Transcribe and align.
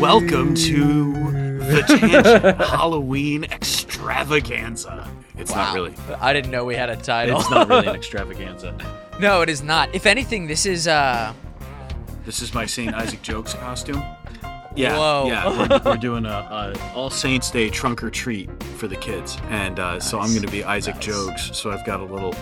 Welcome 0.00 0.54
to 0.54 1.12
the 1.58 1.82
Tangent 1.88 2.56
Halloween 2.60 3.44
Extravaganza. 3.44 5.08
It's 5.36 5.50
Wow. 5.50 5.56
not 5.56 5.74
really. 5.74 5.94
I 6.20 6.32
didn't 6.32 6.52
know 6.52 6.64
we 6.64 6.76
had 6.76 6.88
a 6.88 6.96
title. 6.96 7.40
It's 7.40 7.50
not 7.50 7.68
really 7.68 7.88
an 7.88 7.96
extravaganza. 7.96 8.76
no, 9.20 9.42
it 9.42 9.48
is 9.48 9.62
not. 9.62 9.92
If 9.94 10.06
anything, 10.06 10.46
this 10.46 10.66
is 10.66 10.86
uh 10.86 11.32
This 12.24 12.40
is 12.42 12.54
my 12.54 12.64
St. 12.66 12.94
Isaac 12.94 13.22
Jogues 13.22 13.54
costume. 13.58 14.02
Yeah, 14.78 14.96
Whoa. 14.96 15.26
yeah. 15.26 15.68
We're, 15.68 15.80
we're 15.92 15.96
doing 15.96 16.24
a, 16.24 16.28
a 16.28 16.92
All 16.94 17.10
Saints 17.10 17.50
Day 17.50 17.68
trunk 17.68 18.02
or 18.02 18.10
treat 18.10 18.48
for 18.78 18.86
the 18.86 18.96
kids, 18.96 19.36
and 19.48 19.78
uh, 19.80 19.98
so 20.00 20.20
I'm 20.20 20.30
going 20.30 20.42
to 20.42 20.50
be 20.52 20.62
Isaac 20.64 20.94
Nice. 20.96 21.06
Jogues. 21.06 21.54
So 21.54 21.70
I've 21.70 21.84
got 21.84 22.00
a 22.00 22.04
little 22.04 22.34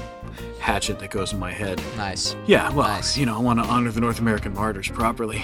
hatchet 0.61 0.99
that 0.99 1.11
goes 1.11 1.32
in 1.32 1.39
my 1.39 1.50
head. 1.53 1.81
nice. 1.96 2.36
Yeah, 2.46 2.71
well, 2.72 2.89
Nice. 2.89 3.17
you 3.17 3.25
know, 3.25 3.36
I 3.36 3.40
want 3.40 3.59
to 3.61 3.64
honor 3.64 3.90
the 3.90 4.00
North 4.00 4.18
American 4.18 4.53
martyrs 4.53 4.89
properly. 4.89 5.43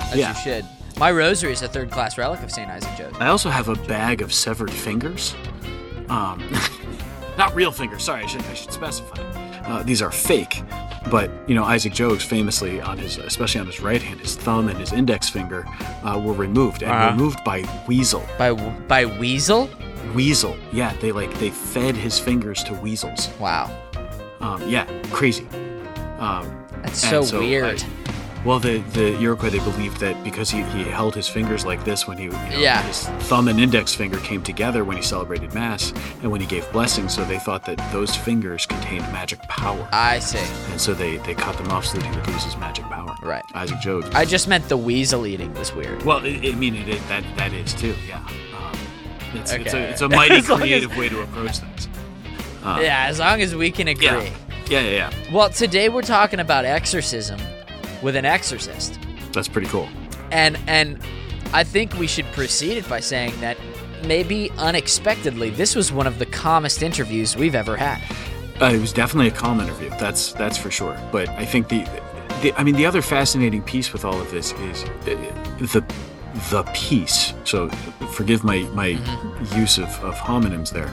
As 0.00 0.16
Yeah. 0.16 0.30
you 0.30 0.40
should. 0.42 0.64
My 0.98 1.10
rosary 1.12 1.52
is 1.52 1.62
a 1.62 1.68
third 1.68 1.90
class 1.90 2.16
relic 2.18 2.40
of 2.42 2.50
St. 2.50 2.68
Isaac 2.70 2.90
Jogues. 2.96 3.20
I 3.20 3.28
also 3.28 3.50
have 3.50 3.68
a 3.68 3.74
bag 3.74 4.22
of 4.22 4.32
severed 4.32 4.70
fingers. 4.70 5.34
Um, 6.08 6.42
not 7.38 7.54
real 7.54 7.70
fingers. 7.72 8.02
Sorry, 8.04 8.22
I 8.22 8.26
should 8.26 8.42
I 8.42 8.54
should 8.54 8.72
specify. 8.72 9.20
Uh, 9.66 9.82
these 9.82 10.00
are 10.02 10.10
fake, 10.10 10.62
but 11.10 11.30
you 11.46 11.54
know 11.54 11.64
Isaac 11.64 11.92
Jogues 11.92 12.22
famously 12.22 12.80
on 12.80 12.98
his, 12.98 13.18
especially 13.18 13.60
on 13.60 13.66
his 13.66 13.80
right 13.80 14.02
hand, 14.02 14.20
his 14.20 14.34
thumb 14.36 14.68
and 14.68 14.78
his 14.78 14.92
index 14.92 15.28
finger 15.28 15.64
uh, 16.04 16.20
were 16.22 16.32
removed 16.32 16.82
and 16.82 16.92
Uh-huh. 16.92 17.10
removed 17.12 17.42
by 17.44 17.64
weasel. 17.86 18.24
By 18.38 18.52
by 18.88 19.04
Weasel? 19.04 19.68
Weasel. 20.14 20.56
Yeah, 20.72 20.92
they 21.00 21.12
like 21.12 21.32
they 21.38 21.50
fed 21.50 21.96
his 21.96 22.18
fingers 22.18 22.62
to 22.64 22.74
weasels. 22.74 23.28
Wow. 23.38 23.70
Um, 24.40 24.66
yeah, 24.68 24.86
crazy. 25.10 25.46
Um, 26.18 26.64
That's 26.82 27.00
so, 27.00 27.22
so 27.22 27.38
weird. 27.40 27.82
I- 27.82 28.12
well, 28.46 28.58
the, 28.60 28.78
the 28.92 29.18
Iroquois 29.20 29.50
they 29.50 29.58
believed 29.58 29.98
that 30.00 30.22
because 30.24 30.48
he, 30.50 30.62
he 30.62 30.84
held 30.84 31.14
his 31.14 31.28
fingers 31.28 31.66
like 31.66 31.84
this 31.84 32.06
when 32.06 32.16
he 32.16 32.24
you 32.24 32.30
know, 32.30 32.48
Yeah. 32.58 32.80
his 32.82 33.02
thumb 33.28 33.48
and 33.48 33.58
index 33.60 33.94
finger 33.94 34.18
came 34.20 34.42
together 34.42 34.84
when 34.84 34.96
he 34.96 35.02
celebrated 35.02 35.52
mass 35.52 35.92
and 36.22 36.30
when 36.30 36.40
he 36.40 36.46
gave 36.46 36.70
blessings, 36.72 37.12
so 37.14 37.24
they 37.24 37.38
thought 37.38 37.64
that 37.66 37.76
those 37.92 38.14
fingers 38.14 38.64
contained 38.64 39.02
magic 39.12 39.40
power, 39.48 39.88
I 39.92 40.20
see. 40.20 40.38
and 40.70 40.80
so 40.80 40.94
they, 40.94 41.16
they 41.18 41.34
cut 41.34 41.56
them 41.58 41.68
off 41.72 41.84
so 41.86 41.98
that 41.98 42.06
he 42.06 42.16
would 42.16 42.26
lose 42.28 42.44
his 42.44 42.56
magic 42.56 42.84
power. 42.86 43.14
Right. 43.22 43.44
Isaac 43.54 43.78
Jogues. 43.78 44.14
I 44.14 44.24
just 44.24 44.46
meant 44.48 44.68
the 44.68 44.76
weasel 44.76 45.26
eating 45.26 45.52
was 45.54 45.74
weird. 45.74 46.02
well, 46.04 46.18
I, 46.18 46.40
I 46.44 46.54
mean 46.54 46.76
it, 46.76 46.88
it, 46.88 47.08
that 47.08 47.24
that 47.36 47.52
is 47.52 47.74
too. 47.74 47.94
Yeah. 48.08 48.18
Um, 48.56 48.78
it's, 49.34 49.52
it's 49.52 49.72
a 49.74 49.76
Okay. 49.76 49.90
it's 49.90 50.00
a 50.02 50.08
mighty 50.20 50.34
long 50.34 50.40
as- 50.40 50.46
creative 50.60 50.96
way 50.96 51.08
to 51.08 51.22
approach 51.22 51.58
things. 51.58 51.88
Uh, 52.62 52.78
yeah, 52.82 53.06
as 53.08 53.18
long 53.18 53.40
as 53.40 53.54
we 53.54 53.70
can 53.72 53.88
agree. 53.88 54.06
Yeah. 54.06 54.30
Yeah, 54.68 54.80
yeah, 54.80 54.90
yeah. 54.90 55.32
Well, 55.32 55.48
today 55.50 55.88
we're 55.88 56.02
talking 56.02 56.40
about 56.40 56.64
exorcism 56.64 57.38
with 58.02 58.16
an 58.16 58.24
exorcist. 58.24 58.98
That's 59.32 59.48
pretty 59.48 59.68
cool. 59.68 59.88
And 60.30 60.58
and 60.66 60.98
I 61.52 61.64
think 61.64 61.94
we 61.94 62.06
should 62.06 62.26
precede 62.32 62.78
it 62.78 62.88
by 62.88 63.00
saying 63.00 63.38
that 63.40 63.56
maybe 64.04 64.50
unexpectedly 64.58 65.50
this 65.50 65.74
was 65.74 65.92
one 65.92 66.06
of 66.06 66.18
the 66.18 66.26
calmest 66.26 66.82
interviews 66.82 67.36
we've 67.36 67.54
ever 67.54 67.76
had. 67.76 68.00
Uh, 68.60 68.72
it 68.72 68.80
was 68.80 68.92
definitely 68.92 69.28
a 69.28 69.32
calm 69.32 69.60
interview. 69.60 69.90
That's 69.90 70.32
that's 70.32 70.56
for 70.56 70.70
sure. 70.70 70.98
But 71.12 71.28
I 71.30 71.44
think 71.44 71.68
the, 71.68 71.84
the 72.42 72.52
I 72.56 72.64
mean, 72.64 72.74
the 72.74 72.86
other 72.86 73.02
fascinating 73.02 73.62
piece 73.62 73.92
with 73.92 74.04
all 74.04 74.18
of 74.20 74.30
this 74.30 74.52
is 74.52 74.84
uh, 74.84 74.88
the 75.58 75.84
the 76.50 76.62
piece. 76.74 77.34
So 77.44 77.68
forgive 78.12 78.44
my 78.44 78.60
my 78.72 78.98
use 79.54 79.78
of, 79.78 79.88
of 80.02 80.14
homonyms 80.14 80.70
there. 80.70 80.88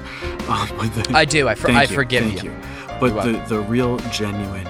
Um, 0.50 0.68
the- 0.96 1.12
I 1.14 1.26
do. 1.26 1.48
I, 1.48 1.56
for, 1.56 1.68
thank 1.68 1.78
I 1.80 1.84
you, 1.84 1.96
forgive 1.96 2.24
thank 2.24 2.44
you. 2.44 2.52
you. 2.52 2.58
But 3.00 3.24
the 3.24 3.56
the 3.56 3.62
real 3.62 3.98
genuine 4.12 4.68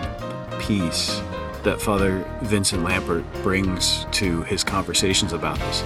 piece 0.59 1.19
that 1.63 1.81
Father 1.81 2.25
Vincent 2.41 2.83
Lampert 2.83 3.23
brings 3.41 4.05
to 4.11 4.43
his 4.43 4.63
conversations 4.63 5.33
about 5.33 5.57
this 5.59 5.83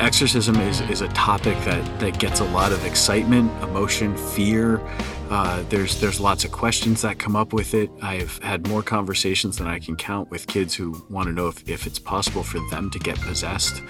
exorcism 0.00 0.56
is, 0.56 0.80
is 0.82 1.00
a 1.00 1.08
topic 1.08 1.56
that, 1.64 2.00
that 2.00 2.18
gets 2.18 2.40
a 2.40 2.44
lot 2.44 2.72
of 2.72 2.84
excitement, 2.84 3.50
emotion, 3.62 4.16
fear. 4.16 4.80
Uh, 5.30 5.62
there's 5.68 6.00
there's 6.00 6.20
lots 6.20 6.44
of 6.44 6.52
questions 6.52 7.02
that 7.02 7.18
come 7.18 7.36
up 7.36 7.52
with 7.52 7.74
it. 7.74 7.90
I've 8.00 8.38
had 8.42 8.66
more 8.66 8.82
conversations 8.82 9.58
than 9.58 9.66
I 9.66 9.78
can 9.78 9.94
count 9.96 10.30
with 10.30 10.46
kids 10.46 10.74
who 10.74 11.04
want 11.10 11.26
to 11.28 11.32
know 11.34 11.48
if, 11.48 11.68
if 11.68 11.86
it's 11.86 11.98
possible 11.98 12.42
for 12.42 12.58
them 12.70 12.90
to 12.90 12.98
get 12.98 13.20
possessed. 13.20 13.82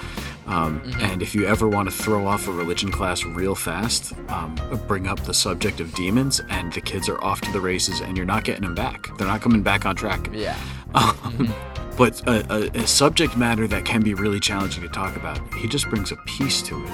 Um, 0.47 0.83
And 1.01 1.23
if 1.23 1.35
you 1.35 1.47
ever 1.47 1.69
want 1.69 1.89
to 1.91 1.95
throw 1.95 2.27
off 2.27 2.49
a 2.49 2.53
religion 2.53 2.91
class 2.91 3.23
real 3.23 3.55
fast, 3.55 4.15
um, 4.29 4.57
bring 4.89 5.07
up 5.07 5.21
the 5.21 5.35
subject 5.35 5.79
of 5.79 5.95
demons, 5.95 6.41
and 6.49 6.73
the 6.73 6.81
kids 6.81 7.09
are 7.09 7.23
off 7.23 7.41
to 7.43 7.53
the 7.53 7.61
races, 7.61 8.01
and 8.01 8.17
you're 8.17 8.27
not 8.27 8.45
getting 8.45 8.63
them 8.63 8.75
back. 8.75 9.07
They're 9.17 9.29
not 9.29 9.41
coming 9.43 9.63
back 9.63 9.87
on 9.87 9.95
track. 9.95 10.29
Yeah. 10.33 10.57
Um, 10.95 11.55
but 11.99 12.21
a, 12.27 12.53
a, 12.53 12.83
a 12.83 12.87
subject 12.87 13.37
matter 13.37 13.67
that 13.69 13.85
can 13.85 14.03
be 14.03 14.15
really 14.15 14.41
challenging 14.41 14.83
to 14.83 14.89
talk 14.89 15.15
about. 15.17 15.39
He 15.55 15.69
just 15.69 15.89
brings 15.89 16.11
a 16.11 16.17
piece 16.27 16.63
to 16.63 16.83
it, 16.85 16.91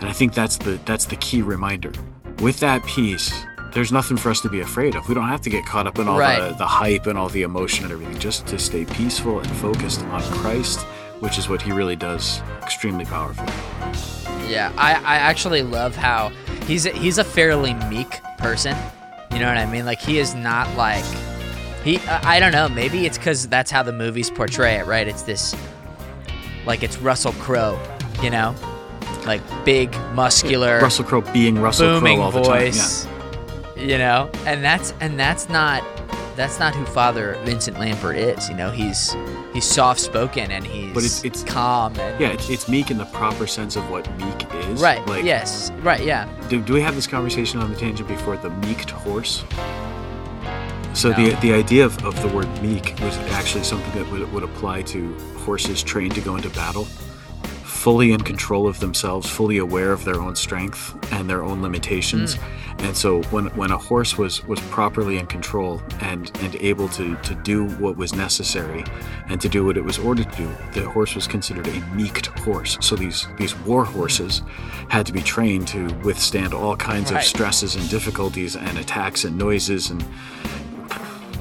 and 0.00 0.04
I 0.08 0.12
think 0.12 0.32
that's 0.34 0.56
the 0.56 0.80
that's 0.84 1.04
the 1.04 1.16
key 1.16 1.42
reminder. 1.42 1.92
With 2.40 2.58
that 2.60 2.84
piece, 2.86 3.32
there's 3.72 3.92
nothing 3.92 4.16
for 4.16 4.30
us 4.30 4.40
to 4.40 4.48
be 4.48 4.60
afraid 4.60 4.94
of. 4.94 5.08
We 5.08 5.14
don't 5.14 5.28
have 5.28 5.40
to 5.42 5.50
get 5.50 5.64
caught 5.66 5.86
up 5.86 5.98
in 5.98 6.08
all 6.08 6.18
Right. 6.18 6.50
the, 6.50 6.56
the 6.56 6.66
hype 6.66 7.06
and 7.06 7.18
all 7.18 7.28
the 7.28 7.42
emotion 7.42 7.84
and 7.84 7.92
everything. 7.92 8.18
Just 8.18 8.46
to 8.48 8.58
stay 8.58 8.84
peaceful 8.84 9.38
and 9.40 9.48
focused 9.56 10.00
on 10.06 10.22
Christ, 10.22 10.80
which 11.20 11.38
is 11.38 11.48
what 11.48 11.60
he 11.62 11.72
really 11.72 11.96
does 11.96 12.40
extremely 12.62 13.04
powerful. 13.04 13.44
Yeah, 14.48 14.72
I, 14.78 14.94
I 14.94 15.16
actually 15.16 15.62
love 15.62 15.94
how 15.94 16.30
he's 16.66 16.86
a, 16.86 16.90
he's 16.90 17.18
a 17.18 17.24
fairly 17.24 17.74
meek 17.74 18.22
person. 18.38 18.76
You 19.32 19.38
know 19.40 19.48
what 19.48 19.58
I 19.58 19.66
mean? 19.70 19.84
Like 19.84 20.00
he 20.00 20.18
is 20.18 20.34
not 20.34 20.74
like 20.76 21.04
he. 21.84 21.98
I 22.08 22.36
I 22.36 22.40
don't 22.40 22.52
know. 22.52 22.68
Maybe 22.68 23.04
it's 23.04 23.18
because 23.18 23.46
that's 23.48 23.70
how 23.70 23.82
the 23.82 23.92
movies 23.92 24.30
portray 24.30 24.76
it, 24.76 24.86
right? 24.86 25.06
It's 25.06 25.22
this 25.22 25.54
like 26.64 26.82
it's 26.82 26.96
Russell 26.98 27.32
Crowe, 27.34 27.78
you 28.22 28.30
know, 28.30 28.54
like 29.26 29.42
big, 29.66 29.92
muscular, 30.14 30.80
Russell 30.80 31.04
Crowe 31.04 31.20
being 31.20 31.60
Russell 31.60 32.00
Crowe 32.00 32.20
all 32.20 32.30
the 32.30 32.42
voice. 32.42 33.06
You 33.78 33.98
know, 33.98 34.30
and 34.46 34.62
that's 34.64 34.92
and 35.00 35.18
that's 35.18 35.48
not 35.48 35.82
that's 36.36 36.58
not 36.60 36.74
who 36.74 36.84
Father 36.84 37.36
Vincent 37.44 37.76
Lampert 37.78 38.16
is. 38.16 38.48
You 38.48 38.54
know, 38.56 38.70
he's 38.70 39.16
he's 39.52 39.64
soft 39.64 40.00
spoken 40.00 40.50
and 40.50 40.64
he's 40.66 40.92
But 40.94 41.04
it's- 41.04 41.24
it's- 41.24 41.42
calm 41.44 41.94
and 41.98 42.20
Yeah. 42.20 42.28
It's, 42.28 42.48
it's 42.50 42.68
meek 42.68 42.90
in 42.90 42.98
the 42.98 43.06
proper 43.06 43.46
sense 43.46 43.76
of 43.76 43.88
what 43.90 44.08
meek 44.18 44.46
is. 44.68 44.80
right. 44.80 45.04
Like, 45.06 45.24
yes. 45.24 45.70
Right. 45.82 46.04
Yeah. 46.04 46.28
Do, 46.48 46.60
do 46.60 46.72
we 46.74 46.80
have 46.80 46.94
this 46.94 47.06
conversation 47.06 47.60
on 47.60 47.70
the 47.70 47.76
tangent 47.76 48.08
before 48.08 48.36
the 48.36 48.50
meeked 48.50 48.90
horse? 48.90 49.44
So 50.94 51.10
No. 51.10 51.16
the 51.16 51.30
the 51.40 51.52
idea 51.52 51.84
of, 51.84 52.04
of 52.04 52.20
the 52.22 52.28
word 52.28 52.48
meek 52.62 52.94
was 53.00 53.16
actually 53.32 53.64
something 53.64 53.92
that 54.00 54.10
would, 54.10 54.30
would 54.32 54.42
apply 54.42 54.82
to 54.82 55.14
horses 55.38 55.82
trained 55.82 56.14
to 56.16 56.20
go 56.20 56.34
into 56.36 56.50
battle, 56.50 56.86
fully 57.78 58.10
in 58.10 58.20
control 58.20 58.66
of 58.66 58.80
themselves, 58.80 59.30
fully 59.30 59.58
aware 59.58 59.92
of 59.92 60.04
their 60.04 60.20
own 60.20 60.34
strength 60.34 60.82
and 61.12 61.30
their 61.30 61.44
own 61.44 61.62
limitations. 61.62 62.34
Mm. 62.34 62.42
And 62.80 62.96
so 62.96 63.22
when 63.24 63.46
when 63.56 63.70
a 63.70 63.78
horse 63.78 64.18
was 64.18 64.44
was 64.46 64.60
properly 64.76 65.16
in 65.16 65.26
control 65.26 65.80
and 66.00 66.30
and 66.42 66.56
able 66.56 66.88
to 66.90 67.16
to 67.16 67.34
do 67.36 67.66
what 67.82 67.96
was 67.96 68.14
necessary 68.14 68.84
and 69.28 69.40
to 69.40 69.48
do 69.48 69.64
what 69.64 69.76
it 69.76 69.84
was 69.84 69.98
ordered 69.98 70.30
to 70.32 70.38
do, 70.44 70.50
the 70.80 70.88
horse 70.90 71.14
was 71.14 71.26
considered 71.26 71.66
a 71.68 71.80
meeked 71.96 72.26
horse. 72.40 72.76
So 72.80 72.96
these 72.96 73.26
these 73.36 73.54
war 73.60 73.84
horses 73.84 74.40
mm. 74.40 74.90
had 74.90 75.06
to 75.06 75.12
be 75.12 75.22
trained 75.22 75.68
to 75.68 75.86
withstand 76.04 76.54
all 76.54 76.76
kinds 76.76 77.12
Right. 77.12 77.18
of 77.18 77.24
stresses 77.24 77.76
and 77.76 77.88
difficulties 77.88 78.56
and 78.56 78.76
attacks 78.78 79.24
and 79.24 79.36
noises 79.38 79.90
and 79.90 80.04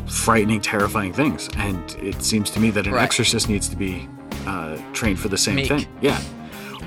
frightening, 0.08 0.62
terrifying 0.62 1.14
things. 1.14 1.50
And 1.58 1.81
it 2.02 2.22
seems 2.22 2.50
to 2.52 2.59
me 2.59 2.69
that 2.72 2.86
an 2.88 2.94
Right. 2.94 3.04
exorcist 3.04 3.50
needs 3.50 3.68
to 3.69 3.75
be 3.75 4.08
uh, 4.47 4.78
trained 4.94 5.19
for 5.19 5.28
the 5.28 5.38
same 5.38 5.56
Meek. 5.56 5.68
thing. 5.68 5.88
Yeah. 6.02 6.19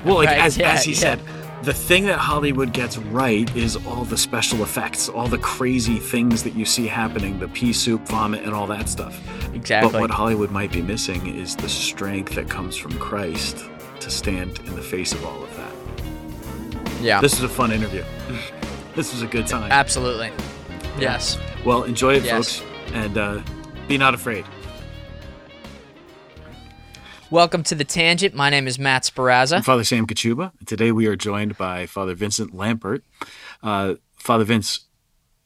Well, 0.03 0.15
like 0.15 0.27
Right, 0.29 0.39
as, 0.39 0.57
yeah, 0.57 0.71
as 0.73 0.83
he 0.83 0.91
yeah. 0.93 0.97
said, 0.97 1.19
the 1.63 1.73
thing 1.73 2.05
that 2.07 2.17
Hollywood 2.17 2.73
gets 2.73 2.97
right 2.97 3.47
is 3.55 3.75
all 3.85 4.03
the 4.03 4.17
special 4.17 4.63
effects, 4.63 5.07
all 5.09 5.27
the 5.27 5.37
crazy 5.37 5.99
things 5.99 6.41
that 6.43 6.55
you 6.55 6.65
see 6.65 6.87
happening, 6.87 7.39
the 7.39 7.47
pea 7.49 7.71
soup, 7.71 8.07
vomit, 8.07 8.43
and 8.43 8.53
all 8.53 8.65
that 8.67 8.89
stuff. 8.89 9.15
Exactly. 9.53 9.91
But 9.91 10.01
what 10.01 10.09
Hollywood 10.09 10.49
might 10.49 10.71
be 10.71 10.81
missing 10.81 11.27
is 11.35 11.55
the 11.55 11.69
strength 11.69 12.33
that 12.33 12.49
comes 12.49 12.75
from 12.75 12.97
Christ 12.97 13.63
to 13.99 14.09
stand 14.09 14.57
in 14.65 14.75
the 14.75 14.81
face 14.81 15.13
of 15.13 15.23
all 15.23 15.43
of 15.43 15.55
that. 15.57 15.71
yeah. 17.01 17.21
This 17.21 17.39
was 17.39 17.43
a 17.43 17.53
fun 17.53 17.71
interview. 17.71 18.03
this 18.95 19.13
was 19.13 19.21
a 19.21 19.27
good 19.27 19.45
time. 19.45 19.71
Absolutely. 19.71 20.31
Yes. 20.99 21.37
Well, 21.63 21.83
enjoy 21.83 22.15
it, 22.15 22.23
Yes. 22.23 22.57
folks, 22.59 22.71
and 22.93 23.17
uh, 23.19 23.41
be 23.87 23.97
not 23.99 24.15
afraid. 24.15 24.45
Welcome 27.31 27.63
to 27.63 27.75
the 27.75 27.85
Tangent. 27.85 28.35
My 28.35 28.49
name 28.49 28.67
is 28.67 28.77
Matt 28.77 29.03
Sparazza. 29.03 29.55
I'm 29.55 29.63
Father 29.63 29.85
Sam 29.85 30.05
Kachuba. 30.05 30.51
Today 30.65 30.91
we 30.91 31.07
are 31.07 31.15
joined 31.15 31.57
by 31.57 31.85
Father 31.85 32.13
Vincent 32.13 32.53
Lampert. 32.53 33.03
Uh, 33.63 33.95
Father 34.17 34.43
Vince, 34.43 34.81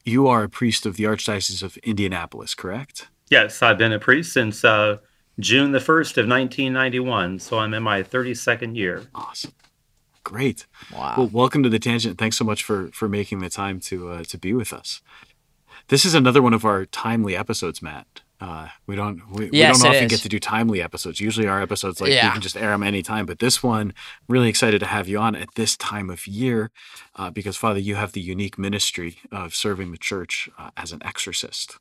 you 0.04 0.26
are 0.26 0.42
a 0.42 0.48
priest 0.48 0.84
of 0.84 0.96
the 0.96 1.04
Archdiocese 1.04 1.62
of 1.62 1.76
Indianapolis, 1.78 2.56
correct? 2.56 3.06
Yes, 3.30 3.62
I've 3.62 3.78
been 3.78 3.92
a 3.92 4.00
priest 4.00 4.32
since 4.32 4.64
uh, 4.64 4.96
June 5.38 5.70
the 5.70 5.78
1st 5.78 6.18
of 6.18 6.28
1991, 6.28 7.38
so 7.38 7.60
I'm 7.60 7.72
in 7.72 7.84
my 7.84 8.02
32nd 8.02 8.74
year. 8.74 9.04
Awesome. 9.14 9.52
great. 10.24 10.66
Wow. 10.92 11.14
Well, 11.16 11.28
welcome 11.28 11.62
to 11.62 11.68
the 11.68 11.78
tangent. 11.78 12.18
Thanks 12.18 12.36
so 12.36 12.44
much 12.44 12.64
for 12.64 12.88
for 12.88 13.08
making 13.08 13.38
the 13.38 13.48
time 13.48 13.78
to 13.82 14.08
uh, 14.08 14.24
to 14.24 14.36
be 14.36 14.52
with 14.52 14.72
us. 14.72 15.02
This 15.86 16.04
is 16.04 16.14
another 16.16 16.42
one 16.42 16.52
of 16.52 16.64
our 16.64 16.84
timely 16.84 17.36
episodes, 17.36 17.80
Matt. 17.80 18.22
Uh, 18.40 18.68
we 18.86 18.94
don't 18.96 19.22
we, 19.30 19.48
Yes, 19.50 19.78
we 19.78 19.82
don't 19.84 19.90
often 19.90 20.04
is. 20.04 20.10
get 20.10 20.20
to 20.20 20.28
do 20.28 20.38
timely 20.38 20.82
episodes. 20.82 21.20
Usually 21.20 21.46
our 21.48 21.62
episodes 21.62 22.00
like 22.02 22.10
you 22.26 22.30
can 22.30 22.42
just 22.42 22.56
air 22.56 22.70
them 22.70 22.82
anytime, 22.82 23.24
but 23.26 23.38
this 23.38 23.62
one 23.62 23.94
really 24.28 24.48
excited 24.48 24.78
to 24.80 24.86
have 24.86 25.08
you 25.08 25.18
on 25.18 25.34
at 25.34 25.54
this 25.54 25.76
time 25.76 26.10
of 26.10 26.26
year 26.26 26.70
uh, 27.16 27.30
because 27.30 27.56
Father, 27.56 27.78
you 27.80 27.94
have 27.94 28.12
the 28.12 28.20
unique 28.20 28.58
ministry 28.58 29.18
of 29.32 29.54
serving 29.54 29.90
the 29.90 29.96
church 29.98 30.50
uh, 30.58 30.70
as 30.76 30.92
an 30.92 31.02
exorcist. 31.02 31.78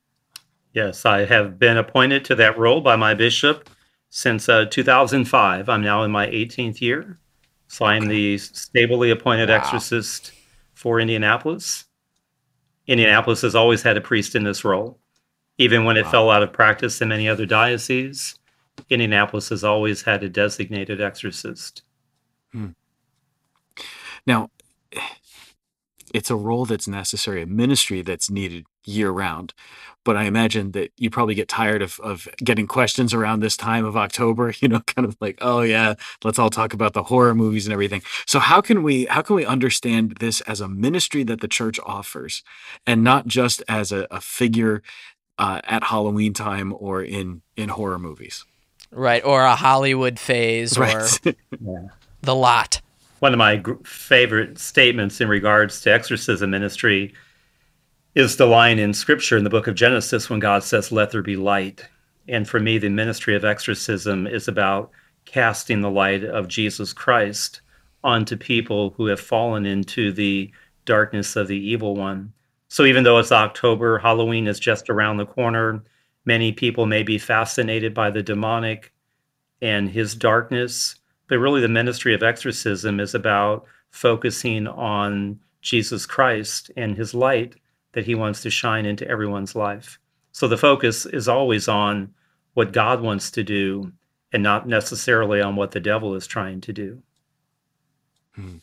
Yes, 0.74 1.06
I 1.06 1.26
have 1.26 1.60
been 1.60 1.78
appointed 1.78 2.24
to 2.26 2.36
that 2.36 2.58
role 2.58 2.80
by 2.82 2.96
my 2.96 3.14
bishop 3.14 3.70
since 4.10 4.48
uh, 4.48 4.66
2005. 4.66 5.68
I'm 5.70 5.82
now 5.82 6.04
in 6.04 6.12
my 6.12 6.28
18th 6.28 6.80
year. 6.82 7.20
So 7.68 7.86
I'm 7.86 8.08
the 8.08 8.38
stably 8.38 9.10
appointed 9.12 9.50
Wow. 9.50 9.56
exorcist 9.58 10.32
for 10.74 11.00
Indianapolis. 11.02 11.86
Indianapolis 12.88 13.42
has 13.42 13.56
always 13.56 13.82
had 13.82 13.98
a 13.98 14.02
priest 14.02 14.36
in 14.36 14.44
this 14.44 14.64
role. 14.64 15.00
Even 15.58 15.86
when 15.86 15.98
it 15.98 16.06
Wow. 16.06 16.12
fell 16.12 16.32
out 16.32 16.44
of 16.44 16.52
practice 16.54 17.02
in 17.02 17.10
many 17.10 17.30
other 17.30 17.46
dioceses, 17.46 18.38
Indianapolis 18.90 19.50
has 19.50 19.64
always 19.64 20.02
had 20.04 20.24
a 20.24 20.30
designated 20.30 21.02
exorcist. 21.02 21.84
Hmm. 22.52 22.70
Now, 24.28 24.50
it's 26.14 26.30
a 26.30 26.36
role 26.36 26.66
that's 26.66 26.88
necessary, 26.88 27.42
a 27.42 27.46
ministry 27.46 28.02
that's 28.02 28.30
needed 28.30 28.66
year 28.86 29.12
round. 29.12 29.54
But 30.04 30.16
I 30.16 30.24
imagine 30.26 30.72
that 30.72 30.92
you 30.98 31.10
probably 31.10 31.34
get 31.34 31.48
tired 31.50 31.82
of, 31.82 32.00
of 32.02 32.28
getting 32.38 32.68
questions 32.68 33.12
around 33.14 33.40
this 33.40 33.58
time 33.58 33.84
of 33.86 33.98
October, 33.98 34.54
you 34.60 34.68
know, 34.68 34.80
kind 34.82 35.08
of 35.08 35.18
like, 35.20 35.38
oh 35.42 35.62
yeah, 35.62 35.96
let's 36.24 36.38
all 36.38 36.52
talk 36.52 36.74
about 36.74 36.94
the 36.94 37.04
horror 37.04 37.34
movies 37.34 37.66
and 37.66 37.74
everything. 37.74 38.04
So 38.28 38.40
how 38.40 38.62
can 38.62 38.84
we 38.84 39.06
how 39.06 39.22
can 39.24 39.36
we 39.36 39.46
understand 39.46 40.18
this 40.20 40.42
as 40.42 40.62
a 40.62 40.68
ministry 40.68 41.24
that 41.24 41.42
the 41.42 41.48
church 41.48 41.80
offers 41.86 42.44
and 42.86 43.04
not 43.04 43.26
just 43.28 43.64
as 43.68 43.92
a, 43.92 44.08
a 44.12 44.22
figure 44.22 44.84
uh, 45.38 45.62
at 45.64 45.84
Halloween 45.84 46.34
time 46.34 46.74
or 46.78 47.02
in 47.02 47.42
in 47.56 47.70
horror 47.70 48.00
movies? 48.00 48.46
right. 48.92 49.24
Or 49.26 49.44
a 49.44 49.56
Hollywood 49.56 50.18
phase 50.20 50.78
or 50.78 50.88
Yeah. 51.60 51.88
the 52.22 52.36
lot. 52.36 52.82
one 53.20 53.34
of 53.34 53.38
my 53.38 53.58
gr- 53.58 53.74
favorite 53.84 54.58
statements 54.60 55.20
in 55.20 55.28
regards 55.28 55.82
to 55.82 55.92
exorcism 55.92 56.52
ministry 56.52 57.14
is 58.14 58.38
the 58.38 58.46
line 58.46 58.80
in 58.80 58.94
scripture 58.94 59.38
in 59.38 59.44
the 59.44 59.50
book 59.50 59.68
of 59.68 59.76
Genesis 59.76 60.30
when 60.30 60.40
God 60.40 60.64
says, 60.64 60.92
Let 60.92 61.12
there 61.12 61.22
be 61.22 61.36
light. 61.36 61.88
And 62.28 62.48
for 62.48 62.60
me, 62.60 62.78
the 62.78 62.90
ministry 62.90 63.36
of 63.36 63.44
exorcism 63.46 64.26
is 64.28 64.48
about 64.48 64.92
casting 65.26 65.82
the 65.82 65.92
light 65.92 66.24
of 66.24 66.48
Jesus 66.48 66.94
Christ 66.94 67.62
onto 68.04 68.38
people 68.38 68.92
who 68.98 69.08
have 69.08 69.20
fallen 69.20 69.66
into 69.66 70.12
the 70.12 70.50
darkness 70.86 71.36
of 71.36 71.48
the 71.48 71.58
evil 71.58 71.96
one. 71.96 72.32
So 72.68 72.84
even 72.86 73.04
though 73.04 73.20
it's 73.20 73.32
October, 73.32 74.00
Halloween 74.00 74.48
is 74.48 74.60
just 74.60 74.90
around 74.90 75.18
the 75.18 75.26
corner, 75.26 75.84
many 76.26 76.52
people 76.52 76.86
may 76.86 77.04
be 77.04 77.18
fascinated 77.18 77.94
by 77.94 78.10
the 78.10 78.24
demonic 78.24 78.92
and 79.62 79.90
his 79.90 80.16
darkness. 80.16 80.96
But 81.28 81.40
really, 81.40 81.62
the 81.62 81.68
ministry 81.68 82.14
of 82.14 82.24
exorcism 82.24 83.00
is 83.00 83.16
about 83.16 83.66
focusing 83.92 84.68
on 84.68 85.40
Jesus 85.62 86.06
Christ 86.06 86.70
and 86.76 86.96
his 86.96 87.14
light 87.14 87.56
that 87.94 88.06
he 88.06 88.14
wants 88.14 88.42
to 88.42 88.50
shine 88.50 88.86
into 88.86 89.08
everyone's 89.08 89.56
life. 89.56 90.00
So 90.32 90.48
the 90.48 90.58
focus 90.58 91.06
is 91.06 91.28
always 91.28 91.68
on 91.68 92.14
what 92.54 92.74
God 92.74 93.02
wants 93.02 93.32
to 93.32 93.44
do 93.44 93.92
and 94.34 94.44
not 94.44 94.68
necessarily 94.68 95.42
on 95.42 95.56
what 95.56 95.72
the 95.72 95.80
devil 95.80 96.14
is 96.14 96.28
trying 96.28 96.60
to 96.62 96.74
do. 96.74 97.02
Hmm. 98.36 98.58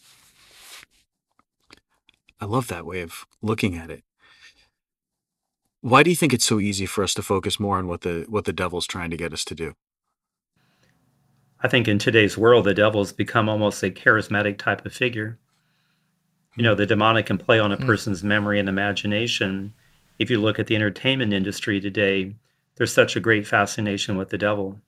I 2.42 2.44
love 2.44 2.66
that 2.66 2.84
way 2.84 3.02
of 3.02 3.24
looking 3.40 3.76
at 3.76 3.88
it. 3.88 4.02
Why 5.80 6.02
do 6.02 6.10
you 6.10 6.16
think 6.16 6.34
it's 6.34 6.44
so 6.44 6.58
easy 6.58 6.86
for 6.86 7.04
us 7.04 7.14
to 7.14 7.22
focus 7.22 7.60
more 7.60 7.78
on 7.78 7.86
what 7.86 8.00
the 8.00 8.26
what 8.28 8.46
the 8.46 8.52
devil's 8.52 8.84
trying 8.84 9.10
to 9.10 9.16
get 9.16 9.32
us 9.32 9.44
to 9.44 9.54
do? 9.54 9.74
I 11.60 11.68
think 11.68 11.86
in 11.86 12.00
today's 12.00 12.36
world, 12.36 12.64
the 12.64 12.74
devil's 12.74 13.12
become 13.12 13.48
almost 13.48 13.80
a 13.84 13.90
charismatic 13.90 14.58
type 14.58 14.84
of 14.84 14.92
figure. 14.92 15.38
You 16.56 16.64
know, 16.64 16.74
the 16.74 16.84
demonic 16.84 17.26
can 17.26 17.38
play 17.38 17.60
on 17.60 17.70
a 17.70 17.76
Mm. 17.76 17.86
person's 17.86 18.24
memory 18.24 18.58
and 18.58 18.68
imagination. 18.68 19.72
If 20.18 20.28
you 20.28 20.40
look 20.40 20.58
at 20.58 20.66
the 20.66 20.74
entertainment 20.74 21.32
industry 21.32 21.80
today, 21.80 22.34
there's 22.74 22.92
such 22.92 23.14
a 23.14 23.20
great 23.20 23.46
fascination 23.46 24.16
with 24.16 24.30
the 24.30 24.38
devil. 24.38 24.80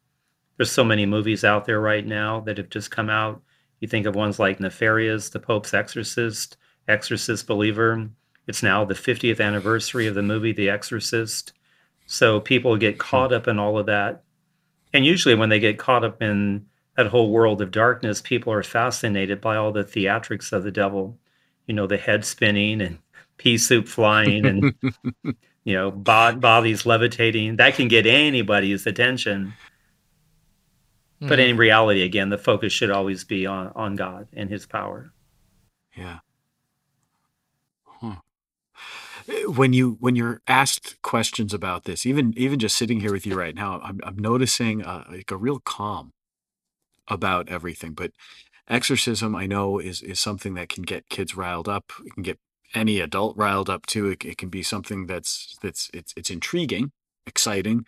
There's 0.57 0.73
so 0.73 0.83
many 0.83 1.07
movies 1.07 1.45
out 1.45 1.67
there 1.67 1.81
right 1.81 2.05
now 2.05 2.41
that 2.41 2.59
have 2.59 2.69
just 2.69 2.91
come 2.91 3.09
out. 3.09 3.41
You 3.79 3.87
think 3.87 4.07
of 4.07 4.17
ones 4.17 4.41
like 4.41 4.59
Nefarious, 4.59 5.29
The 5.29 5.39
Pope's 5.39 5.73
Exorcist, 5.73 6.57
Exorcist 6.89 7.47
Believer. 7.47 8.09
It's 8.47 8.63
now 8.63 8.85
the 8.85 8.95
50th 8.95 9.41
anniversary 9.41 10.07
of 10.07 10.15
the 10.15 10.23
movie 10.23 10.53
The 10.53 10.69
Exorcist. 10.71 11.53
So 12.07 12.41
people 12.41 12.77
get 12.77 12.99
caught 12.99 13.33
up 13.33 13.49
in 13.49 13.59
all 13.59 13.79
of 13.79 13.87
that. 13.87 14.23
And 14.93 15.05
usually, 15.05 15.35
when 15.35 15.49
they 15.49 15.59
get 15.59 15.79
caught 15.79 16.05
up 16.05 16.23
in 16.23 16.67
that 16.97 17.07
whole 17.09 17.31
world 17.31 17.61
of 17.63 17.71
darkness, 17.71 18.21
people 18.21 18.53
are 18.53 18.63
fascinated 18.63 19.41
by 19.41 19.57
all 19.57 19.73
the 19.73 19.83
theatrics 19.85 20.53
of 20.53 20.63
the 20.63 20.71
devil. 20.71 21.19
You 21.67 21.75
know, 21.75 21.87
the 21.87 21.97
head 21.97 22.25
spinning 22.25 22.81
and 22.83 22.99
pea 23.39 23.59
soup 23.59 23.89
flying 23.89 24.45
and, 24.47 24.75
you 25.65 25.75
know, 25.75 25.91
bod- 25.91 26.41
bodies 26.41 26.85
levitating. 26.87 27.57
That 27.57 27.75
can 27.75 27.89
get 27.89 28.07
anybody's 28.07 28.87
attention. 28.87 29.55
But 31.21 31.39
Mm. 31.39 31.51
in 31.51 31.57
reality, 31.57 32.03
again, 32.03 32.29
the 32.29 32.37
focus 32.39 32.73
should 32.73 32.91
always 32.91 33.25
be 33.25 33.47
on, 33.47 33.73
on 33.75 33.97
God 33.97 34.29
and 34.35 34.51
his 34.51 34.67
power. 34.67 35.11
Yeah. 35.97 36.19
When 39.47 39.73
you 39.73 39.97
when 40.01 40.17
you're 40.17 40.43
asked 40.47 41.01
questions 41.03 41.55
about 41.55 41.85
this, 41.85 42.05
even 42.05 42.35
even 42.37 42.59
just 42.59 42.77
sitting 42.77 43.01
here 43.01 43.13
with 43.13 43.27
you 43.27 43.37
right 43.39 43.55
now, 43.55 43.81
I'm 43.83 44.01
I'm 44.03 44.17
noticing 44.19 44.85
uh, 44.85 45.05
like 45.11 45.31
a 45.31 45.37
real 45.37 45.61
calm 45.61 46.13
about 47.09 47.49
everything. 47.49 47.93
But 47.95 48.13
exorcism, 48.69 49.35
I 49.37 49.47
know, 49.47 49.79
is 49.79 50.03
is 50.03 50.21
something 50.21 50.55
that 50.55 50.69
can 50.71 50.85
get 50.85 51.09
kids 51.09 51.37
riled 51.37 51.69
up. 51.69 51.93
It 52.05 52.15
can 52.15 52.23
get 52.23 52.39
any 52.75 53.01
adult 53.01 53.37
riled 53.37 53.71
up 53.71 53.87
too. 53.87 54.09
It, 54.11 54.25
it 54.25 54.39
can 54.39 54.51
be 54.51 54.63
something 54.63 55.07
that's 55.07 55.57
that's 55.63 55.91
it's 55.95 56.15
it's 56.17 56.31
intriguing, 56.31 56.93
exciting, 57.27 57.87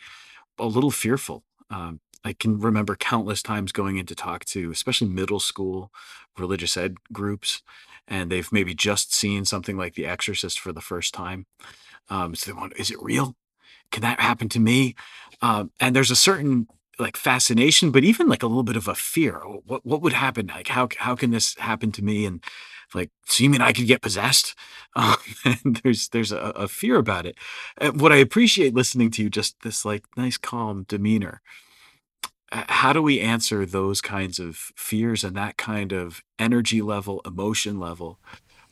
a 0.59 0.67
little 0.67 0.93
fearful. 0.93 1.45
Um, 1.71 2.01
I 2.25 2.33
can 2.33 2.59
remember 2.59 2.97
countless 2.97 3.43
times 3.43 3.73
going 3.73 3.99
in 3.99 4.07
to 4.07 4.15
talk 4.15 4.45
to, 4.47 4.71
especially 4.71 5.09
middle 5.09 5.41
school 5.41 5.93
religious 6.39 6.77
ed 6.77 6.97
groups, 7.13 7.63
and 8.09 8.31
they've 8.31 8.51
maybe 8.53 8.75
just 8.75 9.15
seen 9.15 9.45
something 9.45 9.77
like 9.77 9.95
The 9.95 10.07
Exorcist 10.07 10.59
for 10.61 10.73
the 10.73 10.81
first 10.81 11.15
time. 11.15 11.47
Um, 12.09 12.35
so 12.35 12.51
they 12.51 12.59
wonder, 12.59 12.77
is 12.77 12.91
it 12.91 13.03
real? 13.03 13.37
Can 13.91 14.03
that 14.03 14.21
happen 14.21 14.49
to 14.51 14.61
me? 14.61 14.95
Um, 15.43 15.71
and 15.81 15.95
there's 15.95 16.11
a 16.11 16.17
certain 16.17 16.67
like 16.99 17.17
fascination, 17.17 17.91
but 17.91 18.05
even 18.05 18.29
like 18.29 18.43
a 18.43 18.47
little 18.47 18.63
bit 18.63 18.77
of 18.77 18.89
a 18.89 18.95
fear. 18.95 19.41
What 19.67 19.85
what 19.85 20.03
would 20.03 20.13
happen? 20.13 20.49
Like 20.49 20.69
how 20.69 20.89
how 20.99 21.15
can 21.15 21.31
this 21.31 21.55
happen 21.57 21.93
to 21.93 22.03
me? 22.03 22.25
And 22.25 22.43
like, 22.95 23.11
so 23.27 23.45
you 23.45 23.51
mean 23.51 23.61
I 23.61 23.73
could 23.73 23.87
get 23.87 24.03
possessed? 24.03 24.55
Um, 24.99 25.17
and 25.45 25.81
there's 25.85 26.09
there's 26.09 26.33
a, 26.33 26.39
a 26.39 26.67
fear 26.69 26.97
about 26.97 27.27
it. 27.27 27.37
And 27.77 28.01
what 28.01 28.13
I 28.13 28.17
appreciate 28.17 28.73
listening 28.73 29.11
to 29.11 29.23
you, 29.23 29.29
just 29.29 29.61
this 29.61 29.85
like 29.85 30.05
nice 30.17 30.39
calm 30.39 30.87
demeanor. 30.89 31.43
How 32.51 32.95
do 32.95 33.03
we 33.03 33.21
answer 33.21 33.67
those 33.67 34.01
kinds 34.01 34.39
of 34.39 34.57
fears 34.75 35.23
and 35.23 35.37
that 35.37 35.59
kind 35.59 35.93
of 35.93 36.23
energy 36.39 36.81
level, 36.81 37.21
emotion 37.27 37.79
level, 37.79 38.19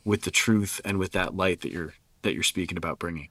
with 0.02 0.23
the 0.23 0.31
truth 0.31 0.81
and 0.83 0.97
with 0.99 1.12
that 1.12 1.37
light 1.37 1.61
that 1.61 1.73
you're 1.73 1.93
that 2.23 2.33
you're 2.33 2.43
speaking 2.43 2.78
about 2.78 2.99
bringing? 2.99 3.28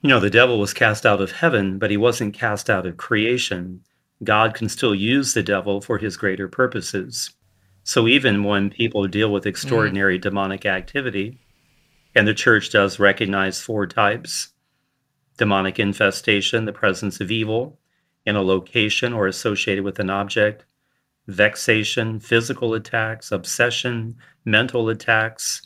You 0.00 0.08
know, 0.08 0.20
the 0.20 0.30
devil 0.30 0.60
was 0.60 0.72
cast 0.72 1.04
out 1.04 1.20
of 1.20 1.32
heaven, 1.32 1.78
but 1.78 1.90
he 1.90 1.96
wasn't 1.96 2.34
cast 2.34 2.70
out 2.70 2.86
of 2.86 2.96
creation. 2.96 3.82
God 4.22 4.54
can 4.54 4.68
still 4.68 4.94
use 4.94 5.34
the 5.34 5.42
devil 5.42 5.80
for 5.80 5.98
his 5.98 6.16
greater 6.16 6.48
purposes. 6.48 7.30
So 7.82 8.06
even 8.06 8.44
when 8.44 8.70
people 8.70 9.08
deal 9.08 9.32
with 9.32 9.46
extraordinary 9.46 10.18
mm. 10.18 10.22
demonic 10.22 10.66
activity, 10.66 11.40
and 12.14 12.28
the 12.28 12.34
church 12.34 12.70
does 12.70 12.98
recognize 12.98 13.60
four 13.60 13.86
types 13.86 14.52
demonic 15.36 15.78
infestation, 15.78 16.64
the 16.64 16.72
presence 16.72 17.20
of 17.20 17.30
evil 17.30 17.78
in 18.26 18.34
a 18.34 18.42
location 18.42 19.12
or 19.12 19.26
associated 19.26 19.84
with 19.84 20.00
an 20.00 20.10
object, 20.10 20.64
vexation, 21.28 22.18
physical 22.18 22.74
attacks, 22.74 23.30
obsession, 23.30 24.16
mental 24.44 24.88
attacks, 24.88 25.62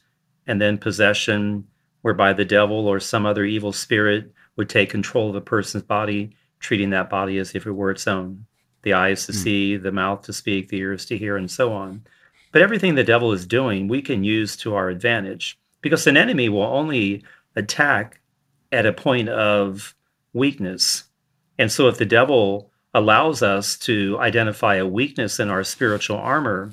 and 0.46 0.60
then 0.60 0.76
possession, 0.76 1.66
whereby 2.02 2.32
the 2.32 2.44
devil 2.44 2.86
or 2.86 3.00
some 3.00 3.24
other 3.26 3.44
evil 3.44 3.72
spirit 3.72 4.32
would 4.56 4.68
take 4.68 4.90
control 4.90 5.30
of 5.30 5.34
a 5.36 5.40
person's 5.40 5.84
body, 5.84 6.30
treating 6.60 6.90
that 6.90 7.10
body 7.10 7.38
as 7.38 7.54
if 7.54 7.66
it 7.66 7.72
were 7.72 7.90
its 7.90 8.06
own. 8.06 8.44
The 8.82 8.92
eyes 8.92 9.26
to 9.26 9.32
Hmm. 9.32 9.38
see, 9.38 9.76
the 9.76 9.92
mouth 9.92 10.22
to 10.22 10.32
speak, 10.32 10.68
the 10.68 10.78
ears 10.78 11.06
to 11.06 11.16
hear, 11.16 11.36
and 11.36 11.50
so 11.50 11.72
on. 11.72 12.02
But 12.50 12.62
everything 12.62 12.94
the 12.94 13.04
devil 13.04 13.32
is 13.32 13.46
doing, 13.46 13.88
we 13.88 14.02
can 14.02 14.24
use 14.24 14.56
to 14.58 14.74
our 14.74 14.90
advantage 14.90 15.58
because 15.80 16.06
an 16.06 16.16
enemy 16.16 16.48
will 16.48 16.62
only 16.62 17.24
attack 17.56 18.20
at 18.70 18.86
a 18.86 18.92
point 18.92 19.28
of 19.28 19.94
weakness. 20.32 21.04
And 21.58 21.70
so 21.70 21.88
if 21.88 21.98
the 21.98 22.04
devil 22.04 22.70
allows 22.94 23.42
us 23.42 23.76
to 23.78 24.18
identify 24.20 24.74
a 24.76 24.86
weakness 24.86 25.40
in 25.40 25.48
our 25.48 25.64
spiritual 25.64 26.18
armor, 26.18 26.72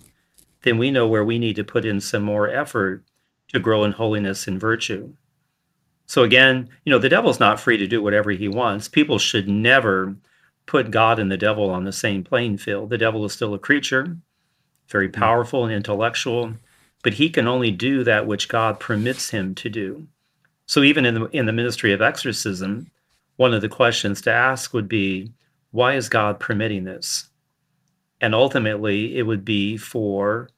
then 0.63 0.77
we 0.77 0.91
know 0.91 1.07
where 1.07 1.23
we 1.23 1.39
need 1.39 1.55
to 1.55 1.63
put 1.63 1.85
in 1.85 2.01
some 2.01 2.23
more 2.23 2.49
effort 2.49 3.03
to 3.49 3.59
grow 3.59 3.83
in 3.83 3.93
holiness 3.93 4.47
and 4.47 4.59
virtue. 4.59 5.13
So 6.09 6.23
again, 6.23 6.67
you 6.85 6.89
know, 6.91 6.97
the 6.97 7.07
devil's 7.07 7.39
not 7.39 7.59
free 7.59 7.77
to 7.77 7.85
do 7.85 8.01
whatever 8.01 8.31
he 8.31 8.47
wants. 8.47 8.87
People 8.87 9.19
should 9.19 9.47
never 9.47 10.15
put 10.65 10.89
God 10.89 11.19
and 11.19 11.31
the 11.31 11.37
devil 11.37 11.69
on 11.69 11.83
the 11.83 11.91
same 11.91 12.23
playing 12.23 12.57
field. 12.57 12.89
The 12.89 12.97
devil 12.97 13.25
is 13.25 13.33
still 13.33 13.53
a 13.53 13.59
creature, 13.59 14.17
very 14.87 15.05
hmm. 15.05 15.13
powerful 15.13 15.65
and 15.65 15.71
intellectual, 15.71 16.53
but 17.03 17.13
he 17.13 17.29
can 17.29 17.47
only 17.47 17.69
do 17.69 18.03
that 18.03 18.25
which 18.25 18.49
God 18.49 18.79
permits 18.79 19.29
him 19.29 19.53
to 19.53 19.69
do. 19.69 20.07
So 20.65 20.81
even 20.81 21.05
in 21.05 21.13
the 21.13 21.25
in 21.25 21.45
the 21.45 21.53
ministry 21.53 21.93
of 21.93 22.01
exorcism, 22.01 22.89
one 23.35 23.53
of 23.53 23.61
the 23.61 23.69
questions 23.69 24.19
to 24.21 24.33
ask 24.33 24.73
would 24.73 24.89
be, 24.89 25.31
why 25.69 25.93
is 25.93 26.09
God 26.09 26.39
permitting 26.39 26.85
this? 26.85 27.29
And 28.19 28.33
ultimately, 28.33 29.15
it 29.15 29.27
would 29.27 29.45
be 29.45 29.77
for 29.77 30.49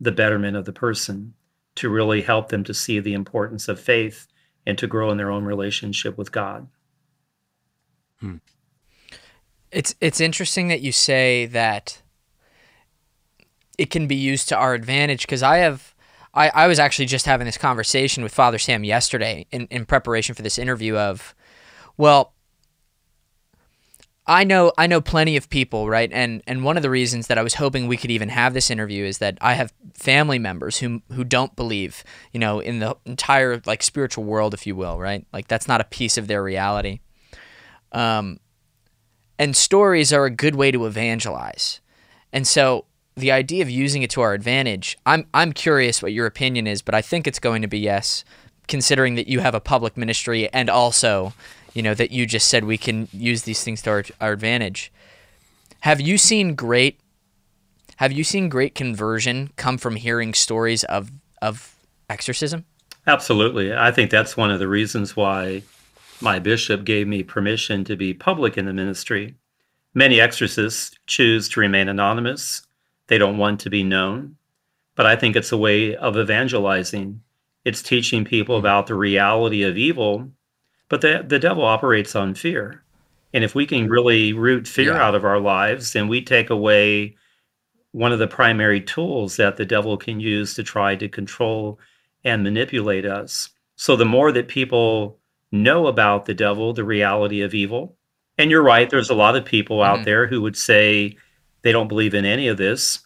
the 0.00 0.12
betterment 0.12 0.56
of 0.56 0.64
the 0.64 0.72
person 0.72 1.34
to 1.74 1.90
really 1.90 2.22
help 2.22 2.48
them 2.48 2.64
to 2.64 2.72
see 2.72 3.00
the 3.00 3.12
importance 3.12 3.68
of 3.68 3.78
faith 3.78 4.26
and 4.68 4.76
to 4.76 4.86
grow 4.86 5.10
in 5.10 5.16
their 5.16 5.30
own 5.30 5.44
relationship 5.44 6.18
with 6.18 6.30
God. 6.30 6.68
Hmm. 8.20 8.36
It's 9.72 9.94
it's 10.00 10.20
interesting 10.20 10.68
that 10.68 10.82
you 10.82 10.92
say 10.92 11.46
that 11.46 12.02
it 13.78 13.90
can 13.90 14.06
be 14.06 14.14
used 14.14 14.48
to 14.50 14.56
our 14.56 14.74
advantage 14.74 15.22
because 15.22 15.42
I 15.42 15.58
have 15.58 15.94
I, 16.34 16.50
I 16.50 16.66
was 16.66 16.78
actually 16.78 17.06
just 17.06 17.24
having 17.24 17.46
this 17.46 17.56
conversation 17.56 18.22
with 18.22 18.34
Father 18.34 18.58
Sam 18.58 18.84
yesterday 18.84 19.46
in, 19.50 19.66
in 19.70 19.86
preparation 19.86 20.34
for 20.34 20.42
this 20.42 20.58
interview 20.58 20.96
of 20.96 21.34
well, 21.96 22.34
I 24.28 24.44
know 24.44 24.72
I 24.76 24.86
know 24.86 25.00
plenty 25.00 25.36
of 25.36 25.48
people, 25.48 25.88
right? 25.88 26.10
And 26.12 26.42
and 26.46 26.62
one 26.62 26.76
of 26.76 26.82
the 26.82 26.90
reasons 26.90 27.28
that 27.28 27.38
I 27.38 27.42
was 27.42 27.54
hoping 27.54 27.86
we 27.86 27.96
could 27.96 28.10
even 28.10 28.28
have 28.28 28.52
this 28.52 28.70
interview 28.70 29.06
is 29.06 29.18
that 29.18 29.38
I 29.40 29.54
have 29.54 29.72
family 29.94 30.38
members 30.38 30.78
who 30.78 31.00
who 31.12 31.24
don't 31.24 31.56
believe, 31.56 32.04
you 32.32 32.38
know, 32.38 32.60
in 32.60 32.78
the 32.78 32.94
entire 33.06 33.62
like 33.64 33.82
spiritual 33.82 34.24
world, 34.24 34.52
if 34.52 34.66
you 34.66 34.76
will, 34.76 34.98
right? 34.98 35.26
Like 35.32 35.48
that's 35.48 35.66
not 35.66 35.80
a 35.80 35.84
piece 35.84 36.18
of 36.18 36.26
their 36.26 36.42
reality. 36.42 37.00
Um, 37.92 38.38
and 39.38 39.56
stories 39.56 40.12
are 40.12 40.26
a 40.26 40.30
good 40.30 40.54
way 40.54 40.70
to 40.72 40.84
evangelize. 40.84 41.80
And 42.30 42.46
so 42.46 42.84
the 43.16 43.32
idea 43.32 43.62
of 43.62 43.70
using 43.70 44.02
it 44.02 44.10
to 44.10 44.20
our 44.20 44.34
advantage, 44.34 44.98
I'm 45.06 45.26
I'm 45.32 45.54
curious 45.54 46.02
what 46.02 46.12
your 46.12 46.26
opinion 46.26 46.66
is, 46.66 46.82
but 46.82 46.94
I 46.94 47.00
think 47.00 47.26
it's 47.26 47.38
going 47.38 47.62
to 47.62 47.68
be 47.68 47.78
yes, 47.78 48.24
considering 48.66 49.14
that 49.14 49.26
you 49.26 49.40
have 49.40 49.54
a 49.54 49.60
public 49.60 49.96
ministry 49.96 50.52
and 50.52 50.68
also 50.68 51.32
you 51.78 51.82
know, 51.84 51.94
that 51.94 52.10
you 52.10 52.26
just 52.26 52.48
said 52.48 52.64
we 52.64 52.76
can 52.76 53.06
use 53.12 53.42
these 53.42 53.62
things 53.62 53.80
to 53.82 53.90
our, 53.90 54.04
our 54.20 54.32
advantage. 54.32 54.90
Have 55.82 56.00
you 56.00 56.18
seen 56.18 56.56
great 56.56 56.98
have 57.98 58.10
you 58.10 58.24
seen 58.24 58.48
great 58.48 58.74
conversion 58.74 59.50
come 59.54 59.78
from 59.78 59.94
hearing 59.94 60.34
stories 60.34 60.82
of 60.82 61.12
of 61.40 61.76
exorcism? 62.10 62.64
Absolutely. 63.06 63.72
I 63.72 63.92
think 63.92 64.10
that's 64.10 64.36
one 64.36 64.50
of 64.50 64.58
the 64.58 64.66
reasons 64.66 65.14
why 65.14 65.62
my 66.20 66.40
bishop 66.40 66.82
gave 66.84 67.06
me 67.06 67.22
permission 67.22 67.84
to 67.84 67.94
be 67.94 68.12
public 68.12 68.58
in 68.58 68.66
the 68.66 68.72
ministry. 68.72 69.36
Many 69.94 70.20
exorcists 70.20 70.98
choose 71.06 71.48
to 71.50 71.60
remain 71.60 71.88
anonymous. 71.88 72.66
They 73.06 73.18
don't 73.18 73.38
want 73.38 73.60
to 73.60 73.70
be 73.70 73.84
known. 73.84 74.34
But 74.96 75.06
I 75.06 75.14
think 75.14 75.36
it's 75.36 75.52
a 75.52 75.56
way 75.56 75.94
of 75.94 76.16
evangelizing. 76.16 77.20
It's 77.64 77.82
teaching 77.84 78.24
people 78.24 78.56
hmm. 78.56 78.66
about 78.66 78.88
the 78.88 78.96
reality 78.96 79.62
of 79.62 79.78
evil 79.78 80.32
but 80.88 81.00
the, 81.00 81.24
the 81.26 81.38
devil 81.38 81.64
operates 81.64 82.16
on 82.16 82.34
fear. 82.34 82.82
And 83.34 83.44
if 83.44 83.54
we 83.54 83.66
can 83.66 83.88
really 83.88 84.32
root 84.32 84.66
fear 84.66 84.94
yeah. 84.94 85.02
out 85.02 85.14
of 85.14 85.24
our 85.24 85.40
lives, 85.40 85.92
then 85.92 86.08
we 86.08 86.22
take 86.22 86.50
away 86.50 87.16
one 87.92 88.12
of 88.12 88.18
the 88.18 88.26
primary 88.26 88.80
tools 88.80 89.36
that 89.36 89.56
the 89.56 89.66
devil 89.66 89.96
can 89.96 90.20
use 90.20 90.54
to 90.54 90.62
try 90.62 90.94
to 90.96 91.08
control 91.08 91.78
and 92.24 92.42
manipulate 92.42 93.04
us. 93.04 93.50
So 93.76 93.96
the 93.96 94.04
more 94.04 94.32
that 94.32 94.48
people 94.48 95.18
know 95.52 95.86
about 95.86 96.26
the 96.26 96.34
devil, 96.34 96.72
the 96.72 96.84
reality 96.84 97.42
of 97.42 97.54
evil, 97.54 97.96
and 98.36 98.50
you're 98.50 98.62
right, 98.62 98.88
there's 98.88 99.10
a 99.10 99.14
lot 99.14 99.36
of 99.36 99.44
people 99.44 99.82
out 99.82 99.96
mm-hmm. 99.96 100.04
there 100.04 100.26
who 100.26 100.42
would 100.42 100.56
say 100.56 101.16
they 101.62 101.72
don't 101.72 101.88
believe 101.88 102.14
in 102.14 102.24
any 102.24 102.48
of 102.48 102.56
this, 102.56 103.00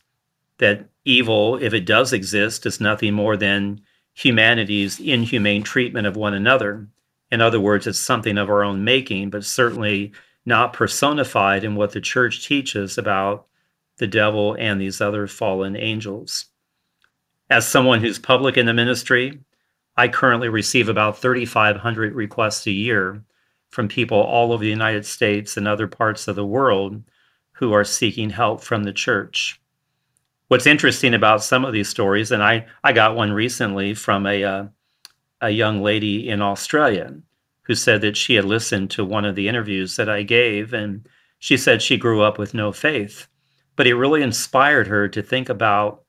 that 0.58 0.86
evil, 1.04 1.56
if 1.56 1.72
it 1.72 1.86
does 1.86 2.12
exist, 2.12 2.66
is 2.66 2.80
nothing 2.80 3.14
more 3.14 3.36
than 3.36 3.80
humanity's 4.14 5.00
inhumane 5.00 5.62
treatment 5.62 6.06
of 6.06 6.16
one 6.16 6.34
another. 6.34 6.86
In 7.32 7.40
other 7.40 7.58
words, 7.58 7.86
it's 7.86 7.98
something 7.98 8.36
of 8.36 8.50
our 8.50 8.62
own 8.62 8.84
making, 8.84 9.30
but 9.30 9.42
certainly 9.42 10.12
not 10.44 10.74
personified 10.74 11.64
in 11.64 11.76
what 11.76 11.92
the 11.92 12.00
church 12.00 12.46
teaches 12.46 12.98
about 12.98 13.46
the 13.96 14.06
devil 14.06 14.54
and 14.58 14.78
these 14.78 15.00
other 15.00 15.26
fallen 15.26 15.74
angels. 15.74 16.44
As 17.48 17.66
someone 17.66 18.00
who's 18.00 18.18
public 18.18 18.58
in 18.58 18.66
the 18.66 18.74
ministry, 18.74 19.40
I 19.96 20.08
currently 20.08 20.50
receive 20.50 20.90
about 20.90 21.18
3,500 21.18 22.14
requests 22.14 22.66
a 22.66 22.70
year 22.70 23.24
from 23.70 23.88
people 23.88 24.18
all 24.18 24.52
over 24.52 24.62
the 24.62 24.68
United 24.68 25.06
States 25.06 25.56
and 25.56 25.66
other 25.66 25.88
parts 25.88 26.28
of 26.28 26.36
the 26.36 26.44
world 26.44 27.02
who 27.52 27.72
are 27.72 27.84
seeking 27.84 28.28
help 28.28 28.62
from 28.62 28.84
the 28.84 28.92
church. 28.92 29.58
What's 30.48 30.66
interesting 30.66 31.14
about 31.14 31.42
some 31.42 31.64
of 31.64 31.72
these 31.72 31.88
stories, 31.88 32.30
and 32.30 32.42
I, 32.42 32.66
I 32.84 32.92
got 32.92 33.16
one 33.16 33.32
recently 33.32 33.94
from 33.94 34.26
a, 34.26 34.44
uh, 34.44 34.64
a 35.42 35.50
young 35.50 35.82
lady 35.82 36.28
in 36.28 36.40
Australia 36.40 37.14
who 37.64 37.74
said 37.74 38.00
that 38.00 38.16
she 38.16 38.34
had 38.34 38.44
listened 38.44 38.90
to 38.90 39.04
one 39.04 39.24
of 39.24 39.34
the 39.34 39.48
interviews 39.48 39.96
that 39.96 40.08
I 40.08 40.22
gave, 40.22 40.72
and 40.72 41.06
she 41.38 41.56
said 41.56 41.82
she 41.82 41.96
grew 41.96 42.22
up 42.22 42.38
with 42.38 42.54
no 42.54 42.72
faith. 42.72 43.28
But 43.76 43.86
it 43.86 43.94
really 43.94 44.22
inspired 44.22 44.86
her 44.86 45.08
to 45.08 45.22
think 45.22 45.48
about 45.48 46.04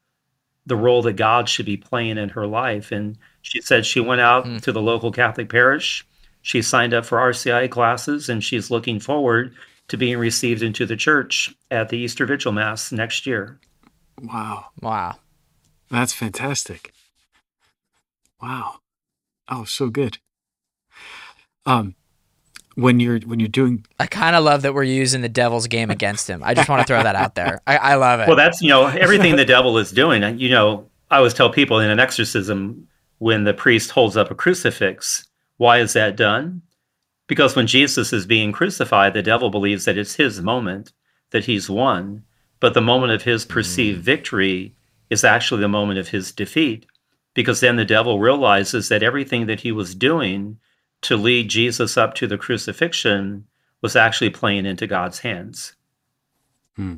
the 0.65 0.75
role 0.75 1.01
that 1.03 1.13
God 1.13 1.49
should 1.49 1.65
be 1.65 1.77
playing 1.77 2.17
in 2.17 2.29
her 2.29 2.47
life. 2.47 2.91
And 2.91 3.17
she 3.41 3.61
said 3.61 3.85
she 3.85 3.99
went 3.99 4.21
out 4.21 4.45
mm. 4.45 4.61
to 4.61 4.71
the 4.71 4.81
local 4.81 5.11
Catholic 5.11 5.49
parish. 5.49 6.05
She 6.41 6.61
signed 6.61 6.93
up 6.93 7.05
for 7.05 7.17
RCI 7.17 7.69
classes, 7.69 8.29
and 8.29 8.43
she's 8.43 8.71
looking 8.71 8.99
forward 8.99 9.53
to 9.89 9.97
being 9.97 10.17
received 10.17 10.63
into 10.63 10.85
the 10.85 10.95
church 10.95 11.53
at 11.69 11.89
the 11.89 11.97
Easter 11.97 12.25
Vigil 12.25 12.51
Mass 12.51 12.91
next 12.91 13.25
year. 13.25 13.59
Wow. 14.21 14.65
Wow. 14.81 15.15
That's 15.89 16.13
fantastic. 16.13 16.93
Wow. 18.41 18.79
Oh, 19.50 19.63
so 19.63 19.89
good. 19.89 20.17
Um, 21.65 21.95
when 22.75 23.00
you're 23.00 23.19
when 23.19 23.39
you're 23.39 23.50
doing, 23.50 23.85
I 24.00 24.07
kind 24.07 24.35
of 24.35 24.43
love 24.43 24.63
that 24.63 24.73
we're 24.73 24.83
using 24.83 25.21
the 25.21 25.29
devil's 25.29 25.67
game 25.67 25.91
against 25.91 26.29
him. 26.29 26.41
I 26.43 26.53
just 26.53 26.69
want 26.69 26.81
to 26.81 26.88
throw 26.88 27.01
that 27.03 27.15
out 27.15 27.35
there. 27.35 27.62
I, 27.67 27.77
I 27.77 27.95
love 27.95 28.19
it. 28.19 28.27
Well, 28.27 28.35
that's 28.35 28.62
you 28.62 28.69
know 28.69 28.88
everything 28.88 29.35
the 29.35 29.45
devil 29.57 29.77
is 29.77 29.91
doing. 29.91 30.39
You 30.39 30.50
know, 30.50 30.89
I 31.12 31.17
always 31.17 31.33
tell 31.33 31.50
people 31.50 31.79
in 31.79 31.89
an 31.89 32.00
exorcism 32.00 32.88
when 33.19 33.43
the 33.43 33.53
priest 33.53 33.91
holds 33.91 34.17
up 34.17 34.31
a 34.31 34.35
crucifix, 34.35 35.27
why 35.57 35.79
is 35.79 35.93
that 35.93 36.17
done? 36.17 36.62
Because 37.27 37.55
when 37.55 37.67
Jesus 37.67 38.12
is 38.12 38.25
being 38.25 38.51
crucified, 38.51 39.13
the 39.13 39.21
devil 39.21 39.50
believes 39.50 39.85
that 39.85 39.97
it's 39.97 40.15
his 40.15 40.41
moment, 40.41 40.91
that 41.31 41.45
he's 41.45 41.69
won. 41.69 42.23
But 42.59 42.73
the 42.73 42.81
moment 42.81 43.13
of 43.13 43.23
his 43.23 43.45
perceived 43.45 44.01
mm. 44.01 44.03
victory 44.03 44.75
is 45.09 45.23
actually 45.23 45.62
the 45.62 45.69
moment 45.69 46.00
of 46.00 46.09
his 46.09 46.31
defeat 46.31 46.85
because 47.33 47.59
then 47.59 47.75
the 47.75 47.85
devil 47.85 48.19
realizes 48.19 48.89
that 48.89 49.03
everything 49.03 49.47
that 49.47 49.61
he 49.61 49.71
was 49.71 49.95
doing 49.95 50.57
to 51.01 51.17
lead 51.17 51.49
Jesus 51.49 51.97
up 51.97 52.13
to 52.15 52.27
the 52.27 52.37
crucifixion 52.37 53.45
was 53.81 53.95
actually 53.95 54.29
playing 54.29 54.65
into 54.65 54.87
God's 54.87 55.19
hands. 55.19 55.75
Hmm. 56.75 56.95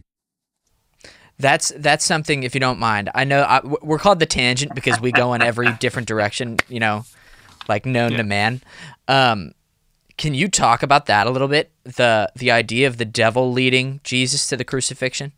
That's 1.37 1.73
that's 1.77 2.05
something. 2.05 2.43
If 2.43 2.53
you 2.53 2.61
don't 2.61 2.79
mind, 2.79 3.09
I 3.13 3.25
know 3.25 3.41
I, 3.41 3.59
we're 3.81 3.97
called 3.97 4.19
the 4.19 4.25
tangent 4.25 4.73
because 4.73 5.01
we 5.01 5.11
go 5.11 5.33
in 5.33 5.41
every 5.41 5.71
different 5.79 6.07
direction. 6.07 6.57
You 6.69 6.79
know, 6.79 7.05
like 7.67 7.85
known 7.85 8.11
yeah. 8.11 8.17
to 8.17 8.23
man. 8.23 8.61
Um, 9.09 9.51
can 10.17 10.33
you 10.33 10.47
talk 10.47 10.81
about 10.81 11.07
that 11.07 11.27
a 11.27 11.31
little 11.31 11.49
bit? 11.49 11.71
The 11.83 12.31
the 12.37 12.51
idea 12.51 12.87
of 12.87 12.97
the 12.97 13.05
devil 13.05 13.51
leading 13.51 13.99
Jesus 14.03 14.47
to 14.47 14.55
the 14.55 14.63
crucifixion. 14.63 15.33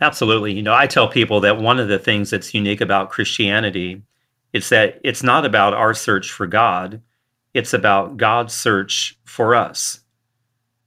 Absolutely. 0.00 0.54
You 0.54 0.62
know, 0.62 0.72
I 0.72 0.86
tell 0.86 1.08
people 1.08 1.40
that 1.40 1.60
one 1.60 1.78
of 1.78 1.88
the 1.88 1.98
things 1.98 2.30
that's 2.30 2.54
unique 2.54 2.80
about 2.80 3.10
Christianity 3.10 4.00
it's 4.52 4.68
that 4.70 5.00
it's 5.04 5.22
not 5.22 5.44
about 5.44 5.74
our 5.74 5.94
search 5.94 6.32
for 6.32 6.46
God, 6.46 7.02
it's 7.54 7.72
about 7.72 8.16
God's 8.16 8.54
search 8.54 9.18
for 9.24 9.54
us. 9.54 10.00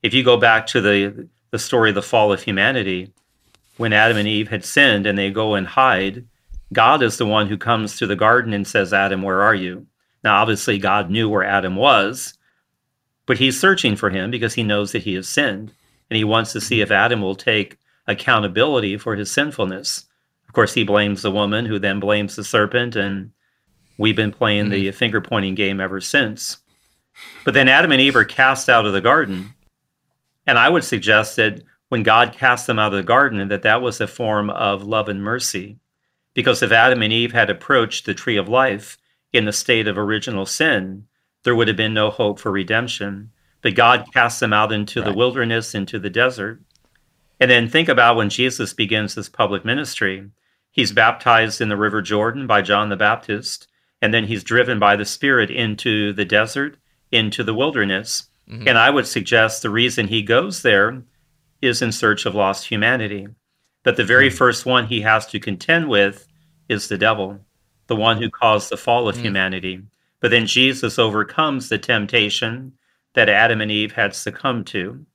If 0.01 0.13
you 0.13 0.23
go 0.23 0.37
back 0.37 0.67
to 0.67 0.81
the, 0.81 1.27
the 1.51 1.59
story 1.59 1.89
of 1.89 1.95
the 1.95 2.01
fall 2.01 2.33
of 2.33 2.41
humanity, 2.41 3.13
when 3.77 3.93
Adam 3.93 4.17
and 4.17 4.27
Eve 4.27 4.49
had 4.49 4.65
sinned 4.65 5.05
and 5.05 5.17
they 5.17 5.31
go 5.31 5.55
and 5.55 5.65
hide, 5.65 6.25
God 6.71 7.01
is 7.03 7.17
the 7.17 7.25
one 7.25 7.47
who 7.47 7.57
comes 7.57 7.97
to 7.97 8.07
the 8.07 8.15
garden 8.15 8.53
and 8.53 8.67
says, 8.67 8.93
Adam, 8.93 9.21
where 9.21 9.41
are 9.41 9.55
you? 9.55 9.87
Now, 10.23 10.41
obviously, 10.41 10.77
God 10.77 11.09
knew 11.09 11.29
where 11.29 11.43
Adam 11.43 11.75
was, 11.75 12.33
but 13.25 13.37
he's 13.37 13.59
searching 13.59 13.95
for 13.95 14.09
him 14.09 14.31
because 14.31 14.53
he 14.53 14.63
knows 14.63 14.91
that 14.91 15.03
he 15.03 15.13
has 15.15 15.27
sinned. 15.27 15.73
And 16.09 16.17
he 16.17 16.23
wants 16.23 16.53
to 16.53 16.61
see 16.61 16.81
if 16.81 16.91
Adam 16.91 17.21
will 17.21 17.35
take 17.35 17.77
accountability 18.07 18.97
for 18.97 19.15
his 19.15 19.31
sinfulness. 19.31 20.05
Of 20.47 20.53
course, 20.53 20.73
he 20.73 20.83
blames 20.83 21.21
the 21.21 21.31
woman, 21.31 21.65
who 21.65 21.79
then 21.79 21.99
blames 21.99 22.35
the 22.35 22.43
serpent, 22.43 22.95
and 22.95 23.31
We've 23.97 24.15
been 24.15 24.31
playing 24.31 24.65
mm-hmm. 24.65 24.73
the 24.73 24.91
finger 24.91 25.21
pointing 25.21 25.55
game 25.55 25.79
ever 25.79 26.01
since. 26.01 26.57
But 27.45 27.53
then 27.53 27.69
Adam 27.69 27.91
and 27.91 28.01
Eve 28.01 28.15
are 28.15 28.25
cast 28.25 28.69
out 28.69 28.85
of 28.85 28.93
the 28.93 29.01
garden. 29.01 29.53
And 30.47 30.57
I 30.57 30.69
would 30.69 30.83
suggest 30.83 31.35
that 31.35 31.61
when 31.89 32.03
God 32.03 32.33
cast 32.33 32.67
them 32.67 32.79
out 32.79 32.93
of 32.93 32.97
the 32.97 33.03
garden, 33.03 33.47
that 33.49 33.61
that 33.61 33.81
was 33.81 34.01
a 34.01 34.07
form 34.07 34.49
of 34.49 34.83
love 34.83 35.09
and 35.09 35.23
mercy. 35.23 35.77
Because 36.33 36.63
if 36.63 36.71
Adam 36.71 37.01
and 37.03 37.13
Eve 37.13 37.33
had 37.33 37.49
approached 37.49 38.05
the 38.05 38.15
tree 38.15 38.37
of 38.37 38.49
life 38.49 38.97
in 39.31 39.45
the 39.45 39.53
state 39.53 39.87
of 39.87 39.97
original 39.97 40.45
sin, 40.45 41.05
there 41.43 41.55
would 41.55 41.67
have 41.67 41.77
been 41.77 41.93
no 41.93 42.09
hope 42.09 42.39
for 42.39 42.51
redemption. 42.51 43.31
But 43.61 43.75
God 43.75 44.05
casts 44.11 44.39
them 44.39 44.53
out 44.53 44.71
into 44.71 45.01
right. 45.01 45.09
the 45.09 45.15
wilderness, 45.15 45.75
into 45.75 45.99
the 45.99 46.09
desert. 46.09 46.61
And 47.39 47.51
then 47.51 47.69
think 47.69 47.89
about 47.89 48.15
when 48.15 48.29
Jesus 48.29 48.73
begins 48.73 49.15
his 49.15 49.29
public 49.29 49.63
ministry. 49.63 50.29
He's 50.71 50.91
baptized 50.91 51.61
in 51.61 51.69
the 51.69 51.77
River 51.77 52.01
Jordan 52.01 52.47
by 52.47 52.61
John 52.61 52.89
the 52.89 52.95
Baptist, 52.95 53.67
and 54.03 54.13
then 54.13 54.25
he's 54.25 54.43
driven 54.43 54.79
by 54.79 54.97
the 54.97 55.05
Spirit 55.05 55.49
into 55.49 56.11
the 56.11 56.25
desert, 56.25 56.75
into 57.13 57.41
the 57.41 57.53
wilderness. 57.53 58.27
Mm-hmm. 58.49 58.67
And 58.67 58.77
I 58.77 58.89
would 58.89 59.07
suggest 59.07 59.61
the 59.61 59.69
reason 59.69 60.09
he 60.09 60.21
goes 60.21 60.61
there 60.61 61.03
is 61.61 61.81
in 61.81 61.93
search 61.93 62.25
of 62.25 62.35
lost 62.35 62.67
humanity. 62.67 63.27
That 63.83 63.95
the 63.95 64.03
very 64.03 64.27
mm-hmm. 64.27 64.35
first 64.35 64.65
one 64.65 64.87
he 64.87 64.99
has 65.01 65.25
to 65.27 65.39
contend 65.39 65.87
with 65.87 66.27
is 66.67 66.89
the 66.89 66.97
devil, 66.97 67.39
the 67.87 67.95
one 67.95 68.21
who 68.21 68.29
caused 68.29 68.69
the 68.69 68.75
fall 68.75 69.07
of 69.07 69.15
mm-hmm. 69.15 69.23
humanity. 69.23 69.81
But 70.19 70.31
then 70.31 70.47
Jesus 70.47 70.99
overcomes 70.99 71.69
the 71.69 71.77
temptation 71.77 72.73
that 73.13 73.29
Adam 73.29 73.61
and 73.61 73.71
Eve 73.71 73.93
had 73.93 74.13
succumbed 74.13 74.67
to. 74.67 75.05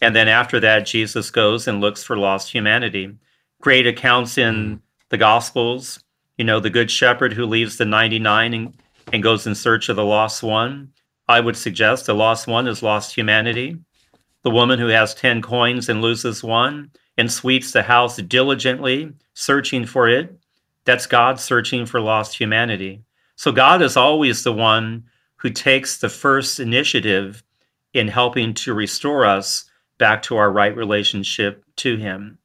And 0.00 0.14
then 0.14 0.28
after 0.28 0.60
that, 0.60 0.86
Jesus 0.86 1.32
goes 1.32 1.66
and 1.66 1.80
looks 1.80 2.04
for 2.04 2.16
lost 2.16 2.52
humanity. 2.52 3.16
Great 3.60 3.88
accounts 3.88 4.38
in 4.38 4.54
mm-hmm. 4.54 4.74
the 5.08 5.18
Gospels, 5.18 6.04
you 6.38 6.44
know, 6.44 6.60
the 6.60 6.70
Good 6.70 6.90
Shepherd 6.90 7.34
who 7.34 7.44
leaves 7.44 7.76
the 7.76 7.84
99 7.84 8.54
and, 8.54 8.74
and 9.12 9.22
goes 9.22 9.46
in 9.46 9.54
search 9.54 9.88
of 9.88 9.96
the 9.96 10.04
lost 10.04 10.42
one. 10.42 10.92
I 11.28 11.40
would 11.40 11.56
suggest 11.56 12.06
the 12.06 12.14
lost 12.14 12.46
one 12.46 12.66
is 12.66 12.82
lost 12.82 13.14
humanity. 13.14 13.76
The 14.44 14.50
woman 14.50 14.78
who 14.78 14.86
has 14.86 15.14
10 15.14 15.42
coins 15.42 15.88
and 15.88 16.00
loses 16.00 16.42
one 16.42 16.92
and 17.18 17.30
sweeps 17.30 17.72
the 17.72 17.82
house 17.82 18.16
diligently, 18.16 19.12
searching 19.34 19.84
for 19.84 20.08
it, 20.08 20.38
that's 20.84 21.06
God 21.06 21.40
searching 21.40 21.84
for 21.84 22.00
lost 22.00 22.38
humanity. 22.38 23.02
So 23.36 23.52
God 23.52 23.82
is 23.82 23.96
always 23.96 24.42
the 24.42 24.52
one 24.52 25.04
who 25.36 25.50
takes 25.50 25.98
the 25.98 26.08
first 26.08 26.60
initiative 26.60 27.42
in 27.92 28.08
helping 28.08 28.54
to 28.54 28.72
restore 28.74 29.26
us 29.26 29.64
back 29.98 30.22
to 30.22 30.36
our 30.36 30.50
right 30.50 30.74
relationship 30.74 31.64
to 31.76 31.96
Him. 31.96 32.38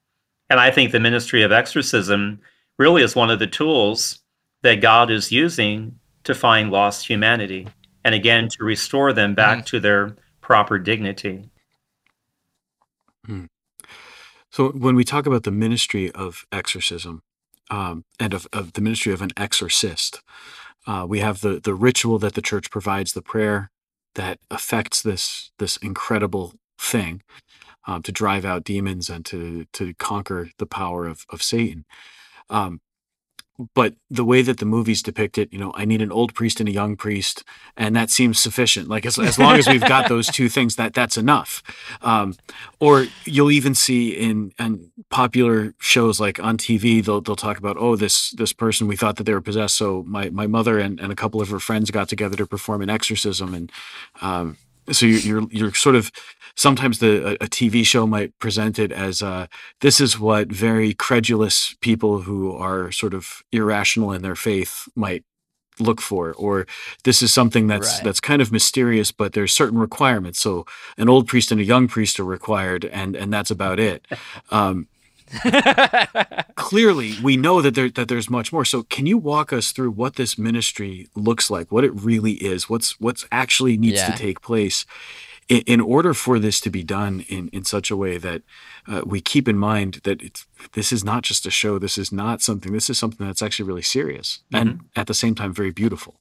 And 0.49 0.59
I 0.59 0.71
think 0.71 0.91
the 0.91 0.99
ministry 0.99 1.43
of 1.43 1.51
exorcism 1.51 2.41
really 2.83 3.01
is 3.01 3.15
one 3.15 3.29
of 3.29 3.39
the 3.39 3.47
tools 3.47 4.19
that 4.61 4.81
God 4.81 5.09
is 5.09 5.31
using 5.31 5.99
to 6.25 6.35
find 6.35 6.69
lost 6.69 7.07
humanity 7.07 7.65
and 8.03 8.13
again 8.13 8.49
to 8.49 8.63
restore 8.65 9.13
them 9.13 9.33
back 9.33 9.59
mm. 9.59 9.65
to 9.67 9.79
their 9.79 10.17
proper 10.41 10.77
dignity. 10.77 11.49
Mm. 13.25 13.47
So 14.51 14.71
when 14.71 14.95
we 14.95 15.05
talk 15.05 15.25
about 15.25 15.43
the 15.43 15.51
ministry 15.51 16.11
of 16.11 16.45
exorcism 16.51 17.23
um, 17.71 18.03
and 18.19 18.33
of, 18.33 18.47
of, 18.51 18.73
the 18.73 18.81
ministry 18.81 19.13
of 19.13 19.21
an 19.21 19.31
exorcist, 19.37 20.21
uh, 20.85 21.05
we 21.07 21.19
have 21.19 21.39
the 21.39 21.61
the 21.63 21.73
ritual 21.73 22.19
that 22.19 22.33
the 22.33 22.41
church 22.41 22.69
provides, 22.69 23.13
the 23.13 23.21
prayer 23.21 23.71
that 24.15 24.39
affects 24.51 25.01
this 25.01 25.51
this 25.57 25.77
incredible 25.77 26.53
thing 26.77 27.21
um, 27.87 28.03
to 28.03 28.11
drive 28.11 28.43
out 28.43 28.65
demons 28.65 29.09
and 29.09 29.25
to 29.27 29.65
to 29.71 29.93
conquer 29.93 30.49
the 30.57 30.65
power 30.65 31.07
of 31.07 31.25
of 31.29 31.41
Satan. 31.41 31.85
Um, 32.49 32.81
but 33.75 33.93
the 34.09 34.25
way 34.25 34.41
that 34.41 34.57
the 34.57 34.65
movies 34.65 35.03
depict 35.03 35.37
it, 35.37 35.53
you 35.53 35.59
know, 35.59 35.71
I 35.75 35.85
need 35.85 36.01
an 36.01 36.11
old 36.11 36.33
priest 36.33 36.59
and 36.59 36.67
a 36.67 36.71
young 36.71 36.95
priest, 36.95 37.43
and 37.77 37.95
that 37.95 38.09
seems 38.09 38.39
sufficient. 38.39 38.87
Like 38.87 39.05
as, 39.05 39.19
as 39.19 39.37
long 39.37 39.57
as 39.57 39.67
we've 39.67 39.79
got 39.79 40.09
those 40.09 40.27
two 40.27 40.49
things, 40.55 40.75
that 40.77 40.93
that's 40.95 41.17
enough. 41.17 41.61
Um, 42.01 42.35
or 42.79 43.05
you'll 43.25 43.51
even 43.51 43.75
see 43.75 44.09
in 44.09 44.53
in 44.57 44.91
popular 45.09 45.75
shows 45.79 46.19
like 46.19 46.39
on 46.39 46.57
TV, 46.57 47.05
they'll 47.05 47.21
they'll 47.21 47.35
talk 47.35 47.59
about, 47.59 47.77
oh, 47.79 47.95
this 47.95 48.31
this 48.31 48.53
person 48.53 48.87
we 48.87 48.95
thought 48.95 49.17
that 49.17 49.25
they 49.25 49.33
were 49.33 49.41
possessed, 49.41 49.75
so 49.75 50.03
my 50.07 50.29
my 50.31 50.47
mother 50.47 50.79
and, 50.79 50.99
and 50.99 51.11
a 51.11 51.15
couple 51.15 51.39
of 51.39 51.49
her 51.49 51.59
friends 51.59 51.91
got 51.91 52.09
together 52.09 52.35
to 52.37 52.47
perform 52.47 52.81
an 52.81 52.89
exorcism, 52.89 53.53
and 53.53 53.71
um, 54.21 54.57
so 54.91 55.05
you're, 55.05 55.19
you're 55.19 55.47
you're 55.51 55.73
sort 55.73 55.95
of 55.95 56.11
sometimes 56.55 56.99
the 56.99 57.29
a, 57.29 57.33
a 57.33 57.47
TV 57.47 57.85
show 57.85 58.05
might 58.05 58.37
present 58.39 58.79
it 58.79 58.91
as 58.91 59.21
uh, 59.21 59.47
this 59.81 59.99
is 59.99 60.19
what 60.19 60.47
very 60.49 60.93
credulous 60.93 61.75
people 61.81 62.21
who 62.21 62.55
are 62.55 62.91
sort 62.91 63.13
of 63.13 63.41
irrational 63.51 64.11
in 64.11 64.21
their 64.21 64.35
faith 64.35 64.87
might 64.95 65.23
look 65.79 66.01
for 66.01 66.33
or 66.33 66.67
this 67.03 67.21
is 67.21 67.33
something 67.33 67.67
that's 67.67 67.95
right. 67.95 68.03
that's 68.03 68.19
kind 68.19 68.41
of 68.41 68.51
mysterious 68.51 69.11
but 69.11 69.33
there's 69.33 69.51
certain 69.51 69.79
requirements 69.79 70.39
so 70.39 70.65
an 70.97 71.09
old 71.09 71.27
priest 71.27 71.51
and 71.51 71.59
a 71.59 71.63
young 71.63 71.87
priest 71.87 72.19
are 72.19 72.25
required 72.25 72.85
and 72.85 73.15
and 73.15 73.33
that's 73.33 73.49
about 73.49 73.79
it 73.79 74.05
um, 74.51 74.87
clearly 76.55 77.15
we 77.23 77.35
know 77.45 77.59
that 77.59 77.73
there 77.73 77.89
that 77.89 78.07
there's 78.07 78.29
much 78.29 78.53
more 78.53 78.63
so 78.63 78.83
can 78.83 79.07
you 79.07 79.17
walk 79.17 79.51
us 79.51 79.71
through 79.71 79.89
what 79.89 80.15
this 80.15 80.37
ministry 80.37 81.07
looks 81.15 81.49
like 81.49 81.71
what 81.71 81.83
it 81.83 81.91
really 81.93 82.33
is 82.33 82.69
what's 82.69 82.99
what's 82.99 83.25
actually 83.31 83.77
needs 83.77 83.97
yeah. 83.97 84.11
to 84.11 84.17
take 84.17 84.41
place 84.41 84.85
in, 85.49 85.61
in, 85.61 85.81
order 85.81 86.13
for 86.13 86.39
this 86.39 86.59
to 86.61 86.69
be 86.69 86.83
done 86.83 87.25
in 87.27 87.49
in 87.49 87.63
such 87.63 87.91
a 87.91 87.97
way 87.97 88.17
that 88.17 88.41
uh, 88.87 89.01
we 89.05 89.21
keep 89.21 89.47
in 89.47 89.57
mind 89.57 90.01
that 90.03 90.21
it's 90.21 90.45
this 90.73 90.91
is 90.91 91.03
not 91.03 91.23
just 91.23 91.45
a 91.45 91.51
show 91.51 91.79
this 91.79 91.97
is 91.97 92.11
not 92.11 92.41
something 92.41 92.71
this 92.71 92.89
is 92.89 92.97
something 92.97 93.25
that's 93.25 93.41
actually 93.41 93.67
really 93.67 93.81
serious 93.81 94.39
mm-hmm. 94.51 94.67
and 94.67 94.79
at 94.95 95.07
the 95.07 95.13
same 95.13 95.35
time 95.35 95.53
very 95.53 95.71
beautiful 95.71 96.19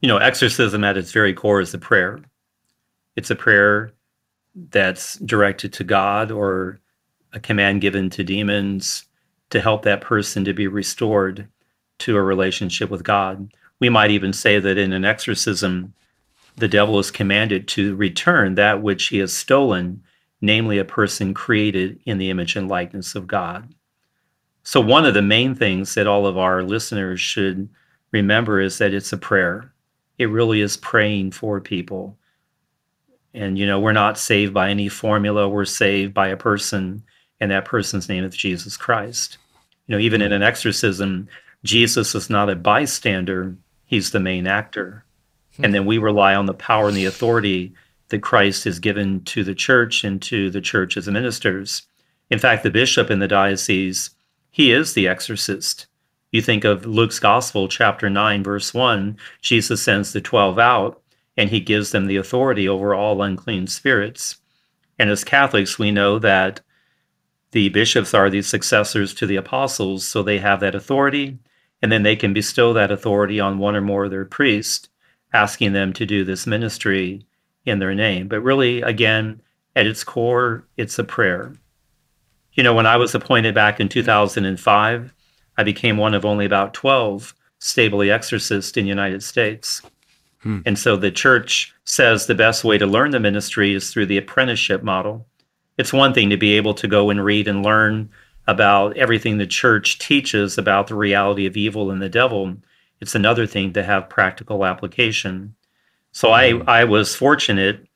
you 0.00 0.08
know 0.08 0.18
exorcism 0.18 0.84
at 0.84 0.96
its 0.96 1.12
very 1.12 1.34
core 1.34 1.60
is 1.60 1.74
a 1.74 1.78
prayer 1.78 2.20
it's 3.16 3.30
a 3.30 3.36
prayer 3.36 3.92
that's 4.70 5.18
directed 5.18 5.72
to 5.72 5.84
god 5.84 6.30
or 6.30 6.80
a 7.32 7.40
command 7.40 7.80
given 7.80 8.10
to 8.10 8.24
demons 8.24 9.04
to 9.50 9.60
help 9.60 9.82
that 9.82 10.00
person 10.00 10.44
to 10.44 10.52
be 10.52 10.66
restored 10.66 11.48
to 11.98 12.16
a 12.16 12.22
relationship 12.22 12.90
with 12.90 13.04
God. 13.04 13.52
We 13.78 13.88
might 13.88 14.10
even 14.10 14.32
say 14.32 14.58
that 14.58 14.78
in 14.78 14.92
an 14.92 15.04
exorcism, 15.04 15.94
the 16.60 16.68
devil 16.68 16.98
is 16.98 17.10
commanded 17.10 17.66
to 17.68 17.96
return 17.96 18.54
that 18.54 18.82
which 18.82 19.08
he 19.08 19.18
has 19.18 19.32
stolen, 19.32 20.02
namely 20.40 20.78
a 20.78 20.84
person 20.84 21.34
created 21.34 22.00
in 22.04 22.18
the 22.18 22.30
image 22.30 22.56
and 22.56 22.68
likeness 22.68 23.14
of 23.14 23.26
God. 23.26 23.74
So, 24.62 24.80
one 24.80 25.04
of 25.04 25.14
the 25.14 25.22
main 25.22 25.54
things 25.54 25.94
that 25.94 26.06
all 26.06 26.26
of 26.26 26.36
our 26.36 26.62
listeners 26.62 27.20
should 27.20 27.68
remember 28.12 28.60
is 28.60 28.78
that 28.78 28.94
it's 28.94 29.12
a 29.12 29.18
prayer. 29.18 29.72
It 30.18 30.26
really 30.26 30.60
is 30.60 30.76
praying 30.76 31.32
for 31.32 31.60
people. 31.60 32.18
And, 33.32 33.58
you 33.58 33.66
know, 33.66 33.80
we're 33.80 33.92
not 33.92 34.18
saved 34.18 34.52
by 34.52 34.68
any 34.68 34.88
formula, 34.88 35.48
we're 35.48 35.64
saved 35.64 36.12
by 36.12 36.28
a 36.28 36.36
person 36.36 37.04
and 37.40 37.50
that 37.50 37.64
person's 37.64 38.08
name 38.08 38.24
is 38.24 38.36
Jesus 38.36 38.76
Christ. 38.76 39.38
You 39.86 39.96
know, 39.96 40.00
even 40.00 40.22
in 40.22 40.32
an 40.32 40.42
exorcism, 40.42 41.28
Jesus 41.64 42.14
is 42.14 42.30
not 42.30 42.50
a 42.50 42.54
bystander, 42.54 43.56
he's 43.86 44.10
the 44.10 44.20
main 44.20 44.46
actor. 44.46 45.04
Hmm. 45.60 45.66
And 45.66 45.74
then 45.74 45.86
we 45.86 45.98
rely 45.98 46.34
on 46.34 46.46
the 46.46 46.54
power 46.54 46.88
and 46.88 46.96
the 46.96 47.04
authority 47.04 47.72
that 48.08 48.22
Christ 48.22 48.64
has 48.64 48.78
given 48.78 49.22
to 49.24 49.44
the 49.44 49.54
church 49.54 50.04
and 50.04 50.20
to 50.22 50.50
the 50.50 50.60
church 50.60 50.96
as 50.96 51.08
ministers. 51.08 51.82
In 52.28 52.38
fact, 52.38 52.62
the 52.62 52.70
bishop 52.70 53.10
in 53.10 53.18
the 53.18 53.28
diocese, 53.28 54.10
he 54.50 54.72
is 54.72 54.94
the 54.94 55.08
exorcist. 55.08 55.86
You 56.32 56.42
think 56.42 56.64
of 56.64 56.86
Luke's 56.86 57.18
Gospel, 57.18 57.68
chapter 57.68 58.08
9, 58.08 58.44
verse 58.44 58.72
1, 58.72 59.16
Jesus 59.40 59.82
sends 59.82 60.12
the 60.12 60.20
12 60.20 60.58
out 60.58 61.02
and 61.36 61.50
he 61.50 61.60
gives 61.60 61.90
them 61.90 62.06
the 62.06 62.16
authority 62.16 62.68
over 62.68 62.94
all 62.94 63.22
unclean 63.22 63.66
spirits. 63.66 64.36
And 64.98 65.08
as 65.08 65.24
Catholics, 65.24 65.78
we 65.78 65.90
know 65.90 66.18
that 66.18 66.60
the 67.52 67.70
bishops 67.70 68.12
are 68.12 68.28
the 68.28 68.42
successors 68.42 69.14
to 69.14 69.26
the 69.26 69.36
apostles, 69.36 70.06
so 70.06 70.22
they 70.22 70.38
have 70.38 70.60
that 70.60 70.74
authority, 70.74 71.38
and 71.82 71.90
then 71.90 72.02
they 72.02 72.14
can 72.14 72.32
bestow 72.32 72.72
that 72.74 72.92
authority 72.92 73.40
on 73.40 73.58
one 73.58 73.74
or 73.74 73.80
more 73.80 74.04
of 74.04 74.10
their 74.10 74.26
priests, 74.26 74.89
asking 75.32 75.72
them 75.72 75.92
to 75.94 76.06
do 76.06 76.24
this 76.24 76.46
ministry 76.46 77.26
in 77.64 77.78
their 77.78 77.94
name. 77.94 78.28
But 78.28 78.40
really, 78.40 78.82
again, 78.82 79.40
at 79.76 79.86
its 79.86 80.04
core, 80.04 80.66
it's 80.76 80.98
a 80.98 81.04
prayer. 81.04 81.54
You 82.54 82.62
know, 82.62 82.74
when 82.74 82.86
I 82.86 82.96
was 82.96 83.14
appointed 83.14 83.54
back 83.54 83.80
in 83.80 83.88
2005, 83.88 85.14
I 85.56 85.62
became 85.62 85.96
one 85.96 86.14
of 86.14 86.24
only 86.24 86.44
about 86.44 86.74
12 86.74 87.34
stably 87.58 88.10
exorcists 88.10 88.76
in 88.76 88.84
the 88.84 88.88
United 88.88 89.22
States. 89.22 89.82
Hmm. 90.38 90.60
And 90.66 90.78
so 90.78 90.96
the 90.96 91.10
church 91.10 91.74
says 91.84 92.26
the 92.26 92.34
best 92.34 92.64
way 92.64 92.78
to 92.78 92.86
learn 92.86 93.10
the 93.10 93.20
ministry 93.20 93.74
is 93.74 93.90
through 93.90 94.06
the 94.06 94.18
apprenticeship 94.18 94.82
model 94.82 95.26
it's 95.80 95.94
one 95.94 96.12
thing 96.12 96.28
to 96.28 96.36
be 96.36 96.58
able 96.58 96.74
to 96.74 96.86
go 96.86 97.08
and 97.08 97.24
read 97.24 97.48
and 97.48 97.64
learn 97.64 98.10
about 98.46 98.94
everything 98.98 99.38
the 99.38 99.46
church 99.46 99.98
teaches 99.98 100.58
about 100.58 100.88
the 100.88 100.94
reality 100.94 101.46
of 101.46 101.56
evil 101.56 101.90
and 101.90 102.02
the 102.02 102.08
devil. 102.08 102.54
It's 103.00 103.14
another 103.14 103.46
thing 103.46 103.72
to 103.72 103.82
have 103.82 104.08
practical 104.08 104.64
application. 104.64 105.54
So 106.12 106.28
mm-hmm. 106.28 106.68
I, 106.68 106.80
I 106.80 106.84
was 106.84 107.14
fortunate 107.14 107.86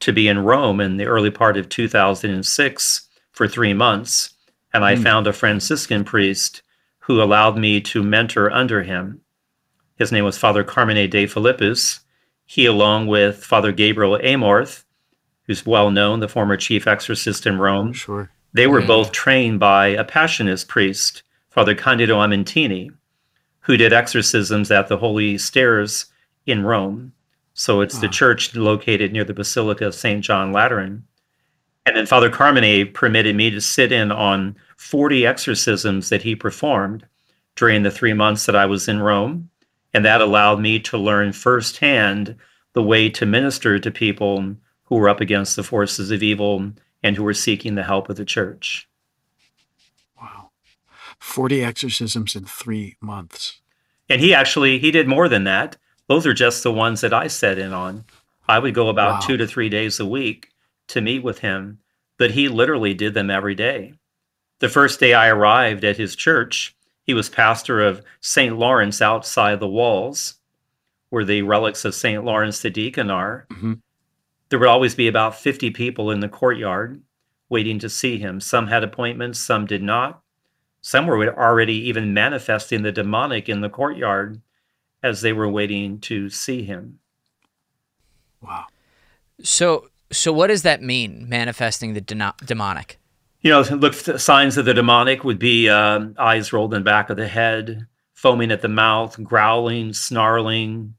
to 0.00 0.12
be 0.12 0.28
in 0.28 0.40
Rome 0.40 0.80
in 0.80 0.96
the 0.96 1.06
early 1.06 1.30
part 1.30 1.56
of 1.56 1.68
2006 1.68 3.08
for 3.32 3.48
three 3.48 3.74
months. 3.74 4.34
And 4.72 4.84
I 4.84 4.94
mm. 4.94 5.02
found 5.02 5.26
a 5.26 5.32
Franciscan 5.32 6.04
priest 6.04 6.62
who 7.00 7.22
allowed 7.22 7.56
me 7.56 7.80
to 7.80 8.02
mentor 8.02 8.50
under 8.50 8.82
him. 8.82 9.20
His 9.96 10.12
name 10.12 10.24
was 10.24 10.36
Father 10.36 10.64
Carmine 10.64 11.08
de 11.08 11.26
Filippis. 11.26 12.00
He, 12.44 12.66
along 12.66 13.06
with 13.06 13.44
Father 13.44 13.72
Gabriel 13.72 14.18
Amorth, 14.18 14.84
who's 15.46 15.64
well 15.64 15.90
known, 15.90 16.20
the 16.20 16.28
former 16.28 16.56
chief 16.56 16.86
exorcist 16.86 17.46
in 17.46 17.58
Rome. 17.58 17.92
Sure. 17.92 18.30
They 18.52 18.66
were 18.66 18.82
both 18.82 19.12
trained 19.12 19.60
by 19.60 19.88
a 19.88 20.04
Passionist 20.04 20.68
priest, 20.68 21.22
Father 21.50 21.74
Candido 21.74 22.18
Amantini, 22.18 22.90
who 23.66 23.76
did 23.76 23.92
exorcisms 23.92 24.70
at 24.70 24.86
the 24.86 24.96
Holy 24.96 25.36
Stairs 25.36 26.06
in 26.46 26.64
Rome. 26.64 27.12
So 27.54 27.80
it's 27.80 27.98
the 27.98 28.06
ah. 28.06 28.10
church 28.10 28.54
located 28.54 29.12
near 29.12 29.24
the 29.24 29.34
Basilica 29.34 29.88
of 29.88 29.94
St. 29.94 30.22
John 30.22 30.52
Lateran. 30.52 31.04
And 31.84 31.96
then 31.96 32.06
Father 32.06 32.30
Carmine 32.30 32.92
permitted 32.92 33.34
me 33.34 33.50
to 33.50 33.60
sit 33.60 33.90
in 33.90 34.12
on 34.12 34.56
40 34.76 35.26
exorcisms 35.26 36.10
that 36.10 36.22
he 36.22 36.36
performed 36.36 37.04
during 37.56 37.82
the 37.82 37.90
three 37.90 38.12
months 38.12 38.46
that 38.46 38.54
I 38.54 38.66
was 38.66 38.86
in 38.86 39.00
Rome. 39.00 39.50
And 39.92 40.04
that 40.04 40.20
allowed 40.20 40.60
me 40.60 40.78
to 40.80 40.96
learn 40.96 41.32
firsthand 41.32 42.36
the 42.74 42.84
way 42.84 43.08
to 43.10 43.26
minister 43.26 43.80
to 43.80 43.90
people 43.90 44.54
who 44.84 44.94
were 44.94 45.08
up 45.08 45.20
against 45.20 45.56
the 45.56 45.64
forces 45.64 46.12
of 46.12 46.22
evil 46.22 46.70
and 47.02 47.16
who 47.16 47.24
were 47.24 47.34
seeking 47.34 47.74
the 47.74 47.82
help 47.82 48.08
of 48.10 48.16
the 48.16 48.24
church. 48.24 48.88
Wow. 51.20 51.26
40 51.26 51.64
exorcisms 51.64 52.36
in 52.36 52.44
three 52.44 52.96
months. 53.00 53.60
And 54.08 54.20
he 54.20 54.32
actually 54.34 54.78
he 54.78 54.90
did 54.90 55.08
more 55.08 55.28
than 55.28 55.44
that. 55.44 55.76
Those 56.08 56.26
are 56.26 56.34
just 56.34 56.62
the 56.62 56.72
ones 56.72 57.00
that 57.00 57.12
I 57.12 57.26
set 57.26 57.58
in 57.58 57.72
on. 57.72 58.04
I 58.48 58.58
would 58.60 58.74
go 58.74 58.88
about 58.88 59.20
Wow. 59.20 59.26
two 59.26 59.36
to 59.38 59.46
three 59.46 59.68
days 59.68 59.98
a 59.98 60.06
week 60.06 60.50
to 60.88 61.00
meet 61.00 61.24
with 61.24 61.40
him, 61.40 61.78
but 62.16 62.30
he 62.32 62.48
literally 62.48 62.94
did 62.94 63.14
them 63.14 63.28
every 63.30 63.56
day. 63.56 63.94
The 64.60 64.68
first 64.68 65.00
day 65.00 65.14
I 65.14 65.28
arrived 65.28 65.84
at 65.84 65.96
his 65.96 66.14
church, 66.14 66.74
he 67.02 67.12
was 67.12 67.28
pastor 67.28 67.80
of 67.82 68.02
St. 68.20 68.56
Lawrence 68.56 69.02
outside 69.02 69.58
the 69.58 69.66
walls, 69.68 70.34
where 71.10 71.24
the 71.24 71.42
relics 71.42 71.84
of 71.84 71.94
St. 71.94 72.24
Lawrence 72.24 72.60
the 72.62 72.70
deacon 72.70 73.10
are. 73.10 73.46
Mhm. 73.50 73.80
There 74.48 74.58
would 74.60 74.68
always 74.68 74.94
be 74.94 75.08
about 75.08 75.38
50 75.40 75.70
people 75.70 76.10
in 76.12 76.20
the 76.20 76.28
courtyard 76.28 77.02
waiting 77.48 77.80
to 77.80 77.88
see 77.88 78.18
him. 78.18 78.40
Some 78.40 78.68
had 78.68 78.84
appointments, 78.84 79.40
some 79.40 79.66
did 79.66 79.82
not. 79.82 80.22
Some 80.86 81.08
were 81.08 81.36
already 81.36 81.88
even 81.88 82.14
manifesting 82.14 82.82
the 82.82 82.92
demonic 82.92 83.48
in 83.48 83.60
the 83.60 83.68
courtyard 83.68 84.40
as 85.02 85.20
they 85.20 85.32
were 85.32 85.48
waiting 85.48 85.98
to 86.02 86.30
see 86.30 86.62
him. 86.62 87.00
Wow. 88.40 88.66
So, 89.42 89.88
so 90.12 90.32
what 90.32 90.46
does 90.46 90.62
that 90.62 90.82
mean? 90.82 91.28
Manifesting 91.28 91.94
the 91.94 92.00
deno- 92.00 92.36
demonic. 92.46 93.00
You 93.40 93.50
know, 93.50 93.62
look, 93.62 93.94
signs 93.94 94.56
of 94.56 94.64
the 94.64 94.74
demonic 94.74 95.24
would 95.24 95.40
be 95.40 95.68
um, 95.68 96.14
eyes 96.18 96.52
rolled 96.52 96.72
in 96.72 96.82
the 96.82 96.84
back 96.84 97.10
of 97.10 97.16
the 97.16 97.26
head, 97.26 97.88
foaming 98.14 98.52
at 98.52 98.62
the 98.62 98.68
mouth, 98.68 99.20
growling, 99.24 99.92
snarling, 99.92 100.94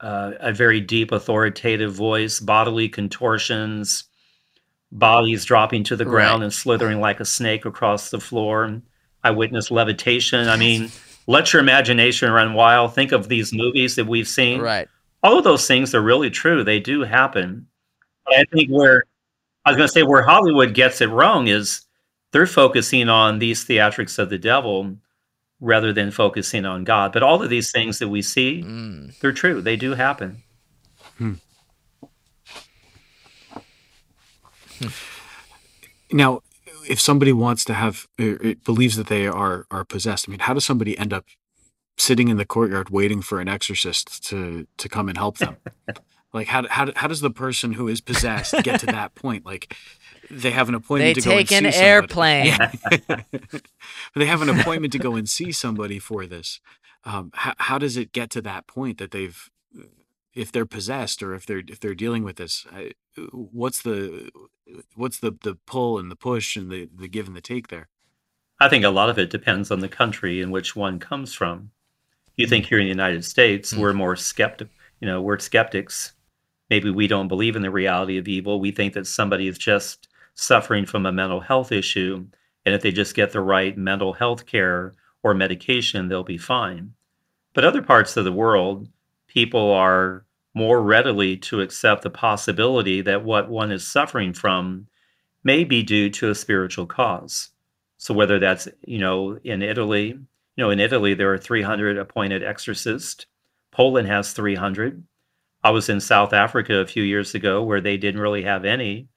uh, 0.00 0.32
a 0.40 0.52
very 0.52 0.80
deep, 0.80 1.12
authoritative 1.12 1.94
voice, 1.94 2.40
bodily 2.40 2.88
contortions, 2.88 4.06
bodies 4.90 5.44
dropping 5.44 5.84
to 5.84 5.94
the 5.94 6.04
ground 6.04 6.40
Right. 6.40 6.46
and 6.46 6.52
slithering 6.52 7.00
like 7.00 7.20
a 7.20 7.24
snake 7.24 7.64
across 7.64 8.10
the 8.10 8.18
floor. 8.18 8.82
I 9.24 9.30
witnessed 9.32 9.70
levitation. 9.70 10.48
I 10.48 10.56
mean, 10.56 10.90
let 11.26 11.52
your 11.52 11.60
imagination 11.60 12.30
run 12.30 12.54
wild. 12.54 12.94
Think 12.94 13.10
of 13.12 13.28
these 13.28 13.52
movies 13.52 13.96
that 13.96 14.06
we've 14.06 14.28
seen. 14.28 14.60
Right. 14.60 14.86
all 15.22 15.38
of 15.38 15.44
those 15.44 15.66
things 15.66 15.94
are 15.94 16.02
really 16.02 16.28
true. 16.30 16.62
They 16.62 16.78
do 16.80 17.00
happen. 17.02 17.66
But 18.26 18.36
I 18.36 18.44
think 18.52 18.68
where 18.70 19.04
I 19.64 19.70
was 19.70 19.76
going 19.78 19.88
to 19.88 19.92
say 19.92 20.02
where 20.02 20.22
Hollywood 20.22 20.74
gets 20.74 21.00
it 21.00 21.08
wrong 21.08 21.46
is 21.48 21.80
they're 22.32 22.46
focusing 22.46 23.08
on 23.08 23.38
these 23.38 23.64
theatrics 23.64 24.18
of 24.18 24.28
the 24.28 24.36
devil 24.38 24.96
rather 25.60 25.92
than 25.94 26.10
focusing 26.10 26.66
on 26.66 26.84
God. 26.84 27.12
But 27.12 27.22
all 27.22 27.42
of 27.42 27.48
these 27.48 27.72
things 27.72 27.98
that 28.00 28.08
we 28.08 28.20
see, 28.20 28.62
Mm. 28.62 29.18
they're 29.20 29.32
true. 29.32 29.62
They 29.62 29.76
do 29.76 29.94
happen. 29.94 30.42
Now, 36.12 36.40
if 36.88 37.00
somebody 37.00 37.32
wants 37.32 37.64
to 37.66 37.74
have, 37.74 38.06
or 38.18 38.42
it 38.42 38.64
believes 38.64 38.96
that 38.96 39.08
they 39.08 39.26
are 39.26 39.66
are 39.70 39.84
possessed, 39.84 40.28
I 40.28 40.30
mean, 40.30 40.40
how 40.40 40.54
does 40.54 40.64
somebody 40.64 40.96
end 40.98 41.12
up 41.12 41.26
sitting 41.96 42.28
in 42.28 42.36
the 42.36 42.44
courtyard 42.44 42.90
waiting 42.90 43.22
for 43.22 43.40
an 43.40 43.48
exorcist 43.48 44.24
to 44.28 44.66
to 44.76 44.88
come 44.88 45.08
and 45.08 45.18
help 45.18 45.38
them? 45.38 45.56
like, 46.32 46.48
how 46.48 46.66
how 46.68 46.90
how 46.96 47.08
does 47.08 47.20
the 47.20 47.30
person 47.30 47.72
who 47.74 47.88
is 47.88 48.00
possessed 48.00 48.54
get 48.62 48.80
to 48.80 48.86
that 48.86 49.14
point? 49.14 49.44
Like, 49.44 49.74
they 50.30 50.50
have 50.50 50.68
an 50.68 50.74
appointment 50.74 51.16
They 51.16 51.20
to 51.20 51.28
go 51.28 51.38
and 51.38 51.48
take 51.48 51.58
an 51.58 51.66
airplane. 51.66 52.46
Yeah. 52.46 52.72
they 54.14 54.26
have 54.26 54.42
an 54.42 54.48
appointment 54.48 54.92
to 54.92 54.98
go 54.98 55.14
and 55.14 55.28
see 55.28 55.52
somebody 55.52 55.98
for 55.98 56.26
this. 56.26 56.60
Um, 57.04 57.30
how, 57.34 57.54
how 57.58 57.78
does 57.78 57.96
it 57.96 58.12
get 58.12 58.30
to 58.30 58.42
that 58.42 58.66
point 58.66 58.98
that 58.98 59.10
they've, 59.10 59.50
if 60.34 60.50
they're 60.52 60.66
possessed 60.66 61.22
or 61.22 61.34
if 61.34 61.46
they're 61.46 61.62
if 61.68 61.80
they're 61.80 61.94
dealing 61.94 62.24
with 62.24 62.36
this, 62.36 62.66
I, 62.72 62.92
what's 63.32 63.82
the 63.82 64.30
what's 64.94 65.18
the 65.18 65.36
the 65.42 65.56
pull 65.66 65.98
and 65.98 66.10
the 66.10 66.16
push 66.16 66.56
and 66.56 66.70
the 66.70 66.88
the 66.94 67.08
give 67.08 67.26
and 67.26 67.36
the 67.36 67.40
take 67.40 67.68
there? 67.68 67.88
I 68.60 68.68
think 68.68 68.84
a 68.84 68.90
lot 68.90 69.10
of 69.10 69.18
it 69.18 69.30
depends 69.30 69.70
on 69.70 69.80
the 69.80 69.88
country 69.88 70.40
in 70.40 70.50
which 70.50 70.76
one 70.76 70.98
comes 70.98 71.34
from. 71.34 71.70
You 72.36 72.46
think 72.46 72.66
here 72.66 72.78
in 72.78 72.84
the 72.84 72.88
United 72.88 73.24
States, 73.24 73.72
Mm. 73.72 73.78
we're 73.78 73.92
more 73.92 74.16
skeptic, 74.16 74.68
you 75.00 75.06
know, 75.06 75.20
we're 75.22 75.38
skeptics. 75.38 76.12
Maybe 76.70 76.90
we 76.90 77.06
don't 77.06 77.28
believe 77.28 77.56
in 77.56 77.62
the 77.62 77.70
reality 77.70 78.16
of 78.16 78.26
evil. 78.26 78.58
We 78.60 78.70
think 78.72 78.94
that 78.94 79.06
somebody 79.06 79.48
is 79.48 79.58
just 79.58 80.08
suffering 80.34 80.86
from 80.86 81.06
a 81.06 81.12
mental 81.12 81.40
health 81.40 81.70
issue. 81.72 82.26
And 82.64 82.74
if 82.74 82.82
they 82.82 82.90
just 82.90 83.14
get 83.14 83.32
the 83.32 83.40
right 83.40 83.76
mental 83.76 84.14
health 84.14 84.46
care 84.46 84.94
or 85.22 85.34
medication, 85.34 86.08
they'll 86.08 86.24
be 86.24 86.38
fine. 86.38 86.94
But 87.52 87.64
other 87.64 87.82
parts 87.82 88.16
of 88.16 88.24
the 88.24 88.32
world, 88.32 88.88
people 89.34 89.72
are 89.72 90.24
more 90.54 90.80
readily 90.80 91.36
to 91.36 91.60
accept 91.60 92.02
the 92.02 92.10
possibility 92.10 93.00
that 93.00 93.24
what 93.24 93.50
one 93.50 93.72
is 93.72 93.86
suffering 93.86 94.32
from 94.32 94.86
may 95.42 95.64
be 95.64 95.82
due 95.82 96.08
to 96.08 96.30
a 96.30 96.34
spiritual 96.34 96.86
cause. 96.86 97.50
So 97.98 98.14
whether 98.14 98.38
that's, 98.38 98.68
you 98.86 98.98
know, 98.98 99.38
in 99.42 99.60
Italy, 99.60 100.06
you 100.10 100.26
know, 100.56 100.70
in 100.70 100.78
Italy 100.78 101.14
there 101.14 101.32
are 101.32 101.38
300 101.38 101.98
appointed 101.98 102.44
exorcists. 102.44 103.26
Poland 103.72 104.06
has 104.06 104.32
300. 104.32 105.02
I 105.64 105.70
was 105.70 105.88
in 105.88 106.00
South 106.00 106.32
Africa 106.32 106.76
a 106.76 106.86
few 106.86 107.02
years 107.02 107.34
ago 107.34 107.62
where 107.64 107.80
they 107.80 107.96
didn't 107.96 108.20
really 108.20 108.44
have 108.44 108.64
any. 108.64 109.08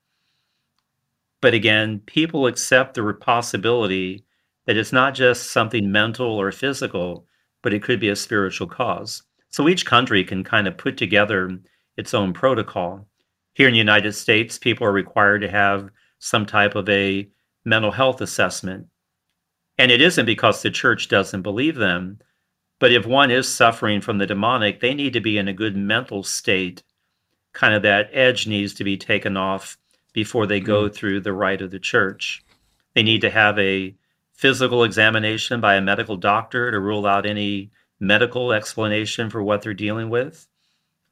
But 1.42 1.54
again, 1.54 2.00
people 2.08 2.48
accept 2.48 2.96
the 2.96 3.14
possibility 3.14 4.26
that 4.66 4.78
it's 4.78 4.92
not 4.92 5.14
just 5.14 5.52
something 5.52 5.92
mental 5.92 6.28
or 6.42 6.52
physical, 6.52 7.28
but 7.62 7.74
it 7.74 7.84
could 7.84 8.00
be 8.00 8.10
a 8.10 8.16
spiritual 8.16 8.68
cause. 8.68 9.22
So 9.58 9.68
each 9.68 9.88
country 9.88 10.24
can 10.24 10.44
kind 10.44 10.68
of 10.68 10.78
put 10.78 10.98
together 10.98 11.58
its 11.98 12.14
own 12.14 12.32
protocol. 12.32 13.08
Here 13.56 13.68
in 13.68 13.74
the 13.74 13.80
United 13.80 14.14
States, 14.14 14.60
people 14.60 14.86
are 14.86 14.92
required 14.92 15.40
to 15.42 15.50
have 15.50 15.90
some 16.20 16.46
type 16.46 16.76
of 16.76 16.88
a 16.88 17.28
mental 17.66 17.90
health 17.90 18.22
assessment. 18.22 18.86
And 19.80 19.92
it 19.92 20.00
isn't 20.00 20.28
because 20.28 20.62
the 20.62 20.70
church 20.70 21.08
doesn't 21.08 21.42
believe 21.42 21.74
them, 21.76 22.20
but 22.78 22.92
if 22.92 23.08
one 23.08 23.32
is 23.32 23.52
suffering 23.52 24.00
from 24.00 24.20
the 24.20 24.28
demonic, 24.28 24.80
they 24.80 24.94
need 24.94 25.14
to 25.14 25.22
be 25.22 25.40
in 25.40 25.48
a 25.48 25.54
good 25.54 25.76
mental 25.76 26.22
state. 26.22 26.84
Kind 27.54 27.74
of 27.74 27.82
that 27.82 28.12
edge 28.14 28.46
needs 28.46 28.76
to 28.76 28.84
be 28.84 28.96
taken 28.96 29.38
off 29.38 29.76
before 30.14 30.46
they 30.46 30.60
go 30.60 30.88
mm. 30.88 30.94
through 30.94 31.22
the 31.22 31.34
rite 31.34 31.64
of 31.64 31.72
the 31.72 31.80
church. 31.80 32.46
They 32.94 33.02
need 33.02 33.22
to 33.22 33.32
have 33.32 33.58
a 33.58 33.96
physical 34.34 34.84
examination 34.84 35.60
by 35.62 35.78
a 35.78 35.82
medical 35.82 36.16
doctor 36.16 36.70
to 36.70 36.80
rule 36.80 37.08
out 37.08 37.26
any 37.26 37.72
medical 38.00 38.52
explanation 38.52 39.30
for 39.30 39.42
what 39.42 39.62
they're 39.62 39.74
dealing 39.74 40.10
with. 40.10 40.48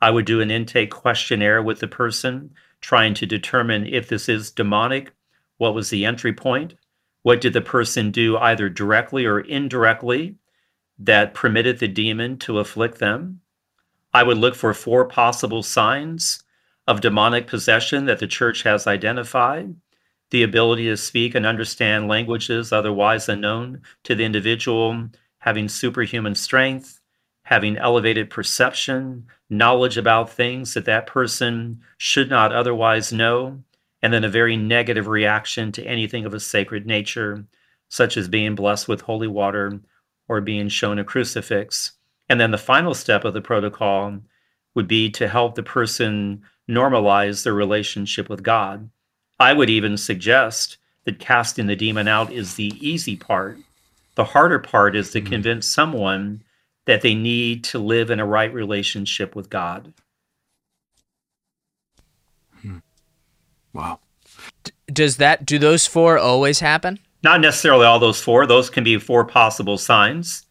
I 0.01 0.11
would 0.11 0.25
do 0.25 0.41
an 0.41 0.51
intake 0.51 0.91
questionnaire 0.91 1.63
with 1.63 1.79
the 1.79 1.87
person, 1.87 2.53
trying 2.81 3.13
to 3.15 3.25
determine 3.25 3.87
if 3.87 4.07
this 4.07 4.29
is 4.29 4.51
demonic, 4.51 5.11
what 5.57 5.73
was 5.73 5.89
the 5.89 6.05
entry 6.05 6.33
point, 6.33 6.75
what 7.23 7.41
did 7.41 7.53
the 7.53 7.61
person 7.61 8.11
do 8.11 8.37
either 8.37 8.69
directly 8.69 9.25
or 9.25 9.39
indirectly 9.39 10.35
that 10.99 11.33
permitted 11.33 11.79
the 11.79 11.87
demon 11.87 12.37
to 12.37 12.59
afflict 12.59 12.99
them. 12.99 13.41
I 14.13 14.23
would 14.23 14.37
look 14.37 14.55
for 14.55 14.73
four 14.73 15.05
possible 15.05 15.63
signs 15.63 16.43
of 16.87 17.01
demonic 17.01 17.47
possession 17.47 18.05
that 18.05 18.19
the 18.19 18.27
church 18.27 18.63
has 18.63 18.87
identified 18.87 19.75
the 20.29 20.43
ability 20.43 20.85
to 20.85 20.97
speak 20.97 21.35
and 21.35 21.45
understand 21.45 22.07
languages 22.07 22.71
otherwise 22.71 23.29
unknown 23.29 23.81
to 24.03 24.15
the 24.15 24.23
individual, 24.23 25.09
having 25.45 25.69
superhuman 25.69 26.33
strength, 26.33 26.99
having 27.43 27.77
elevated 27.77 28.31
perception, 28.31 29.27
knowledge 29.47 29.95
about 29.95 30.27
things 30.27 30.73
that 30.73 30.85
that 30.85 31.05
person 31.05 31.79
should 31.99 32.27
not 32.27 32.51
otherwise 32.51 33.13
know, 33.13 33.61
and 34.01 34.11
then 34.11 34.23
a 34.23 34.29
very 34.29 34.57
negative 34.57 35.07
reaction 35.07 35.71
to 35.71 35.85
anything 35.85 36.25
of 36.25 36.33
a 36.33 36.39
sacred 36.39 36.87
nature, 36.87 37.45
such 37.87 38.17
as 38.17 38.27
being 38.27 38.55
blessed 38.55 38.87
with 38.87 39.01
holy 39.01 39.27
water 39.27 39.79
or 40.27 40.41
being 40.41 40.67
shown 40.67 40.97
a 40.97 41.03
crucifix. 41.03 41.91
And 42.27 42.41
then 42.41 42.49
the 42.49 42.57
final 42.57 42.95
step 42.95 43.23
of 43.23 43.35
the 43.35 43.41
protocol 43.41 44.17
would 44.73 44.87
be 44.87 45.11
to 45.11 45.27
help 45.27 45.53
the 45.53 45.61
person 45.61 46.41
normalize 46.67 47.43
their 47.43 47.53
relationship 47.53 48.29
with 48.29 48.41
God. 48.41 48.89
I 49.39 49.53
would 49.53 49.69
even 49.69 49.95
suggest 49.97 50.77
that 51.03 51.19
casting 51.19 51.67
the 51.67 51.75
demon 51.75 52.07
out 52.07 52.33
is 52.33 52.55
the 52.55 52.73
easy 52.81 53.15
part. 53.15 53.59
The 54.15 54.23
harder 54.25 54.59
part 54.59 54.95
is 54.95 55.11
to 55.11 55.21
Mhm. 55.21 55.27
convince 55.27 55.67
someone 55.67 56.43
that 56.85 57.01
they 57.01 57.15
need 57.15 57.63
to 57.65 57.79
live 57.79 58.09
in 58.09 58.19
a 58.19 58.25
right 58.25 58.53
relationship 58.53 59.35
with 59.35 59.49
God. 59.49 59.93
Wow. 63.73 63.99
Does 64.87 65.17
that 65.17 65.45
do 65.45 65.59
those 65.59 65.85
four 65.85 66.17
always 66.17 66.59
happen? 66.61 66.99
Not 67.23 67.41
necessarily 67.41 67.85
all 67.85 67.99
those 67.99 68.21
four. 68.21 68.45
Those 68.47 68.69
can 68.69 68.83
be 68.85 68.97
four 68.97 69.25
possible 69.25 69.77
signs 69.77 70.45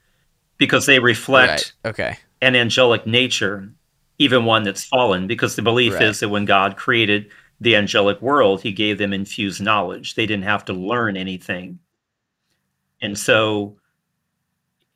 because 0.58 0.84
they 0.86 0.98
reflect 0.98 1.74
Right. 1.84 1.90
Okay. 1.90 2.18
an 2.42 2.54
angelic 2.54 3.06
nature, 3.06 3.70
even 4.18 4.44
one 4.44 4.62
that's 4.64 4.84
fallen, 4.84 5.26
because 5.26 5.56
the 5.56 5.62
belief 5.62 5.94
Right. 5.94 6.02
is 6.02 6.20
that 6.20 6.28
when 6.28 6.44
God 6.44 6.76
created 6.76 7.30
the 7.60 7.76
angelic 7.76 8.20
world, 8.20 8.60
he 8.62 8.72
gave 8.72 8.98
them 8.98 9.14
infused 9.14 9.62
knowledge. 9.62 10.16
They 10.16 10.26
didn't 10.26 10.44
have 10.44 10.64
to 10.66 10.72
learn 10.74 11.16
anything. 11.16 11.78
And 13.04 13.18
so 13.18 13.76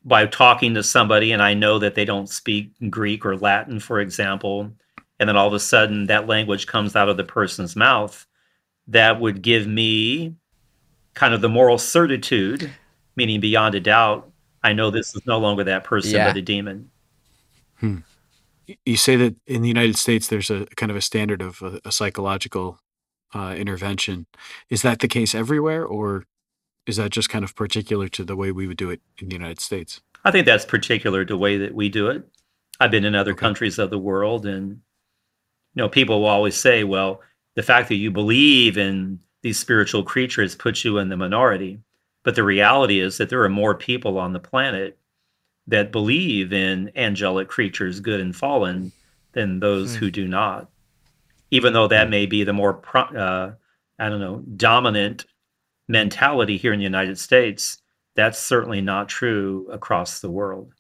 by 0.05 0.27
talking 0.27 0.75
to 0.75 0.83
somebody, 0.83 1.33
and 1.33 1.42
I 1.42 1.53
know 1.55 1.79
that 1.79 1.94
they 1.94 2.07
don't 2.07 2.29
speak 2.29 2.73
Greek 2.88 3.27
or 3.27 3.37
Latin, 3.37 3.79
for 3.79 4.01
example, 4.01 4.73
and 5.21 5.29
then 5.29 5.37
all 5.37 5.47
of 5.47 5.53
a 5.53 5.61
sudden 5.61 6.07
that 6.07 6.27
language 6.27 6.66
comes 6.66 6.97
out 6.97 7.09
of 7.09 7.16
the 7.18 7.25
person's 7.25 7.77
mouth, 7.77 8.27
that 8.87 9.21
would 9.21 9.42
give 9.42 9.66
me 9.66 10.35
kind 11.12 11.35
of 11.35 11.42
the 11.42 11.49
moral 11.49 11.77
certitude, 11.77 12.71
meaning 13.16 13.40
beyond 13.40 13.75
a 13.75 13.81
doubt, 13.81 14.31
I 14.62 14.73
know 14.73 14.90
this 14.90 15.14
is 15.14 15.23
no 15.27 15.38
longer 15.38 15.64
that 15.64 15.85
person, 15.85 16.12
Yeah. 16.12 16.29
but 16.29 16.37
a 16.37 16.42
demon. 16.42 16.90
You 18.85 18.97
say 18.97 19.16
that 19.16 19.37
in 19.47 19.62
the 19.62 19.68
United 19.68 19.97
States, 19.97 20.29
there's 20.29 20.51
a 20.51 20.66
kind 20.77 20.90
of 20.90 20.97
a 20.97 21.01
standard 21.01 21.42
of 21.42 21.61
a, 21.62 21.81
a 21.85 21.92
psychological 21.92 22.81
uh, 23.35 23.55
intervention. 23.57 24.27
Is 24.71 24.83
that 24.83 25.01
the 25.01 25.09
case 25.09 25.35
everywhere, 25.35 25.85
or 25.85 26.25
is 26.88 26.96
that 26.96 27.11
just 27.11 27.29
kind 27.29 27.44
of 27.44 27.55
particular 27.55 28.09
to 28.09 28.24
the 28.24 28.35
way 28.35 28.51
we 28.51 28.66
would 28.66 28.79
do 28.79 28.88
it 28.90 29.01
in 29.18 29.29
the 29.29 29.35
United 29.35 29.61
States? 29.61 30.01
I 30.24 30.31
think 30.31 30.46
that's 30.46 30.64
particular 30.64 31.24
to 31.24 31.35
the 31.35 31.38
way 31.38 31.59
that 31.59 31.74
we 31.74 31.88
do 31.90 32.09
it. 32.09 32.27
I've 32.81 32.90
been 32.90 33.05
in 33.05 33.14
other 33.14 33.33
Okay. 33.33 33.40
countries 33.40 33.79
of 33.79 33.90
the 33.90 33.98
world, 33.98 34.46
and 34.46 34.70
you 34.70 35.83
know, 35.83 35.88
people 35.88 36.20
will 36.20 36.29
always 36.29 36.57
say, 36.57 36.83
"Well, 36.85 37.20
the 37.55 37.62
fact 37.62 37.88
that 37.90 37.96
you 37.96 38.11
believe 38.11 38.79
in 38.79 39.20
these 39.42 39.59
spiritual 39.59 40.03
creatures 40.03 40.57
puts 40.57 40.85
you 40.85 40.98
in 40.98 41.09
the 41.11 41.16
minority." 41.16 41.79
But 42.24 42.35
the 42.35 42.42
reality 42.42 43.01
is 43.01 43.18
that 43.18 43.29
there 43.29 43.42
are 43.44 43.48
more 43.51 43.74
people 43.74 44.18
on 44.18 44.33
the 44.33 44.40
planet 44.40 44.98
that 45.66 45.92
believe 45.92 46.53
in 46.53 46.90
angelic 46.96 47.48
creatures, 47.48 48.01
good 48.01 48.20
and 48.20 48.35
fallen, 48.35 48.92
than 49.33 49.61
those 49.61 49.92
Hmm. 49.94 49.98
who 50.01 50.11
do 50.11 50.27
not. 50.27 50.70
Even 51.51 51.74
though 51.74 51.87
that 51.88 52.09
may 52.11 52.24
be 52.27 52.44
the 52.44 52.53
more, 52.55 52.72
pro- 52.74 53.03
uh, 53.03 53.53
I 53.98 54.09
don't 54.09 54.20
know, 54.20 54.42
dominant 54.57 55.27
mentality 55.88 56.57
here 56.57 56.72
in 56.72 56.79
the 56.79 56.85
United 56.85 57.18
States, 57.18 57.79
that's 58.14 58.38
certainly 58.38 58.81
not 58.81 59.09
true 59.09 59.66
across 59.70 60.20
the 60.20 60.31
world. 60.31 60.74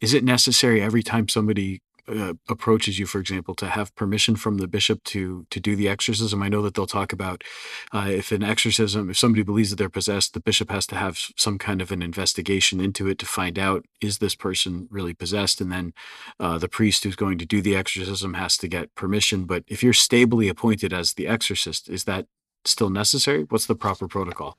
Is 0.00 0.14
it 0.14 0.24
necessary 0.24 0.80
every 0.80 1.02
time 1.02 1.28
somebody 1.28 1.82
uh, 2.08 2.34
approaches 2.48 2.98
you, 2.98 3.06
for 3.06 3.20
example, 3.20 3.54
to 3.54 3.66
have 3.66 3.94
permission 3.94 4.34
from 4.34 4.58
the 4.58 4.66
bishop 4.66 5.04
to 5.04 5.46
to 5.50 5.60
do 5.60 5.76
the 5.76 5.88
exorcism? 5.88 6.42
I 6.42 6.48
know 6.48 6.62
that 6.62 6.74
they'll 6.74 6.86
talk 6.86 7.12
about 7.12 7.44
uh, 7.92 8.08
if 8.08 8.32
an 8.32 8.42
exorcism, 8.42 9.10
if 9.10 9.18
somebody 9.18 9.42
believes 9.42 9.70
that 9.70 9.76
they're 9.76 9.88
possessed, 9.88 10.34
the 10.34 10.40
bishop 10.40 10.70
has 10.70 10.86
to 10.88 10.96
have 10.96 11.18
some 11.36 11.58
kind 11.58 11.80
of 11.80 11.92
an 11.92 12.02
investigation 12.02 12.80
into 12.80 13.06
it 13.06 13.18
to 13.18 13.26
find 13.26 13.58
out 13.58 13.84
is 14.00 14.18
this 14.18 14.34
person 14.34 14.88
really 14.90 15.14
possessed, 15.14 15.60
and 15.60 15.70
then 15.70 15.92
uh, 16.40 16.58
the 16.58 16.68
priest 16.68 17.04
who's 17.04 17.16
going 17.16 17.38
to 17.38 17.46
do 17.46 17.62
the 17.62 17.76
exorcism 17.76 18.34
has 18.34 18.56
to 18.56 18.68
get 18.68 18.94
permission. 18.94 19.44
But 19.44 19.64
if 19.68 19.82
you're 19.82 19.92
stably 19.92 20.48
appointed 20.48 20.92
as 20.92 21.14
the 21.14 21.26
exorcist, 21.26 21.88
is 21.88 22.04
that 22.04 22.26
still 22.64 22.90
necessary? 22.90 23.44
What's 23.48 23.66
the 23.66 23.74
proper 23.74 24.08
protocol? 24.08 24.56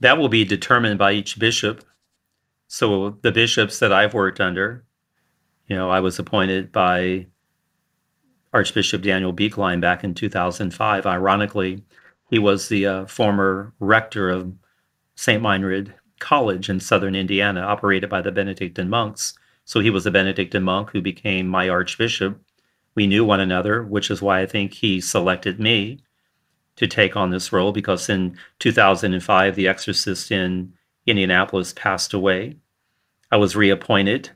That 0.00 0.18
will 0.18 0.28
be 0.28 0.44
determined 0.44 0.98
by 0.98 1.12
each 1.12 1.38
bishop. 1.38 1.84
So 2.68 3.18
the 3.22 3.32
bishops 3.32 3.78
that 3.78 3.92
I've 3.92 4.14
worked 4.14 4.40
under, 4.40 4.84
you 5.66 5.76
know, 5.76 5.90
I 5.90 6.00
was 6.00 6.18
appointed 6.18 6.72
by 6.72 7.26
Archbishop 8.52 9.02
Daniel 9.02 9.32
Buechlein 9.32 9.80
back 9.80 10.04
in 10.04 10.14
2005. 10.14 11.06
Ironically, 11.06 11.82
he 12.30 12.38
was 12.38 12.68
the 12.68 12.86
uh, 12.86 13.06
former 13.06 13.72
rector 13.78 14.30
of 14.30 14.52
St. 15.14 15.42
Meinrad 15.42 15.92
College 16.18 16.68
in 16.68 16.80
southern 16.80 17.14
Indiana, 17.14 17.60
operated 17.60 18.08
by 18.08 18.22
the 18.22 18.32
Benedictine 18.32 18.88
monks. 18.88 19.34
So 19.64 19.80
he 19.80 19.90
was 19.90 20.06
a 20.06 20.10
Benedictine 20.10 20.62
monk 20.62 20.90
who 20.90 21.00
became 21.00 21.46
my 21.46 21.68
archbishop. 21.68 22.40
We 22.94 23.06
knew 23.06 23.24
one 23.24 23.40
another, 23.40 23.82
which 23.82 24.10
is 24.10 24.22
why 24.22 24.40
I 24.40 24.46
think 24.46 24.74
he 24.74 25.00
selected 25.00 25.60
me 25.60 26.00
to 26.76 26.86
take 26.86 27.16
on 27.16 27.30
this 27.30 27.52
role 27.52 27.72
because 27.72 28.08
in 28.08 28.36
2005, 28.58 29.54
the 29.54 29.68
exorcist 29.68 30.30
in 30.30 30.72
Indianapolis 31.06 31.72
passed 31.72 32.14
away. 32.14 32.56
I 33.30 33.36
was 33.36 33.56
reappointed 33.56 34.30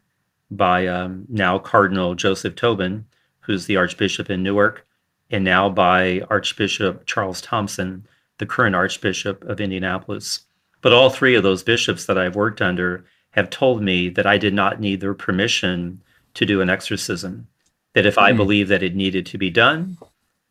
by 0.51 0.87
um, 0.87 1.25
now 1.29 1.59
Cardinal 1.59 2.15
Joseph 2.15 2.55
Tobin, 2.55 3.05
who's 3.41 3.67
the 3.67 3.77
Archbishop 3.77 4.31
in 4.31 4.43
Newark, 4.43 4.87
and 5.31 5.45
now 5.45 5.69
by 5.69 6.23
Archbishop 6.31 7.05
Charles 7.07 7.41
Thompson, 7.41 8.07
the 8.39 8.47
current 8.47 8.77
Archbishop 8.77 9.43
of 9.45 9.61
Indianapolis. 9.61 10.41
But 10.83 10.93
all 10.93 11.11
three 11.11 11.35
of 11.35 11.43
those 11.43 11.63
bishops 11.63 12.07
that 12.07 12.19
I've 12.19 12.37
worked 12.37 12.61
under 12.63 13.05
have 13.31 13.51
told 13.51 13.83
me 13.83 14.09
that 14.11 14.27
I 14.27 14.39
did 14.39 14.55
not 14.55 14.81
need 14.81 15.01
their 15.01 15.15
permission 15.15 16.01
to 16.35 16.47
do 16.47 16.61
an 16.61 16.71
exorcism. 16.71 17.47
That 17.95 18.07
if 18.07 18.19
I 18.19 18.31
Hmm. 18.33 18.37
believed 18.37 18.71
that 18.71 18.83
it 18.83 18.95
needed 18.95 19.27
to 19.27 19.39
be 19.39 19.51
done, 19.51 19.97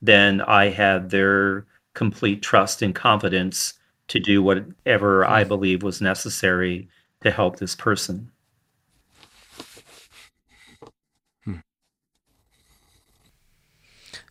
then 0.01 0.41
I 0.41 0.69
had 0.69 1.09
their 1.09 1.65
complete 1.95 2.43
trust 2.43 2.83
and 2.83 2.93
confidence 2.93 3.73
to 4.09 4.19
do 4.19 4.43
whatever 4.43 5.25
I 5.25 5.43
believe 5.43 5.81
was 5.81 5.99
necessary 5.99 6.87
to 7.21 7.31
help 7.31 7.57
this 7.57 7.75
person. 7.75 8.31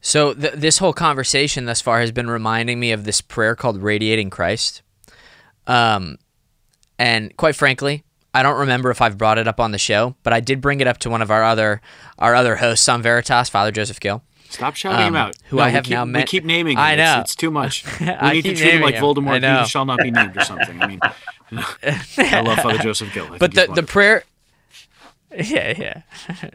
So 0.01 0.35
th- 0.35 0.53
this 0.55 0.79
whole 0.79 0.93
conversation 0.93 1.65
thus 1.65 1.81
far 1.81 2.01
has 2.01 2.13
been 2.13 2.29
reminding 2.29 2.79
me 2.79 2.93
of 2.93 3.05
this 3.05 3.23
prayer 3.23 3.57
called 3.57 3.83
"Radiating 3.83 4.29
Christ," 4.29 4.83
um, 5.67 6.19
and 6.99 7.35
quite 7.39 7.57
frankly, 7.57 8.05
I 8.35 8.43
don't 8.43 8.59
remember 8.59 8.91
if 8.91 9.01
I've 9.01 9.17
brought 9.17 9.39
it 9.39 9.49
up 9.49 9.59
on 9.59 9.73
the 9.73 9.79
show, 9.79 10.15
but 10.23 10.35
I 10.35 10.41
did 10.41 10.61
bring 10.61 10.81
it 10.81 10.87
up 10.87 10.99
to 10.99 11.11
one 11.11 11.23
of 11.23 11.31
our 11.31 11.43
other 11.43 11.81
our 12.19 12.35
other 12.35 12.57
hosts 12.57 12.87
on 12.87 13.01
Veritas, 13.01 13.49
Father 13.49 13.73
Joseph 13.73 13.99
Gill. 13.99 14.23
Stop 14.55 14.77
shouting 14.77 15.07
him 15.09 15.15
Um, 15.17 15.29
out. 15.29 15.37
who 15.49 15.59
I 15.59 15.67
we 15.67 15.73
have 15.73 15.85
keep, 15.85 15.91
now 15.93 16.05
We 16.05 16.11
met- 16.13 16.27
keep 16.29 16.45
naming. 16.45 16.79
I 16.79 16.93
him. 16.93 16.99
It's- 17.01 17.17
know. 17.17 17.21
It's, 17.23 17.35
too 17.37 17.51
much. 17.51 17.85
We 18.01 18.09
I 18.09 18.33
need 18.33 18.43
to 18.43 18.55
treat 18.55 18.75
him 18.75 18.83
like 18.83 18.95
him. 18.95 19.03
Voldemort. 19.05 19.63
He 19.63 19.69
shall 19.69 19.85
not 19.85 19.99
be 20.01 20.11
named 20.11 20.37
or 20.37 20.41
something. 20.53 20.81
I 20.83 20.87
mean, 20.87 21.01
I 22.19 22.41
love 22.41 22.59
Father 22.61 22.79
Joseph 22.79 23.13
Gill. 23.13 23.33
I 23.33 23.39
but 23.39 23.55
the 23.55 23.67
the 23.75 23.83
prayer 23.83 24.25
yeah 25.37 25.75
yeah 25.77 26.03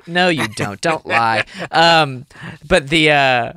no 0.07 0.29
you 0.29 0.47
don't 0.55 0.79
don't 0.79 1.05
lie 1.05 1.43
um 1.71 2.25
but 2.65 2.87
the 2.87 3.11
uh 3.11 3.51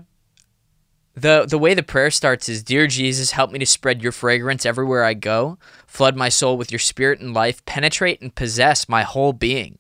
the 1.14 1.46
the 1.48 1.58
way 1.58 1.74
the 1.74 1.82
prayer 1.82 2.10
starts 2.10 2.48
is 2.48 2.60
dear 2.62 2.88
jesus 2.88 3.30
help 3.30 3.52
me 3.52 3.58
to 3.60 3.66
spread 3.66 4.02
your 4.02 4.10
fragrance 4.10 4.66
everywhere 4.66 5.04
i 5.04 5.14
go 5.14 5.58
flood 5.86 6.16
my 6.16 6.28
soul 6.28 6.56
with 6.56 6.72
your 6.72 6.78
spirit 6.80 7.20
and 7.20 7.34
life 7.34 7.64
penetrate 7.66 8.20
and 8.20 8.34
possess 8.34 8.88
my 8.88 9.02
whole 9.04 9.32
being 9.32 9.78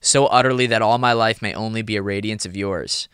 so 0.00 0.24
utterly 0.28 0.66
that 0.66 0.80
all 0.80 0.96
my 0.96 1.12
life 1.12 1.42
may 1.42 1.52
only 1.52 1.82
be 1.82 1.96
a 1.96 2.02
radiance 2.02 2.46
of 2.46 2.56
yours 2.56 3.06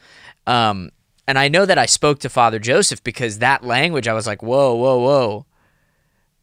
um 0.46 0.90
and 1.26 1.38
i 1.38 1.48
know 1.48 1.66
that 1.66 1.78
i 1.78 1.86
spoke 1.86 2.18
to 2.18 2.28
father 2.28 2.58
joseph 2.58 3.02
because 3.02 3.38
that 3.38 3.64
language 3.64 4.08
i 4.08 4.14
was 4.14 4.26
like 4.26 4.42
whoa 4.42 4.74
whoa 4.74 4.98
whoa 4.98 5.46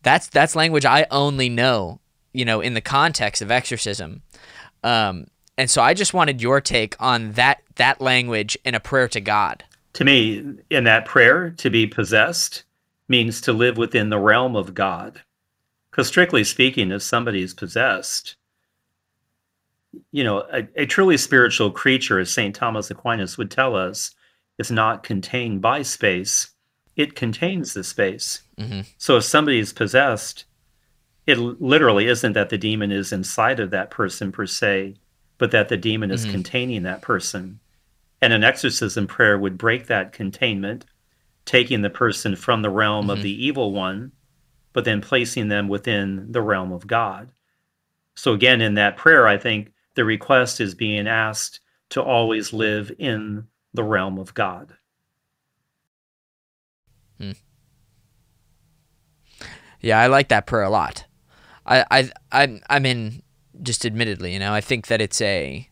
that's 0.02 0.28
that's 0.28 0.56
language 0.56 0.86
i 0.86 1.06
only 1.12 1.50
know 1.50 2.00
you 2.34 2.46
know 2.46 2.62
in 2.62 2.74
the 2.74 2.82
context 2.82 3.42
of 3.42 3.52
exorcism 3.52 4.22
um, 4.84 5.28
and 5.58 5.70
so 5.70 5.82
I 5.82 5.94
just 5.94 6.14
wanted 6.14 6.42
your 6.42 6.62
take 6.62 6.96
on 7.00 7.34
that 7.34 7.62
that 7.76 8.02
language 8.02 8.58
in 8.64 8.76
a 8.76 8.80
prayer 8.80 9.08
to 9.10 9.22
God. 9.22 9.64
To 9.94 10.06
me, 10.06 10.56
in 10.70 10.84
that 10.84 11.06
prayer, 11.06 11.52
to 11.52 11.70
be 11.70 11.88
possessed 11.88 12.64
means 13.08 13.42
to 13.42 13.54
live 13.54 13.78
within 13.78 14.10
the 14.10 14.20
realm 14.20 14.56
of 14.56 14.74
God. 14.74 15.22
Because 15.92 16.08
strictly 16.08 16.44
speaking, 16.44 16.92
if 16.92 17.04
somebody 17.04 17.44
is 17.44 17.54
possessed, 17.54 18.36
you 20.12 20.24
know, 20.24 20.40
a, 20.52 20.68
a 20.76 20.86
truly 20.86 21.18
spiritual 21.18 21.72
creature, 21.72 22.20
as 22.20 22.32
St. 22.32 22.56
Thomas 22.56 22.90
Aquinas 22.90 23.38
would 23.38 23.52
tell 23.52 23.76
us, 23.76 24.12
is 24.58 24.72
not 24.72 25.04
contained 25.04 25.62
by 25.62 25.82
space, 25.82 26.52
it 26.96 27.16
contains 27.16 27.74
the 27.74 27.84
space. 27.84 28.44
Mhm. 28.60 28.88
So 28.98 29.18
if 29.18 29.24
somebody 29.24 29.60
is 29.60 29.74
possessed, 29.74 30.46
it 31.26 31.38
literally 31.38 32.08
isn't 32.08 32.34
that 32.34 32.50
the 32.50 32.58
demon 32.58 32.92
is 32.92 33.12
inside 33.12 33.60
of 33.60 33.72
that 33.72 33.90
person 33.90 34.32
per 34.32 34.46
se, 34.46 34.96
but 35.38 35.52
that 35.52 35.70
the 35.70 35.78
demon 35.78 36.12
is 36.12 36.26
Mhm. 36.26 36.32
containing 36.32 36.84
that 36.84 37.02
person. 37.02 37.60
And 38.22 38.32
an 38.32 38.44
exorcism 38.44 39.08
prayer 39.08 39.38
would 39.38 39.58
break 39.58 39.88
that 39.88 40.14
containment, 40.14 40.86
taking 41.46 41.82
the 41.82 41.90
person 41.90 42.36
from 42.36 42.62
the 42.62 42.70
realm 42.70 43.10
of 43.10 43.20
Mhm. 43.20 43.24
the 43.24 43.46
evil 43.46 43.72
one, 43.74 44.12
but 44.72 44.86
then 44.86 45.02
placing 45.02 45.48
them 45.48 45.68
within 45.68 46.32
the 46.32 46.42
realm 46.42 46.72
of 46.72 46.88
God. 46.88 47.32
So, 48.16 48.34
again, 48.34 48.62
in 48.62 48.76
that 48.76 48.98
prayer, 48.98 49.28
I 49.28 49.38
think 49.38 49.73
the 49.96 50.06
request 50.06 50.60
is 50.60 50.76
being 50.76 51.08
asked 51.08 51.60
to 51.90 52.02
always 52.02 52.54
live 52.54 52.92
in 52.98 53.48
the 53.74 53.84
realm 53.84 54.20
of 54.20 54.34
God. 54.34 54.76
Yeah, 59.84 60.00
I 60.00 60.08
like 60.08 60.30
that 60.30 60.48
prayer 60.48 60.64
a 60.64 60.70
lot. 60.70 61.06
I 61.66 61.86
I 61.92 62.12
I 62.32 62.62
I 62.70 62.80
mean, 62.80 63.22
just 63.62 63.86
admittedly, 63.86 64.34
you 64.34 64.40
know, 64.40 64.54
I 64.54 64.62
think 64.62 64.88
that 64.88 65.02
it's 65.02 65.22
a. 65.22 65.70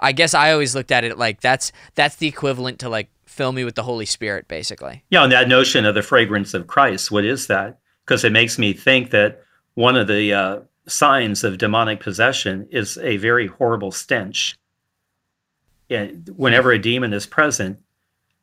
I 0.00 0.12
guess 0.12 0.34
I 0.34 0.50
always 0.50 0.74
looked 0.74 0.90
at 0.90 1.04
it 1.04 1.16
like 1.18 1.40
that's 1.40 1.70
that's 1.94 2.16
the 2.16 2.26
equivalent 2.26 2.80
to 2.80 2.88
like 2.88 3.10
fill 3.26 3.52
me 3.52 3.64
with 3.64 3.74
the 3.74 3.82
Holy 3.82 4.06
Spirit, 4.06 4.48
basically. 4.48 5.04
Yeah, 5.10 5.22
and 5.22 5.32
that 5.32 5.46
notion 5.46 5.84
of 5.84 5.94
the 5.94 6.02
fragrance 6.02 6.54
of 6.54 6.66
Christ, 6.66 7.10
what 7.10 7.24
is 7.24 7.46
that? 7.46 7.78
Because 8.04 8.24
it 8.24 8.32
makes 8.32 8.58
me 8.58 8.72
think 8.72 9.10
that 9.10 9.42
one 9.74 9.96
of 9.96 10.06
the 10.06 10.32
uh, 10.32 10.60
signs 10.86 11.44
of 11.44 11.58
demonic 11.58 12.00
possession 12.00 12.68
is 12.70 12.98
a 12.98 13.16
very 13.16 13.46
horrible 13.46 13.90
stench. 13.90 14.56
And 15.90 16.28
whenever 16.36 16.72
a 16.72 16.78
demon 16.78 17.12
is 17.12 17.26
present, 17.26 17.80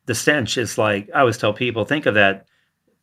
the 0.06 0.16
stench 0.16 0.58
is 0.58 0.78
like 0.78 1.10
I 1.14 1.22
always 1.22 1.38
tell 1.38 1.54
people 1.54 1.86
think 1.86 2.06
of 2.06 2.16
that 2.16 2.48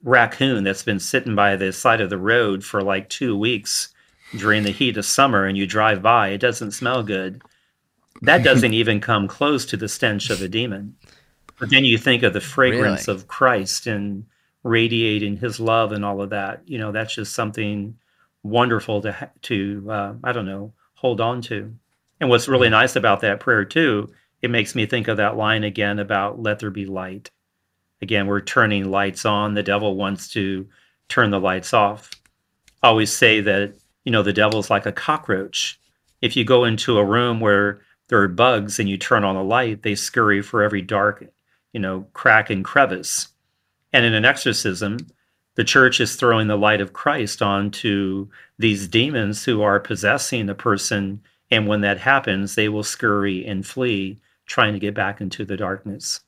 raccoon 0.03 0.65
that's 0.65 0.83
been 0.83 1.01
sitting 1.01 1.35
by 1.35 1.57
the 1.57 1.73
side 1.73 2.01
of 2.01 2.11
the 2.11 2.19
road 2.19 2.65
for 2.65 2.83
like 2.83 3.09
two 3.09 3.37
weeks 3.37 3.89
during 4.37 4.63
the 4.63 4.71
heat 4.71 4.97
of 4.97 5.05
summer 5.05 5.45
and 5.45 5.57
you 5.57 5.67
drive 5.67 6.03
by, 6.03 6.29
it 6.29 6.39
doesn't 6.39 6.73
smell 6.73 7.03
good. 7.03 7.43
That 8.23 8.43
doesn't 8.45 8.75
even 8.75 9.01
come 9.01 9.27
close 9.27 9.65
to 9.67 9.77
the 9.77 9.89
stench 9.89 10.31
of 10.31 10.43
a 10.43 10.49
demon. 10.49 10.97
But 11.59 11.71
then 11.71 11.85
you 11.85 11.99
think 11.99 12.23
of 12.23 12.33
the 12.33 12.41
fragrance 12.41 13.09
Really? 13.09 13.19
of 13.21 13.27
Christ 13.27 13.87
and 13.87 14.27
radiating 14.63 15.39
his 15.39 15.59
love 15.59 15.93
and 15.93 16.05
all 16.05 16.21
of 16.21 16.31
that. 16.31 16.63
You 16.67 16.79
know, 16.79 16.93
that's 16.93 17.15
just 17.15 17.35
something 17.35 17.97
wonderful 18.43 19.01
to, 19.03 19.31
to 19.43 19.87
uh, 19.91 20.15
I 20.25 20.33
don't 20.33 20.47
know, 20.47 20.73
hold 20.95 21.21
on 21.21 21.43
to. 21.43 21.75
And 22.21 22.29
what's 22.29 22.49
really 22.49 22.69
nice 22.69 22.97
about 22.97 23.21
that 23.21 23.41
prayer, 23.41 23.65
too, 23.65 24.13
it 24.43 24.51
makes 24.51 24.75
me 24.75 24.87
think 24.87 25.09
of 25.09 25.17
that 25.17 25.37
line 25.37 25.65
again 25.65 25.99
about 25.99 26.43
let 26.43 26.59
there 26.59 26.71
be 26.71 26.87
light. 26.87 27.31
Again, 28.01 28.27
we're 28.27 28.41
turning 28.41 28.91
lights 28.91 29.25
on. 29.25 29.55
The 29.55 29.63
devil 29.63 29.97
wants 29.97 30.29
to 30.29 30.69
turn 31.09 31.31
the 31.31 31.41
lights 31.41 31.73
off. 31.73 32.11
I 32.83 32.89
always 32.89 33.13
say 33.13 33.41
that, 33.41 33.75
you 34.05 34.13
know, 34.13 34.23
the 34.23 34.33
devil's 34.33 34.71
like 34.71 34.87
a 34.87 34.93
cockroach. 34.93 35.81
If 36.21 36.37
you 36.37 36.45
go 36.45 36.65
into 36.65 36.99
a 36.99 37.05
room 37.05 37.41
where 37.41 37.81
there 38.09 38.23
are 38.23 38.29
bugs 38.29 38.79
and 38.79 38.89
you 38.89 38.97
turn 38.97 39.25
on 39.25 39.37
a 39.37 39.43
light, 39.43 39.83
they 39.83 39.95
scurry 39.95 40.43
for 40.43 40.63
every 40.63 40.83
dark, 40.83 41.25
you 41.73 41.81
know, 41.81 42.07
crack 42.13 42.51
and 42.51 42.65
crevice. 42.65 43.29
And 43.93 44.05
in 44.05 44.15
an 44.15 44.25
exorcism, 44.25 44.99
the 45.59 45.65
church 45.65 46.01
is 46.01 46.17
throwing 46.17 46.49
the 46.49 46.57
light 46.57 46.81
of 46.81 46.95
Christ 46.95 47.43
onto 47.43 48.29
these 48.59 48.89
demons 48.89 49.45
who 49.45 49.63
are 49.63 49.81
possessing 49.81 50.49
a 50.49 50.55
person. 50.57 51.21
And 51.51 51.69
when 51.69 51.83
that 51.83 51.99
happens, 52.01 52.57
they 52.57 52.71
will 52.71 52.85
scurry 52.85 53.47
and 53.47 53.67
flee, 53.67 54.21
trying 54.47 54.73
to 54.75 54.81
get 54.81 54.95
back 54.95 55.21
into 55.21 55.45
the 55.45 55.59
darkness. 55.59 56.21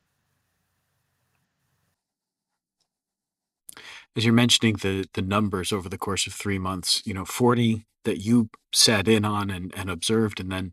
as 4.17 4.25
you're 4.25 4.35
mentioning 4.35 4.75
the 4.77 5.07
the 5.15 5.23
numbers 5.23 5.73
over 5.73 5.89
the 5.89 5.99
course 5.99 6.27
of 6.27 6.33
three 6.33 6.59
months, 6.59 7.03
you 7.07 7.15
know, 7.15 7.25
40 7.25 7.87
that 8.05 8.19
you 8.19 8.49
sat 8.73 9.09
in 9.09 9.25
on 9.25 9.51
and, 9.51 9.73
and 9.77 9.91
observed, 9.91 10.41
and 10.41 10.51
then 10.51 10.73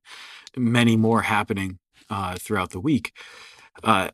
many 0.57 0.97
more 0.97 1.23
happening 1.23 1.79
uh, 2.09 2.37
throughout 2.39 2.71
the 2.71 2.79
week. 2.79 3.13
Uh, 3.83 4.09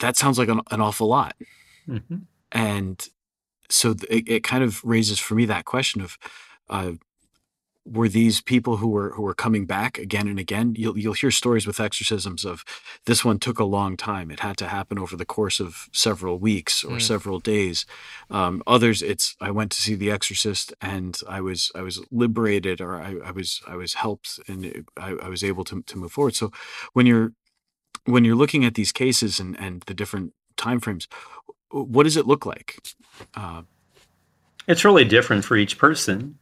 that 0.00 0.16
sounds 0.16 0.38
like 0.38 0.48
an, 0.48 0.60
an 0.70 0.80
awful 0.80 1.08
lot. 1.08 1.36
Mhm. 1.88 2.22
And 2.52 3.06
so 3.68 3.94
th- 3.94 4.10
it, 4.10 4.30
it 4.32 4.42
kind 4.44 4.64
of 4.64 4.82
raises 4.84 5.18
for 5.18 5.34
me 5.34 5.44
that 5.46 5.64
question 5.64 6.00
of 6.00 6.16
uh, 6.70 6.92
were 7.84 8.08
these 8.08 8.42
people 8.42 8.76
who 8.76 8.88
were 8.88 9.12
who 9.14 9.22
were 9.22 9.34
coming 9.34 9.64
back 9.64 9.96
again 9.96 10.28
and 10.28 10.38
again? 10.38 10.74
You'll 10.76 10.98
you'll 10.98 11.14
hear 11.14 11.30
stories 11.30 11.66
with 11.66 11.80
exorcisms 11.80 12.44
of 12.44 12.62
this 13.06 13.24
one 13.24 13.38
took 13.38 13.58
a 13.58 13.64
long 13.64 13.96
time. 13.96 14.30
It 14.30 14.40
had 14.40 14.58
to 14.58 14.68
happen 14.68 14.98
over 14.98 15.16
the 15.16 15.24
course 15.24 15.58
of 15.58 15.88
several 15.92 16.38
weeks 16.38 16.84
or 16.84 16.96
Mm. 16.96 17.02
several 17.02 17.38
days. 17.40 17.86
Um, 18.30 18.62
others 18.66 19.00
it's 19.00 19.36
i 19.40 19.50
went 19.50 19.70
to 19.72 19.80
see 19.80 19.94
the 19.94 20.10
exorcist 20.10 20.74
and 20.82 21.18
i 21.28 21.40
was 21.40 21.72
i 21.74 21.80
was 21.80 22.02
liberated 22.10 22.80
or 22.82 22.96
i, 22.96 23.16
I 23.24 23.30
was 23.30 23.62
i 23.66 23.74
was 23.76 23.94
helped 23.94 24.38
and 24.48 24.84
I, 24.98 25.12
I 25.22 25.28
was 25.30 25.42
able 25.42 25.64
to, 25.64 25.82
to 25.82 25.98
move 25.98 26.12
forward. 26.12 26.34
So 26.34 26.52
when 26.92 27.06
you're 27.06 27.32
when 28.04 28.24
you're 28.26 28.36
looking 28.36 28.64
at 28.66 28.74
these 28.74 28.92
cases 28.92 29.40
and 29.40 29.58
and 29.58 29.82
the 29.86 29.94
different 29.94 30.34
time 30.58 30.80
frames 30.80 31.08
what 31.70 32.04
does 32.04 32.16
it 32.16 32.26
look 32.26 32.46
like 32.46 32.78
uh, 33.34 33.62
It's 34.66 34.84
really 34.84 35.04
different 35.04 35.44
for 35.44 35.56
each 35.56 35.78
person. 35.78 36.38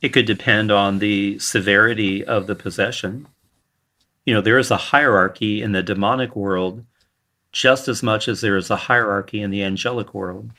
It 0.00 0.10
could 0.10 0.26
depend 0.26 0.70
on 0.70 0.98
the 0.98 1.38
severity 1.38 2.24
of 2.24 2.46
the 2.46 2.54
possession. 2.54 3.28
You 4.24 4.34
know, 4.34 4.40
there 4.40 4.58
is 4.58 4.70
a 4.70 4.76
hierarchy 4.76 5.62
in 5.62 5.72
the 5.72 5.82
demonic 5.82 6.34
world 6.36 6.84
just 7.52 7.88
as 7.88 8.02
much 8.02 8.28
as 8.28 8.40
there 8.40 8.56
is 8.56 8.70
a 8.70 8.76
hierarchy 8.76 9.42
in 9.42 9.50
the 9.50 9.62
angelic 9.62 10.14
world. 10.14 10.52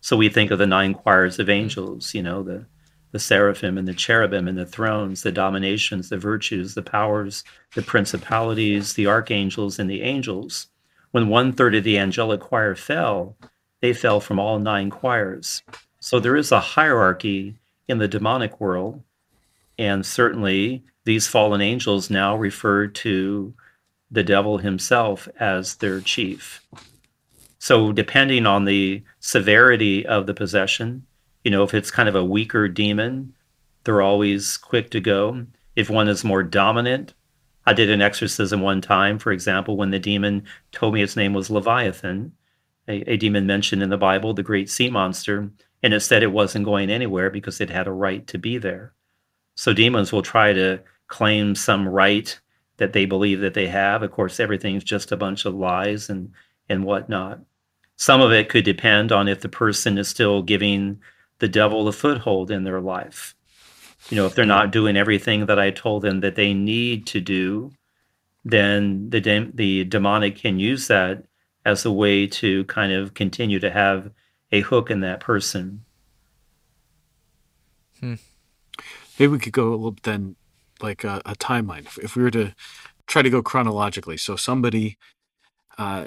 So 0.00 0.16
we 0.16 0.28
think 0.28 0.50
of 0.50 0.58
the 0.58 0.66
nine 0.66 0.94
choirs 0.94 1.38
of 1.38 1.48
angels, 1.48 2.14
you 2.14 2.22
know, 2.22 2.42
the 2.42 2.66
the 3.12 3.20
seraphim 3.20 3.78
and 3.78 3.88
the 3.88 3.94
cherubim 3.94 4.46
and 4.46 4.58
the 4.58 4.66
thrones, 4.66 5.22
the 5.22 5.32
dominations, 5.32 6.10
the 6.10 6.18
virtues, 6.18 6.74
the 6.74 6.82
powers, 6.82 7.44
the 7.74 7.80
principalities, 7.80 8.92
the 8.92 9.06
archangels, 9.06 9.78
and 9.78 9.88
the 9.88 10.02
angels. 10.02 10.66
When 11.10 11.28
one 11.28 11.52
third 11.52 11.74
of 11.74 11.84
the 11.84 11.98
angelic 11.98 12.40
choir 12.40 12.74
fell, 12.74 13.36
they 13.80 13.92
fell 13.92 14.20
from 14.20 14.38
all 14.38 14.58
nine 14.58 14.90
choirs. 14.90 15.62
So 16.00 16.20
there 16.20 16.36
is 16.36 16.52
a 16.52 16.60
hierarchy 16.60 17.56
in 17.88 17.98
the 17.98 18.08
demonic 18.08 18.60
world. 18.60 19.02
And 19.78 20.04
certainly 20.04 20.82
these 21.04 21.28
fallen 21.28 21.60
angels 21.60 22.10
now 22.10 22.36
refer 22.36 22.86
to 22.86 23.54
the 24.10 24.22
devil 24.22 24.58
himself 24.58 25.28
as 25.38 25.76
their 25.76 26.00
chief. 26.00 26.66
So, 27.58 27.92
depending 27.92 28.46
on 28.46 28.64
the 28.64 29.02
severity 29.18 30.06
of 30.06 30.26
the 30.26 30.34
possession, 30.34 31.04
you 31.42 31.50
know, 31.50 31.64
if 31.64 31.74
it's 31.74 31.90
kind 31.90 32.08
of 32.08 32.14
a 32.14 32.24
weaker 32.24 32.68
demon, 32.68 33.34
they're 33.84 34.02
always 34.02 34.56
quick 34.56 34.90
to 34.90 35.00
go. 35.00 35.46
If 35.74 35.90
one 35.90 36.08
is 36.08 36.24
more 36.24 36.42
dominant, 36.42 37.14
I 37.66 37.72
did 37.72 37.90
an 37.90 38.00
exorcism 38.00 38.60
one 38.60 38.80
time, 38.80 39.18
for 39.18 39.32
example, 39.32 39.76
when 39.76 39.90
the 39.90 39.98
demon 39.98 40.44
told 40.72 40.94
me 40.94 41.02
its 41.02 41.16
name 41.16 41.34
was 41.34 41.50
Leviathan, 41.50 42.32
a, 42.88 43.12
a 43.12 43.16
demon 43.16 43.46
mentioned 43.46 43.82
in 43.82 43.90
the 43.90 43.96
Bible, 43.96 44.34
the 44.34 44.42
great 44.42 44.70
sea 44.70 44.88
monster, 44.88 45.50
and 45.82 45.92
it 45.92 46.00
said 46.00 46.22
it 46.22 46.32
wasn't 46.32 46.64
going 46.64 46.90
anywhere 46.90 47.30
because 47.30 47.60
it 47.60 47.70
had 47.70 47.86
a 47.86 47.92
right 47.92 48.26
to 48.28 48.38
be 48.38 48.58
there. 48.58 48.92
So 49.56 49.72
demons 49.72 50.12
will 50.12 50.22
try 50.22 50.52
to 50.52 50.80
claim 51.08 51.54
some 51.54 51.88
right 51.88 52.38
that 52.78 52.92
they 52.92 53.06
believe 53.06 53.40
that 53.40 53.54
they 53.54 53.66
have. 53.68 54.02
Of 54.02 54.10
course, 54.10 54.40
everything's 54.40 54.84
just 54.84 55.12
a 55.12 55.16
bunch 55.16 55.44
of 55.44 55.54
lies 55.54 56.10
and 56.10 56.32
and 56.68 56.84
whatnot. 56.84 57.40
Some 57.96 58.20
of 58.20 58.32
it 58.32 58.48
could 58.48 58.64
depend 58.64 59.12
on 59.12 59.28
if 59.28 59.40
the 59.40 59.48
person 59.48 59.98
is 59.98 60.08
still 60.08 60.42
giving 60.42 61.00
the 61.38 61.48
devil 61.48 61.86
a 61.86 61.92
foothold 61.92 62.50
in 62.50 62.64
their 62.64 62.80
life. 62.80 63.35
You 64.10 64.16
know, 64.16 64.26
if 64.26 64.34
they're 64.34 64.46
not 64.46 64.70
doing 64.70 64.96
everything 64.96 65.46
that 65.46 65.58
I 65.58 65.70
told 65.70 66.02
them 66.02 66.20
that 66.20 66.36
they 66.36 66.54
need 66.54 67.06
to 67.08 67.20
do, 67.20 67.72
then 68.44 69.10
the 69.10 69.20
dem- 69.20 69.52
the 69.54 69.84
demonic 69.84 70.36
can 70.36 70.60
use 70.60 70.86
that 70.86 71.24
as 71.64 71.84
a 71.84 71.90
way 71.90 72.26
to 72.28 72.64
kind 72.66 72.92
of 72.92 73.14
continue 73.14 73.58
to 73.58 73.70
have 73.70 74.12
a 74.52 74.60
hook 74.60 74.90
in 74.90 75.00
that 75.00 75.18
person. 75.18 75.84
Maybe 78.00 79.26
we 79.26 79.38
could 79.38 79.52
go 79.52 79.70
a 79.70 79.70
little 79.70 79.96
then, 80.02 80.36
like 80.80 81.02
a, 81.02 81.20
a 81.24 81.34
timeline. 81.34 81.86
If, 81.86 81.98
if 81.98 82.16
we 82.16 82.22
were 82.22 82.30
to 82.30 82.54
try 83.06 83.22
to 83.22 83.30
go 83.30 83.42
chronologically, 83.42 84.16
so 84.16 84.36
somebody 84.36 84.98
uh, 85.78 86.06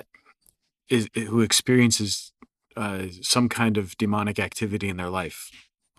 is 0.89 1.09
who 1.15 1.41
experiences 1.41 2.31
uh, 2.77 3.07
some 3.21 3.49
kind 3.49 3.77
of 3.77 3.97
demonic 3.97 4.39
activity 4.39 4.87
in 4.87 4.97
their 4.97 5.09
life, 5.09 5.51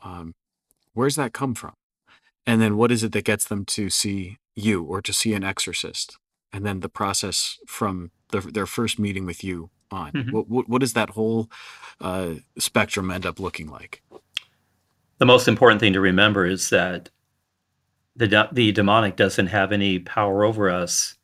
um, 0.02 0.34
where's 0.94 1.16
that 1.16 1.32
come 1.32 1.54
from? 1.54 1.74
And 2.46 2.60
then 2.60 2.76
what 2.76 2.90
is 2.90 3.04
it 3.04 3.12
that 3.12 3.24
gets 3.24 3.44
them 3.44 3.64
to 3.66 3.90
see 3.90 4.38
you 4.56 4.82
or 4.82 5.00
to 5.02 5.12
see 5.12 5.34
an 5.34 5.44
exorcist? 5.44 6.18
And 6.52 6.66
then 6.66 6.80
the 6.80 6.88
process 6.88 7.58
from 7.66 8.10
the, 8.30 8.40
their 8.40 8.66
first 8.66 8.98
meeting 8.98 9.26
with 9.26 9.44
you 9.44 9.70
on. 9.90 10.12
Mhm. 10.12 10.32
What, 10.32 10.48
what, 10.48 10.68
what 10.68 10.80
does 10.80 10.92
that 10.94 11.10
whole 11.10 11.50
uh, 12.00 12.34
spectrum 12.58 13.10
end 13.10 13.26
up 13.26 13.38
looking 13.38 13.68
like? 13.68 14.02
The 15.18 15.26
most 15.26 15.48
important 15.48 15.80
thing 15.80 15.92
to 15.92 16.00
remember 16.00 16.46
is 16.46 16.70
that 16.70 17.10
the 18.16 18.26
de- 18.26 18.48
the 18.52 18.72
demonic 18.72 19.16
doesn't 19.16 19.48
have 19.48 19.70
any 19.72 19.98
power 19.98 20.44
over 20.44 20.70
us 20.70 21.16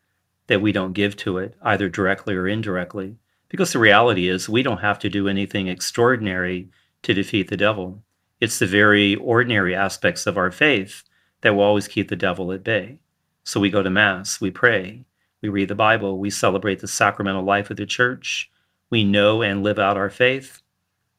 that 0.46 0.61
we 0.61 0.70
don't 0.70 0.92
give 0.92 1.16
to 1.16 1.38
it, 1.38 1.55
either 1.62 1.88
directly 1.88 2.35
or 2.35 2.46
indirectly. 2.46 3.16
Because 3.48 3.72
the 3.72 3.79
reality 3.79 4.29
is, 4.29 4.48
we 4.48 4.62
don't 4.62 4.81
have 4.81 4.98
to 5.00 5.09
do 5.09 5.29
anything 5.29 5.66
extraordinary 5.68 6.68
to 7.03 7.14
defeat 7.14 7.49
the 7.49 7.57
devil. 7.57 8.03
It's 8.40 8.59
the 8.59 8.66
very 8.66 9.16
ordinary 9.16 9.74
aspects 9.74 10.26
of 10.26 10.36
our 10.36 10.51
faith 10.51 11.03
that 11.41 11.55
will 11.55 11.62
always 11.62 11.89
keep 11.89 12.09
the 12.09 12.16
devil 12.16 12.53
at 12.53 12.64
bay. 12.64 12.99
So 13.45 13.61
we 13.61 13.70
go 13.70 13.82
to 13.82 13.91
Mass, 13.91 14.41
we 14.41 14.51
pray, 14.51 15.05
we 15.41 15.49
read 15.49 15.68
the 15.68 15.74
Bible, 15.74 16.18
we 16.18 16.30
celebrate 16.30 16.80
the 16.80 16.89
sacramental 16.89 17.45
life 17.45 17.70
of 17.70 17.76
the 17.76 17.87
church, 17.87 18.51
we 18.91 19.05
know 19.05 19.43
and 19.43 19.62
live 19.62 19.78
out 19.78 19.97
our 19.97 20.11
faith. 20.11 20.62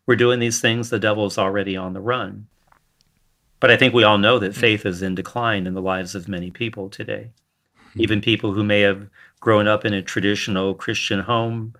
We're 0.05 0.15
doing 0.15 0.39
these 0.39 0.59
things, 0.59 0.89
the 0.89 0.99
devil 0.99 1.25
is 1.25 1.37
already 1.37 1.77
on 1.77 1.93
the 1.93 2.01
run. 2.01 2.47
But 3.59 3.71
I 3.71 3.77
think 3.77 3.93
we 3.93 4.03
all 4.03 4.17
know 4.17 4.39
that 4.39 4.55
faith 4.55 4.85
is 4.85 5.01
in 5.01 5.15
decline 5.15 5.65
in 5.65 5.73
the 5.73 5.81
lives 5.81 6.15
of 6.15 6.27
many 6.27 6.51
people 6.51 6.89
today. 6.89 7.31
Hmm. 7.93 8.01
Even 8.01 8.21
people 8.21 8.53
who 8.53 8.63
may 8.63 8.81
have 8.81 9.09
grown 9.39 9.67
up 9.67 9.85
in 9.85 9.93
a 9.93 10.01
traditional 10.01 10.73
Christian 10.73 11.21
home, 11.21 11.73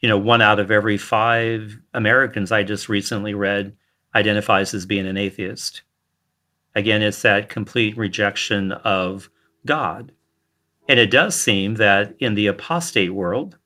you 0.00 0.08
know, 0.08 0.18
one 0.18 0.42
out 0.42 0.58
of 0.58 0.70
every 0.70 0.98
five 0.98 1.78
Americans 1.94 2.52
I 2.52 2.62
just 2.62 2.88
recently 2.88 3.34
read 3.34 3.74
identifies 4.14 4.74
as 4.74 4.86
being 4.86 5.06
an 5.06 5.16
atheist. 5.16 5.82
Again, 6.74 7.02
it's 7.02 7.22
that 7.22 7.48
complete 7.48 7.96
rejection 7.96 8.72
of 8.72 9.30
God. 9.64 10.12
And 10.88 10.98
it 10.98 11.10
does 11.10 11.38
seem 11.38 11.76
that 11.76 12.14
in 12.18 12.34
the 12.34 12.46
apostate 12.46 13.14
world, 13.14 13.56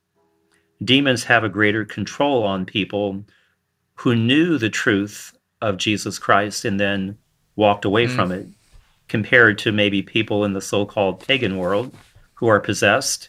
demons 0.83 1.25
have 1.25 1.43
a 1.43 1.49
greater 1.49 1.85
control 1.85 2.45
on 2.45 2.65
people 2.65 3.25
who 3.97 4.15
knew 4.15 4.59
the 4.59 4.71
truth 4.71 5.37
of 5.61 5.77
Jesus 5.77 6.19
Christ 6.19 6.65
and 6.65 6.79
then 6.79 7.19
walked 7.57 7.85
away 7.85 8.07
mm. 8.07 8.15
from 8.15 8.31
it, 8.31 8.47
compared 9.09 9.59
to 9.59 9.73
maybe 9.73 10.03
people 10.03 10.45
in 10.45 10.53
the 10.53 10.61
so 10.61 10.87
called 10.87 11.27
pagan 11.27 11.57
world 11.57 11.95
who 12.35 12.47
are 12.47 12.61
possessed 12.61 13.29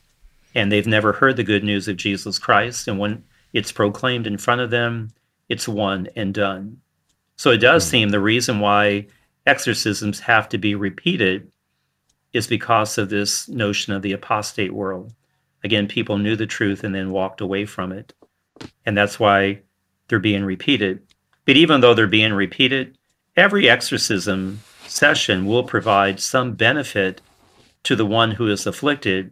and 0.54 0.72
they've 0.72 0.88
never 0.88 1.14
heard 1.14 1.38
the 1.38 1.44
good 1.44 1.64
news 1.64 1.88
of 1.88 1.98
Jesus 1.98 2.38
Christ. 2.38 2.88
And 2.88 3.00
when 3.00 3.24
it's 3.54 3.72
proclaimed 3.72 4.28
in 4.28 4.38
front 4.38 4.62
of 4.62 4.70
them, 4.70 5.12
it's 5.48 5.68
one 5.68 6.08
and 6.16 6.34
done. 6.34 6.82
So 7.38 7.52
it 7.52 7.58
does 7.58 7.86
mm. 7.86 7.90
seem 7.90 8.10
the 8.10 8.20
reason 8.20 8.60
why 8.60 9.08
exorcisms 9.46 10.20
have 10.22 10.50
to 10.50 10.58
be 10.58 10.76
repeated 10.76 11.52
is 12.34 12.48
because 12.48 12.98
of 12.98 13.10
this 13.10 13.48
notion 13.50 13.94
of 13.94 14.02
the 14.02 14.12
apostate 14.12 14.74
world. 14.74 15.14
Again, 15.64 15.88
people 15.88 16.18
knew 16.18 16.36
the 16.36 16.46
truth 16.46 16.84
and 16.84 16.94
then 16.94 17.12
walked 17.12 17.42
away 17.42 17.66
from 17.66 17.92
it. 17.92 18.14
And 18.86 18.98
that's 18.98 19.20
why 19.20 19.62
they're 20.08 20.20
being 20.20 20.44
repeated. 20.44 21.02
But 21.46 21.58
even 21.58 21.82
though 21.82 21.94
they're 21.94 22.08
being 22.08 22.34
repeated, 22.34 22.98
every 23.36 23.70
exorcism 23.70 24.62
session 24.86 25.46
will 25.46 25.64
provide 25.64 26.20
some 26.20 26.54
benefit 26.54 27.22
to 27.84 27.96
the 27.96 28.06
one 28.06 28.32
who 28.32 28.48
is 28.48 28.68
afflicted, 28.68 29.32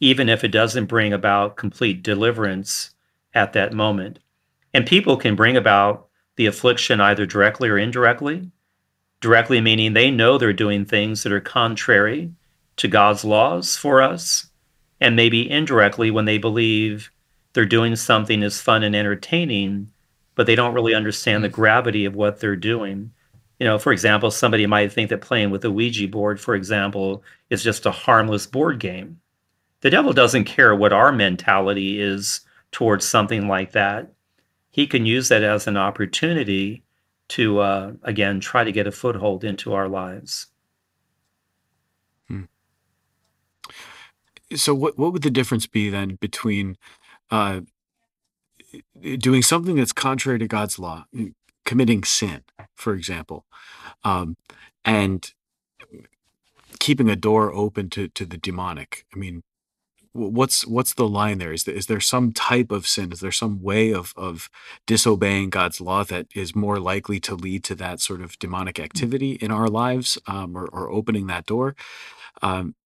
even 0.00 0.28
if 0.28 0.44
it 0.44 0.48
doesn't 0.48 0.86
bring 0.86 1.12
about 1.12 1.56
complete 1.56 2.02
deliverance 2.02 2.94
at 3.32 3.52
that 3.52 3.72
moment. 3.72 4.18
And 4.72 4.86
people 4.86 5.16
can 5.16 5.36
bring 5.36 5.56
about 5.56 6.08
the 6.36 6.46
affliction 6.46 7.00
either 7.00 7.26
directly 7.26 7.68
or 7.68 7.78
indirectly. 7.78 8.50
Directly 9.24 9.62
meaning 9.62 9.94
they 9.94 10.10
know 10.10 10.36
they're 10.36 10.52
doing 10.52 10.84
things 10.84 11.22
that 11.22 11.32
are 11.32 11.40
contrary 11.40 12.30
to 12.76 12.88
God's 12.88 13.24
laws 13.24 13.74
for 13.74 14.02
us, 14.02 14.48
and 15.00 15.16
maybe 15.16 15.50
indirectly 15.50 16.10
when 16.10 16.26
they 16.26 16.36
believe 16.36 17.10
they're 17.54 17.64
doing 17.64 17.96
something 17.96 18.42
as 18.42 18.60
fun 18.60 18.82
and 18.82 18.94
entertaining 18.94 19.90
but 20.34 20.46
they 20.46 20.54
don't 20.54 20.74
really 20.74 20.94
understand 20.94 21.44
the 21.44 21.48
mm. 21.48 21.52
gravity 21.52 22.04
of 22.04 22.14
what 22.14 22.40
they're 22.40 22.56
doing. 22.56 23.12
You 23.58 23.66
know, 23.66 23.78
for 23.78 23.92
example, 23.92 24.30
somebody 24.30 24.66
might 24.66 24.92
think 24.92 25.10
that 25.10 25.20
playing 25.20 25.50
with 25.50 25.64
a 25.64 25.70
Ouija 25.70 26.08
board, 26.08 26.40
for 26.40 26.54
example, 26.54 27.22
is 27.50 27.62
just 27.62 27.86
a 27.86 27.92
harmless 27.92 28.46
board 28.46 28.80
game. 28.80 29.20
The 29.80 29.90
devil 29.90 30.12
doesn't 30.12 30.44
care 30.44 30.74
what 30.74 30.92
our 30.92 31.12
mentality 31.12 32.00
is 32.00 32.40
towards 32.72 33.04
something 33.04 33.46
like 33.46 33.72
that. 33.72 34.10
He 34.70 34.86
can 34.86 35.06
use 35.06 35.28
that 35.28 35.44
as 35.44 35.66
an 35.66 35.76
opportunity 35.76 36.82
to, 37.28 37.58
uh, 37.58 37.92
again, 38.02 38.40
try 38.40 38.64
to 38.64 38.72
get 38.72 38.86
a 38.86 38.92
foothold 38.92 39.44
into 39.44 39.72
our 39.72 39.88
lives. 39.88 40.48
Hmm. 42.28 42.42
So, 44.54 44.74
what 44.74 44.98
what 44.98 45.12
would 45.12 45.22
the 45.22 45.30
difference 45.30 45.66
be 45.66 45.90
then 45.90 46.16
between 46.16 46.76
uh, 47.30 47.60
doing 49.18 49.42
something 49.42 49.76
that's 49.76 49.92
contrary 49.92 50.38
to 50.38 50.46
God's 50.46 50.78
law, 50.78 51.06
committing 51.64 52.04
sin, 52.04 52.42
for 52.74 52.94
example, 52.94 53.46
um, 54.02 54.36
and 54.84 55.32
keeping 56.78 57.08
a 57.08 57.16
door 57.16 57.52
open 57.52 57.88
to 57.90 58.08
to 58.08 58.26
the 58.26 58.36
demonic. 58.36 59.06
I 59.14 59.18
mean, 59.18 59.42
what's 60.14 60.66
what's 60.66 60.94
the 60.94 61.08
line 61.08 61.38
there? 61.38 61.52
Is 61.52 61.64
there, 61.64 61.74
is 61.74 61.86
there 61.86 62.00
some 62.00 62.32
type 62.32 62.70
of 62.70 62.86
sin? 62.86 63.12
Is 63.12 63.20
there 63.20 63.32
some 63.32 63.60
way 63.62 63.92
of 63.92 64.14
of 64.16 64.48
disobeying 64.86 65.50
God's 65.50 65.80
law 65.80 66.04
that 66.04 66.28
is 66.34 66.54
more 66.54 66.78
likely 66.78 67.20
to 67.20 67.34
lead 67.34 67.64
to 67.64 67.74
that 67.76 68.00
sort 68.00 68.22
of 68.22 68.38
demonic 68.38 68.78
activity 68.78 69.32
in 69.32 69.50
our 69.50 69.68
lives, 69.68 70.16
um, 70.26 70.56
or, 70.56 70.66
or 70.66 70.90
opening 70.90 71.26
that 71.26 71.46
door? 71.46 71.74
Um, 72.42 72.76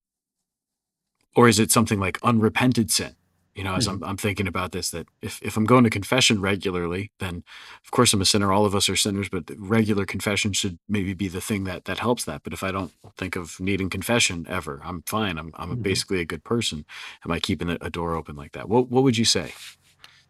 or 1.37 1.49
is 1.49 1.59
it 1.59 1.71
something 1.71 2.01
like 2.01 2.19
unrepented 2.23 2.91
sin 2.91 3.15
you 3.59 3.65
know, 3.65 3.75
as 3.75 3.89
mm-hmm. 3.89 4.05
I'm, 4.05 4.11
I'm 4.11 4.17
thinking 4.17 4.47
about 4.47 4.71
this, 4.71 4.93
that 4.93 5.09
if, 5.21 5.43
if 5.43 5.57
I'm 5.57 5.65
going 5.65 5.83
to 5.83 5.91
confession 5.91 6.41
regularly, 6.41 7.11
then 7.19 7.43
of 7.85 7.91
course 7.91 8.13
I'm 8.13 8.21
a 8.21 8.25
sinner. 8.25 8.53
All 8.53 8.65
of 8.65 8.73
us 8.73 8.89
are 8.89 8.95
sinners, 8.95 9.29
but 9.29 9.51
regular 9.59 10.05
confession 10.07 10.53
should 10.53 10.79
maybe 10.89 11.13
be 11.13 11.27
the 11.27 11.41
thing 11.41 11.65
that 11.65 11.87
that 11.87 11.99
helps 11.99 12.25
that. 12.27 12.45
But 12.45 12.53
if 12.53 12.63
I 12.63 12.71
don't 12.71 12.93
think 13.17 13.35
of 13.35 13.59
needing 13.59 13.91
confession 13.91 14.47
ever, 14.49 14.81
I'm 14.85 15.03
fine. 15.03 15.39
I'm 15.39 15.51
I'm 15.57 15.71
mm-hmm. 15.71 15.83
basically 15.83 16.21
a 16.21 16.25
good 16.25 16.45
person. 16.45 16.85
Am 17.25 17.33
I 17.33 17.41
keeping 17.41 17.69
a 17.69 17.91
door 17.91 18.15
open 18.15 18.37
like 18.37 18.53
that? 18.53 18.69
What 18.69 18.91
what 18.91 19.03
would 19.03 19.19
you 19.19 19.25
say? 19.25 19.53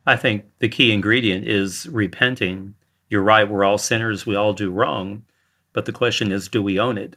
I 0.07 0.17
think 0.17 0.47
the 0.61 0.71
key 0.71 0.91
ingredient 0.91 1.47
is 1.47 1.87
repenting. 1.87 2.77
You're 3.11 3.21
right. 3.21 3.47
We're 3.47 3.65
all 3.65 3.77
sinners. 3.77 4.25
We 4.25 4.37
all 4.37 4.55
do 4.55 4.71
wrong. 4.71 5.25
But 5.75 5.85
the 5.85 5.93
question 5.93 6.33
is, 6.33 6.49
do 6.49 6.63
we 6.63 6.81
own 6.81 6.97
it? 6.97 7.17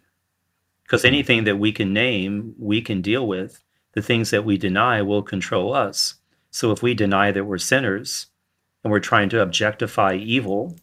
Because 0.84 1.04
mm-hmm. 1.04 1.14
anything 1.14 1.44
that 1.46 1.56
we 1.56 1.72
can 1.72 1.94
name, 1.94 2.54
we 2.60 2.82
can 2.82 3.02
deal 3.02 3.26
with 3.26 3.64
the 3.94 4.02
things 4.02 4.30
that 4.32 4.46
we 4.46 4.58
deny 4.58 5.02
will 5.02 5.24
control 5.24 5.74
us. 5.74 6.16
So 6.50 6.72
if 6.72 6.82
we 6.82 6.94
deny 6.94 7.32
that 7.32 7.46
we're 7.46 7.58
sinners 7.58 8.28
and 8.84 8.92
we're 8.92 9.00
trying 9.00 9.30
to 9.30 9.42
objectify 9.42 10.16
evil, 10.16 10.78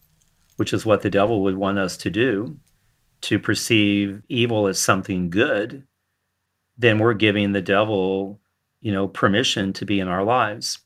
which 0.56 0.72
is 0.72 0.86
what 0.86 1.02
the 1.02 1.10
devil 1.10 1.42
would 1.42 1.56
want 1.56 1.78
us 1.78 1.96
to 1.98 2.10
do, 2.10 2.58
to 3.22 3.38
perceive 3.38 4.22
evil 4.28 4.66
as 4.66 4.78
something 4.78 5.30
good, 5.30 5.86
then 6.76 6.98
we're 6.98 7.14
giving 7.14 7.52
the 7.52 7.62
devil, 7.62 8.40
you 8.80 8.92
know, 8.92 9.08
permission 9.08 9.72
to 9.72 9.84
be 9.84 9.98
in 10.00 10.08
our 10.08 10.22
lives. 10.22 10.78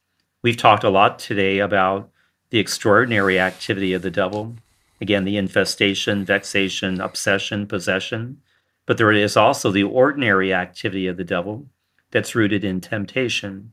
We've 0.42 0.56
talked 0.56 0.84
a 0.84 0.90
lot 0.90 1.18
today 1.18 1.58
about 1.58 2.10
the 2.50 2.58
extraordinary 2.58 3.38
activity 3.38 3.92
of 3.92 4.02
the 4.02 4.10
devil. 4.10 4.56
Again, 5.00 5.24
the 5.24 5.36
infestation, 5.36 6.24
vexation, 6.24 7.00
obsession, 7.00 7.66
possession. 7.66 8.40
But 8.86 8.98
there 8.98 9.12
is 9.12 9.36
also 9.36 9.70
the 9.70 9.84
ordinary 9.84 10.52
activity 10.52 11.06
of 11.06 11.16
the 11.16 11.24
devil, 11.24 11.66
that's 12.12 12.34
rooted 12.36 12.64
in 12.64 12.80
temptation, 12.80 13.72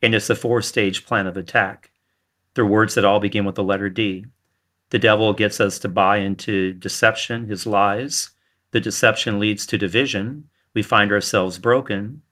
and 0.00 0.14
it's 0.14 0.30
a 0.30 0.36
four 0.36 0.62
stage 0.62 1.04
plan 1.04 1.26
of 1.26 1.36
attack. 1.36 1.90
They're 2.54 2.64
words 2.64 2.94
that 2.94 3.04
all 3.04 3.18
begin 3.20 3.44
with 3.44 3.56
the 3.56 3.64
letter 3.64 3.88
D. 3.88 4.26
The 4.90 4.98
devil 4.98 5.32
gets 5.32 5.60
us 5.60 5.78
to 5.80 5.88
buy 5.88 6.18
into 6.18 6.72
deception, 6.72 7.46
his 7.46 7.66
lies. 7.66 8.30
The 8.70 8.80
deception 8.80 9.38
leads 9.38 9.66
to 9.66 9.78
division. 9.78 10.44
We 10.74 10.82
find 10.82 11.12
ourselves 11.12 11.58
broken. 11.58 12.22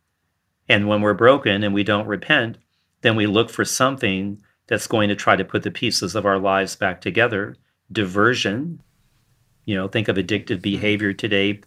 And 0.68 0.88
when 0.88 1.00
we're 1.00 1.14
broken 1.14 1.62
and 1.62 1.74
we 1.74 1.84
don't 1.84 2.06
repent, 2.06 2.58
then 3.02 3.16
we 3.16 3.26
look 3.26 3.50
for 3.50 3.64
something 3.64 4.42
that's 4.66 4.86
going 4.86 5.08
to 5.08 5.16
try 5.16 5.36
to 5.36 5.44
put 5.44 5.62
the 5.62 5.70
pieces 5.70 6.14
of 6.14 6.26
our 6.26 6.38
lives 6.38 6.76
back 6.76 7.00
together. 7.00 7.56
Diversion. 7.90 8.82
You 9.64 9.76
know, 9.76 9.88
think 9.88 10.08
of 10.08 10.16
addictive 10.16 10.46
mm-hmm. 10.56 10.60
behavior 10.60 11.12
today, 11.12 11.60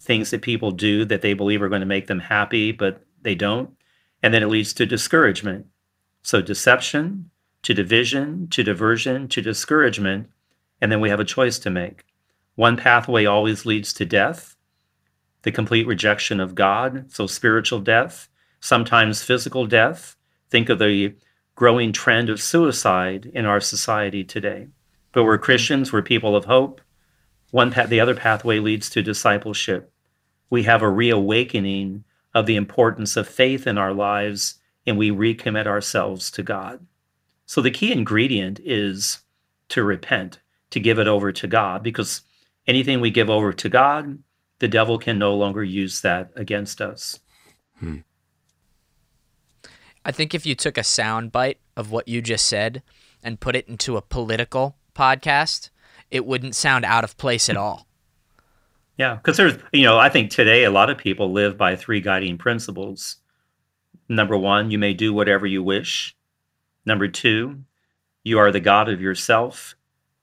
things 0.00 0.30
that 0.30 0.42
people 0.42 0.70
do 0.70 1.04
that 1.04 1.22
they 1.22 1.34
believe 1.34 1.62
are 1.62 1.68
going 1.68 1.80
to 1.80 1.86
make 1.86 2.06
them 2.06 2.20
happy, 2.20 2.72
but 2.72 3.02
they 3.22 3.34
don't. 3.34 3.70
And 4.22 4.34
then 4.34 4.42
it 4.42 4.48
leads 4.48 4.72
to 4.74 4.86
discouragement. 4.86 5.66
So 6.22 6.40
deception 6.40 7.30
to 7.62 7.74
division 7.74 8.48
to 8.48 8.62
diversion 8.62 9.28
to 9.28 9.42
discouragement. 9.42 10.28
And 10.80 10.90
then 10.92 11.00
we 11.00 11.10
have 11.10 11.20
a 11.20 11.24
choice 11.24 11.58
to 11.60 11.70
make. 11.70 12.04
One 12.54 12.76
pathway 12.76 13.24
always 13.24 13.66
leads 13.66 13.92
to 13.94 14.04
death, 14.04 14.56
the 15.42 15.52
complete 15.52 15.86
rejection 15.86 16.40
of 16.40 16.54
God. 16.54 17.12
So 17.12 17.26
spiritual 17.26 17.80
death, 17.80 18.28
sometimes 18.60 19.22
physical 19.22 19.66
death. 19.66 20.16
Think 20.50 20.68
of 20.68 20.78
the 20.78 21.14
growing 21.54 21.92
trend 21.92 22.30
of 22.30 22.40
suicide 22.40 23.30
in 23.34 23.44
our 23.44 23.60
society 23.60 24.24
today. 24.24 24.68
But 25.12 25.24
we're 25.24 25.38
Christians, 25.38 25.92
we're 25.92 26.02
people 26.02 26.36
of 26.36 26.44
hope. 26.46 26.80
One 27.50 27.70
path, 27.70 27.88
the 27.88 28.00
other 28.00 28.14
pathway 28.14 28.58
leads 28.58 28.90
to 28.90 29.02
discipleship. 29.02 29.92
We 30.50 30.64
have 30.64 30.82
a 30.82 30.88
reawakening 30.88 32.04
of 32.34 32.46
the 32.46 32.56
importance 32.56 33.16
of 33.16 33.28
faith 33.28 33.66
in 33.66 33.78
our 33.78 33.92
lives 33.92 34.58
and 34.86 34.96
we 34.96 35.10
recommit 35.10 35.66
ourselves 35.66 36.30
to 36.30 36.42
God. 36.42 36.86
So 37.46 37.60
the 37.60 37.70
key 37.70 37.92
ingredient 37.92 38.60
is 38.64 39.20
to 39.68 39.82
repent, 39.82 40.38
to 40.70 40.80
give 40.80 40.98
it 40.98 41.08
over 41.08 41.32
to 41.32 41.46
God, 41.46 41.82
because 41.82 42.22
anything 42.66 43.00
we 43.00 43.10
give 43.10 43.30
over 43.30 43.52
to 43.52 43.68
God, 43.68 44.18
the 44.60 44.68
devil 44.68 44.98
can 44.98 45.18
no 45.18 45.34
longer 45.34 45.64
use 45.64 46.00
that 46.02 46.30
against 46.36 46.80
us. 46.80 47.20
Hmm. 47.78 47.98
I 50.04 50.12
think 50.12 50.34
if 50.34 50.46
you 50.46 50.54
took 50.54 50.78
a 50.78 50.84
sound 50.84 51.32
bite 51.32 51.58
of 51.76 51.90
what 51.90 52.08
you 52.08 52.22
just 52.22 52.46
said 52.46 52.82
and 53.22 53.40
put 53.40 53.56
it 53.56 53.68
into 53.68 53.96
a 53.96 54.02
political 54.02 54.76
podcast, 54.94 55.70
it 56.10 56.24
wouldn't 56.24 56.56
sound 56.56 56.84
out 56.84 57.04
of 57.04 57.18
place 57.18 57.48
at 57.48 57.56
all. 57.56 57.87
Yeah, 58.98 59.14
because 59.14 59.36
there's, 59.36 59.56
you 59.72 59.84
know, 59.84 59.96
I 59.96 60.08
think 60.08 60.30
today 60.30 60.64
a 60.64 60.72
lot 60.72 60.90
of 60.90 60.98
people 60.98 61.32
live 61.32 61.56
by 61.56 61.76
three 61.76 62.00
guiding 62.00 62.36
principles. 62.36 63.16
Number 64.08 64.36
one, 64.36 64.72
you 64.72 64.78
may 64.78 64.92
do 64.92 65.14
whatever 65.14 65.46
you 65.46 65.62
wish. 65.62 66.16
Number 66.84 67.06
two, 67.06 67.62
you 68.24 68.40
are 68.40 68.50
the 68.50 68.60
God 68.60 68.88
of 68.88 69.00
yourself. 69.00 69.76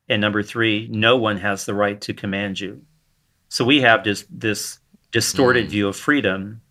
And 0.09 0.19
number 0.19 0.43
three, 0.43 0.89
no 0.91 1.15
one 1.15 1.37
has 1.37 1.65
the 1.65 1.73
right 1.73 1.99
to 2.01 2.13
command 2.13 2.59
you. 2.59 2.81
So 3.47 3.63
we 3.63 3.81
have 3.81 4.03
this 4.03 4.25
this 4.29 4.79
distorted 5.11 5.67
mm. 5.67 5.69
view 5.69 5.87
of 5.87 5.95
freedom, 5.95 6.61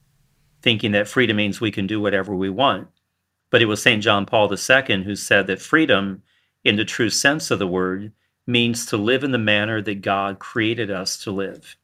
thinking 0.61 0.93
that 0.93 1.09
freedom 1.09 1.39
means 1.39 1.61
we 1.61 1.71
can 1.71 1.87
do 1.87 2.01
whatever 2.01 2.35
we 2.35 2.51
want. 2.51 2.89
But 3.51 3.63
it 3.63 3.67
was 3.67 3.81
St. 3.81 4.03
John 4.03 4.27
Paul 4.27 4.53
II 4.53 5.05
who 5.05 5.17
said 5.17 5.47
that 5.47 5.63
freedom, 5.63 6.23
in 6.65 6.77
the 6.77 6.85
true 6.85 7.09
sense 7.09 7.51
of 7.51 7.59
the 7.59 7.67
word, 7.67 8.13
means 8.47 8.85
to 8.87 8.99
live 8.99 9.25
in 9.25 9.33
the 9.33 9.39
manner 9.39 9.81
that 9.81 10.03
God 10.03 10.39
created 10.39 10.91
us 10.91 11.17
to 11.19 11.31
live. 11.31 11.77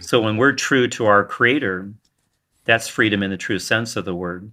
So 0.00 0.20
when 0.20 0.36
we're 0.36 0.52
true 0.52 0.88
to 0.88 1.06
our 1.06 1.24
creator, 1.24 1.92
that's 2.64 2.88
freedom 2.88 3.22
in 3.22 3.30
the 3.30 3.36
true 3.36 3.58
sense 3.58 3.96
of 3.96 4.04
the 4.04 4.14
word. 4.14 4.52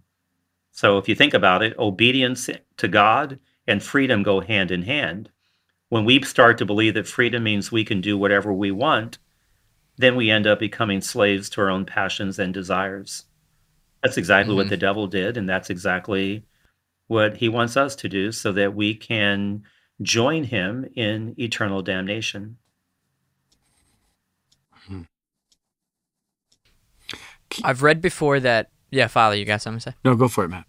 So 0.72 0.98
if 0.98 1.08
you 1.10 1.16
think 1.16 1.34
about 1.34 1.64
it, 1.64 1.78
obedience 1.78 2.50
to 2.78 2.88
God 2.88 3.40
and 3.68 3.84
freedom 3.84 4.24
go 4.24 4.40
hand 4.40 4.72
in 4.72 4.84
hand. 4.84 5.30
When 5.90 6.06
we 6.06 6.22
start 6.24 6.58
to 6.58 6.66
believe 6.66 6.94
that 6.94 7.08
freedom 7.08 7.44
means 7.44 7.72
we 7.72 7.84
can 7.84 8.02
do 8.02 8.18
whatever 8.18 8.54
we 8.54 8.72
want, 8.72 9.18
then 9.98 10.16
we 10.16 10.32
end 10.32 10.48
up 10.48 10.60
becoming 10.60 11.02
slaves 11.02 11.50
to 11.52 11.62
our 11.62 11.70
own 11.70 11.86
passions 11.86 12.40
and 12.40 12.54
desires. 12.54 13.26
That's 14.02 14.18
exactly 14.18 14.52
mm-hmm. 14.52 14.58
what 14.58 14.70
the 14.70 14.78
devil 14.78 15.08
did, 15.08 15.38
and 15.38 15.48
that's 15.48 15.70
exactly 15.70 16.44
what 17.08 17.38
he 17.38 17.50
wants 17.50 17.76
us 17.76 17.96
to 17.98 18.10
do 18.10 18.32
so 18.32 18.52
that 18.54 18.74
we 18.74 18.96
can 18.96 19.64
join 20.02 20.46
him 20.46 20.90
in 20.96 21.36
eternal 21.38 21.82
damnation. 21.82 22.58
Hmm. 24.88 25.02
I've 27.64 27.84
read 27.84 28.02
before 28.02 28.40
that. 28.40 28.70
Yeah, 28.92 29.08
Father, 29.08 29.36
you 29.36 29.46
got 29.46 29.62
something 29.62 29.80
to 29.80 29.92
say? 29.92 29.96
No, 30.04 30.16
go 30.16 30.28
for 30.28 30.44
it, 30.44 30.50
Matt. 30.50 30.66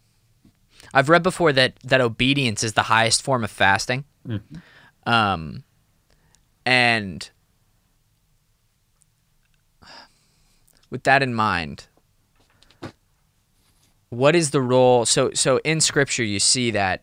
I've 0.94 1.08
read 1.08 1.22
before 1.22 1.52
that 1.52 1.76
that 1.84 2.00
obedience 2.00 2.62
is 2.62 2.74
the 2.74 2.82
highest 2.82 3.22
form 3.22 3.44
of 3.44 3.50
fasting. 3.50 4.04
Mm-hmm. 4.26 5.10
Um, 5.10 5.64
and 6.64 7.28
with 10.90 11.02
that 11.04 11.22
in 11.22 11.34
mind, 11.34 11.86
what 14.10 14.36
is 14.36 14.50
the 14.50 14.60
role? 14.60 15.06
So, 15.06 15.30
so 15.32 15.58
in 15.64 15.80
Scripture, 15.80 16.24
you 16.24 16.38
see 16.38 16.70
that 16.72 17.02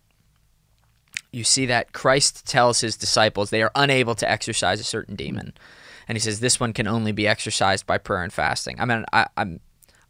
you 1.32 1.44
see 1.44 1.66
that 1.68 1.94
Christ 1.94 2.48
tells 2.48 2.82
his 2.82 2.96
disciples 2.96 3.50
they 3.50 3.62
are 3.62 3.72
unable 3.76 4.16
to 4.16 4.30
exorcise 4.30 4.80
a 4.80 4.84
certain 4.84 5.16
demon, 5.16 5.54
and 6.08 6.16
he 6.16 6.20
says 6.20 6.40
this 6.40 6.60
one 6.60 6.74
can 6.74 6.88
only 6.88 7.12
be 7.12 7.28
exorcised 7.28 7.86
by 7.86 7.98
prayer 7.98 8.24
and 8.24 8.34
fasting. 8.34 8.80
I 8.80 8.86
mean, 8.86 9.06
I, 9.12 9.28
I'm 9.38 9.60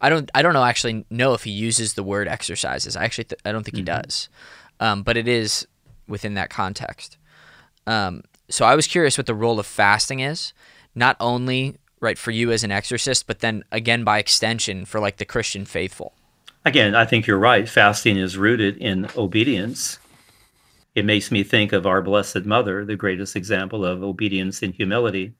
I 0.01 0.09
don't 0.09 0.29
I 0.33 0.41
don't 0.41 0.53
know 0.53 0.63
actually 0.63 1.05
know 1.09 1.33
if 1.33 1.43
he 1.43 1.51
uses 1.51 1.93
the 1.93 2.03
word 2.03 2.27
exorcises. 2.27 2.95
I 2.95 3.03
actually 3.03 3.25
th- 3.25 3.41
I 3.45 3.51
don't 3.51 3.63
think 3.63 3.75
mm-hmm. 3.75 3.95
he 3.95 4.01
does, 4.01 4.29
um, 4.79 5.03
but 5.03 5.17
it 5.17 5.27
is 5.27 5.67
within 6.07 6.35
that 6.35 6.49
context. 6.49 7.17
Um, 7.85 8.23
so 8.49 8.65
I 8.65 8.75
was 8.75 8.87
curious 8.87 9.17
what 9.17 9.27
the 9.27 9.35
role 9.35 9.59
of 9.59 9.65
fasting 9.65 10.21
is, 10.21 10.53
not 10.95 11.17
only 11.19 11.77
right 11.99 12.17
for 12.17 12.31
you 12.31 12.51
as 12.51 12.63
an 12.63 12.71
exorcist, 12.71 13.27
but 13.27 13.39
then 13.39 13.63
again 13.71 14.03
by 14.03 14.19
extension 14.19 14.85
for 14.85 14.99
like 14.99 15.17
the 15.17 15.25
Christian 15.25 15.65
faithful. 15.65 16.13
Again, 16.65 16.95
I 16.95 17.05
think 17.05 17.25
you're 17.25 17.37
right. 17.37 17.67
Fasting 17.67 18.17
is 18.17 18.37
rooted 18.37 18.77
in 18.77 19.07
obedience. 19.15 19.99
It 20.95 21.05
makes 21.05 21.31
me 21.31 21.43
think 21.43 21.71
of 21.71 21.85
our 21.85 22.01
Blessed 22.01 22.45
Mother, 22.45 22.83
the 22.83 22.95
greatest 22.95 23.35
example 23.35 23.85
of 23.85 24.03
obedience 24.03 24.61
and 24.61 24.73
humility. 24.73 25.33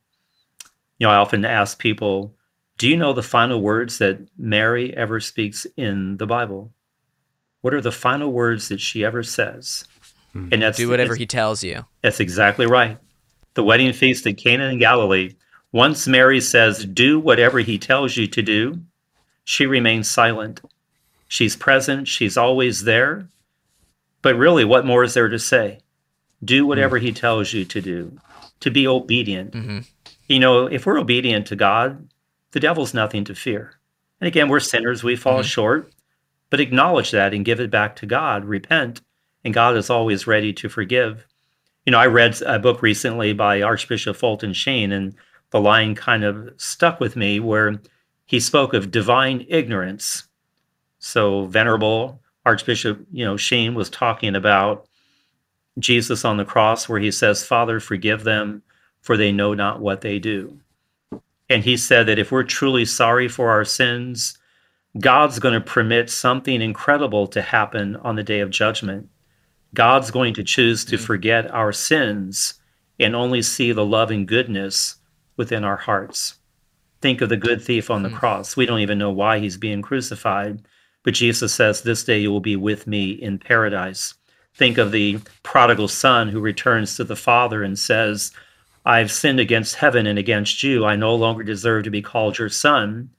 You 0.98 1.08
know, 1.08 1.12
I 1.12 1.18
often 1.18 1.44
ask 1.44 1.80
people, 1.80 2.34
do 2.80 2.88
you 2.88 2.96
know 2.96 3.14
the 3.14 3.22
final 3.22 3.62
words 3.62 3.98
that 3.98 4.20
Mary 4.38 4.96
ever 4.96 5.20
speaks 5.20 5.68
in 5.78 6.16
the 6.18 6.26
Bible? 6.26 6.72
What 7.62 7.74
are 7.74 7.82
the 7.82 7.92
final 7.92 8.32
words 8.32 8.70
that 8.70 8.80
she 8.80 9.04
ever 9.04 9.22
says? 9.22 9.84
Hmm. 10.32 10.48
And 10.52 10.62
that's 10.62 10.78
do 10.78 10.90
whatever 10.90 11.14
he 11.16 11.26
tells 11.26 11.62
you. 11.62 11.86
That's 12.02 12.22
exactly 12.22 12.66
right. 12.66 12.98
The 13.54 13.66
wedding 13.66 13.92
feast 13.92 14.26
in 14.26 14.36
Cana 14.36 14.70
in 14.70 14.80
Galilee. 14.80 15.36
Once 15.74 16.08
Mary 16.08 16.40
says, 16.40 16.86
"Do 16.86 17.20
whatever 17.20 17.60
he 17.60 17.78
tells 17.78 18.16
you 18.16 18.28
to 18.28 18.42
do," 18.42 18.80
she 19.44 19.66
remains 19.66 20.10
silent. 20.10 20.62
She's 21.28 21.58
present. 21.58 22.08
She's 22.08 22.38
always 22.38 22.86
there. 22.86 23.28
But 24.22 24.38
really, 24.38 24.64
what 24.64 24.86
more 24.86 25.04
is 25.04 25.14
there 25.14 25.28
to 25.28 25.38
say? 25.38 25.80
Do 26.44 26.66
whatever 26.66 26.98
mm-hmm. 26.98 27.08
he 27.08 27.12
tells 27.12 27.52
you 27.52 27.66
to 27.66 27.82
do. 27.82 28.18
To 28.62 28.72
be 28.72 28.88
obedient. 28.88 29.52
Mm-hmm. 29.52 29.80
You 30.28 30.40
know, 30.40 30.66
if 30.66 30.86
we're 30.86 31.00
obedient 31.00 31.48
to 31.48 31.56
God, 31.58 32.08
the 32.52 32.60
devil's 32.60 32.94
nothing 32.94 33.24
to 33.26 33.36
fear. 33.36 33.74
And 34.20 34.28
again, 34.28 34.50
we're 34.50 34.60
sinners, 34.60 35.04
we 35.04 35.16
fall 35.16 35.40
mm-hmm. 35.40 35.44
short, 35.44 35.94
but 36.50 36.60
acknowledge 36.60 37.12
that 37.12 37.34
and 37.34 37.46
give 37.46 37.60
it 37.60 37.72
back 37.72 37.96
to 37.98 38.06
God, 38.06 38.46
repent, 38.46 39.02
and 39.44 39.54
God 39.54 39.78
is 39.78 39.90
always 39.90 40.28
ready 40.28 40.52
to 40.54 40.70
forgive. 40.70 41.26
You 41.86 41.92
know, 41.92 42.00
I 42.00 42.08
read 42.08 42.42
a 42.42 42.60
book 42.60 42.82
recently 42.82 43.34
by 43.34 43.62
Archbishop 43.62 44.16
Fulton 44.16 44.54
Sheen, 44.54 44.92
and 44.92 45.16
the 45.52 45.62
line 45.62 45.96
kind 45.96 46.24
of 46.24 46.54
stuck 46.58 47.00
with 47.00 47.16
me 47.16 47.40
where 47.40 47.80
he 48.26 48.40
spoke 48.40 48.74
of 48.74 48.92
divine 48.92 49.46
ignorance. 49.48 50.26
So, 51.00 51.46
Venerable 51.46 52.22
Archbishop, 52.46 53.06
you 53.12 53.24
know, 53.24 53.38
Sheen 53.38 53.76
was 53.76 53.90
talking 53.90 54.36
about 54.36 54.88
Jesus 55.78 56.26
on 56.26 56.38
the 56.38 56.46
cross, 56.46 56.90
where 56.90 57.00
he 57.00 57.12
says, 57.12 57.46
Father, 57.46 57.80
forgive 57.80 58.24
them, 58.24 58.62
for 59.02 59.16
they 59.16 59.32
know 59.32 59.54
not 59.54 59.80
what 59.80 60.02
they 60.02 60.20
do. 60.20 60.60
And 61.50 61.64
he 61.64 61.78
said 61.78 62.06
that 62.08 62.20
if 62.20 62.32
we're 62.32 62.44
truly 62.44 62.86
sorry 62.86 63.28
for 63.28 63.50
our 63.50 63.66
sins, 63.66 64.38
God's 65.00 65.40
going 65.40 65.54
to 65.54 65.62
permit 65.62 66.10
something 66.10 66.62
incredible 66.62 67.28
to 67.28 67.42
happen 67.42 67.96
on 67.98 68.16
the 68.16 68.24
day 68.24 68.40
of 68.40 68.50
judgment. 68.50 69.10
God's 69.74 70.12
going 70.12 70.34
to 70.36 70.44
choose 70.44 70.86
to 70.86 70.96
mm-hmm. 70.96 71.06
forget 71.06 71.52
our 71.52 71.72
sins 71.72 72.56
and 73.00 73.16
only 73.16 73.42
see 73.42 73.72
the 73.72 73.86
love 73.86 74.12
and 74.12 74.28
goodness 74.28 74.98
within 75.38 75.64
our 75.64 75.78
hearts. 75.78 76.36
Think 77.02 77.22
of 77.22 77.30
the 77.30 77.38
good 77.38 77.62
thief 77.62 77.90
on 77.90 78.04
the 78.04 78.10
mm. 78.10 78.16
cross. 78.16 78.58
We 78.58 78.66
don't 78.66 78.82
even 78.82 78.98
know 78.98 79.12
why 79.12 79.40
he's 79.40 79.58
being 79.58 79.82
crucified, 79.82 80.64
but 81.04 81.14
Jesus 81.14 81.54
says, 81.54 81.82
This 81.82 82.04
day 82.04 82.20
you 82.20 82.32
will 82.32 82.42
be 82.42 82.58
with 82.58 82.88
me 82.88 83.12
in 83.12 83.40
paradise. 83.40 84.16
Think 84.54 84.78
of 84.78 84.92
the 84.92 85.20
prodigal 85.44 85.88
son 85.88 86.28
who 86.28 86.42
returns 86.42 86.98
to 86.98 87.06
the 87.06 87.16
father 87.16 87.64
and 87.64 87.80
says, 87.80 88.32
I've 88.86 89.12
sinned 89.12 89.40
against 89.40 89.76
heaven 89.76 90.08
and 90.08 90.18
against 90.18 90.64
you. 90.64 90.86
I 90.86 90.96
no 90.96 91.14
longer 91.16 91.44
deserve 91.44 91.84
to 91.84 91.90
be 91.90 92.02
called 92.02 92.38
your 92.38 92.50
son. 92.50 93.10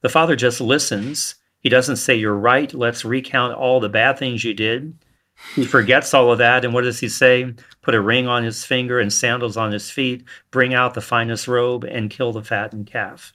The 0.00 0.08
father 0.08 0.36
just 0.36 0.60
listens. 0.60 1.36
He 1.60 1.68
doesn't 1.68 1.96
say, 1.96 2.14
You're 2.14 2.34
right. 2.34 2.72
Let's 2.72 3.04
recount 3.04 3.54
all 3.54 3.80
the 3.80 3.88
bad 3.88 4.18
things 4.18 4.44
you 4.44 4.54
did. 4.54 4.96
He 5.54 5.64
forgets 5.64 6.12
all 6.12 6.32
of 6.32 6.38
that. 6.38 6.64
And 6.64 6.74
what 6.74 6.84
does 6.84 7.00
he 7.00 7.08
say? 7.08 7.54
Put 7.82 7.94
a 7.94 8.00
ring 8.00 8.26
on 8.26 8.44
his 8.44 8.64
finger 8.64 9.00
and 9.00 9.12
sandals 9.12 9.56
on 9.56 9.72
his 9.72 9.90
feet, 9.90 10.24
bring 10.50 10.74
out 10.74 10.94
the 10.94 11.00
finest 11.00 11.48
robe, 11.48 11.84
and 11.84 12.10
kill 12.10 12.32
the 12.32 12.42
fattened 12.42 12.86
calf. 12.86 13.32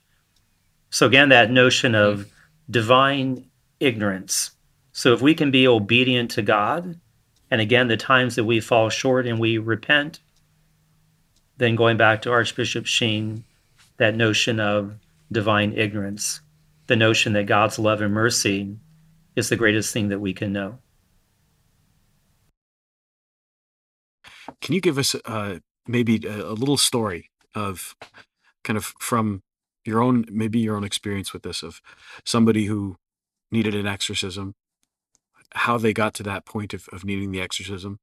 So, 0.89 1.07
again, 1.07 1.29
that 1.29 1.51
notion 1.51 1.95
of 1.95 2.31
divine 2.69 3.45
ignorance. 3.79 4.51
So, 4.91 5.13
if 5.13 5.21
we 5.21 5.33
can 5.33 5.51
be 5.51 5.67
obedient 5.67 6.31
to 6.31 6.41
God, 6.41 6.99
and 7.51 7.61
again, 7.61 7.88
the 7.88 7.97
times 7.97 8.36
that 8.36 8.45
we 8.45 8.59
fall 8.59 8.89
short 8.89 9.27
and 9.27 9.39
we 9.39 9.57
repent, 9.57 10.19
then 11.58 11.76
going 11.76 11.97
back 11.97 12.22
to 12.24 12.32
Archbishop 12.32 12.86
Sheen, 12.86 13.43
that 13.97 14.16
notion 14.16 14.60
of 14.60 14.95
divine 15.32 15.74
ignorance, 15.74 16.41
the 16.88 16.95
notion 16.95 17.34
that 17.34 17.45
God's 17.45 17.80
love 17.80 18.01
and 18.01 18.14
mercy 18.14 18.78
is 19.36 19.49
the 19.49 19.56
greatest 19.56 19.93
thing 19.93 20.10
that 20.10 20.20
we 20.20 20.34
can 20.34 20.53
know. 20.53 20.80
Can 24.62 24.76
you 24.76 24.82
give 24.82 24.97
us 24.97 25.16
uh, 25.26 25.60
maybe 25.88 26.22
a, 26.28 26.53
little 26.53 26.78
story 26.78 27.30
of 27.53 27.95
kind 28.64 28.78
of 28.78 28.93
from 28.99 29.41
your 29.84 30.01
own, 30.01 30.26
maybe 30.32 30.60
your 30.60 30.76
own 30.76 30.84
experience 30.84 31.34
with 31.34 31.43
this, 31.43 31.64
of 31.64 31.82
somebody 32.26 32.66
who 32.66 32.97
needed 33.51 33.76
an 33.76 33.88
exorcism, 33.88 34.56
how 35.53 35.78
they 35.78 35.93
got 35.93 36.14
to 36.16 36.24
that 36.24 36.45
point 36.45 36.74
of, 36.74 36.88
of 36.91 37.06
needing 37.06 37.32
the 37.32 37.41
exorcism, 37.41 37.99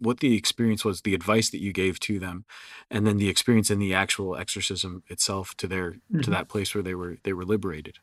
what 0.00 0.20
the 0.20 0.36
experience 0.36 0.84
was, 0.84 1.02
the 1.02 1.14
advice 1.14 1.50
that 1.50 1.60
you 1.60 1.72
gave 1.72 2.00
to 2.00 2.18
them, 2.18 2.44
and 2.90 3.06
then 3.06 3.18
the 3.18 3.28
experience 3.28 3.70
in 3.70 3.78
the 3.78 3.94
actual 3.94 4.34
exorcism 4.36 5.02
itself 5.08 5.54
to 5.56 5.68
their 5.68 5.92
mm-hmm. 5.92 6.20
to 6.20 6.30
that 6.30 6.48
place 6.48 6.74
where 6.74 6.82
they 6.82 6.94
were 6.94 7.18
they 7.22 7.32
were 7.32 7.44
liberated. 7.44 7.98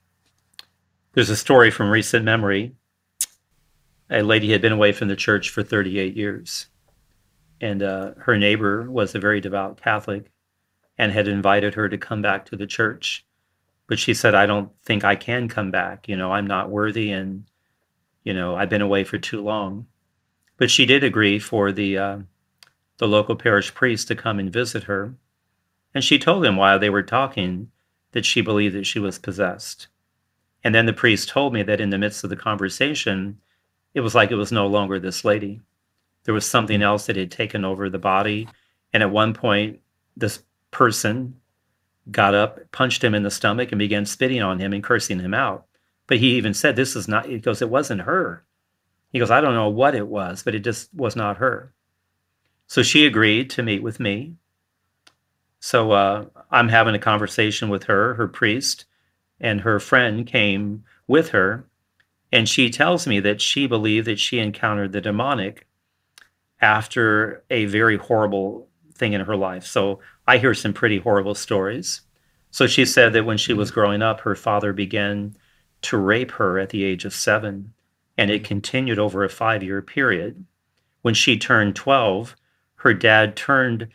There's 1.14 1.30
a 1.30 1.36
story 1.36 1.72
from 1.72 1.90
recent 1.90 2.24
memory. 2.24 2.76
A 4.10 4.22
lady 4.22 4.52
had 4.52 4.62
been 4.62 4.72
away 4.72 4.94
from 4.94 5.10
the 5.10 5.16
church 5.16 5.50
for 5.50 5.64
38 5.64 6.16
years, 6.16 6.68
and 7.60 7.84
uh, 7.84 8.12
her 8.20 8.38
neighbor 8.38 8.90
was 8.90 9.14
a 9.14 9.20
very 9.20 9.42
devout 9.42 9.82
Catholic, 9.82 10.32
and 10.98 11.12
had 11.12 11.28
invited 11.28 11.74
her 11.74 11.90
to 11.90 11.98
come 11.98 12.22
back 12.22 12.46
to 12.46 12.56
the 12.56 12.68
church, 12.68 13.26
but 13.88 14.00
she 14.00 14.14
said, 14.14 14.36
"I 14.36 14.46
don't 14.46 14.72
think 14.86 15.04
I 15.04 15.16
can 15.16 15.48
come 15.48 15.72
back. 15.72 16.08
You 16.08 16.16
know, 16.16 16.32
I'm 16.32 16.48
not 16.48 16.70
worthy, 16.70 17.12
and 17.12 17.46
you 18.24 18.34
know, 18.34 18.56
I've 18.56 18.70
been 18.70 18.82
away 18.82 19.04
for 19.04 19.18
too 19.18 19.42
long." 19.42 19.88
But 20.58 20.72
she 20.72 20.86
did 20.86 21.04
agree 21.04 21.40
for 21.40 21.72
the 21.72 21.98
uh, 21.98 22.18
the 22.98 23.08
local 23.08 23.36
parish 23.36 23.74
priest 23.74 24.08
to 24.08 24.16
come 24.16 24.40
and 24.40 24.52
visit 24.52 24.84
her, 24.84 25.14
and 25.94 26.04
she 26.04 26.20
told 26.20 26.44
him 26.44 26.56
while 26.56 26.80
they 26.80 26.90
were 26.90 27.04
talking 27.04 27.72
that 28.12 28.26
she 28.26 28.42
believed 28.42 28.76
that 28.76 28.88
she 28.88 29.00
was 29.00 29.20
possessed. 29.20 29.88
And 30.64 30.74
then 30.74 30.86
the 30.86 30.94
priest 30.94 31.30
told 31.30 31.54
me 31.54 31.64
that 31.64 31.80
in 31.80 31.92
the 31.92 31.98
midst 31.98 32.24
of 32.24 32.30
the 32.30 32.36
conversation, 32.36 33.40
it 33.94 34.02
was 34.02 34.16
like 34.16 34.32
it 34.32 34.36
was 34.36 34.52
no 34.52 34.68
longer 34.68 35.00
this 35.00 35.24
lady. 35.24 35.62
There 36.24 36.34
was 36.34 36.46
something 36.46 36.82
else 36.82 37.06
that 37.06 37.16
had 37.16 37.32
taken 37.32 37.64
over 37.64 37.90
the 37.90 38.00
body. 38.00 38.50
And 38.92 39.02
at 39.02 39.12
one 39.12 39.34
point, 39.34 39.80
this 40.16 40.44
person 40.72 41.40
got 42.12 42.36
up, 42.36 42.60
punched 42.72 43.04
him 43.04 43.16
in 43.16 43.24
the 43.24 43.32
stomach, 43.32 43.72
and 43.72 43.80
began 43.80 44.06
spitting 44.06 44.42
on 44.42 44.60
him 44.60 44.74
and 44.74 44.84
cursing 44.84 45.20
him 45.20 45.34
out. 45.34 45.66
But 46.06 46.18
he 46.18 46.36
even 46.36 46.54
said, 46.54 46.76
This 46.76 46.96
is 46.96 47.08
not, 47.08 47.28
he 47.28 47.40
goes, 47.40 47.62
It 47.62 47.70
wasn't 47.70 48.02
her. 48.02 48.44
He 49.18 49.20
goes, 49.20 49.32
I 49.32 49.42
don't 49.42 49.56
know 49.56 49.70
what 49.70 49.96
it 49.96 50.08
was, 50.08 50.44
but 50.44 50.54
it 50.54 50.60
just 50.60 50.94
was 50.94 51.16
not 51.16 51.38
her. 51.38 51.74
So 52.68 52.84
she 52.84 53.08
agreed 53.08 53.50
to 53.50 53.64
meet 53.64 53.82
with 53.82 54.00
me. 54.00 54.36
So 55.60 55.92
uh, 55.92 56.26
I'm 56.52 56.70
having 56.70 56.94
a 56.94 57.00
conversation 57.00 57.70
with 57.70 57.86
her, 57.86 58.14
her 58.14 58.28
priest, 58.28 58.86
and 59.40 59.62
her 59.62 59.80
friend 59.80 60.28
came 60.28 60.84
with 61.08 61.30
her. 61.30 61.66
And 62.32 62.48
she 62.48 62.70
tells 62.70 63.08
me 63.08 63.20
that 63.22 63.42
she 63.42 63.66
believed 63.66 64.06
that 64.06 64.20
she 64.20 64.38
encountered 64.38 64.92
the 64.92 65.02
demonic 65.02 65.66
after 66.62 67.44
a 67.50 67.66
very 67.66 67.98
horrible 67.98 68.68
thing 68.94 69.14
in 69.14 69.22
her 69.22 69.36
life. 69.36 69.66
So 69.66 70.00
I 70.28 70.38
hear 70.38 70.54
some 70.54 70.74
pretty 70.74 71.00
horrible 71.00 71.34
stories. 71.34 72.02
So 72.52 72.68
she 72.68 72.86
said 72.86 73.14
that 73.14 73.26
when 73.26 73.40
she 73.40 73.54
was 73.54 73.72
growing 73.72 74.04
up, 74.04 74.20
her 74.20 74.36
father 74.36 74.74
began 74.74 75.36
to 75.82 75.98
rape 75.98 76.34
her 76.34 76.60
at 76.60 76.70
the 76.70 76.84
age 76.84 77.04
of 77.04 77.16
seven, 77.16 77.74
and 78.18 78.32
it 78.32 78.44
continued 78.44 79.00
over 79.00 79.24
a 79.24 79.30
five 79.30 79.64
year 79.64 79.82
period. 79.82 80.46
When 81.02 81.14
she 81.14 81.38
turned 81.38 81.76
12, 81.76 82.36
her 82.78 82.94
dad 82.94 83.36
turned 83.36 83.90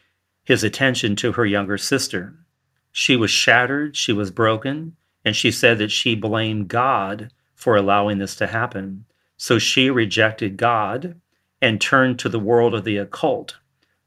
his 0.45 0.65
attention 0.65 1.17
to 1.17 1.33
her 1.33 1.47
younger 1.47 1.79
sister. 1.79 2.35
She 2.91 3.17
was 3.17 3.31
shattered, 3.31 3.97
she 3.97 4.13
was 4.13 4.31
broken, 4.31 4.97
and 5.25 5.35
she 5.35 5.51
said 5.51 5.79
that 5.79 5.91
she 5.91 6.15
blamed 6.15 6.69
God 6.69 7.33
for 7.55 7.77
allowing 7.77 8.19
this 8.19 8.35
to 8.37 8.47
happen. 8.47 9.05
So 9.37 9.59
she 9.59 9.91
rejected 9.91 10.57
God 10.57 11.21
and 11.61 11.81
turned 11.81 12.19
to 12.19 12.29
the 12.29 12.41
world 12.41 12.75
of 12.75 12.85
the 12.85 12.97
occult. 12.97 13.57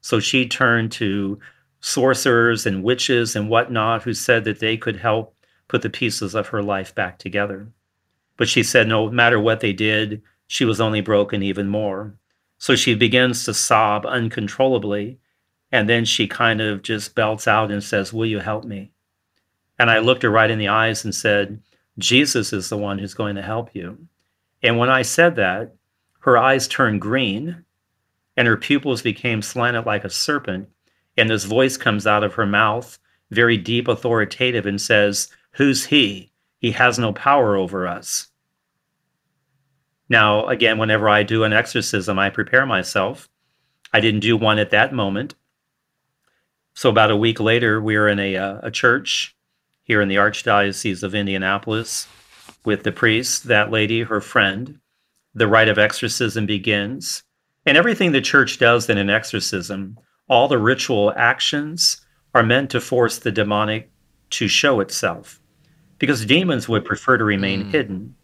So 0.00 0.20
she 0.20 0.46
turned 0.46 0.92
to 0.92 1.38
sorcerers 1.80 2.66
and 2.66 2.82
witches 2.82 3.34
and 3.34 3.48
whatnot 3.48 4.02
who 4.02 4.14
said 4.14 4.44
that 4.44 4.60
they 4.60 4.76
could 4.76 4.96
help 4.96 5.34
put 5.68 5.82
the 5.82 5.90
pieces 5.90 6.34
of 6.34 6.48
her 6.48 6.62
life 6.62 6.94
back 6.94 7.18
together. 7.18 7.68
But 8.36 8.48
she 8.48 8.62
said 8.62 8.88
no 8.88 9.10
matter 9.10 9.40
what 9.40 9.60
they 9.60 9.72
did, 9.72 10.22
she 10.46 10.64
was 10.64 10.80
only 10.80 11.00
broken 11.00 11.42
even 11.42 11.68
more. 11.68 12.14
So 12.58 12.76
she 12.76 12.94
begins 12.94 13.44
to 13.44 13.54
sob 13.54 14.06
uncontrollably. 14.06 15.18
And 15.72 15.88
then 15.88 16.04
she 16.04 16.28
kind 16.28 16.60
of 16.60 16.82
just 16.82 17.14
belts 17.14 17.48
out 17.48 17.70
and 17.70 17.82
says, 17.82 18.12
Will 18.12 18.26
you 18.26 18.38
help 18.38 18.64
me? 18.64 18.92
And 19.78 19.90
I 19.90 19.98
looked 19.98 20.22
her 20.22 20.30
right 20.30 20.50
in 20.50 20.58
the 20.58 20.68
eyes 20.68 21.04
and 21.04 21.14
said, 21.14 21.60
Jesus 21.98 22.52
is 22.52 22.68
the 22.68 22.78
one 22.78 22.98
who's 22.98 23.14
going 23.14 23.36
to 23.36 23.42
help 23.42 23.70
you. 23.74 23.98
And 24.62 24.78
when 24.78 24.90
I 24.90 25.02
said 25.02 25.36
that, 25.36 25.74
her 26.20 26.38
eyes 26.38 26.66
turned 26.66 27.00
green 27.00 27.64
and 28.36 28.46
her 28.46 28.56
pupils 28.56 29.02
became 29.02 29.42
slanted 29.42 29.86
like 29.86 30.04
a 30.04 30.10
serpent. 30.10 30.68
And 31.16 31.30
this 31.30 31.44
voice 31.44 31.76
comes 31.76 32.06
out 32.06 32.24
of 32.24 32.34
her 32.34 32.46
mouth, 32.46 32.98
very 33.30 33.56
deep, 33.56 33.88
authoritative, 33.88 34.66
and 34.66 34.80
says, 34.80 35.28
Who's 35.52 35.86
he? 35.86 36.32
He 36.66 36.72
has 36.72 36.98
no 36.98 37.12
power 37.12 37.54
over 37.54 37.86
us. 37.86 38.26
Now, 40.08 40.48
again, 40.48 40.78
whenever 40.78 41.08
I 41.08 41.22
do 41.22 41.44
an 41.44 41.52
exorcism, 41.52 42.18
I 42.18 42.28
prepare 42.28 42.66
myself. 42.66 43.28
I 43.92 44.00
didn't 44.00 44.18
do 44.18 44.36
one 44.36 44.58
at 44.58 44.70
that 44.70 44.92
moment. 44.92 45.36
So, 46.74 46.90
about 46.90 47.12
a 47.12 47.16
week 47.16 47.38
later, 47.38 47.80
we 47.80 47.96
were 47.96 48.08
in 48.08 48.18
a, 48.18 48.36
uh, 48.36 48.58
a 48.64 48.72
church 48.72 49.36
here 49.84 50.00
in 50.00 50.08
the 50.08 50.16
Archdiocese 50.16 51.04
of 51.04 51.14
Indianapolis 51.14 52.08
with 52.64 52.82
the 52.82 52.90
priest, 52.90 53.44
that 53.44 53.70
lady, 53.70 54.02
her 54.02 54.20
friend. 54.20 54.80
The 55.34 55.46
rite 55.46 55.68
of 55.68 55.78
exorcism 55.78 56.46
begins. 56.46 57.22
And 57.64 57.78
everything 57.78 58.10
the 58.10 58.20
church 58.20 58.58
does 58.58 58.90
in 58.90 58.98
an 58.98 59.08
exorcism, 59.08 60.00
all 60.28 60.48
the 60.48 60.58
ritual 60.58 61.12
actions 61.16 62.04
are 62.34 62.42
meant 62.42 62.70
to 62.70 62.80
force 62.80 63.20
the 63.20 63.30
demonic 63.30 63.88
to 64.30 64.48
show 64.48 64.80
itself. 64.80 65.40
Because 65.98 66.26
demons 66.26 66.68
would 66.68 66.84
prefer 66.84 67.16
to 67.16 67.24
remain 67.24 67.64
mm. 67.64 67.70
hidden. 67.70 68.16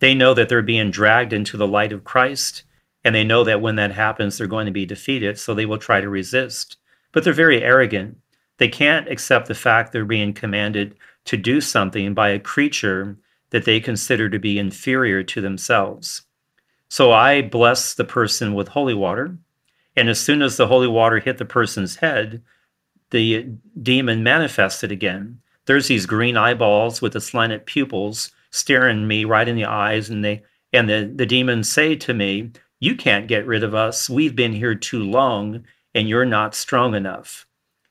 They 0.00 0.14
know 0.14 0.34
that 0.34 0.48
they're 0.48 0.62
being 0.62 0.90
dragged 0.90 1.32
into 1.32 1.56
the 1.56 1.66
light 1.66 1.92
of 1.92 2.04
Christ, 2.04 2.64
and 3.04 3.14
they 3.14 3.24
know 3.24 3.44
that 3.44 3.60
when 3.60 3.76
that 3.76 3.92
happens, 3.92 4.36
they're 4.36 4.46
going 4.46 4.66
to 4.66 4.72
be 4.72 4.86
defeated, 4.86 5.38
so 5.38 5.54
they 5.54 5.66
will 5.66 5.78
try 5.78 6.00
to 6.00 6.08
resist. 6.08 6.76
But 7.12 7.24
they're 7.24 7.32
very 7.32 7.62
arrogant 7.62 8.18
they 8.58 8.68
can't 8.68 9.08
accept 9.08 9.48
the 9.48 9.54
fact 9.54 9.92
they're 9.92 10.04
being 10.04 10.32
commanded 10.32 10.96
to 11.26 11.36
do 11.36 11.60
something 11.60 12.14
by 12.14 12.28
a 12.30 12.38
creature 12.38 13.16
that 13.50 13.64
they 13.64 13.80
consider 13.80 14.28
to 14.28 14.38
be 14.38 14.58
inferior 14.58 15.22
to 15.22 15.40
themselves. 15.40 16.22
So 16.88 17.12
I 17.12 17.42
bless 17.42 17.94
the 17.94 18.04
person 18.04 18.54
with 18.54 18.68
holy 18.68 18.94
water. 18.94 19.36
And 19.96 20.08
as 20.08 20.20
soon 20.20 20.42
as 20.42 20.56
the 20.56 20.66
holy 20.66 20.88
water 20.88 21.18
hit 21.18 21.38
the 21.38 21.44
person's 21.44 21.96
head, 21.96 22.42
the 23.10 23.48
demon 23.80 24.22
manifested 24.22 24.92
again. 24.92 25.40
There's 25.66 25.88
these 25.88 26.06
green 26.06 26.36
eyeballs 26.36 27.00
with 27.00 27.14
the 27.14 27.20
slanted 27.20 27.66
pupils 27.66 28.30
staring 28.50 29.06
me 29.06 29.24
right 29.24 29.48
in 29.48 29.56
the 29.56 29.64
eyes, 29.64 30.10
and 30.10 30.24
they 30.24 30.42
and 30.72 30.88
the, 30.88 31.10
the 31.14 31.26
demons 31.26 31.70
say 31.70 31.94
to 31.96 32.12
me, 32.12 32.50
You 32.80 32.96
can't 32.96 33.28
get 33.28 33.46
rid 33.46 33.62
of 33.62 33.74
us. 33.74 34.10
We've 34.10 34.34
been 34.34 34.52
here 34.52 34.74
too 34.74 35.02
long, 35.02 35.64
and 35.94 36.08
you're 36.08 36.24
not 36.24 36.54
strong 36.54 36.94
enough. 36.94 37.46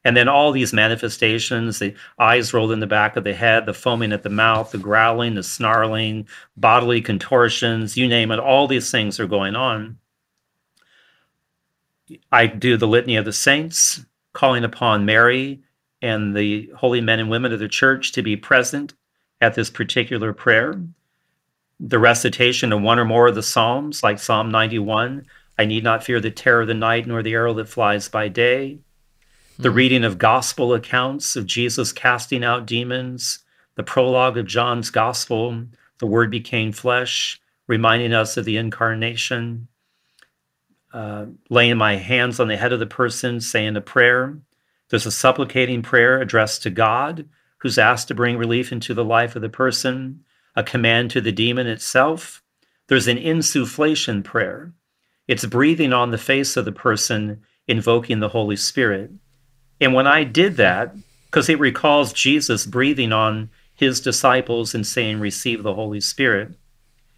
And 0.06 0.18
then 0.18 0.28
all 0.28 0.52
these 0.52 0.74
manifestations 0.74 1.80
the 1.80 1.96
eyes 2.20 2.54
rolled 2.54 2.74
in 2.74 2.82
the 2.82 2.88
back 2.88 3.16
of 3.16 3.24
the 3.24 3.34
head, 3.34 3.66
the 3.66 3.74
foaming 3.74 4.12
at 4.12 4.24
the 4.24 4.30
mouth, 4.30 4.72
the 4.72 4.78
growling, 4.78 5.36
the 5.36 5.44
snarling, 5.44 6.28
bodily 6.58 7.02
contortions 7.02 7.96
you 7.96 8.08
name 8.08 8.32
it, 8.32 8.40
all 8.40 8.68
these 8.68 8.92
things 8.92 9.20
are 9.20 9.28
going 9.28 9.56
on. 9.56 9.98
I 12.32 12.48
do 12.48 12.76
the 12.76 12.88
Litany 12.88 13.16
of 13.16 13.24
the 13.24 13.32
Saints, 13.32 14.06
calling 14.34 14.66
upon 14.66 15.06
Mary 15.06 15.64
and 16.04 16.36
the 16.36 16.72
holy 16.78 17.02
men 17.02 17.20
and 17.20 17.30
women 17.30 17.52
of 17.52 17.60
the 17.60 17.68
church 17.68 18.12
to 18.12 18.22
be 18.22 18.38
present 18.38 18.94
at 19.42 19.56
this 19.56 19.72
particular 19.72 20.34
prayer. 20.34 20.80
The 21.80 22.00
recitation 22.00 22.72
of 22.72 22.82
one 22.82 23.00
or 23.00 23.06
more 23.06 23.28
of 23.28 23.36
the 23.36 23.42
Psalms, 23.42 24.04
like 24.04 24.20
Psalm 24.20 24.52
91 24.52 25.26
I 25.58 25.66
need 25.66 25.84
not 25.84 26.04
fear 26.04 26.20
the 26.20 26.32
terror 26.32 26.62
of 26.62 26.68
the 26.68 26.74
night, 26.74 27.06
nor 27.06 27.22
the 27.22 27.34
arrow 27.34 27.54
that 27.54 27.70
flies 27.70 28.10
by 28.10 28.28
day 28.28 28.80
the 29.58 29.70
hmm. 29.70 29.76
reading 29.76 30.04
of 30.04 30.18
gospel 30.18 30.74
accounts 30.74 31.36
of 31.36 31.46
Jesus 31.46 31.92
casting 31.92 32.44
out 32.44 32.66
demons, 32.66 33.40
the 33.76 33.84
prologue 33.84 34.38
of 34.38 34.48
John's 34.48 34.90
gospel, 34.90 35.66
the 36.00 36.08
word 36.08 36.32
became 36.32 36.72
flesh, 36.72 37.40
reminding 37.68 38.14
us 38.14 38.38
of 38.38 38.46
the 38.46 38.58
incarnation, 38.58 39.68
uh, 40.92 41.26
laying 41.50 41.78
my 41.78 41.96
hands 41.96 42.40
on 42.40 42.48
the 42.48 42.58
head 42.58 42.74
of 42.74 42.80
the 42.80 42.86
person, 42.86 43.40
saying 43.40 43.76
a 43.76 43.82
prayer. 43.82 44.38
There's 44.94 45.08
a 45.08 45.12
supplicating 45.12 45.82
prayer 45.82 46.22
addressed 46.22 46.62
to 46.62 46.70
God, 46.70 47.28
who's 47.58 47.80
asked 47.80 48.10
to 48.10 48.14
bring 48.14 48.38
relief 48.38 48.72
into 48.72 48.94
the 48.94 49.04
life 49.04 49.36
of 49.36 49.42
the 49.42 49.50
person, 49.50 50.24
a 50.56 50.62
command 50.62 51.10
to 51.10 51.20
the 51.20 51.32
demon 51.32 51.66
itself. 51.66 52.44
There's 52.90 53.08
an 53.08 53.18
insufflation 53.18 54.24
prayer. 54.24 54.72
It's 55.28 55.48
breathing 55.48 55.94
on 55.94 56.12
the 56.12 56.20
face 56.20 56.56
of 56.56 56.66
the 56.66 56.72
person, 56.72 57.42
invoking 57.68 58.20
the 58.20 58.30
Holy 58.30 58.56
Spirit. 58.56 59.10
And 59.82 59.96
when 59.96 60.06
I 60.06 60.24
did 60.24 60.58
that, 60.58 60.96
because 61.26 61.50
it 61.50 61.60
recalls 61.60 62.14
Jesus 62.14 62.68
breathing 62.68 63.12
on 63.12 63.50
his 63.74 64.00
disciples 64.00 64.76
and 64.76 64.86
saying, 64.86 65.20
Receive 65.20 65.64
the 65.64 65.74
Holy 65.74 66.02
Spirit, 66.02 66.54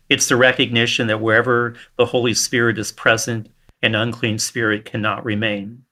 it's 0.08 0.30
the 0.30 0.38
recognition 0.38 1.08
that 1.08 1.20
wherever 1.20 1.76
the 1.98 2.06
Holy 2.06 2.36
Spirit 2.36 2.80
is 2.80 2.94
present, 2.94 3.50
an 3.82 3.96
unclean 3.96 4.40
spirit 4.40 4.86
cannot 4.86 5.26
remain. 5.26 5.84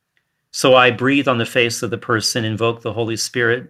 So 0.54 0.76
I 0.76 0.92
breathe 0.92 1.28
on 1.28 1.40
the 1.40 1.46
face 1.46 1.84
of 1.84 1.90
the 1.90 1.98
person, 1.98 2.46
invoke 2.46 2.82
the 2.82 2.94
Holy 2.94 3.18
Spirit. 3.18 3.70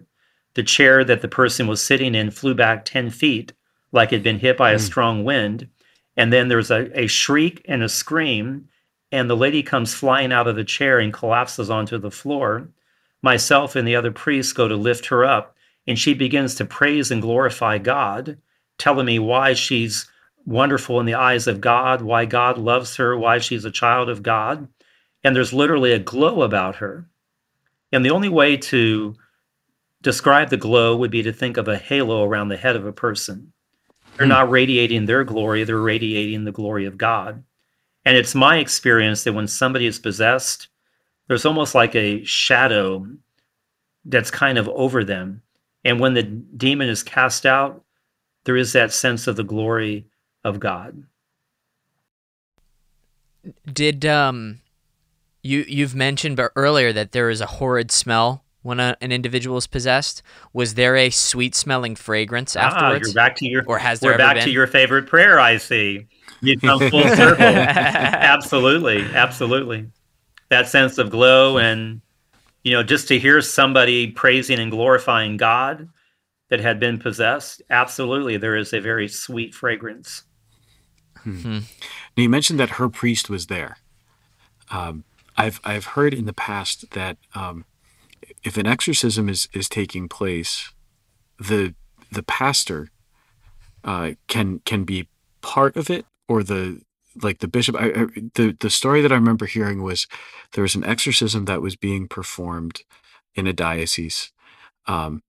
The 0.54 0.62
chair 0.62 1.02
that 1.02 1.20
the 1.20 1.28
person 1.28 1.66
was 1.66 1.84
sitting 1.84 2.14
in 2.14 2.30
flew 2.30 2.54
back 2.54 2.84
10 2.84 3.10
feet 3.10 3.52
like 3.90 4.12
it 4.12 4.16
had 4.16 4.22
been 4.22 4.38
hit 4.38 4.56
by 4.56 4.70
a 4.70 4.76
mm. 4.76 4.80
strong 4.80 5.24
wind. 5.24 5.68
And 6.16 6.32
then 6.32 6.46
there's 6.46 6.70
a, 6.70 6.96
a 6.96 7.08
shriek 7.08 7.64
and 7.64 7.82
a 7.82 7.88
scream, 7.88 8.68
and 9.10 9.28
the 9.28 9.36
lady 9.36 9.64
comes 9.64 9.94
flying 9.94 10.32
out 10.32 10.46
of 10.46 10.54
the 10.54 10.62
chair 10.62 11.00
and 11.00 11.12
collapses 11.12 11.70
onto 11.70 11.98
the 11.98 12.12
floor 12.12 12.68
myself 13.24 13.74
and 13.74 13.88
the 13.88 13.96
other 13.96 14.12
priests 14.12 14.52
go 14.52 14.68
to 14.68 14.76
lift 14.76 15.06
her 15.06 15.24
up, 15.24 15.56
and 15.88 15.98
she 15.98 16.14
begins 16.14 16.54
to 16.54 16.64
praise 16.64 17.10
and 17.10 17.22
glorify 17.22 17.78
God, 17.78 18.38
telling 18.78 19.06
me 19.06 19.18
why 19.18 19.54
she's 19.54 20.06
wonderful 20.44 21.00
in 21.00 21.06
the 21.06 21.14
eyes 21.14 21.46
of 21.46 21.60
God, 21.60 22.02
why 22.02 22.26
God 22.26 22.58
loves 22.58 22.96
her, 22.96 23.16
why 23.16 23.38
she's 23.38 23.64
a 23.64 23.70
child 23.70 24.10
of 24.10 24.22
God. 24.22 24.68
And 25.24 25.34
there's 25.34 25.52
literally 25.52 25.92
a 25.92 25.98
glow 25.98 26.42
about 26.42 26.76
her. 26.76 27.08
And 27.92 28.04
the 28.04 28.10
only 28.10 28.28
way 28.28 28.56
to 28.56 29.16
describe 30.02 30.50
the 30.50 30.56
glow 30.56 30.96
would 30.96 31.10
be 31.10 31.22
to 31.22 31.32
think 31.32 31.56
of 31.56 31.66
a 31.66 31.78
halo 31.78 32.22
around 32.22 32.48
the 32.48 32.56
head 32.56 32.76
of 32.76 32.86
a 32.86 32.92
person. 32.92 33.52
They're 34.16 34.26
hmm. 34.26 34.32
not 34.32 34.50
radiating 34.50 35.06
their 35.06 35.24
glory, 35.24 35.64
they're 35.64 35.78
radiating 35.78 36.44
the 36.44 36.52
glory 36.52 36.84
of 36.84 36.98
God. 36.98 37.42
And 38.04 38.16
it's 38.16 38.34
my 38.34 38.58
experience 38.58 39.24
that 39.24 39.32
when 39.32 39.48
somebody 39.48 39.86
is 39.86 39.98
possessed, 39.98 40.68
there's 41.26 41.46
almost 41.46 41.74
like 41.74 41.94
a 41.94 42.22
shadow 42.24 43.06
that's 44.04 44.30
kind 44.30 44.58
of 44.58 44.68
over 44.68 45.04
them. 45.04 45.40
And 45.84 45.98
when 46.00 46.14
the 46.14 46.22
demon 46.22 46.88
is 46.88 47.02
cast 47.02 47.46
out, 47.46 47.82
there 48.44 48.56
is 48.56 48.74
that 48.74 48.92
sense 48.92 49.26
of 49.26 49.36
the 49.36 49.44
glory 49.44 50.06
of 50.44 50.60
God. 50.60 51.02
Did 53.70 54.04
um 54.04 54.60
you 55.44 55.64
you've 55.68 55.94
mentioned 55.94 56.40
earlier 56.56 56.92
that 56.92 57.12
there 57.12 57.30
is 57.30 57.40
a 57.40 57.46
horrid 57.46 57.92
smell 57.92 58.44
when 58.62 58.80
a, 58.80 58.96
an 59.00 59.12
individual 59.12 59.56
is 59.58 59.66
possessed? 59.68 60.22
Was 60.52 60.74
there 60.74 60.96
a 60.96 61.10
sweet 61.10 61.54
smelling 61.54 61.94
fragrance 61.94 62.56
afterwards? 62.56 63.06
Ah, 63.06 63.08
you're 63.08 63.14
back 63.14 63.36
to 63.36 63.46
your 63.46 63.62
or 63.66 63.78
has 63.78 64.00
there 64.00 64.12
we're 64.12 64.18
back 64.18 64.36
been? 64.36 64.44
to 64.44 64.50
your 64.50 64.66
favorite 64.66 65.06
prayer. 65.06 65.38
I 65.38 65.58
see. 65.58 66.06
You 66.40 66.58
come 66.58 66.80
full 66.90 67.02
circle. 67.16 67.44
absolutely, 67.44 69.02
absolutely 69.14 69.90
that 70.50 70.68
sense 70.68 70.98
of 70.98 71.10
glow 71.10 71.58
and 71.58 72.00
you 72.62 72.72
know 72.72 72.82
just 72.82 73.08
to 73.08 73.18
hear 73.18 73.40
somebody 73.40 74.10
praising 74.10 74.58
and 74.60 74.70
glorifying 74.70 75.36
god 75.36 75.88
that 76.50 76.60
had 76.60 76.78
been 76.78 76.98
possessed 76.98 77.62
absolutely 77.70 78.36
there 78.36 78.54
is 78.54 78.72
a 78.72 78.78
very 78.80 79.08
sweet 79.08 79.54
fragrance 79.54 80.22
Hmm. 81.22 81.60
Now 82.16 82.22
you 82.22 82.28
mentioned 82.28 82.60
that 82.60 82.70
her 82.70 82.90
priest 82.90 83.30
was 83.30 83.46
there. 83.46 83.78
Um, 84.70 85.04
I've 85.36 85.60
I've 85.64 85.86
heard 85.86 86.14
in 86.14 86.26
the 86.26 86.32
past 86.32 86.90
that 86.92 87.16
um, 87.34 87.64
if 88.42 88.56
an 88.56 88.66
exorcism 88.66 89.28
is 89.28 89.48
is 89.52 89.68
taking 89.68 90.08
place, 90.08 90.72
the 91.38 91.74
the 92.10 92.22
pastor 92.22 92.90
uh, 93.82 94.12
can 94.28 94.60
can 94.64 94.84
be 94.84 95.08
part 95.42 95.76
of 95.76 95.90
it, 95.90 96.06
or 96.28 96.42
the 96.42 96.80
like 97.22 97.38
the 97.38 97.48
bishop. 97.48 97.76
I, 97.76 97.86
I, 97.86 98.06
the 98.34 98.56
the 98.58 98.70
story 98.70 99.02
that 99.02 99.12
I 99.12 99.16
remember 99.16 99.46
hearing 99.46 99.82
was 99.82 100.06
there 100.52 100.62
was 100.62 100.74
an 100.74 100.84
exorcism 100.84 101.44
that 101.46 101.62
was 101.62 101.76
being 101.76 102.08
performed 102.08 102.82
in 103.34 103.46
a 103.46 103.52
diocese, 103.52 104.32
um, 104.86 105.22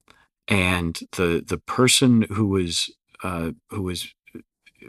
and 0.47 0.99
the 1.13 1.43
the 1.45 1.57
person 1.57 2.23
who 2.23 2.47
was 2.47 2.91
uh, 3.23 3.51
who 3.69 3.83
was 3.83 4.13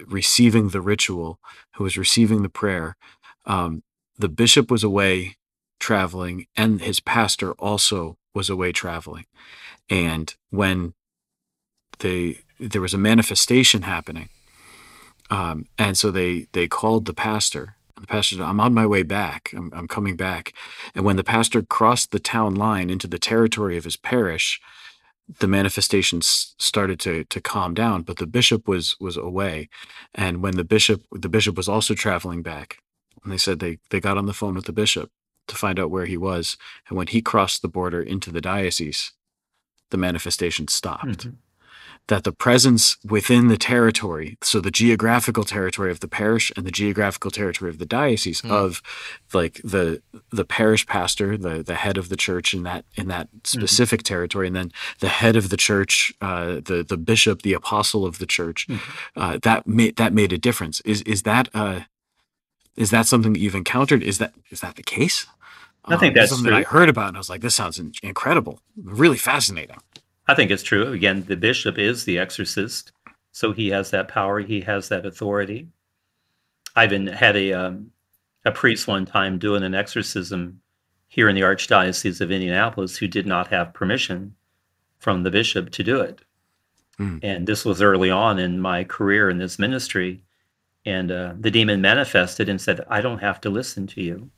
receiving 0.07 0.69
the 0.69 0.81
ritual, 0.81 1.39
who 1.77 1.85
was 1.85 1.97
receiving 1.97 2.43
the 2.43 2.49
prayer, 2.51 2.97
um, 3.47 3.83
the 4.19 4.29
bishop 4.29 4.71
was 4.71 4.85
away 4.85 5.37
traveling, 5.79 6.47
and 6.57 6.81
his 6.81 7.01
pastor 7.01 7.53
also 7.53 8.17
was 8.35 8.49
away 8.51 8.73
traveling. 8.73 9.27
And 9.89 10.35
when 10.51 10.95
they 11.99 12.41
there 12.59 12.81
was 12.81 12.95
a 12.95 12.99
manifestation 12.99 13.83
happening, 13.83 14.29
um, 15.31 15.67
and 15.79 15.97
so 15.97 16.11
they 16.11 16.47
they 16.53 16.69
called 16.69 17.05
the 17.05 17.14
pastor. 17.14 17.75
The 18.01 18.07
pastor 18.07 18.37
said, 18.37 18.45
"I'm 18.45 18.61
on 18.61 18.75
my 18.75 18.87
way 18.87 19.03
back. 19.03 19.53
I'm, 19.57 19.71
I'm 19.75 19.89
coming 19.89 20.17
back." 20.17 20.53
And 20.95 21.05
when 21.05 21.17
the 21.17 21.25
pastor 21.25 21.62
crossed 21.62 22.11
the 22.11 22.19
town 22.19 22.55
line 22.55 22.91
into 22.91 23.07
the 23.07 23.19
territory 23.19 23.77
of 23.77 23.85
his 23.85 23.97
parish, 23.97 24.61
the 25.41 25.49
manifestations 25.49 26.55
started 26.59 27.01
to 27.01 27.25
to 27.25 27.41
calm 27.41 27.75
down. 27.75 28.03
But 28.03 28.19
the 28.19 28.27
bishop 28.27 28.69
was 28.69 28.97
was 29.01 29.17
away, 29.17 29.69
and 30.14 30.43
when 30.43 30.57
the 30.57 30.64
bishop 30.64 31.03
the 31.12 31.29
bishop 31.29 31.57
was 31.57 31.69
also 31.69 31.95
traveling 31.95 32.43
back, 32.43 32.79
and 33.27 33.33
they 33.33 33.39
said 33.39 33.59
they 33.59 33.79
they 33.91 34.01
got 34.01 34.16
on 34.16 34.27
the 34.27 34.33
phone 34.33 34.55
with 34.55 34.66
the 34.66 34.72
bishop 34.72 35.11
to 35.49 35.57
find 35.57 35.79
out 35.79 35.91
where 35.91 36.07
he 36.07 36.16
was, 36.16 36.57
and 36.89 36.97
when 36.97 37.09
he 37.09 37.20
crossed 37.20 37.61
the 37.61 37.68
border 37.68 38.01
into 38.01 38.31
the 38.31 38.41
diocese, 38.41 39.12
the 39.91 39.97
manifestation 39.97 40.68
stopped. 40.68 41.07
Mm-hmm 41.07 41.31
that 42.09 42.24
the 42.24 42.33
presence 42.33 42.97
within 43.05 43.49
the 43.49 43.57
territory, 43.57 44.39
so 44.43 44.61
the 44.61 44.70
geographical 44.70 45.43
territory 45.43 45.91
of 45.91 46.01
the 46.01 46.09
parish 46.09 46.53
and 46.57 46.64
the 46.64 46.70
geographical 46.70 47.31
territory 47.31 47.68
of 47.68 47.79
the 47.79 47.87
diocese 47.87 48.43
mm. 48.43 48.51
of 48.51 48.81
like 49.33 49.61
the 49.64 50.01
the 50.31 50.45
parish 50.45 50.87
pastor, 50.87 51.37
the 51.37 51.62
the 51.62 51.74
head 51.74 51.97
of 51.97 52.09
the 52.09 52.16
church 52.16 52.55
in 52.55 52.62
that 52.62 52.85
in 52.95 53.09
that 53.09 53.27
mm-hmm. 53.29 53.39
specific 53.43 54.01
mm. 54.01 54.05
territory, 54.05 54.47
and 54.47 54.55
then 54.55 54.70
the 55.01 55.09
head 55.09 55.35
of 55.37 55.49
the 55.49 55.57
church, 55.57 56.12
uh, 56.20 56.61
the 56.64 56.85
the 56.89 56.97
bishop, 56.97 57.43
the 57.43 57.55
apostle 57.55 58.07
of 58.07 58.18
the 58.18 58.27
church, 58.27 58.68
mm. 58.68 58.81
uh, 59.16 59.39
that 59.43 59.66
made 59.66 59.97
that 59.97 60.12
made 60.12 60.33
a 60.33 60.39
difference. 60.39 60.81
Is 60.83 61.03
is 61.03 61.22
that 61.22 61.49
uh, 61.55 61.81
is 62.77 62.91
that 62.91 63.07
something 63.07 63.33
that 63.33 63.41
you've 63.41 63.55
encountered? 63.55 64.03
Is 64.03 64.18
that 64.18 64.35
is 64.51 64.61
that 64.61 64.77
the 64.77 64.83
case? 64.83 65.27
I 65.85 65.97
think 65.97 66.11
um, 66.11 66.14
that's 66.14 66.31
something 66.31 66.51
that 66.51 66.55
I 66.55 66.62
heard 66.62 66.89
about, 66.89 67.09
and 67.09 67.16
I 67.16 67.20
was 67.20 67.31
like, 67.31 67.41
"This 67.41 67.55
sounds 67.55 67.81
incredible, 68.03 68.61
really 68.77 69.18
fascinating." 69.18 69.79
I 70.29 70.35
think 70.35 70.51
it's 70.51 70.62
true. 70.62 70.93
Again, 70.93 71.24
the 71.27 71.37
bishop 71.37 71.79
is 71.79 72.05
the 72.05 72.18
exorcist, 72.18 72.93
so 73.33 73.53
he 73.53 73.68
has 73.68 73.91
that 73.91 74.09
power. 74.09 74.41
He 74.41 74.61
has 74.62 74.89
that 74.89 75.07
authority. 75.07 75.68
I 76.74 76.85
even 76.85 77.07
had 77.07 77.37
a 77.37 77.53
um, 77.53 77.93
a 78.45 78.53
priest 78.53 78.87
one 78.87 79.07
time 79.07 79.39
doing 79.39 79.62
an 79.62 79.74
exorcism 79.74 80.61
here 81.09 81.29
in 81.29 81.35
the 81.35 81.43
Archdiocese 81.43 82.20
of 82.20 82.31
Indianapolis 82.31 82.97
who 82.97 83.09
did 83.09 83.27
not 83.27 83.49
have 83.49 83.72
permission 83.72 84.35
from 84.99 85.22
the 85.22 85.31
bishop 85.31 85.70
to 85.70 85.83
do 85.83 86.01
it. 86.01 86.20
Mm. 86.99 87.20
And 87.22 87.47
this 87.47 87.64
was 87.64 87.83
early 87.83 88.11
on 88.11 88.39
in 88.39 88.61
my 88.61 88.85
career 88.85 89.31
in 89.31 89.39
this 89.39 89.59
ministry. 89.59 90.22
And 90.87 91.11
uh, 91.11 91.34
the 91.39 91.51
demon 91.51 91.80
manifested 91.80 92.49
and 92.49 92.61
said, 92.61 92.80
I 92.89 93.01
don't 93.01 93.18
have 93.18 93.41
to 93.43 93.51
listen 93.51 93.89
to 93.89 94.01
you. 94.01 94.30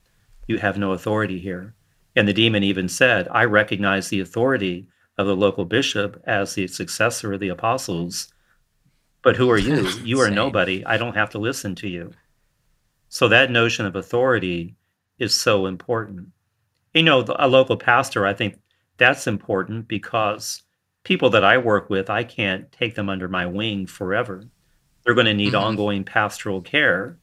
You 0.46 0.57
have 0.57 0.78
no 0.78 0.92
authority 0.92 1.38
here. 1.38 1.74
And 2.16 2.26
the 2.26 2.32
demon 2.32 2.64
even 2.64 2.88
said, 2.88 3.28
I 3.30 3.44
recognize 3.44 4.09
the 4.09 4.20
authority 4.20 4.88
of 5.18 5.26
the 5.26 5.36
local 5.36 5.66
bishop 5.66 6.20
as 6.24 6.55
the 6.55 6.66
successor 6.66 7.34
of 7.34 7.40
the 7.40 7.51
apostles. 7.51 8.32
But 9.22 9.36
who 9.36 9.51
are 9.51 9.59
you? 9.59 9.88
You 10.05 10.20
are 10.20 10.30
nobody. 10.30 10.82
I 10.86 10.96
don't 10.96 11.16
have 11.16 11.30
to 11.30 11.38
listen 11.38 11.74
to 11.76 11.88
you. 11.88 12.12
So 13.11 13.28
that 13.28 13.51
notion 13.51 13.84
of 13.84 13.94
authority 13.94 14.74
is 15.18 15.34
so 15.34 15.66
important. 15.66 16.28
You 16.94 17.03
know, 17.03 17.26
a 17.38 17.46
local 17.46 17.76
pastor, 17.76 18.26
I 18.26 18.32
think 18.32 18.59
that's 18.96 19.26
important 19.26 19.86
because 19.86 20.62
people 21.05 21.28
that 21.30 21.44
I 21.44 21.59
work 21.59 21.90
with, 21.90 22.09
I 22.09 22.24
can't 22.24 22.72
take 22.72 22.94
them 22.94 23.11
under 23.11 23.28
my 23.28 23.44
wing 23.44 23.86
forever. 23.86 24.44
They're 25.09 25.15
going 25.15 25.27
to 25.27 25.33
need 25.33 25.55
mm-hmm. 25.55 25.65
ongoing 25.65 26.05
pastoral 26.05 26.61
care. 26.61 27.17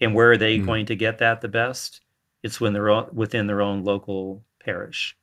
And 0.00 0.14
where 0.14 0.32
are 0.32 0.38
they 0.38 0.56
mm-hmm. 0.56 0.66
going 0.66 0.86
to 0.86 0.96
get 0.96 1.18
that 1.18 1.42
the 1.42 1.48
best? 1.48 2.00
It's 2.42 2.58
when 2.58 2.72
they're 2.72 3.04
within 3.12 3.46
their 3.46 3.60
own 3.60 3.84
local 3.84 4.42
parish 4.64 5.14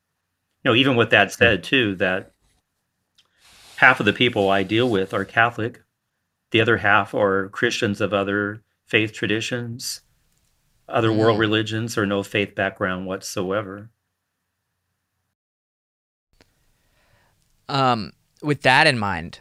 you 0.64 0.72
know, 0.72 0.76
even 0.76 0.96
with 0.96 1.10
that 1.12 1.32
said, 1.32 1.64
too, 1.64 1.96
that 1.96 2.34
half 3.78 4.00
of 4.00 4.06
the 4.06 4.14
people 4.14 4.50
I 4.50 4.64
deal 4.64 4.90
with 4.90 5.14
are 5.14 5.24
Catholic, 5.24 5.82
the 6.52 6.60
other 6.60 6.78
half 6.78 7.14
are 7.14 7.50
Christians 7.50 8.02
of 8.02 8.14
other 8.14 8.62
faith 8.86 9.14
traditions, 9.14 10.02
other 10.88 11.10
mm. 11.10 11.18
world 11.18 11.40
religions, 11.40 11.98
or 11.98 12.06
no 12.06 12.24
faith 12.24 12.56
background 12.56 13.06
whatsoever. 13.06 13.90
Um, 17.70 18.12
with 18.42 18.64
that 18.64 18.86
in 18.88 19.00
mind, 19.00 19.40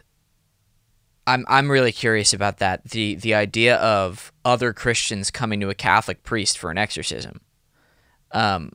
I'm 1.29 1.45
I'm 1.47 1.71
really 1.71 1.93
curious 1.93 2.33
about 2.33 2.59
that. 2.59 2.85
The 2.85 3.15
the 3.15 3.35
idea 3.35 3.77
of 3.77 4.33
other 4.45 4.73
Christians 4.73 5.31
coming 5.31 5.61
to 5.61 5.69
a 5.69 5.75
Catholic 5.75 6.23
priest 6.23 6.57
for 6.57 6.71
an 6.71 6.79
exorcism. 6.79 7.43
Um, 8.33 8.73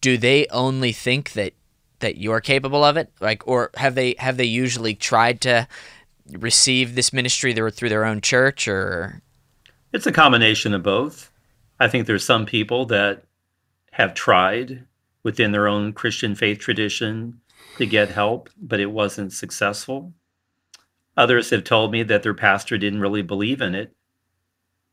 do 0.00 0.18
they 0.18 0.46
only 0.48 0.92
think 0.92 1.32
that 1.32 1.54
that 2.00 2.16
you're 2.16 2.40
capable 2.40 2.84
of 2.84 2.96
it 2.96 3.12
like 3.20 3.46
or 3.46 3.70
have 3.76 3.94
they 3.94 4.14
have 4.18 4.36
they 4.36 4.44
usually 4.44 4.94
tried 4.94 5.40
to 5.40 5.66
receive 6.32 6.94
this 6.94 7.12
ministry 7.12 7.52
through 7.52 7.88
their 7.88 8.04
own 8.04 8.20
church 8.20 8.68
or 8.68 9.20
it's 9.92 10.06
a 10.06 10.12
combination 10.12 10.74
of 10.74 10.82
both 10.82 11.32
i 11.80 11.88
think 11.88 12.06
there's 12.06 12.24
some 12.24 12.46
people 12.46 12.86
that 12.86 13.24
have 13.92 14.14
tried 14.14 14.84
within 15.24 15.50
their 15.50 15.66
own 15.66 15.92
christian 15.92 16.36
faith 16.36 16.60
tradition 16.60 17.40
to 17.78 17.86
get 17.86 18.10
help 18.10 18.48
but 18.60 18.78
it 18.78 18.92
wasn't 18.92 19.32
successful 19.32 20.12
others 21.18 21.50
have 21.50 21.64
told 21.64 21.92
me 21.92 22.02
that 22.02 22.22
their 22.22 22.32
pastor 22.32 22.78
didn't 22.78 23.00
really 23.00 23.22
believe 23.22 23.60
in 23.60 23.74
it 23.74 23.94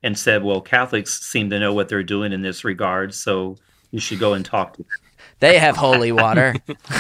and 0.04 0.18
said 0.18 0.44
well 0.44 0.60
catholics 0.60 1.22
seem 1.26 1.50
to 1.50 1.60
know 1.60 1.74
what 1.74 1.88
they're 1.88 2.04
doing 2.04 2.34
in 2.34 2.42
this 2.42 2.66
regard 2.66 3.14
so 3.14 3.56
you 3.96 4.02
should 4.02 4.20
go 4.20 4.34
and 4.34 4.46
talk 4.46 4.74
to 4.74 4.84
them. 4.84 4.90
They 5.40 5.58
have 5.58 5.76
holy 5.76 6.14
water. 6.14 6.56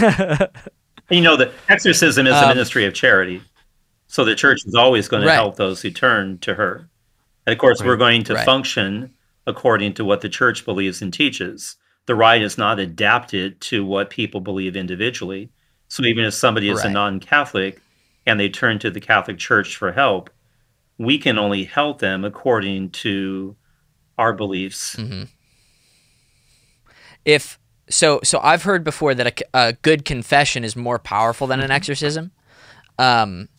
you 1.10 1.22
know, 1.22 1.38
the 1.38 1.54
exorcism 1.70 2.28
is 2.28 2.34
um, 2.34 2.44
a 2.44 2.48
ministry 2.48 2.86
of 2.86 2.94
charity. 2.94 3.42
So 4.08 4.26
the 4.26 4.36
church 4.36 4.66
is 4.66 4.76
always 4.76 5.08
going 5.08 5.22
to 5.22 5.28
right. 5.28 5.36
help 5.36 5.56
those 5.56 5.82
who 5.82 5.90
turn 5.90 6.40
to 6.40 6.54
her. 6.54 6.90
And 7.46 7.54
of 7.54 7.60
course, 7.60 7.80
right. 7.80 7.88
we're 7.88 7.96
going 7.96 8.24
to 8.24 8.34
right. 8.34 8.46
function 8.46 9.14
according 9.48 9.94
to 9.94 10.06
what 10.06 10.20
the 10.20 10.28
church 10.28 10.66
believes 10.66 11.02
and 11.02 11.14
teaches. 11.14 11.78
The 12.08 12.16
rite 12.16 12.42
is 12.42 12.58
not 12.58 12.78
adapted 12.78 13.62
to 13.62 13.86
what 13.86 14.10
people 14.10 14.42
believe 14.42 14.76
individually. 14.76 15.50
So 15.88 16.04
even 16.04 16.26
if 16.26 16.34
somebody 16.34 16.70
is 16.70 16.84
a 16.84 16.90
non 16.90 17.22
Catholic 17.22 17.82
and 18.26 18.40
they 18.40 18.50
turn 18.50 18.80
to 18.80 18.92
the 18.92 19.02
Catholic 19.02 19.38
Church 19.38 19.76
for 19.76 19.92
help, 19.92 20.30
we 20.98 21.18
can 21.18 21.38
only 21.38 21.66
help 21.66 22.00
them 22.00 22.24
according 22.24 22.90
to 22.90 23.56
our 24.18 24.34
beliefs. 24.34 24.96
Mm-hmm 24.96 25.24
if 27.26 27.60
so 27.90 28.20
so 28.24 28.40
I've 28.42 28.64
heard 28.64 28.84
before 28.84 29.14
that 29.16 29.42
a, 29.42 29.60
a 29.60 29.74
good 29.74 30.06
confession 30.06 30.64
is 30.64 30.76
more 30.76 31.00
powerful 31.00 31.48
than 31.48 31.60
an 31.60 31.66
mm-hmm. 31.66 31.74
exorcism. 31.74 32.32
Um, 32.98 33.50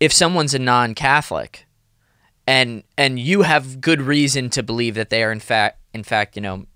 if 0.00 0.12
someone's 0.12 0.54
a 0.54 0.58
non-Catholic, 0.58 1.66
and 2.46 2.84
and 2.96 3.18
you 3.18 3.42
have 3.42 3.80
good 3.80 4.00
reason 4.00 4.48
to 4.50 4.62
believe 4.62 4.94
that 4.94 5.10
they 5.10 5.22
are 5.22 5.32
in 5.32 5.40
fact 5.40 5.80
in 5.92 6.04
fact 6.04 6.36
you 6.36 6.42
know 6.42 6.66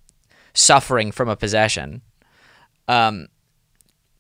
suffering 0.53 1.13
from 1.13 1.29
a 1.29 1.37
possession, 1.37 2.03
um, 2.89 3.29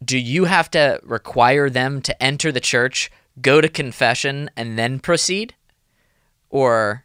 do 0.05 0.18
you 0.18 0.44
have 0.44 0.70
to 0.72 1.00
require 1.03 1.68
them 1.70 2.00
to 2.03 2.22
enter 2.22 2.50
the 2.53 2.61
church, 2.61 3.11
go 3.40 3.61
to 3.61 3.68
confession, 3.68 4.50
and 4.57 4.78
then 4.78 4.98
proceed, 5.00 5.55
or 6.50 7.05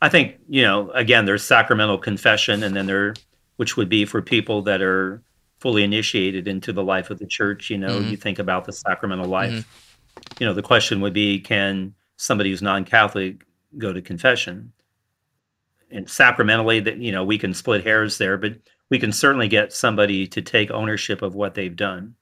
I 0.00 0.08
think 0.08 0.38
you 0.48 0.62
know 0.62 0.90
again 0.90 1.24
there's 1.24 1.44
sacramental 1.44 1.98
confession, 1.98 2.62
and 2.62 2.76
then 2.76 2.86
there, 2.86 3.14
which 3.56 3.76
would 3.76 3.88
be 3.88 4.04
for 4.04 4.22
people 4.22 4.62
that 4.62 4.82
are 4.82 5.22
fully 5.58 5.82
initiated 5.82 6.46
into 6.46 6.72
the 6.72 6.84
life 6.84 7.10
of 7.10 7.18
the 7.18 7.26
church. 7.26 7.70
You 7.70 7.78
know, 7.78 7.98
mm-hmm. 8.00 8.10
you 8.10 8.16
think 8.16 8.38
about 8.38 8.64
the 8.64 8.72
sacramental 8.72 9.26
life. 9.26 9.52
Mm-hmm. 9.52 10.42
You 10.42 10.46
know, 10.46 10.54
the 10.54 10.62
question 10.62 11.00
would 11.00 11.12
be, 11.12 11.40
can 11.40 11.94
somebody 12.16 12.50
who's 12.50 12.62
non-Catholic 12.62 13.44
go 13.76 13.92
to 13.92 14.00
confession? 14.00 14.72
And 15.90 16.08
sacramentally, 16.10 16.80
that 16.80 16.98
you 16.98 17.12
know, 17.12 17.24
we 17.24 17.38
can 17.38 17.54
split 17.54 17.84
hairs 17.84 18.18
there, 18.18 18.36
but 18.36 18.54
we 18.90 18.98
can 18.98 19.12
certainly 19.12 19.48
get 19.48 19.72
somebody 19.72 20.26
to 20.28 20.42
take 20.42 20.70
ownership 20.70 21.22
of 21.22 21.34
what 21.34 21.54
they've 21.54 21.76
done. 21.76 22.14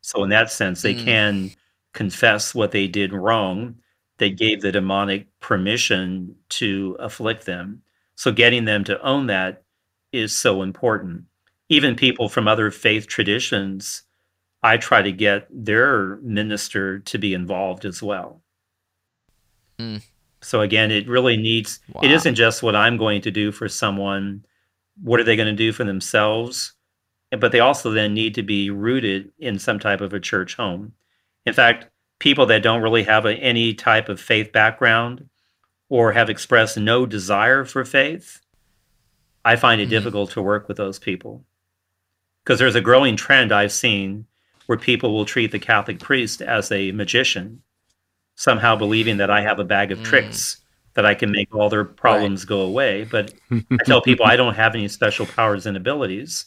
So 0.00 0.22
in 0.24 0.30
that 0.30 0.50
sense, 0.50 0.82
they 0.82 0.94
mm-hmm. 0.94 1.04
can 1.04 1.50
confess 1.92 2.54
what 2.54 2.72
they 2.72 2.86
did 2.86 3.12
wrong 3.12 3.76
that 4.18 4.36
gave 4.36 4.60
the 4.60 4.72
demonic 4.72 5.26
permission 5.40 6.34
to 6.50 6.96
afflict 6.98 7.46
them. 7.46 7.82
So 8.16 8.32
getting 8.32 8.64
them 8.64 8.84
to 8.84 9.00
own 9.00 9.26
that 9.26 9.62
is 10.12 10.34
so 10.34 10.62
important. 10.62 11.24
Even 11.68 11.94
people 11.94 12.28
from 12.28 12.48
other 12.48 12.70
faith 12.70 13.06
traditions, 13.06 14.02
I 14.62 14.76
try 14.76 15.02
to 15.02 15.12
get 15.12 15.46
their 15.50 16.16
minister 16.16 16.98
to 17.00 17.18
be 17.18 17.34
involved 17.34 17.84
as 17.84 18.02
well. 18.02 18.42
Mm. 19.78 20.02
So 20.40 20.60
again, 20.62 20.90
it 20.90 21.08
really 21.08 21.36
needs, 21.36 21.80
Wow. 21.92 22.00
it 22.02 22.10
isn't 22.10 22.34
just 22.34 22.62
what 22.62 22.74
I'm 22.74 22.96
going 22.96 23.20
to 23.22 23.30
do 23.30 23.52
for 23.52 23.68
someone, 23.68 24.44
what 25.02 25.20
are 25.20 25.24
they 25.24 25.36
going 25.36 25.46
to 25.48 25.52
do 25.52 25.72
for 25.72 25.84
themselves? 25.84 26.72
But 27.30 27.52
they 27.52 27.60
also 27.60 27.90
then 27.90 28.14
need 28.14 28.34
to 28.36 28.42
be 28.42 28.70
rooted 28.70 29.32
in 29.38 29.58
some 29.58 29.78
type 29.78 30.00
of 30.00 30.12
a 30.12 30.20
church 30.20 30.56
home. 30.56 30.92
In 31.44 31.52
fact, 31.52 31.88
people 32.18 32.46
that 32.46 32.62
don't 32.62 32.82
really 32.82 33.04
have 33.04 33.26
a, 33.26 33.34
any 33.34 33.74
type 33.74 34.08
of 34.08 34.20
faith 34.20 34.50
background 34.52 35.28
or 35.88 36.12
have 36.12 36.30
expressed 36.30 36.76
no 36.78 37.06
desire 37.06 37.64
for 37.64 37.84
faith, 37.84 38.40
I 39.44 39.56
find 39.56 39.80
it 39.80 39.86
Mhm. 39.86 39.90
difficult 39.90 40.30
to 40.32 40.42
work 40.42 40.68
with 40.68 40.76
those 40.76 40.98
people. 40.98 41.44
Because 42.44 42.58
there's 42.58 42.74
a 42.74 42.80
growing 42.80 43.16
trend 43.16 43.52
I've 43.52 43.72
seen 43.72 44.26
where 44.66 44.78
people 44.78 45.12
will 45.14 45.24
treat 45.24 45.50
the 45.52 45.58
Catholic 45.58 45.98
priest 46.00 46.42
as 46.42 46.70
a 46.72 46.92
magician, 46.92 47.62
somehow 48.36 48.76
believing 48.76 49.18
that 49.18 49.30
I 49.30 49.42
have 49.42 49.58
a 49.58 49.64
bag 49.64 49.92
of 49.92 49.98
Mm. 50.00 50.04
tricks 50.04 50.58
that 50.98 51.06
I 51.06 51.14
can 51.14 51.30
make 51.30 51.54
all 51.54 51.70
their 51.70 51.84
problems 51.84 52.44
go 52.44 52.62
away. 52.62 53.04
But 53.04 53.32
I 53.52 53.62
tell 53.84 54.02
people 54.02 54.26
I 54.26 54.34
don't 54.34 54.54
have 54.54 54.74
any 54.74 54.88
special 54.88 55.26
powers 55.26 55.64
and 55.64 55.76
abilities. 55.76 56.46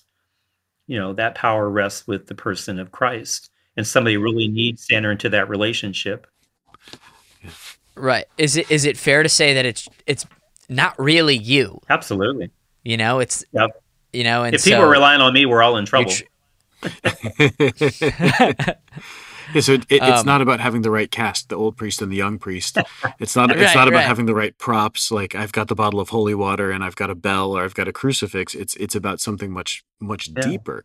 You 0.87 0.99
know, 0.99 1.13
that 1.13 1.35
power 1.35 1.69
rests 1.69 2.05
with 2.05 2.27
the 2.27 2.35
person 2.35 2.77
of 2.77 2.91
Christ. 2.91 3.49
And 3.77 3.87
somebody 3.87 4.17
really 4.17 4.49
needs 4.49 4.87
to 4.87 4.95
enter 4.95 5.09
into 5.09 5.29
that 5.29 5.47
relationship. 5.47 6.27
Right. 7.95 8.25
Is 8.37 8.57
it 8.57 8.69
is 8.69 8.83
it 8.83 8.97
fair 8.97 9.23
to 9.23 9.29
say 9.29 9.53
that 9.53 9.65
it's 9.65 9.87
it's 10.05 10.25
not 10.67 10.99
really 10.99 11.37
you? 11.37 11.79
Absolutely. 11.89 12.51
You 12.83 12.97
know, 12.97 13.19
it's 13.19 13.45
Yep. 13.53 13.81
you 14.11 14.25
know, 14.25 14.43
and 14.43 14.53
If 14.53 14.65
people 14.65 14.81
so 14.81 14.85
are 14.85 14.91
relying 14.91 15.21
on 15.21 15.33
me, 15.33 15.45
we're 15.45 15.63
all 15.63 15.77
in 15.77 15.85
trouble. 15.85 16.11
tr- 19.51 19.57
Yeah, 19.57 19.61
so 19.61 19.73
it, 19.73 19.81
it- 19.89 20.03
it's 20.03 20.21
Um, 20.21 20.25
not 20.25 20.41
about 20.41 20.59
having 20.59 20.81
the 20.81 20.91
right 20.91 21.09
cast, 21.11 21.49
the 21.49 21.55
old 21.55 21.77
priest 21.77 22.01
and 22.01 22.11
the 22.11 22.15
young 22.15 22.39
priest. 22.39 22.77
It's 23.19 23.35
not. 23.35 23.51
It's 23.51 23.59
Right, 23.61 23.75
not 23.75 23.87
about 23.87 23.97
right. 23.99 24.05
having 24.07 24.25
the 24.25 24.33
right 24.33 24.57
props. 24.57 25.11
Like 25.11 25.35
I've 25.35 25.51
got 25.51 25.67
the 25.67 25.75
bottle 25.75 25.99
of 25.99 26.09
holy 26.09 26.33
water 26.35 26.71
and 26.71 26.83
I've 26.83 26.95
got 26.95 27.09
a 27.09 27.15
bell 27.15 27.51
or 27.51 27.63
I've 27.63 27.75
got 27.75 27.87
a 27.87 27.91
crucifix. 27.93 28.55
It's 28.55 28.75
it's 28.75 28.95
about 28.95 29.19
something 29.21 29.51
much 29.51 29.83
much 29.99 30.29
Yeah. 30.29 30.41
deeper. 30.41 30.83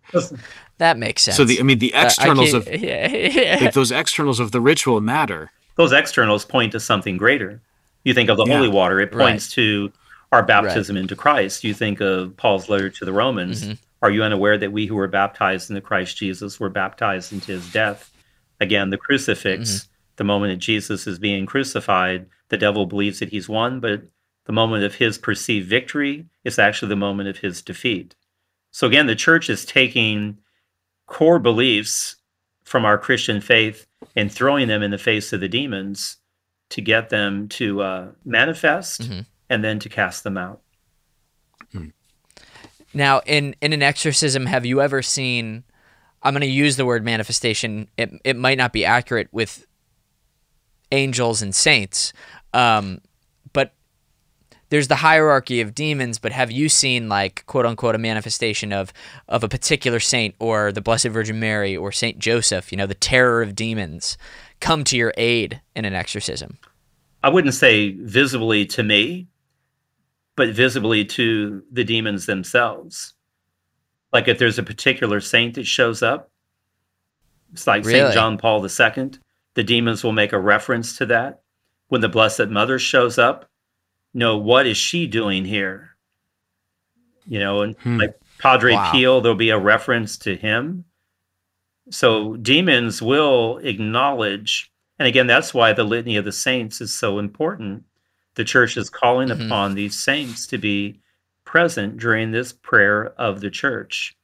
that 0.79 0.99
makes 0.99 1.23
sense. 1.23 1.37
So 1.37 1.45
the 1.45 1.59
I 1.61 1.63
mean 1.63 1.79
the 1.79 1.95
Uh, 1.95 2.05
externals 2.05 2.53
can't- 2.53 2.67
of 2.69 2.81
yeah, 2.83 3.09
yeah. 3.11 3.59
like 3.61 3.73
those 3.75 3.91
externals 3.93 4.41
of 4.41 4.51
the 4.53 4.61
ritual 4.61 5.01
matter. 5.01 5.51
Those 5.77 5.93
externals 5.93 6.45
point 6.45 6.73
to 6.73 6.81
something 6.81 7.17
greater. 7.17 7.61
You 8.05 8.15
think 8.15 8.31
of 8.31 8.37
the 8.37 8.45
Yeah. 8.47 8.57
holy 8.57 8.69
water, 8.69 9.01
it 9.01 9.13
Right. 9.15 9.31
points 9.31 9.51
to 9.55 9.93
our 10.33 10.43
baptism 10.43 10.97
into 10.97 11.15
Christ. 11.17 11.65
You 11.65 11.73
think 11.75 12.01
of 12.01 12.37
Paul's 12.37 12.69
letter 12.69 12.89
to 12.91 13.05
the 13.05 13.13
Romans. 13.13 13.65
Mhm. 13.65 13.79
Are 14.03 14.11
you 14.11 14.23
unaware 14.23 14.59
that 14.59 14.73
we 14.73 14.87
who 14.87 14.95
were 14.95 15.09
baptized 15.09 15.71
into 15.71 15.81
Christ 15.81 16.17
Jesus 16.17 16.61
were 16.61 16.69
baptized 16.69 17.33
into 17.33 17.53
his 17.53 17.71
death? 17.73 18.11
Again, 18.61 18.91
the 18.91 18.97
crucifix, 18.99 19.71
Mm-hmm. 19.71 19.89
the 20.17 20.25
moment 20.25 20.53
that 20.53 20.65
Jesus 20.65 21.07
is 21.07 21.19
being 21.19 21.47
crucified, 21.47 22.27
the 22.49 22.57
devil 22.57 22.87
believes 22.87 23.19
that 23.19 23.29
he's 23.31 23.49
won, 23.49 23.81
but 23.81 24.03
the 24.47 24.53
moment 24.53 24.85
of 24.85 24.95
his 24.95 25.19
perceived 25.19 25.69
victory 25.69 26.27
is 26.45 26.59
actually 26.59 26.89
the 26.89 26.97
moment 26.97 27.29
of 27.29 27.39
his 27.39 27.61
defeat. 27.63 28.15
So 28.71 28.87
again, 28.87 29.07
the 29.07 29.17
church 29.17 29.51
is 29.51 29.65
taking 29.65 30.39
core 31.07 31.39
beliefs 31.39 32.17
from 32.65 32.85
our 32.85 32.99
Christian 32.99 33.41
faith 33.41 33.87
and 34.15 34.31
throwing 34.33 34.69
them 34.69 34.83
in 34.83 34.91
the 34.91 34.99
face 34.99 35.33
of 35.33 35.41
the 35.41 35.49
demons 35.49 36.17
to 36.71 36.81
get 36.81 37.11
them 37.11 37.49
to 37.49 37.81
uh, 37.83 38.09
manifest 38.25 39.03
Mhm. 39.09 39.27
and 39.51 39.63
then 39.65 39.79
to 39.81 39.89
cast 39.89 40.25
them 40.25 40.37
out. 40.37 40.63
Now, 42.95 43.21
in 43.27 43.55
in 43.61 43.73
an 43.73 43.83
exorcism, 43.83 44.47
have 44.47 44.65
you 44.65 44.81
ever 44.81 45.03
seen? 45.03 45.65
I'm 46.23 46.33
going 46.33 46.41
to 46.41 46.47
use 46.47 46.77
the 46.77 46.87
word 46.87 47.05
manifestation. 47.05 47.89
It 47.97 48.11
it 48.25 48.37
might 48.37 48.59
not 48.59 48.73
be 48.73 48.85
accurate 48.85 49.29
with 49.33 49.67
angels 50.93 51.43
and 51.43 51.55
saints, 51.55 52.13
um, 52.53 53.01
but 53.53 53.75
there's 54.71 54.89
the 54.89 54.97
hierarchy 54.97 55.61
of 55.61 55.75
demons. 55.75 56.19
But 56.19 56.33
have 56.33 56.51
you 56.51 56.69
seen 56.69 57.09
like 57.09 57.45
quote 57.47 57.67
unquote 57.67 57.95
a 57.95 57.99
manifestation 57.99 58.73
of 58.73 58.93
of 59.29 59.45
a 59.45 59.49
particular 59.49 60.01
saint 60.01 60.35
or 60.39 60.73
the 60.73 60.81
Blessed 60.81 61.09
Virgin 61.09 61.39
Mary 61.39 61.77
or 61.77 61.93
Saint 61.93 62.19
Joseph? 62.19 62.73
You 62.73 62.79
know, 62.79 62.87
the 62.87 62.95
terror 62.95 63.43
of 63.43 63.55
demons 63.55 64.17
come 64.61 64.85
to 64.85 64.97
your 64.97 65.13
aid 65.17 65.61
in 65.75 65.85
an 65.85 65.95
exorcism. 65.95 66.59
I 67.23 67.29
wouldn't 67.29 67.55
say 67.55 67.93
visibly 67.93 68.67
to 68.67 68.83
me, 68.83 69.27
but 70.37 70.51
visibly 70.51 71.05
to 71.05 71.63
the 71.73 71.85
demons 71.85 72.27
themselves. 72.27 73.15
Like 74.13 74.29
if 74.29 74.39
there's 74.39 74.59
a 74.59 74.63
particular 74.63 75.21
saint 75.21 75.55
that 75.55 75.67
shows 75.67 76.03
up, 76.03 76.31
it's 77.53 77.67
like 77.67 77.85
Really? 77.85 78.01
St. 78.01 78.15
John 78.15 78.39
Paul 78.39 78.65
II, 78.65 79.11
the 79.55 79.65
demons 79.65 80.03
will 80.05 80.13
make 80.13 80.33
a 80.33 80.39
reference 80.39 80.97
to 80.99 81.07
that. 81.07 81.41
When 81.89 82.01
the 82.01 82.09
Blessed 82.09 82.49
Mother 82.49 82.79
shows 82.79 83.19
up, 83.19 83.49
no, 84.13 84.37
what 84.37 84.67
is 84.67 84.77
she 84.77 85.07
doing 85.07 85.45
here? 85.45 85.97
You 87.29 87.39
know, 87.39 87.63
and 87.63 87.77
Hmm. 87.79 87.99
like 87.99 88.15
Padre 88.39 88.75
Wow. 88.75 88.93
Pio, 88.93 89.21
there'll 89.21 89.37
be 89.37 89.51
a 89.51 89.59
reference 89.59 90.17
to 90.19 90.37
him. 90.37 90.85
So 91.91 92.37
demons 92.37 93.01
will 93.01 93.59
acknowledge, 93.59 94.71
and 94.99 95.07
again, 95.07 95.27
that's 95.27 95.55
why 95.55 95.73
the 95.73 95.85
litany 95.85 96.17
of 96.17 96.25
the 96.25 96.33
saints 96.33 96.81
is 96.81 96.93
so 96.93 97.19
important. 97.19 97.85
The 98.35 98.45
church 98.45 98.77
is 98.77 98.91
calling 98.91 99.29
Mhm. 99.29 99.47
upon 99.47 99.75
these 99.75 99.99
saints 99.99 100.47
to 100.49 100.59
be 100.59 101.01
present 101.47 101.97
during 101.97 102.33
this 102.33 102.53
prayer 102.53 103.15
of 103.17 103.41
the 103.41 103.51
church. 103.51 104.15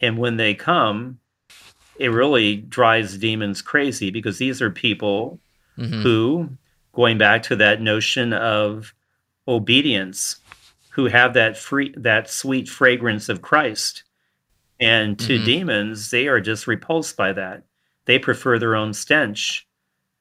And 0.00 0.18
when 0.18 0.36
they 0.36 0.54
come, 0.54 1.20
it 1.98 2.08
really 2.08 2.56
drives 2.56 3.16
demons 3.16 3.62
crazy 3.62 4.10
because 4.10 4.36
these 4.36 4.60
are 4.60 4.70
people 4.70 5.40
Mhm. 5.78 6.02
who, 6.02 6.58
going 6.92 7.16
back 7.16 7.42
to 7.44 7.56
that 7.56 7.80
notion 7.80 8.32
of 8.34 8.92
obedience, 9.48 10.40
who 10.90 11.06
have 11.06 11.32
that 11.34 11.56
free 11.56 11.94
that 11.96 12.28
sweet 12.28 12.68
fragrance 12.68 13.28
of 13.28 13.40
Christ. 13.40 14.04
And 14.80 15.18
to 15.20 15.38
Mhm. 15.38 15.44
demons, 15.44 16.10
they 16.10 16.26
are 16.26 16.40
just 16.40 16.66
repulsed 16.66 17.16
by 17.16 17.32
that. 17.32 17.62
They 18.06 18.18
prefer 18.18 18.58
their 18.58 18.76
own 18.76 18.92
stench 18.92 19.66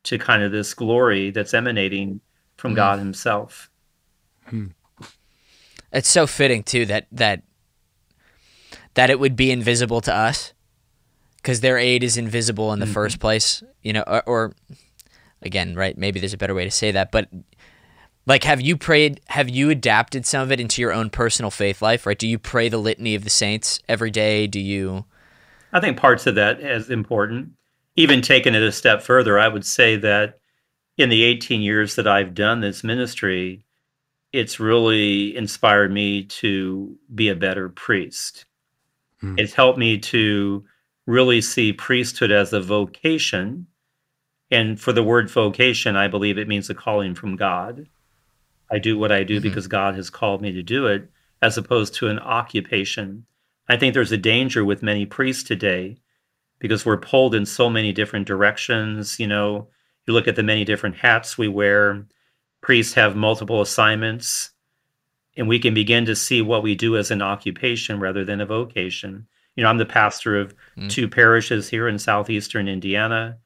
to 0.03 0.17
kind 0.17 0.43
of 0.43 0.51
this 0.51 0.73
glory 0.73 1.31
that's 1.31 1.53
emanating 1.53 2.21
from 2.57 2.73
Mhm. 2.73 2.75
God 2.75 2.99
Himself. 2.99 3.69
It's 5.93 6.09
so 6.09 6.25
fitting 6.27 6.63
too 6.63 6.85
that 6.87 7.07
that 7.11 7.43
that 8.95 9.09
it 9.09 9.19
would 9.19 9.35
be 9.35 9.51
invisible 9.51 10.01
to 10.01 10.13
us 10.13 10.53
because 11.37 11.61
their 11.61 11.77
aid 11.77 12.03
is 12.03 12.17
invisible 12.17 12.71
in 12.73 12.79
the 12.79 12.85
Mhm. 12.85 12.93
first 12.93 13.19
place. 13.19 13.63
You 13.81 13.93
know, 13.93 14.03
or, 14.07 14.23
or 14.23 14.55
again, 15.41 15.75
right? 15.75 15.97
Maybe 15.97 16.19
there's 16.19 16.33
a 16.33 16.37
better 16.37 16.55
way 16.55 16.63
to 16.63 16.71
say 16.71 16.91
that, 16.91 17.11
but 17.11 17.29
like, 18.25 18.43
have 18.45 18.61
you 18.61 18.77
prayed? 18.77 19.19
Have 19.27 19.49
you 19.49 19.69
adapted 19.69 20.25
some 20.25 20.41
of 20.41 20.51
it 20.51 20.59
into 20.59 20.81
your 20.81 20.93
own 20.93 21.09
personal 21.09 21.51
faith 21.51 21.81
life? 21.81 22.05
Right? 22.05 22.17
Do 22.17 22.27
you 22.27 22.39
pray 22.39 22.69
the 22.69 22.77
litany 22.77 23.15
of 23.15 23.23
the 23.23 23.29
saints 23.29 23.79
every 23.89 24.11
day? 24.11 24.47
Do 24.47 24.59
you? 24.59 25.05
I 25.73 25.79
think 25.79 25.97
parts 25.97 26.25
of 26.27 26.35
that 26.35 26.61
is 26.61 26.89
important. 26.89 27.49
Even 27.95 28.21
taking 28.21 28.55
it 28.55 28.61
a 28.63 28.71
step 28.71 29.01
further, 29.03 29.37
I 29.37 29.47
would 29.47 29.65
say 29.65 29.95
that 29.97 30.39
in 30.97 31.09
the 31.09 31.23
18 31.23 31.61
years 31.61 31.95
that 31.95 32.07
I've 32.07 32.33
done 32.33 32.61
this 32.61 32.83
ministry, 32.83 33.65
it's 34.33 34.59
really 34.59 35.35
inspired 35.37 35.91
me 35.91 36.23
to 36.23 36.97
be 37.13 37.29
a 37.29 37.35
better 37.35 37.69
priest. 37.69 38.45
Hmm. 39.21 39.35
It's 39.37 39.53
helped 39.53 39.77
me 39.79 39.99
to 39.99 40.65
really 41.05 41.39
see 41.39 41.71
priesthood 41.71 42.31
as 42.31 42.51
a 42.51 42.59
vocation. 42.59 43.67
And 44.49 44.79
for 44.79 44.91
the 44.91 45.03
word 45.03 45.29
vocation, 45.29 45.95
I 45.95 46.07
believe 46.07 46.37
it 46.37 46.47
means 46.47 46.69
a 46.69 46.73
calling 46.73 47.15
from 47.15 47.35
God. 47.35 47.87
I 48.71 48.79
do 48.79 48.97
what 48.97 49.11
I 49.11 49.23
do 49.23 49.39
Mhm. 49.39 49.43
because 49.43 49.67
God 49.67 49.95
has 49.95 50.09
called 50.09 50.41
me 50.41 50.51
to 50.51 50.63
do 50.63 50.87
it, 50.87 51.09
as 51.41 51.57
opposed 51.57 51.93
to 51.95 52.07
an 52.07 52.19
occupation. 52.19 53.25
I 53.69 53.77
think 53.77 53.93
there's 53.93 54.11
a 54.11 54.17
danger 54.17 54.65
with 54.65 54.83
many 54.83 55.05
priests 55.05 55.43
today 55.43 55.97
because 56.59 56.85
we're 56.85 56.97
pulled 56.97 57.35
in 57.35 57.45
so 57.45 57.69
many 57.69 57.91
different 57.91 58.25
directions. 58.25 59.19
You 59.19 59.27
know, 59.27 59.69
you 60.07 60.13
look 60.13 60.27
at 60.27 60.35
the 60.35 60.43
many 60.43 60.65
different 60.65 60.97
hats 60.97 61.37
we 61.37 61.47
wear, 61.47 62.07
priests 62.63 62.93
have 62.95 63.15
multiple 63.15 63.61
assignments, 63.61 64.51
and 65.37 65.47
we 65.47 65.59
can 65.59 65.73
begin 65.73 66.05
to 66.05 66.15
see 66.15 66.41
what 66.41 66.63
we 66.63 66.73
do 66.73 66.97
as 66.97 67.11
an 67.11 67.21
occupation 67.21 67.99
rather 67.99 68.23
than 68.25 68.39
a 68.41 68.45
vocation. 68.45 69.27
You 69.55 69.63
know, 69.63 69.69
I'm 69.69 69.77
the 69.77 69.85
pastor 69.85 70.39
of 70.39 70.55
Mm. 70.77 70.89
two 70.89 71.07
parishes 71.07 71.69
here 71.69 71.87
in 71.87 71.99
southeastern 71.99 72.67
Indiana. 72.67 73.37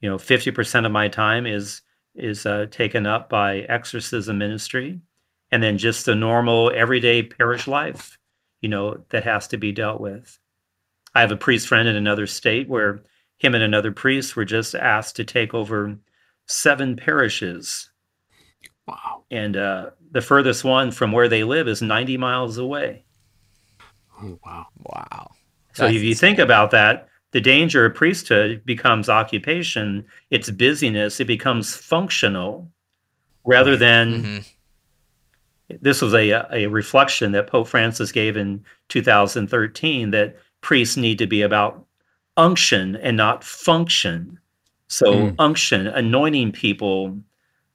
You 0.00 0.10
know, 0.10 0.18
50% 0.18 0.86
of 0.86 0.90
my 0.92 1.06
time 1.08 1.46
is 1.46 1.82
is 2.16 2.46
uh, 2.46 2.66
taken 2.70 3.06
up 3.06 3.28
by 3.28 3.58
exorcism 3.68 4.38
ministry, 4.38 5.00
and 5.50 5.60
then 5.62 5.76
just 5.78 6.06
the 6.06 6.14
normal 6.14 6.70
everyday 6.74 7.24
parish 7.24 7.66
life. 7.66 8.18
You 8.62 8.68
know, 8.68 9.04
that 9.10 9.24
has 9.24 9.48
to 9.48 9.56
be 9.56 9.72
dealt 9.72 10.00
with. 10.00 10.38
I 11.14 11.20
have 11.20 11.32
a 11.32 11.36
priest 11.36 11.66
friend 11.68 11.88
in 11.88 11.96
another 11.96 12.26
state 12.28 12.68
where 12.68 13.02
him 13.36 13.54
and 13.54 13.64
another 13.64 13.90
priest 13.92 14.36
were 14.36 14.44
just 14.44 14.74
asked 14.76 15.16
to 15.16 15.24
take 15.24 15.52
over 15.54 15.96
seven 16.46 16.94
parishes. 16.96 17.90
Wow. 18.86 19.24
And 19.30 19.56
uh, 19.56 19.90
the 20.10 20.20
furthest 20.20 20.64
one 20.64 20.90
from 20.90 21.12
where 21.12 21.28
they 21.28 21.44
live 21.44 21.68
is 21.68 21.80
90 21.82 22.16
miles 22.18 22.58
away. 22.58 23.04
Oh, 24.22 24.38
wow. 24.44 24.66
Wow. 24.78 25.30
So 25.72 25.86
if 25.86 26.02
you 26.02 26.14
think 26.14 26.38
about 26.38 26.70
that, 26.70 27.08
the 27.32 27.40
danger 27.40 27.84
of 27.86 27.94
priesthood 27.94 28.62
becomes 28.64 29.08
occupation, 29.08 30.04
it's 30.30 30.50
busyness, 30.50 31.18
it 31.18 31.24
becomes 31.26 31.74
functional 31.74 32.70
rather 33.44 33.76
than 33.76 34.22
Mhm. 34.22 34.46
this 35.80 36.00
was 36.00 36.14
a, 36.14 36.30
a 36.52 36.66
reflection 36.66 37.32
that 37.32 37.48
Pope 37.48 37.66
Francis 37.66 38.12
gave 38.12 38.36
in 38.36 38.64
2013 38.88 40.10
that 40.12 40.36
priests 40.60 40.96
need 40.96 41.18
to 41.18 41.26
be 41.26 41.42
about 41.42 41.84
unction 42.36 42.96
and 42.96 43.16
not 43.16 43.42
function. 43.42 44.38
So, 44.88 45.06
Mm. 45.12 45.34
unction, 45.38 45.86
anointing 45.88 46.52
people 46.52 47.18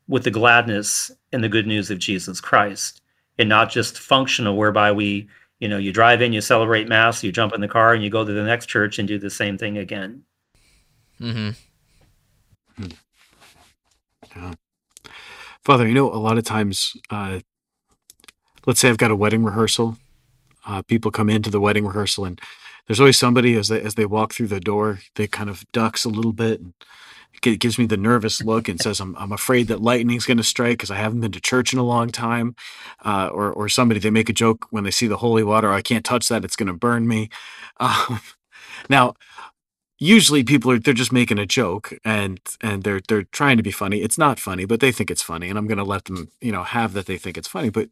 with 0.10 0.24
the 0.24 0.32
gladness 0.32 1.12
and 1.32 1.42
the 1.42 1.48
good 1.48 1.68
news 1.68 1.90
of 1.90 2.00
Jesus 2.00 2.42
Christ, 2.42 3.02
and 3.38 3.48
not 3.48 3.70
just 3.70 3.98
functional, 3.98 4.58
whereby 4.58 4.92
we, 4.92 5.30
you 5.60 5.70
know, 5.70 5.78
you 5.78 5.94
drive 5.94 6.22
in, 6.22 6.34
you 6.34 6.42
celebrate 6.42 6.90
Mass, 6.90 7.24
you 7.24 7.32
jump 7.32 7.54
in 7.54 7.62
the 7.62 7.68
car, 7.68 7.94
and 7.94 8.04
you 8.04 8.10
go 8.10 8.26
to 8.26 8.34
the 8.34 8.44
next 8.44 8.66
church 8.66 9.00
and 9.00 9.08
do 9.08 9.20
the 9.20 9.30
same 9.30 9.58
thing 9.58 9.78
again. 9.78 10.24
Mm-hmm. 11.22 11.52
Father, 15.64 15.88
you 15.88 15.94
know, 15.94 16.12
a 16.12 16.18
lot 16.18 16.38
of 16.38 16.44
times, 16.44 16.98
uh, 17.12 17.42
let's 18.66 18.80
say 18.80 18.90
I've 18.90 18.98
got 18.98 19.12
a 19.12 19.16
wedding 19.16 19.44
rehearsal. 19.44 19.98
Uh, 20.66 20.82
people 20.82 21.12
come 21.12 21.30
into 21.30 21.52
the 21.52 21.60
wedding 21.60 21.86
rehearsal, 21.86 22.26
and 22.26 22.42
there's 22.88 23.00
always 23.00 23.18
somebody 23.18 23.56
as 23.56 23.68
they 23.68 23.82
as 23.82 23.94
they 23.94 24.06
walk 24.06 24.34
through 24.34 24.48
the 24.48 24.60
door, 24.60 25.00
they 25.16 25.28
kind 25.28 25.50
of 25.50 25.64
ducks 25.72 26.06
a 26.06 26.10
little 26.10 26.34
bit, 26.34 26.60
and 26.60 26.74
it 26.74 26.78
gi- 26.80 26.88
gives 27.42 27.78
me 27.80 27.86
the 27.86 27.98
nervous 27.98 28.42
look 28.44 28.68
and 28.68 28.80
says, 28.80 29.00
"I'm 29.00 29.16
I'm 29.18 29.32
afraid 29.32 29.68
that 29.68 29.82
lightning's 29.82 30.26
going 30.26 30.38
to 30.38 30.44
strike 30.44 30.78
because 30.78 30.92
I 30.92 30.96
haven't 30.98 31.22
been 31.22 31.32
to 31.32 31.42
church 31.42 31.74
in 31.74 31.80
a 31.80 31.84
long 31.84 32.10
time." 32.10 32.56
Uh, 33.04 33.30
or 33.32 33.52
or 33.52 33.70
somebody 33.70 34.00
they 34.00 34.10
make 34.10 34.30
a 34.30 34.34
joke 34.34 34.68
when 34.72 34.84
they 34.84 34.92
see 34.92 35.08
the 35.08 35.18
holy 35.18 35.44
water, 35.44 35.72
"I 35.72 35.82
can't 35.82 36.06
touch 36.06 36.28
that; 36.30 36.46
it's 36.46 36.56
going 36.56 36.68
to 36.68 36.74
burn 36.74 37.08
me." 37.08 37.30
Um, 37.82 38.20
now, 38.90 39.14
usually 40.00 40.44
people 40.44 40.72
are 40.72 40.80
they're 40.80 40.94
just 40.94 41.14
making 41.14 41.40
a 41.40 41.46
joke 41.46 41.94
and 42.04 42.40
and 42.62 42.84
they're 42.84 43.02
they're 43.08 43.24
trying 43.24 43.58
to 43.58 43.64
be 43.64 43.72
funny 43.72 44.02
it's 44.02 44.18
not 44.18 44.40
funny 44.40 44.66
but 44.66 44.80
they 44.80 44.92
think 44.92 45.12
it's 45.12 45.22
funny 45.22 45.50
and 45.50 45.58
i'm 45.58 45.68
going 45.68 45.78
to 45.78 45.84
let 45.84 46.06
them 46.06 46.30
you 46.42 46.52
know 46.52 46.64
have 46.64 46.94
that 46.94 47.06
they 47.06 47.18
think 47.18 47.38
it's 47.38 47.48
funny 47.48 47.70
but 47.70 47.90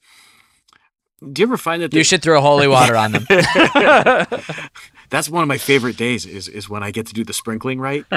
do 1.33 1.41
you 1.41 1.47
ever 1.47 1.57
find 1.57 1.81
that 1.81 1.93
You 1.93 2.03
should 2.03 2.21
throw 2.21 2.39
holy 2.41 2.67
water 2.67 2.95
on 2.95 3.11
them. 3.11 3.25
that's 5.09 5.29
one 5.29 5.41
of 5.41 5.47
my 5.47 5.57
favorite 5.57 5.97
days 5.97 6.25
is 6.25 6.47
is 6.47 6.69
when 6.69 6.83
i 6.83 6.91
get 6.91 7.07
to 7.07 7.13
do 7.13 7.23
the 7.23 7.33
sprinkling 7.33 7.79
right? 7.79 8.05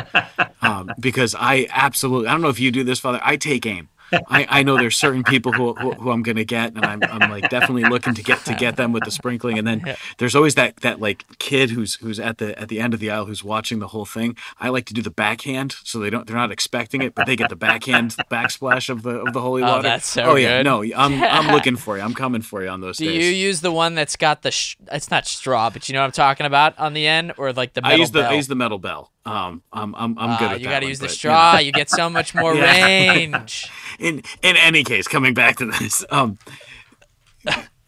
Um, 0.63 0.91
because 1.01 1.35
i 1.39 1.67
absolutely 1.71 2.29
i 2.29 2.33
don't 2.33 2.43
know 2.43 2.49
if 2.51 2.61
you 2.61 2.71
do 2.71 2.85
this 2.85 3.01
father 3.01 3.19
i 3.23 3.37
take 3.37 3.65
aim 3.65 3.89
I, 4.29 4.47
I 4.49 4.63
know 4.63 4.77
there's 4.77 4.97
certain 4.97 5.23
people 5.25 5.53
who, 5.53 5.75
who, 5.75 5.93
who 5.93 6.11
I'm 6.11 6.23
gonna 6.23 6.45
get, 6.45 6.75
and 6.75 6.85
I'm, 6.85 7.03
I'm 7.05 7.31
like 7.31 7.49
definitely 7.49 7.85
looking 7.85 8.15
to 8.15 8.23
get 8.23 8.45
to 8.47 8.55
get 8.55 8.77
them 8.77 8.93
with 8.93 9.05
the 9.05 9.11
sprinkling. 9.11 9.59
And 9.59 9.67
then 9.67 9.97
there's 10.19 10.35
always 10.35 10.55
that 10.57 10.77
that 10.79 11.01
like 11.01 11.25
kid 11.39 11.71
who's 11.71 11.95
who's 11.97 12.19
at 12.21 12.39
the 12.39 12.59
at 12.59 12.69
the 12.69 12.81
end 12.81 12.95
of 12.95 13.01
the 13.01 13.11
aisle 13.11 13.27
who's 13.27 13.45
watching 13.45 13.79
the 13.79 13.89
whole 13.89 14.05
thing. 14.05 14.37
I 14.59 14.69
like 14.69 14.87
to 14.87 14.95
do 14.95 15.03
the 15.03 15.11
backhand, 15.11 15.77
so 15.85 15.99
they 15.99 16.11
don't 16.11 16.27
they're 16.27 16.37
not 16.37 16.51
expecting 16.51 17.03
it, 17.03 17.15
but 17.15 17.27
they 17.27 17.37
get 17.37 17.49
the 17.49 17.57
backhand 17.57 18.11
backsplash 18.31 18.89
of 18.91 19.03
the 19.03 19.21
of 19.21 19.33
the 19.33 19.41
holy 19.41 19.63
Oh, 19.63 19.67
water. 19.67 19.83
that's 19.83 20.07
so 20.07 20.23
oh 20.25 20.35
yeah, 20.37 20.59
good. 20.59 20.65
no, 20.65 20.83
I'm 20.83 21.23
I'm 21.23 21.49
looking 21.55 21.77
for 21.77 21.97
you. 21.97 22.03
I'm 22.03 22.15
coming 22.15 22.43
for 22.43 22.63
you 22.63 22.69
on 22.69 22.81
those 22.81 22.97
Do 22.99 23.05
days. 23.05 23.25
you 23.25 23.31
use 23.31 23.61
the 23.61 23.73
one 23.73 23.95
that's 23.95 24.17
got 24.17 24.43
the? 24.43 24.51
Sh- 24.51 24.77
it's 24.91 25.11
not 25.11 25.27
straw, 25.27 25.71
but 25.71 25.89
you 25.89 25.93
know 25.93 26.01
what 26.01 26.07
I'm 26.07 26.13
talking 26.13 26.47
about 26.47 26.79
on 26.79 26.95
the 26.95 27.07
end, 27.07 27.33
or 27.37 27.53
like 27.53 27.75
the 27.75 27.81
I 27.85 27.95
use 27.95 28.11
the 28.11 28.21
bell? 28.23 28.31
I 28.31 28.35
use 28.35 28.49
the 28.49 28.55
metal 28.55 28.79
bell. 28.79 29.11
Um, 29.27 29.63
I'm 29.73 29.95
I'm 29.95 30.19
I'm 30.19 30.37
good 30.39 30.51
Ah, 30.51 30.55
at 30.55 30.61
you 30.61 30.69
gotta 30.69 30.85
one, 30.87 30.91
use 30.91 30.99
the 30.99 31.07
but, 31.07 31.25
you 31.25 31.31
know. 31.31 31.35
straw. 31.37 31.59
You 31.59 31.73
get 31.73 31.91
so 31.91 32.09
much 32.09 32.35
more 32.43 32.55
Yeah. 32.55 32.87
range. 32.87 33.71
in 33.99 34.23
in 34.43 34.57
any 34.57 34.83
case, 34.83 35.07
coming 35.09 35.35
back 35.35 35.57
to 35.59 35.67
this, 35.67 36.05
um, 36.11 36.39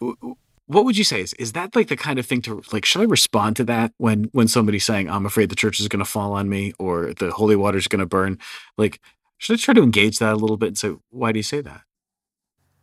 w- 0.00 0.16
w- 0.20 0.36
what 0.66 0.84
would 0.84 0.96
you 0.96 1.04
say 1.04 1.20
is 1.20 1.32
is 1.34 1.52
that 1.52 1.74
like 1.74 1.88
the 1.88 1.96
kind 1.96 2.18
of 2.18 2.26
thing 2.26 2.42
to 2.42 2.62
like? 2.72 2.84
Should 2.84 3.02
I 3.02 3.04
respond 3.04 3.56
to 3.56 3.64
that 3.64 3.92
when 3.98 4.24
when 4.32 4.48
somebody's 4.48 4.84
saying 4.84 5.08
I'm 5.10 5.26
afraid 5.26 5.48
the 5.48 5.56
church 5.56 5.80
is 5.80 5.88
going 5.88 6.04
to 6.04 6.10
fall 6.10 6.32
on 6.34 6.48
me 6.48 6.72
or 6.78 7.12
the 7.14 7.30
holy 7.30 7.56
water 7.56 7.78
is 7.78 7.88
going 7.88 8.00
to 8.00 8.06
burn? 8.06 8.38
Like, 8.78 9.00
should 9.38 9.54
I 9.54 9.56
try 9.56 9.74
to 9.74 9.82
engage 9.82 10.18
that 10.18 10.32
a 10.32 10.36
little 10.36 10.56
bit 10.56 10.68
and 10.68 10.78
say, 10.78 10.94
why 11.10 11.32
do 11.32 11.38
you 11.38 11.42
say 11.42 11.60
that? 11.62 11.82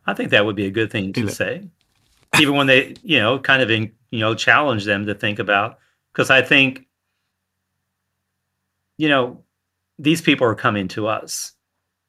I 0.06 0.14
think 0.14 0.30
that 0.30 0.44
would 0.44 0.56
be 0.56 0.66
a 0.66 0.70
good 0.70 0.90
thing 0.90 1.12
to 1.14 1.30
say, 1.30 1.68
even 2.40 2.54
when 2.54 2.66
they, 2.66 2.94
you 3.02 3.18
know, 3.18 3.38
kind 3.38 3.62
of, 3.62 3.70
in, 3.70 3.92
you 4.10 4.20
know, 4.20 4.34
challenge 4.34 4.84
them 4.84 5.06
to 5.06 5.14
think 5.14 5.38
about. 5.38 5.78
Because 6.12 6.30
I 6.30 6.42
think, 6.42 6.86
you 9.00 9.08
know, 9.08 9.42
these 9.98 10.20
people 10.20 10.46
are 10.46 10.54
coming 10.54 10.86
to 10.88 11.06
us, 11.06 11.52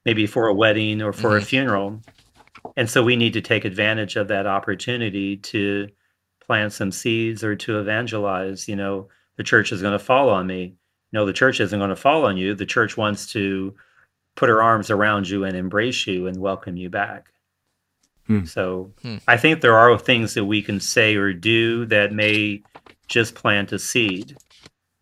maybe 0.06 0.28
for 0.28 0.48
a 0.48 0.54
wedding 0.54 1.02
or 1.02 1.14
for 1.14 1.38
a 1.38 1.40
Mhm. 1.40 1.46
funeral, 1.46 2.02
and 2.76 2.90
so 2.90 3.02
we 3.02 3.16
need 3.16 3.32
to 3.34 3.42
take 3.42 3.64
advantage 3.64 4.18
of 4.18 4.28
that 4.28 4.46
opportunity 4.46 5.38
to 5.38 5.88
plant 6.46 6.74
some 6.74 6.92
seeds 6.92 7.46
or 7.46 7.56
to 7.56 7.80
evangelize. 7.80 8.68
You 8.68 8.76
know, 8.76 9.08
the 9.38 9.44
church 9.44 9.72
is 9.72 9.82
going 9.82 9.98
to 9.98 10.04
fall 10.04 10.30
on 10.30 10.48
me. 10.48 10.76
No, 11.14 11.26
the 11.26 11.34
church 11.34 11.62
isn't 11.62 11.80
going 11.80 11.90
to 11.90 11.96
fall 11.96 12.26
on 12.26 12.36
you. 12.36 12.56
The 12.56 12.66
church 12.66 12.98
wants 12.98 13.32
to 13.32 13.74
put 14.36 14.50
her 14.50 14.62
arms 14.62 14.90
around 14.92 15.30
you 15.30 15.46
and 15.46 15.56
embrace 15.56 16.06
you 16.08 16.28
and 16.28 16.38
welcome 16.38 16.76
you 16.76 16.90
back. 16.90 17.32
Hmm. 18.28 18.44
So 18.44 18.94
Hmm. 19.02 19.18
I 19.30 19.38
think 19.38 19.62
there 19.62 19.78
are 19.78 19.98
things 19.98 20.34
that 20.34 20.46
we 20.46 20.62
can 20.62 20.82
say 20.82 21.16
or 21.16 21.32
do 21.32 21.86
that 21.86 22.12
may 22.12 22.64
just 23.08 23.34
plant 23.36 23.72
a 23.72 23.80
seed 23.80 24.36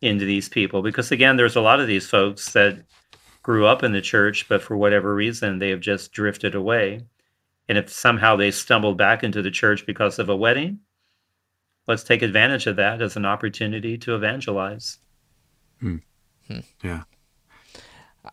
into 0.02 0.26
these 0.26 0.50
people. 0.50 0.82
Because 0.82 1.12
again, 1.12 1.38
there's 1.38 1.56
a 1.56 1.62
lot 1.62 1.80
of 1.80 1.88
these 1.88 2.08
folks 2.08 2.54
that 2.54 2.84
grew 3.44 3.66
up 3.66 3.84
in 3.84 3.92
the 3.92 4.02
church, 4.02 4.48
but 4.48 4.62
for 4.62 4.78
whatever 4.78 5.14
reason, 5.14 5.60
they 5.60 5.70
have 5.70 5.80
just 5.80 6.12
drifted 6.12 6.56
away. 6.56 7.02
And 7.68 7.78
if 7.78 7.90
somehow 7.90 8.36
they 8.36 8.52
stumbled 8.52 8.98
back 8.98 9.24
into 9.24 9.42
the 9.42 9.52
church 9.52 9.86
because 9.86 10.20
of 10.20 10.30
a 10.30 10.36
wedding, 10.36 10.80
let's 11.88 12.04
take 12.04 12.22
advantage 12.22 12.68
of 12.68 12.76
that 12.78 13.02
as 13.02 13.16
an 13.16 13.26
opportunity 13.26 13.98
to 14.00 14.16
evangelize. 14.16 14.98
Yeah. 16.84 17.04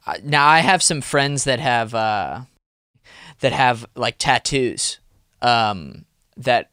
Uh, 0.06 0.14
now 0.24 0.46
I 0.46 0.60
have 0.60 0.82
some 0.82 1.00
friends 1.00 1.44
that 1.44 1.60
have 1.60 1.94
uh, 1.94 2.42
that 3.40 3.52
have 3.52 3.86
like 3.94 4.16
tattoos 4.18 4.98
um, 5.42 6.04
that 6.36 6.70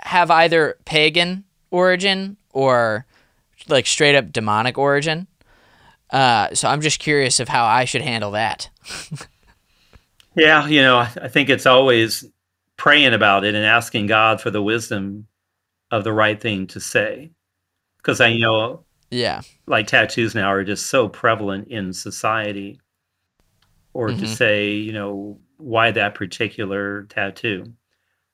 have 0.00 0.30
either 0.30 0.78
pagan 0.84 1.44
origin 1.70 2.36
or 2.52 3.06
like 3.68 3.86
straight 3.86 4.14
up 4.16 4.32
demonic 4.32 4.78
origin. 4.78 5.26
Uh, 6.10 6.54
so 6.54 6.68
I'm 6.68 6.80
just 6.80 7.00
curious 7.00 7.40
of 7.40 7.48
how 7.48 7.64
I 7.64 7.84
should 7.86 8.02
handle 8.02 8.32
that. 8.32 8.68
Yeah, 10.36 10.66
you 10.66 10.82
know, 10.82 10.98
I 10.98 11.28
think 11.28 11.48
it's 11.48 11.66
always 11.66 12.24
praying 12.76 13.14
about 13.14 13.44
it 13.44 13.54
and 13.54 13.64
asking 13.64 14.06
God 14.06 14.40
for 14.40 14.50
the 14.50 14.62
wisdom 14.62 15.28
of 15.92 16.02
the 16.02 16.12
right 16.12 16.40
thing 16.40 16.66
to 16.68 16.80
say. 16.80 17.30
Because 17.98 18.20
I 18.20 18.36
know, 18.36 18.84
Yeah. 19.10 19.42
like, 19.66 19.86
tattoos 19.86 20.34
now 20.34 20.48
are 20.48 20.64
just 20.64 20.86
so 20.86 21.08
prevalent 21.08 21.68
in 21.68 21.92
society. 21.92 22.80
Or 23.92 24.08
to 24.10 24.24
Mhm. 24.24 24.28
say, 24.28 24.72
you 24.72 24.92
know, 24.92 25.38
why 25.56 25.92
that 25.92 26.16
particular 26.16 27.04
tattoo. 27.04 27.72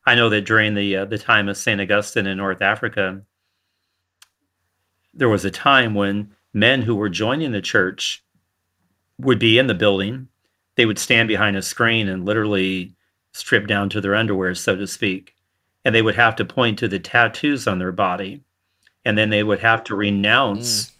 I 0.07 0.14
know 0.14 0.31
that 0.31 0.47
during 0.47 0.73
the 0.75 0.97
uh, 0.97 1.05
the 1.05 1.18
time 1.18 1.51
of 1.51 1.59
Saint 1.59 1.83
Augustine 1.83 2.27
in 2.27 2.39
North 2.39 2.62
Africa, 2.62 3.21
there 5.13 5.29
was 5.29 5.45
a 5.45 5.51
time 5.51 5.95
when 5.95 6.35
men 6.53 6.83
who 6.83 6.95
were 6.95 7.09
joining 7.09 7.53
the 7.53 7.61
church 7.61 8.25
would 9.19 9.39
be 9.39 9.59
in 9.59 9.67
the 9.67 9.75
building. 9.75 10.29
They 10.77 10.87
would 10.87 10.99
stand 10.99 11.29
behind 11.29 11.57
a 11.57 11.63
screen 11.63 12.09
and 12.09 12.25
literally 12.25 12.95
strip 13.33 13.67
down 13.67 13.89
to 13.91 14.01
their 14.01 14.15
underwear, 14.15 14.55
so 14.55 14.77
to 14.77 14.87
speak. 14.87 15.35
And 15.85 15.95
they 15.95 16.03
would 16.03 16.15
have 16.15 16.37
to 16.37 16.45
point 16.45 16.79
to 16.79 16.89
the 16.89 16.99
tattoos 16.99 17.67
on 17.67 17.79
their 17.79 17.93
body. 17.93 18.43
And 19.05 19.17
then 19.17 19.31
they 19.31 19.43
would 19.43 19.61
have 19.61 19.83
to 19.85 19.97
renounce 19.97 20.87
mm. 20.87 20.93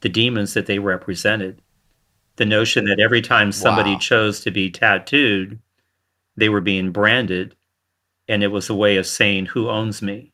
the 0.00 0.08
demons 0.08 0.54
that 0.54 0.66
they 0.66 0.78
represented. 0.78 1.62
The 2.36 2.46
notion 2.46 2.86
that 2.86 2.98
every 2.98 3.22
time 3.22 3.52
somebody 3.52 3.92
Wow. 3.92 3.98
chose 3.98 4.40
to 4.40 4.50
be 4.50 4.70
tattooed, 4.70 5.60
they 6.36 6.48
were 6.48 6.60
being 6.60 6.90
branded. 6.90 7.54
And 8.26 8.42
it 8.42 8.48
was 8.48 8.68
a 8.68 8.74
way 8.74 8.96
of 8.96 9.06
saying, 9.06 9.46
Who 9.46 9.68
owns 9.68 10.02
me? 10.02 10.33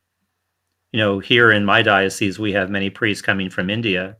You 0.92 0.98
know, 0.98 1.18
here 1.20 1.52
in 1.52 1.64
my 1.64 1.82
diocese, 1.82 2.38
we 2.38 2.52
have 2.52 2.70
many 2.70 2.90
priests 2.90 3.22
coming 3.22 3.50
from 3.50 3.70
India. 3.70 4.16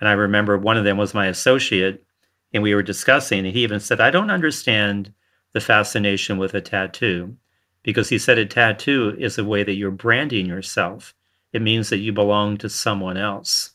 And 0.00 0.08
I 0.08 0.12
remember 0.12 0.58
one 0.58 0.76
of 0.76 0.84
them 0.84 0.96
was 0.98 1.14
my 1.14 1.26
associate, 1.26 2.04
and 2.52 2.62
we 2.62 2.74
were 2.74 2.82
discussing, 2.82 3.46
and 3.46 3.54
he 3.54 3.62
even 3.62 3.80
said, 3.80 4.00
I 4.00 4.10
don't 4.10 4.30
understand 4.30 5.12
the 5.52 5.60
fascination 5.60 6.38
with 6.38 6.54
a 6.54 6.60
tattoo 6.60 7.36
because 7.82 8.08
he 8.08 8.18
said 8.18 8.38
a 8.38 8.46
tattoo 8.46 9.16
is 9.18 9.38
a 9.38 9.44
way 9.44 9.62
that 9.64 9.74
you're 9.74 9.90
branding 9.90 10.46
yourself. 10.46 11.14
It 11.52 11.62
means 11.62 11.90
that 11.90 11.98
you 11.98 12.12
belong 12.12 12.56
to 12.58 12.68
someone 12.68 13.16
else. 13.16 13.70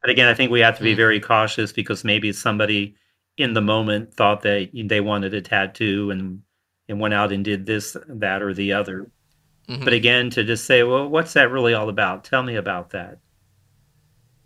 But 0.00 0.10
again, 0.10 0.28
I 0.28 0.34
think 0.34 0.50
we 0.50 0.60
have 0.60 0.76
to 0.78 0.84
be 0.84 0.92
Hmm. 0.92 0.96
very 0.96 1.20
cautious 1.20 1.72
because 1.72 2.04
maybe 2.04 2.32
somebody 2.32 2.96
in 3.36 3.54
the 3.54 3.60
moment 3.60 4.14
thought 4.14 4.42
that 4.42 4.70
they 4.72 5.00
wanted 5.00 5.34
a 5.34 5.40
tattoo 5.40 6.10
and 6.10 6.42
and 6.88 7.00
went 7.00 7.14
out 7.14 7.32
and 7.32 7.42
did 7.44 7.64
this, 7.64 7.96
that, 8.06 8.42
or 8.42 8.52
the 8.52 8.74
other. 8.74 9.10
Mhm. 9.68 9.84
But 9.84 9.92
again, 9.92 10.30
to 10.30 10.44
just 10.44 10.64
say, 10.64 10.82
well, 10.82 11.08
what's 11.08 11.32
that 11.34 11.50
really 11.50 11.74
all 11.74 11.88
about? 11.88 12.24
Tell 12.24 12.42
me 12.42 12.56
about 12.56 12.90
that. 12.90 13.18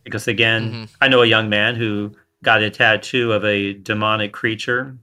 Because 0.05 0.29
again, 0.29 0.73
Mhm. 0.73 0.97
I 1.01 1.09
know 1.09 1.23
a 1.23 1.27
young 1.27 1.49
man 1.49 1.75
who 1.75 2.15
got 2.43 2.63
a 2.63 2.71
tattoo 2.71 3.33
of 3.33 3.45
a 3.45 3.75
demonic 3.75 4.33
creature. 4.33 4.97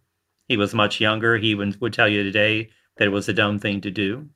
He 0.47 0.57
was 0.57 0.73
much 0.73 1.01
younger. 1.01 1.37
He 1.37 1.53
would, 1.53 1.79
would 1.81 1.93
tell 1.93 2.07
you 2.07 2.23
today 2.23 2.69
that 2.97 3.05
it 3.05 3.11
was 3.11 3.27
a 3.27 3.33
dumb 3.33 3.59
thing 3.59 3.81
to 3.81 3.91
do, 3.91 4.29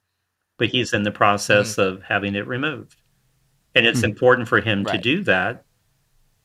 but 0.58 0.70
he's 0.70 0.94
in 0.94 1.04
the 1.04 1.12
process 1.12 1.76
mm. 1.76 1.84
of 1.84 2.04
having 2.04 2.36
it 2.36 2.48
removed. 2.48 2.96
And 3.74 3.86
it's 3.86 4.02
mm. 4.02 4.06
important 4.06 4.48
for 4.48 4.60
him 4.60 4.84
right. 4.84 4.96
to 4.96 4.98
do 4.98 5.24
that 5.24 5.66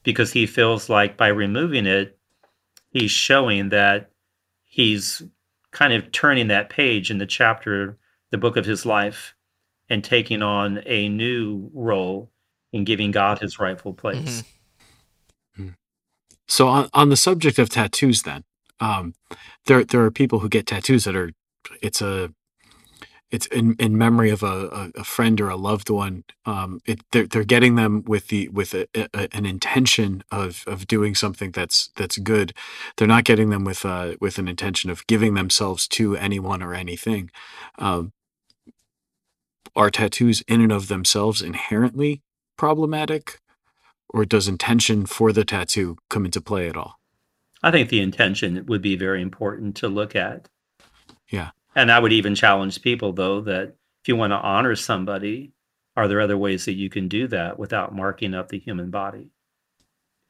because 0.05 0.33
he 0.33 0.47
feels 0.47 0.89
like 0.89 1.17
by 1.17 1.29
removing 1.29 1.87
it, 1.87 2.19
he's 2.91 3.11
showing 3.11 3.71
that 3.71 4.11
he's 4.63 5.23
kind 5.73 5.93
of 5.93 6.13
turning 6.13 6.49
that 6.49 6.71
page 6.71 7.11
in 7.11 7.19
the 7.19 7.27
chapter, 7.27 7.99
the 8.35 8.39
book 8.39 8.57
of 8.57 8.67
his 8.67 8.85
life, 8.85 9.37
and 9.89 10.03
taking 10.03 10.43
on 10.43 10.83
a 10.87 11.09
new 11.09 11.71
role 11.73 12.33
in 12.73 12.83
giving 12.83 13.13
God 13.13 13.39
his 13.39 13.61
rightful 13.61 13.95
place. 13.95 14.43
Mm-hmm. 15.57 15.63
Hmm. 15.63 15.69
So, 16.49 16.67
on, 16.67 16.89
on 16.93 17.11
the 17.11 17.17
subject 17.17 17.61
of 17.61 17.69
tattoos, 17.69 18.23
then, 18.23 18.43
um, 18.81 19.15
there 19.67 19.85
there 19.85 20.03
are 20.03 20.11
people 20.11 20.41
who 20.41 20.49
get 20.49 20.67
tattoos 20.67 21.05
that 21.05 21.15
are 21.15 21.31
it's 21.81 22.03
a 22.03 22.35
it's 23.31 23.47
in, 23.47 23.75
in 23.79 23.97
memory 23.97 24.31
of 24.31 24.43
a, 24.43 24.93
a, 24.95 25.03
friend 25.03 25.41
or 25.41 25.49
a 25.49 25.57
loved 25.57 25.91
one. 25.91 26.23
Um, 26.47 26.81
it, 26.87 27.01
they're, 27.11 27.27
they're 27.27 27.43
getting 27.43 27.75
them 27.75 28.05
with 28.07 28.29
the 28.29 28.49
with 28.49 28.75
a, 28.75 28.87
a, 28.95 29.29
an 29.33 29.47
intention 29.47 30.23
of 30.31 30.63
of 30.67 30.87
doing 30.87 31.15
something 31.15 31.51
that's 31.51 31.91
that's 31.97 32.19
good. 32.19 32.53
They're 32.97 33.09
not 33.09 33.25
getting 33.25 33.51
them 33.51 33.65
with 33.65 33.85
uh, 33.85 34.15
with 34.21 34.39
an 34.39 34.49
intention 34.49 34.91
of 34.91 35.07
giving 35.07 35.35
themselves 35.35 35.89
to 35.89 36.17
anyone 36.17 36.63
or 36.63 36.75
anything. 36.75 37.31
Um, 37.79 38.13
are 39.77 39.91
tattoos 39.91 40.43
in 40.43 40.61
and 40.61 40.73
of 40.73 40.89
themselves 40.89 41.43
inherently 41.43 42.23
problematic, 42.57 43.41
or 44.09 44.25
does 44.25 44.49
intention 44.49 45.07
for 45.07 45.33
the 45.33 45.45
tattoo 45.45 45.97
come 46.09 46.25
into 46.25 46.41
play 46.41 46.69
at 46.69 46.77
all? 46.77 47.01
I 47.63 47.71
think 47.71 47.89
the 47.89 48.01
intention 48.01 48.65
would 48.67 48.83
be 48.83 48.97
very 48.97 49.23
important 49.23 49.77
to 49.77 49.89
look 49.89 50.15
at. 50.15 50.49
Yeah. 51.31 51.51
And 51.75 51.91
I 51.91 51.99
would 51.99 52.13
even 52.13 52.35
challenge 52.35 52.83
people, 52.83 53.13
though, 53.13 53.41
that 53.41 53.77
if 54.03 54.09
you 54.09 54.17
want 54.17 54.33
to 54.33 54.37
honor 54.37 54.77
somebody, 54.77 55.53
are 55.97 56.07
there 56.07 56.21
other 56.21 56.37
ways 56.37 56.67
that 56.67 56.75
you 56.75 56.91
can 56.91 57.09
do 57.09 57.27
that 57.29 57.59
without 57.59 57.95
marking 57.95 58.35
up 58.35 58.49
the 58.49 58.59
human 58.59 58.91
body? 58.91 59.31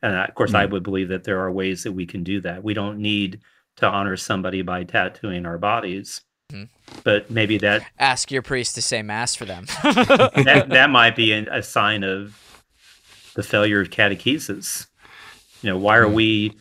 And 0.01 0.15
of 0.15 0.35
course, 0.35 0.53
mm. 0.53 0.57
I 0.57 0.67
would 0.67 0.83
believe 0.83 1.09
that 1.09 1.25
there 1.25 1.41
are 1.41 1.51
ways 1.51 1.83
that 1.83 1.93
we 1.93 2.07
can 2.07 2.23
do 2.23 2.41
that. 2.43 2.63
We 2.63 2.75
don't 2.75 2.99
need 2.99 3.41
to 3.77 3.89
honor 3.89 4.17
somebody 4.17 4.63
by 4.63 4.85
tattooing 4.85 5.47
our 5.47 5.59
bodies. 5.59 6.23
Mm. 6.55 6.69
But 7.03 7.31
maybe 7.31 7.59
that 7.59 7.85
ask 7.99 8.31
your 8.31 8.43
priest 8.43 8.77
to 8.77 8.83
say 8.83 9.03
mass 9.03 9.35
for 9.35 9.45
them. 9.45 9.67
that, 9.83 10.67
that 10.69 10.91
might 10.91 11.17
be 11.17 11.33
a 11.33 11.63
sign 11.63 12.05
of 12.05 12.63
the 13.35 13.43
failure 13.43 13.81
of 13.81 13.91
catechesis. 13.91 14.87
You 15.63 15.71
know, 15.71 15.79
why 15.79 15.97
are 15.97 16.07
mm. 16.07 16.15
we 16.15 16.57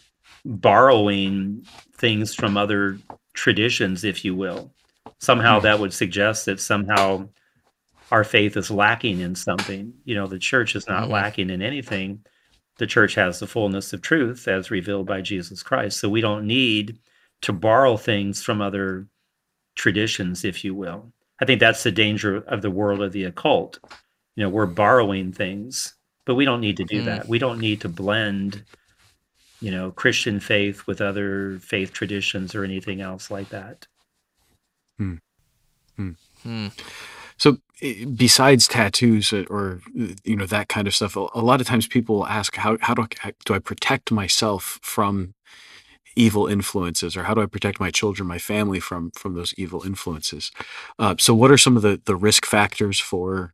borrowing 0.45 1.65
things 1.97 2.33
from 2.33 2.57
other 2.57 2.99
traditions, 3.33 4.03
if 4.03 4.25
you 4.25 4.35
will. 4.35 4.73
Somehow 5.19 5.59
hmm. 5.59 5.63
that 5.63 5.79
would 5.79 5.93
suggest 5.93 6.45
that 6.45 6.59
somehow 6.59 7.29
our 8.11 8.23
faith 8.23 8.57
is 8.57 8.69
lacking 8.69 9.19
in 9.19 9.35
something. 9.35 9.93
You 10.05 10.15
know, 10.15 10.27
the 10.27 10.39
church 10.39 10.75
is 10.75 10.87
not 10.87 11.03
mm-hmm. 11.03 11.13
lacking 11.13 11.49
in 11.49 11.61
anything. 11.61 12.25
The 12.77 12.87
church 12.87 13.15
has 13.15 13.39
the 13.39 13.47
fullness 13.47 13.93
of 13.93 14.01
truth 14.01 14.47
as 14.47 14.71
revealed 14.71 15.07
by 15.07 15.21
Jesus 15.21 15.63
Christ. 15.63 15.99
So 15.99 16.09
we 16.09 16.21
don't 16.21 16.45
need 16.45 16.99
to 17.41 17.53
borrow 17.53 17.97
things 17.97 18.43
from 18.43 18.61
other 18.61 19.07
traditions, 19.75 20.45
if 20.45 20.63
you 20.63 20.73
will. 20.75 21.11
I 21.41 21.45
think 21.45 21.59
that's 21.59 21.83
the 21.83 21.91
danger 21.91 22.37
of 22.37 22.61
the 22.61 22.71
world 22.71 23.01
of 23.01 23.11
the 23.11 23.23
occult. 23.25 23.79
You 24.35 24.43
know, 24.43 24.49
we're 24.49 24.65
borrowing 24.65 25.31
things, 25.31 25.95
but 26.25 26.35
we 26.35 26.45
don't 26.45 26.61
need 26.61 26.77
to 26.77 26.85
do 26.85 27.01
mm. 27.01 27.05
that. 27.05 27.27
We 27.27 27.39
don't 27.39 27.59
need 27.59 27.81
to 27.81 27.89
blend 27.89 28.63
you 29.63 29.71
know, 29.71 29.91
Christian 29.91 30.41
faith 30.41 30.85
with 30.87 30.99
other 30.99 31.57
faith 31.59 31.93
traditions 31.93 32.53
or 32.53 32.65
anything 32.65 32.99
else 32.99 33.31
like 33.31 33.47
that. 33.49 33.87
Hmm. 34.97 35.15
Hmm. 35.95 36.11
Hmm. 36.43 36.67
So, 37.37 37.59
besides 38.13 38.67
tattoos 38.67 39.31
or 39.31 39.79
you 39.95 40.35
know 40.35 40.45
that 40.47 40.67
kind 40.67 40.85
of 40.85 40.93
stuff, 40.93 41.15
a 41.15 41.39
lot 41.39 41.61
of 41.61 41.67
times 41.67 41.87
people 41.87 42.27
ask, 42.27 42.57
"How 42.57 42.77
how 42.81 42.93
do 42.93 43.07
I, 43.23 43.33
do 43.45 43.53
I 43.53 43.59
protect 43.59 44.11
myself 44.11 44.81
from 44.83 45.33
evil 46.15 46.47
influences, 46.47 47.17
or 47.17 47.23
how 47.23 47.33
do 47.33 47.41
I 47.41 47.45
protect 47.45 47.79
my 47.79 47.91
children, 47.91 48.27
my 48.27 48.39
family 48.39 48.79
from 48.79 49.11
from 49.11 49.33
those 49.33 49.53
evil 49.57 49.83
influences?" 49.83 50.51
Uh, 50.99 51.15
so, 51.17 51.33
what 51.33 51.51
are 51.51 51.57
some 51.57 51.75
of 51.75 51.81
the 51.81 52.01
the 52.05 52.15
risk 52.15 52.45
factors 52.45 52.99
for 52.99 53.53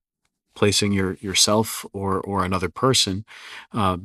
placing 0.55 0.91
your 0.91 1.13
yourself 1.15 1.85
or 1.93 2.19
or 2.21 2.43
another 2.43 2.69
person 2.69 3.25
uh, 3.73 3.97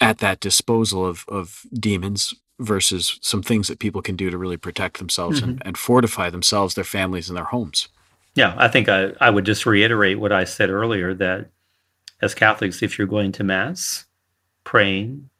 at 0.00 0.18
that 0.18 0.40
disposal 0.40 1.06
of 1.06 1.24
of 1.28 1.62
demons 1.72 2.34
versus 2.60 3.18
some 3.22 3.42
things 3.42 3.68
that 3.68 3.78
people 3.78 4.02
can 4.02 4.16
do 4.16 4.30
to 4.30 4.38
really 4.38 4.56
protect 4.56 4.98
themselves 4.98 5.40
mm-hmm. 5.40 5.50
and, 5.50 5.62
and 5.64 5.78
fortify 5.78 6.28
themselves, 6.30 6.74
their 6.74 6.84
families, 6.84 7.28
and 7.28 7.36
their 7.36 7.44
homes. 7.44 7.88
Yeah, 8.34 8.54
I 8.56 8.68
think 8.68 8.88
I, 8.88 9.12
I 9.20 9.30
would 9.30 9.46
just 9.46 9.66
reiterate 9.66 10.20
what 10.20 10.30
I 10.30 10.44
said 10.44 10.70
earlier 10.70 11.14
that 11.14 11.50
as 12.22 12.34
Catholics, 12.34 12.82
if 12.82 12.98
you're 12.98 13.06
going 13.06 13.32
to 13.32 13.44
Mass, 13.44 14.04
praying, 14.62 15.30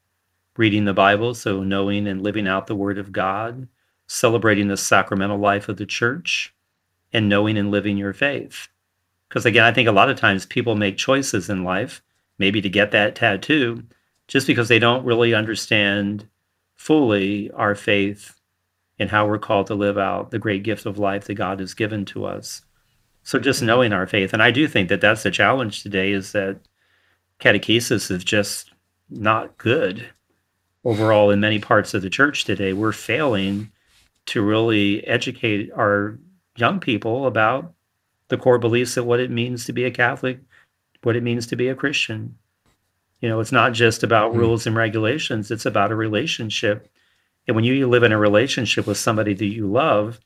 reading 0.60 0.84
the 0.84 0.92
Bible, 0.92 1.32
so 1.32 1.62
knowing 1.62 2.06
and 2.06 2.22
living 2.22 2.46
out 2.46 2.66
the 2.66 2.74
Word 2.74 2.98
of 2.98 3.12
God, 3.12 3.66
celebrating 4.06 4.68
the 4.68 4.76
sacramental 4.76 5.38
life 5.38 5.70
of 5.70 5.78
the 5.78 5.86
church, 5.86 6.54
and 7.14 7.30
knowing 7.30 7.56
and 7.56 7.70
living 7.70 7.96
your 7.96 8.12
faith. 8.12 8.68
Because 9.26 9.46
again, 9.46 9.64
I 9.64 9.72
think 9.72 9.88
a 9.88 9.92
lot 9.92 10.10
of 10.10 10.18
times 10.18 10.44
people 10.44 10.74
make 10.74 10.98
choices 10.98 11.48
in 11.48 11.64
life, 11.64 12.02
maybe 12.38 12.60
to 12.60 12.68
get 12.68 12.90
that 12.90 13.14
tattoo, 13.14 13.84
just 14.28 14.46
because 14.46 14.68
they 14.68 14.78
don't 14.78 15.02
really 15.02 15.32
understand 15.32 16.28
fully 16.76 17.50
our 17.52 17.74
faith 17.74 18.38
and 18.98 19.08
how 19.08 19.26
we're 19.26 19.38
called 19.38 19.66
to 19.68 19.74
live 19.74 19.96
out 19.96 20.30
the 20.30 20.38
great 20.38 20.62
gift 20.62 20.84
of 20.84 20.98
life 20.98 21.24
that 21.24 21.36
God 21.36 21.58
has 21.60 21.72
given 21.72 22.04
to 22.04 22.26
us. 22.26 22.60
So 23.22 23.38
just 23.38 23.62
knowing 23.62 23.94
our 23.94 24.06
faith, 24.06 24.34
and 24.34 24.42
I 24.42 24.50
do 24.50 24.68
think 24.68 24.90
that 24.90 25.00
that's 25.00 25.22
the 25.22 25.30
challenge 25.30 25.82
today 25.82 26.12
is 26.12 26.32
that 26.32 26.60
catechesis 27.40 28.10
is 28.10 28.22
just 28.22 28.72
not 29.08 29.56
good 29.56 30.10
overall 30.84 31.30
in 31.30 31.40
many 31.40 31.58
parts 31.58 31.94
of 31.94 32.02
the 32.02 32.10
church 32.10 32.44
today. 32.44 32.72
We're 32.72 32.92
failing 32.92 33.70
to 34.26 34.42
really 34.42 35.06
educate 35.06 35.70
our 35.72 36.18
young 36.56 36.80
people 36.80 37.26
about 37.26 37.72
the 38.28 38.36
core 38.36 38.58
beliefs 38.58 38.96
of 38.96 39.06
what 39.06 39.20
it 39.20 39.30
means 39.30 39.64
to 39.64 39.72
be 39.72 39.84
a 39.84 39.90
Catholic, 39.90 40.40
what 41.02 41.16
it 41.16 41.22
means 41.22 41.46
to 41.48 41.56
be 41.56 41.68
a 41.68 41.74
Christian. 41.74 42.36
You 43.20 43.28
know, 43.28 43.40
it's 43.40 43.52
not 43.52 43.72
just 43.72 44.02
about 44.02 44.30
mm-hmm. 44.30 44.40
rules 44.40 44.66
and 44.66 44.76
regulations, 44.76 45.50
it's 45.50 45.66
about 45.66 45.92
a 45.92 45.96
relationship. 45.96 46.88
And 47.46 47.56
when 47.56 47.64
you 47.64 47.88
live 47.88 48.02
in 48.02 48.12
a 48.12 48.18
relationship 48.18 48.86
with 48.86 48.96
somebody 48.96 49.34
that 49.34 49.44
you 49.44 49.66
love, 49.66 50.20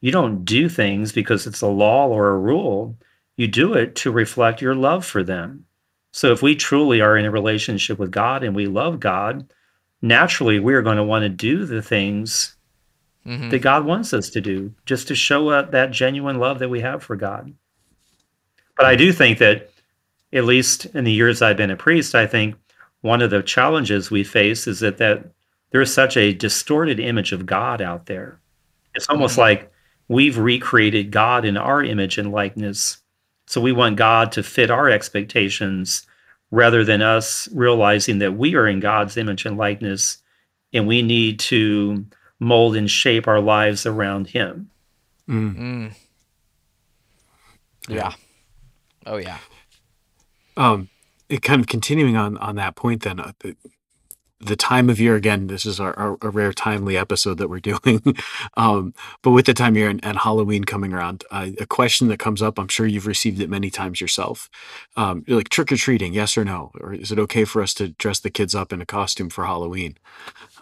you 0.00 0.12
don't 0.12 0.44
do 0.44 0.68
things 0.68 1.12
because 1.12 1.46
it's 1.46 1.62
a 1.62 1.66
law 1.66 2.06
or 2.08 2.28
a 2.28 2.38
rule. 2.38 2.96
You 3.36 3.48
do 3.48 3.74
it 3.74 3.96
to 3.96 4.12
reflect 4.12 4.62
your 4.62 4.74
love 4.74 5.04
for 5.04 5.24
them. 5.24 5.66
So 6.12 6.30
if 6.30 6.42
we 6.42 6.54
truly 6.54 7.00
are 7.00 7.16
in 7.16 7.24
a 7.24 7.30
relationship 7.30 7.98
with 7.98 8.12
God 8.12 8.44
and 8.44 8.54
we 8.54 8.66
love 8.66 9.00
God, 9.00 9.50
naturally 10.04 10.60
we're 10.60 10.82
going 10.82 10.98
to 10.98 11.02
want 11.02 11.22
to 11.22 11.30
do 11.30 11.64
the 11.64 11.80
things 11.80 12.56
mm-hmm. 13.26 13.48
that 13.48 13.60
God 13.60 13.86
wants 13.86 14.12
us 14.12 14.28
to 14.30 14.40
do 14.40 14.74
just 14.84 15.08
to 15.08 15.14
show 15.14 15.48
up 15.48 15.70
that 15.70 15.92
genuine 15.92 16.38
love 16.38 16.58
that 16.58 16.68
we 16.68 16.80
have 16.80 17.02
for 17.02 17.16
God. 17.16 17.54
But 18.76 18.84
I 18.84 18.96
do 18.96 19.12
think 19.12 19.38
that 19.38 19.70
at 20.32 20.44
least 20.44 20.84
in 20.86 21.04
the 21.04 21.12
years 21.12 21.40
I've 21.40 21.56
been 21.56 21.70
a 21.70 21.76
priest, 21.76 22.14
I 22.14 22.26
think 22.26 22.54
one 23.00 23.22
of 23.22 23.30
the 23.30 23.42
challenges 23.42 24.10
we 24.10 24.24
face 24.24 24.66
is 24.66 24.80
that, 24.80 24.98
that 24.98 25.24
there's 25.70 25.92
such 25.92 26.18
a 26.18 26.34
distorted 26.34 27.00
image 27.00 27.32
of 27.32 27.46
God 27.46 27.80
out 27.80 28.04
there. 28.04 28.38
It's 28.94 29.08
almost 29.08 29.32
mm-hmm. 29.32 29.40
like 29.40 29.72
we've 30.08 30.36
recreated 30.36 31.12
God 31.12 31.46
in 31.46 31.56
our 31.56 31.82
image 31.82 32.18
and 32.18 32.30
likeness. 32.30 32.98
So 33.46 33.58
we 33.58 33.72
want 33.72 33.96
God 33.96 34.32
to 34.32 34.42
fit 34.42 34.70
our 34.70 34.90
expectations 34.90 36.06
rather 36.54 36.84
than 36.84 37.02
us 37.02 37.48
realizing 37.52 38.20
that 38.20 38.36
we 38.36 38.54
are 38.54 38.68
in 38.68 38.78
God's 38.78 39.16
image 39.16 39.44
and 39.44 39.56
likeness 39.56 40.18
and 40.72 40.86
we 40.86 41.02
need 41.02 41.40
to 41.40 42.06
mold 42.38 42.76
and 42.76 42.88
shape 42.88 43.26
our 43.26 43.40
lives 43.40 43.86
around 43.86 44.28
Him. 44.28 44.70
Mm. 45.28 45.94
Yeah. 47.88 48.12
Oh, 49.04 49.16
yeah. 49.16 49.38
Um, 50.56 50.88
it 51.28 51.42
kind 51.42 51.60
of 51.60 51.66
continuing 51.66 52.16
on 52.16 52.38
on 52.38 52.54
that 52.56 52.76
point, 52.76 53.02
then 53.02 53.18
uh, 53.18 53.32
the, 54.44 54.56
time 54.56 54.88
of 54.88 55.00
year 55.00 55.14
again. 55.16 55.46
This 55.46 55.66
is 55.66 55.80
our, 55.80 55.98
our, 55.98 56.18
a 56.22 56.30
rare 56.30 56.52
timely 56.52 56.96
episode 56.96 57.38
that 57.38 57.48
we're 57.48 57.60
doing, 57.60 58.02
um, 58.56 58.94
but 59.22 59.32
with 59.32 59.46
the 59.46 59.54
time 59.54 59.74
of 59.74 59.76
year 59.76 59.88
and, 59.88 60.04
and 60.04 60.18
Halloween 60.18 60.64
coming 60.64 60.92
around, 60.92 61.24
uh, 61.30 61.50
a 61.58 61.66
question 61.66 62.08
that 62.08 62.18
comes 62.18 62.42
up. 62.42 62.58
I'm 62.58 62.68
sure 62.68 62.86
you've 62.86 63.06
received 63.06 63.40
it 63.40 63.50
many 63.50 63.70
times 63.70 64.00
yourself. 64.00 64.48
Um, 64.96 65.24
like 65.28 65.48
trick 65.48 65.72
or 65.72 65.76
treating, 65.76 66.14
yes 66.14 66.36
or 66.36 66.44
no, 66.44 66.70
or 66.80 66.94
is 66.94 67.12
it 67.12 67.18
okay 67.18 67.44
for 67.44 67.62
us 67.62 67.74
to 67.74 67.88
dress 67.88 68.20
the 68.20 68.30
kids 68.30 68.54
up 68.54 68.72
in 68.72 68.80
a 68.80 68.86
costume 68.86 69.30
for 69.30 69.44
Halloween? 69.44 69.98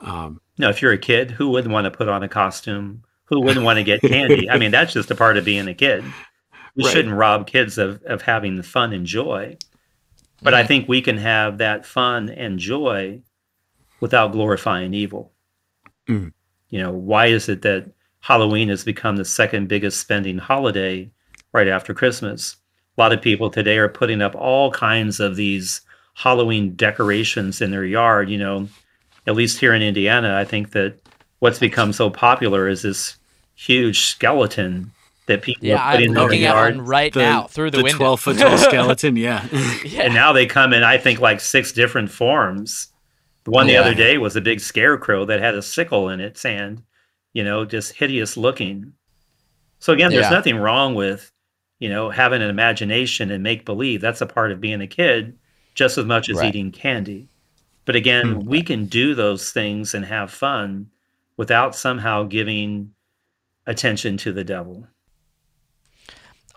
Um, 0.00 0.40
no, 0.59 0.68
if 0.68 0.82
you're 0.82 0.92
a 0.92 0.98
kid, 0.98 1.30
who 1.30 1.50
wouldn't 1.50 1.72
want 1.72 1.84
to 1.84 1.90
put 1.90 2.09
on 2.09 2.22
a 2.22 2.28
costume? 2.28 3.04
Who 3.26 3.40
wouldn't 3.40 3.64
want 3.64 3.78
to 3.78 3.84
get 3.84 4.02
candy? 4.02 4.50
I 4.50 4.59
mean, 4.59 4.70
that's 4.70 4.92
just 4.92 5.10
a 5.10 5.14
part 5.14 5.36
of 5.36 5.44
being 5.44 5.68
a 5.68 5.74
kid. 5.74 6.04
We 6.74 6.84
right. 6.84 6.92
shouldn't 6.92 7.14
rob 7.14 7.46
kids 7.46 7.78
of, 7.78 8.02
of 8.04 8.22
having 8.22 8.56
the 8.56 8.62
fun 8.62 8.92
and 8.92 9.06
joy. 9.06 9.56
But 10.42 10.54
I 10.54 10.64
think 10.64 10.88
we 10.88 11.00
can 11.00 11.18
have 11.18 11.59
that 11.59 11.86
fun 11.86 12.28
and 12.28 12.59
joy 12.59 13.22
without 14.02 14.32
glorifying 14.32 14.92
evil. 14.92 15.32
Mm. 16.08 16.32
You 16.70 16.80
know, 16.80 16.90
why 16.90 17.26
is 17.26 17.48
it 17.48 17.62
that 17.62 17.88
Halloween 18.18 18.68
has 18.68 18.82
become 18.84 19.14
the 19.16 19.24
second 19.24 19.68
biggest 19.68 20.00
spending 20.00 20.38
holiday 20.38 21.08
right 21.52 21.68
after 21.68 21.94
Christmas? 21.94 22.56
A 22.98 23.00
lot 23.00 23.12
of 23.12 23.22
people 23.22 23.48
today 23.48 23.78
are 23.78 23.88
putting 23.88 24.20
up 24.20 24.34
all 24.34 24.72
kinds 24.72 25.20
of 25.20 25.36
these 25.36 25.82
Halloween 26.14 26.74
decorations 26.74 27.60
in 27.62 27.70
their 27.70 27.84
yard. 27.84 28.28
You 28.28 28.38
know, 28.38 28.68
at 29.28 29.36
least 29.36 29.60
here 29.60 29.72
in 29.72 29.82
Indiana, 29.82 30.36
I 30.36 30.44
think 30.44 30.72
that 30.72 30.98
what's 31.38 31.60
become 31.60 31.92
so 31.92 32.10
popular 32.10 32.68
is 32.68 32.82
this 32.82 33.16
huge 33.54 34.00
skeleton 34.00 34.90
that 35.26 35.42
people 35.42 35.64
Yeah, 35.64 35.76
put 35.92 36.00
I'm 36.00 36.02
in 36.02 36.14
their 36.14 36.32
at 36.32 36.38
yard. 36.38 36.76
one 36.78 36.86
right 36.86 37.14
now 37.14 37.44
through 37.44 37.70
the, 37.70 37.84
window. 37.84 37.98
12 37.98 38.20
foot 38.20 38.38
tall 38.38 38.58
skeleton, 38.68 39.14
yeah. 39.14 39.46
yeah. 39.84 40.02
And 40.02 40.14
now 40.14 40.32
they 40.32 40.46
come 40.46 40.72
in, 40.72 40.82
I 40.82 40.98
think, 40.98 41.20
like 41.20 41.38
six 41.40 41.70
different 41.70 42.10
forms. 42.10 42.88
The 43.44 43.51
one 43.51 43.66
the 43.66 43.77
other 43.77 43.94
day 43.94 44.19
was 44.19 44.36
a 44.36 44.40
big 44.40 44.60
scarecrow 44.60 45.24
that 45.24 45.40
had 45.40 45.55
a 45.55 45.62
sickle 45.62 46.09
in 46.09 46.20
its 46.20 46.43
hand, 46.43 46.82
you 47.32 47.43
know, 47.43 47.64
just 47.64 47.94
hideous 47.94 48.36
looking. 48.36 48.93
So 49.81 49.93
again, 49.93 50.10
there's 50.12 50.27
Yeah. 50.27 50.31
nothing 50.31 50.56
wrong 50.56 50.94
with, 50.94 51.32
you 51.81 51.89
know, 51.89 52.10
having 52.10 52.40
an 52.40 52.51
imagination 52.51 53.31
and 53.32 53.43
make 53.43 53.64
believe. 53.64 54.01
That's 54.01 54.20
a 54.20 54.27
part 54.27 54.52
of 54.52 54.60
being 54.60 54.81
a 54.81 54.86
kid 54.86 55.36
just 55.74 55.98
as 55.98 56.05
much 56.05 56.28
as 56.28 56.36
Right. 56.39 56.48
eating 56.48 56.70
candy. 56.70 57.28
But 57.85 57.97
again, 57.97 58.35
Hmm. 58.35 58.48
we 58.48 58.62
can 58.62 58.86
do 58.86 59.14
those 59.14 59.51
things 59.51 59.93
and 59.93 60.05
have 60.05 60.31
fun 60.31 60.90
without 61.36 61.74
somehow 61.74 62.23
giving 62.24 62.94
attention 63.66 64.16
to 64.19 64.32
the 64.32 64.44
devil. 64.44 64.86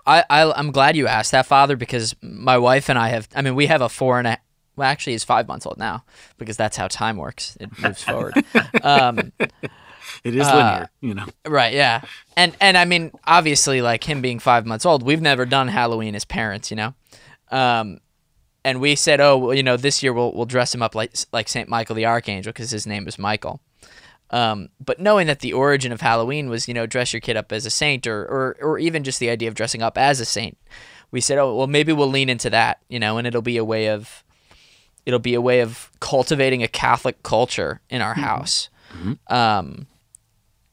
I, 0.06 0.24
I 0.30 0.52
I'm 0.52 0.72
glad 0.72 0.95
you 0.95 1.07
asked 1.07 1.32
that, 1.32 1.48
Father, 1.48 1.76
because 1.76 2.16
my 2.22 2.60
wife 2.60 2.90
and 2.90 2.99
I 2.99 3.10
have. 3.10 3.28
I 3.36 3.41
mean, 3.41 3.56
we 3.56 3.66
have 3.66 3.82
a 3.82 3.90
four 3.90 4.20
and 4.20 4.28
a. 4.28 4.38
Well, 4.76 4.88
actually, 4.89 5.14
he's 5.14 5.23
five 5.23 5.47
months 5.47 5.65
old 5.65 5.77
now 5.77 6.03
because 6.38 6.57
that's 6.57 6.77
how 6.77 6.88
time 6.88 7.18
works. 7.18 7.57
It 7.60 7.69
moves 7.80 8.03
forward. 8.10 8.34
Um, 8.84 9.31
It 10.23 10.35
is 10.35 10.47
Uh, 10.47 10.56
linear, 10.56 10.89
you 11.02 11.14
know. 11.14 11.26
right? 11.47 11.73
Yeah. 11.73 12.02
And 12.38 12.56
and 12.61 12.77
I 12.77 12.85
mean, 12.85 13.11
obviously, 13.26 13.81
like 13.81 14.03
him 14.03 14.22
being 14.22 14.39
five 14.39 14.65
months 14.65 14.85
old, 14.85 15.03
we've 15.03 15.22
never 15.22 15.45
done 15.45 15.68
Halloween 15.68 16.15
as 16.15 16.26
parents, 16.26 16.69
you 16.72 16.77
know. 16.77 16.93
Um, 17.52 17.99
and 18.64 18.80
we 18.81 18.95
said, 18.95 19.19
oh, 19.19 19.38
well, 19.38 19.53
you 19.53 19.61
know, 19.64 19.77
this 19.77 20.02
year 20.02 20.14
we'll 20.14 20.31
we'll 20.34 20.45
dress 20.45 20.73
him 20.73 20.81
up 20.81 20.95
like 20.95 21.14
like 21.31 21.47
Saint 21.47 21.69
Michael 21.69 21.95
the 21.95 22.06
Archangel 22.06 22.52
because 22.52 22.72
his 22.72 22.88
name 22.88 23.07
is 23.07 23.18
Michael. 23.19 23.61
Um, 24.31 24.69
but 24.84 24.99
knowing 24.99 25.27
that 25.27 25.39
the 25.41 25.53
origin 25.53 25.91
of 25.91 26.02
Halloween 26.02 26.49
was, 26.49 26.68
you 26.68 26.73
know, 26.73 26.88
dress 26.88 27.14
your 27.14 27.19
kid 27.19 27.38
up 27.38 27.52
as 27.52 27.65
a 27.65 27.69
saint, 27.69 28.07
or, 28.07 28.22
or 28.26 28.57
or 28.61 28.80
even 28.80 29.03
just 29.03 29.19
the 29.19 29.30
idea 29.30 29.47
of 29.49 29.53
dressing 29.56 29.84
up 29.84 29.97
as 29.97 30.19
a 30.19 30.26
saint, 30.26 30.57
we 31.11 31.22
said, 31.22 31.38
oh, 31.38 31.56
well, 31.56 31.68
maybe 31.68 31.93
we'll 31.93 32.10
lean 32.10 32.30
into 32.30 32.49
that, 32.49 32.80
you 32.89 32.99
know, 32.99 33.18
and 33.18 33.27
it'll 33.27 33.41
be 33.43 33.57
a 33.57 33.64
way 33.65 33.88
of, 33.88 34.23
it'll 35.06 35.19
be 35.19 35.34
a 35.34 35.41
way 35.41 35.61
of 35.61 35.91
cultivating 35.99 36.64
a 36.64 36.68
Catholic 36.68 37.22
culture 37.23 37.82
in 37.90 38.02
our 38.02 38.15
house. 38.15 38.69
Um, 39.27 39.88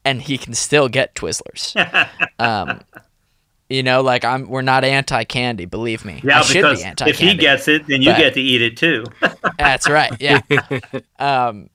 and 0.05 0.21
he 0.21 0.37
can 0.37 0.53
still 0.53 0.89
get 0.89 1.13
Twizzlers. 1.15 1.75
um, 2.39 2.81
you 3.69 3.83
know, 3.83 4.01
like 4.01 4.23
I'm, 4.25 4.47
we're 4.49 4.61
not 4.61 4.83
anti-candy, 4.83 5.65
believe 5.65 6.05
me. 6.05 6.21
Yeah, 6.23 6.39
I 6.39 6.41
should 6.43 6.53
because 6.55 6.77
be 6.79 6.81
if 6.81 6.87
anti-candy. 6.87 7.27
he 7.27 7.35
gets 7.37 7.67
it, 7.67 7.87
then 7.87 8.01
you 8.01 8.11
But- 8.11 8.17
get 8.17 8.33
to 8.35 8.41
eat 8.41 8.61
it 8.61 8.77
too. 8.77 9.05
That's 9.57 9.89
right. 9.89 10.13
Yeah. 10.19 10.41
um, 11.19 11.69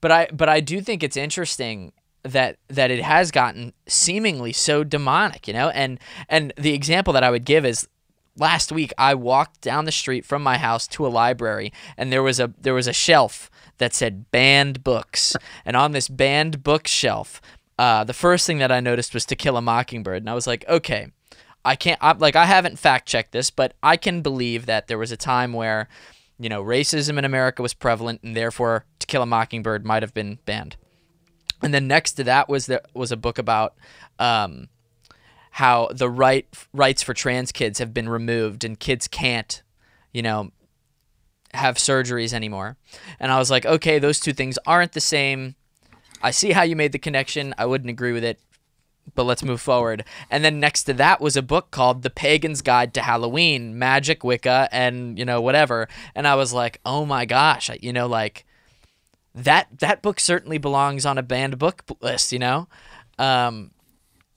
but 0.00 0.10
I 0.10 0.28
but 0.32 0.48
I 0.48 0.60
do 0.60 0.80
think 0.80 1.02
it's 1.04 1.16
interesting 1.16 1.92
that 2.24 2.56
that 2.68 2.90
it 2.90 3.02
has 3.02 3.30
gotten 3.30 3.72
seemingly 3.86 4.52
so 4.52 4.82
demonic, 4.82 5.46
you 5.46 5.54
know. 5.54 5.68
And 5.68 6.00
and 6.28 6.52
the 6.56 6.74
example 6.74 7.12
that 7.12 7.22
I 7.22 7.30
would 7.30 7.44
give 7.44 7.64
is 7.64 7.86
last 8.36 8.72
week 8.72 8.92
I 8.96 9.14
walked 9.14 9.60
down 9.60 9.84
the 9.84 9.92
street 9.92 10.24
from 10.24 10.42
my 10.42 10.58
house 10.58 10.86
to 10.88 11.06
a 11.06 11.08
library 11.08 11.72
and 11.96 12.12
there 12.12 12.22
was 12.22 12.40
a 12.40 12.52
there 12.60 12.74
was 12.74 12.86
a 12.86 12.92
shelf 12.92 13.50
that 13.78 13.94
said 13.94 14.30
banned 14.30 14.84
books. 14.84 15.36
And 15.64 15.76
on 15.76 15.92
this 15.92 16.08
banned 16.08 16.62
bookshelf 16.62 17.40
uh, 17.78 18.04
the 18.04 18.14
first 18.14 18.46
thing 18.46 18.58
that 18.58 18.70
I 18.72 18.80
noticed 18.80 19.14
was 19.14 19.24
To 19.26 19.36
Kill 19.36 19.56
a 19.56 19.62
Mockingbird. 19.62 20.22
And 20.22 20.30
I 20.30 20.34
was 20.34 20.46
like 20.46 20.64
okay 20.68 21.08
I 21.64 21.76
can't 21.76 21.98
I, 22.02 22.12
like 22.12 22.36
I 22.36 22.46
haven't 22.46 22.78
fact 22.78 23.06
checked 23.06 23.32
this 23.32 23.50
but 23.50 23.74
I 23.82 23.96
can 23.96 24.22
believe 24.22 24.66
that 24.66 24.88
there 24.88 24.98
was 24.98 25.12
a 25.12 25.16
time 25.16 25.52
where 25.52 25.88
you 26.38 26.48
know 26.48 26.62
racism 26.62 27.18
in 27.18 27.24
America 27.24 27.62
was 27.62 27.74
prevalent 27.74 28.22
and 28.22 28.36
therefore 28.36 28.84
To 29.00 29.06
Kill 29.06 29.22
a 29.22 29.26
Mockingbird 29.26 29.84
might 29.84 30.02
have 30.02 30.14
been 30.14 30.38
banned. 30.46 30.76
And 31.62 31.72
then 31.72 31.86
next 31.86 32.12
to 32.14 32.24
that 32.24 32.48
was 32.48 32.66
there 32.66 32.82
was 32.92 33.12
a 33.12 33.16
book 33.16 33.38
about 33.38 33.74
um, 34.18 34.68
how 35.52 35.88
the 35.92 36.08
right 36.08 36.46
rights 36.72 37.02
for 37.02 37.12
trans 37.12 37.52
kids 37.52 37.78
have 37.78 37.92
been 37.92 38.08
removed 38.08 38.64
and 38.64 38.80
kids 38.80 39.06
can't, 39.06 39.62
you 40.10 40.22
know, 40.22 40.50
have 41.52 41.76
surgeries 41.76 42.32
anymore. 42.32 42.78
And 43.20 43.30
I 43.30 43.38
was 43.38 43.50
like, 43.50 43.66
okay, 43.66 43.98
those 43.98 44.18
two 44.18 44.32
things 44.32 44.58
aren't 44.66 44.92
the 44.92 45.00
same. 45.00 45.54
I 46.22 46.30
see 46.30 46.52
how 46.52 46.62
you 46.62 46.74
made 46.74 46.92
the 46.92 46.98
connection. 46.98 47.54
I 47.58 47.66
wouldn't 47.66 47.90
agree 47.90 48.12
with 48.12 48.24
it, 48.24 48.40
but 49.14 49.24
let's 49.24 49.42
move 49.42 49.60
forward. 49.60 50.04
And 50.30 50.42
then 50.42 50.58
next 50.58 50.84
to 50.84 50.94
that 50.94 51.20
was 51.20 51.36
a 51.36 51.42
book 51.42 51.70
called 51.70 52.02
The 52.02 52.08
Pagan's 52.08 52.62
Guide 52.62 52.94
to 52.94 53.02
Halloween, 53.02 53.78
Magic, 53.78 54.24
Wicca, 54.24 54.70
and 54.72 55.18
you 55.18 55.26
know 55.26 55.42
whatever. 55.42 55.86
And 56.14 56.26
I 56.26 56.34
was 56.34 56.54
like, 56.54 56.80
oh 56.86 57.04
my 57.04 57.26
gosh, 57.26 57.70
you 57.82 57.92
know, 57.92 58.06
like 58.06 58.46
that 59.34 59.66
that 59.80 60.00
book 60.00 60.18
certainly 60.18 60.56
belongs 60.56 61.04
on 61.04 61.18
a 61.18 61.22
banned 61.22 61.58
book 61.58 61.84
list, 62.00 62.32
you 62.32 62.38
know. 62.38 62.68
Um, 63.18 63.72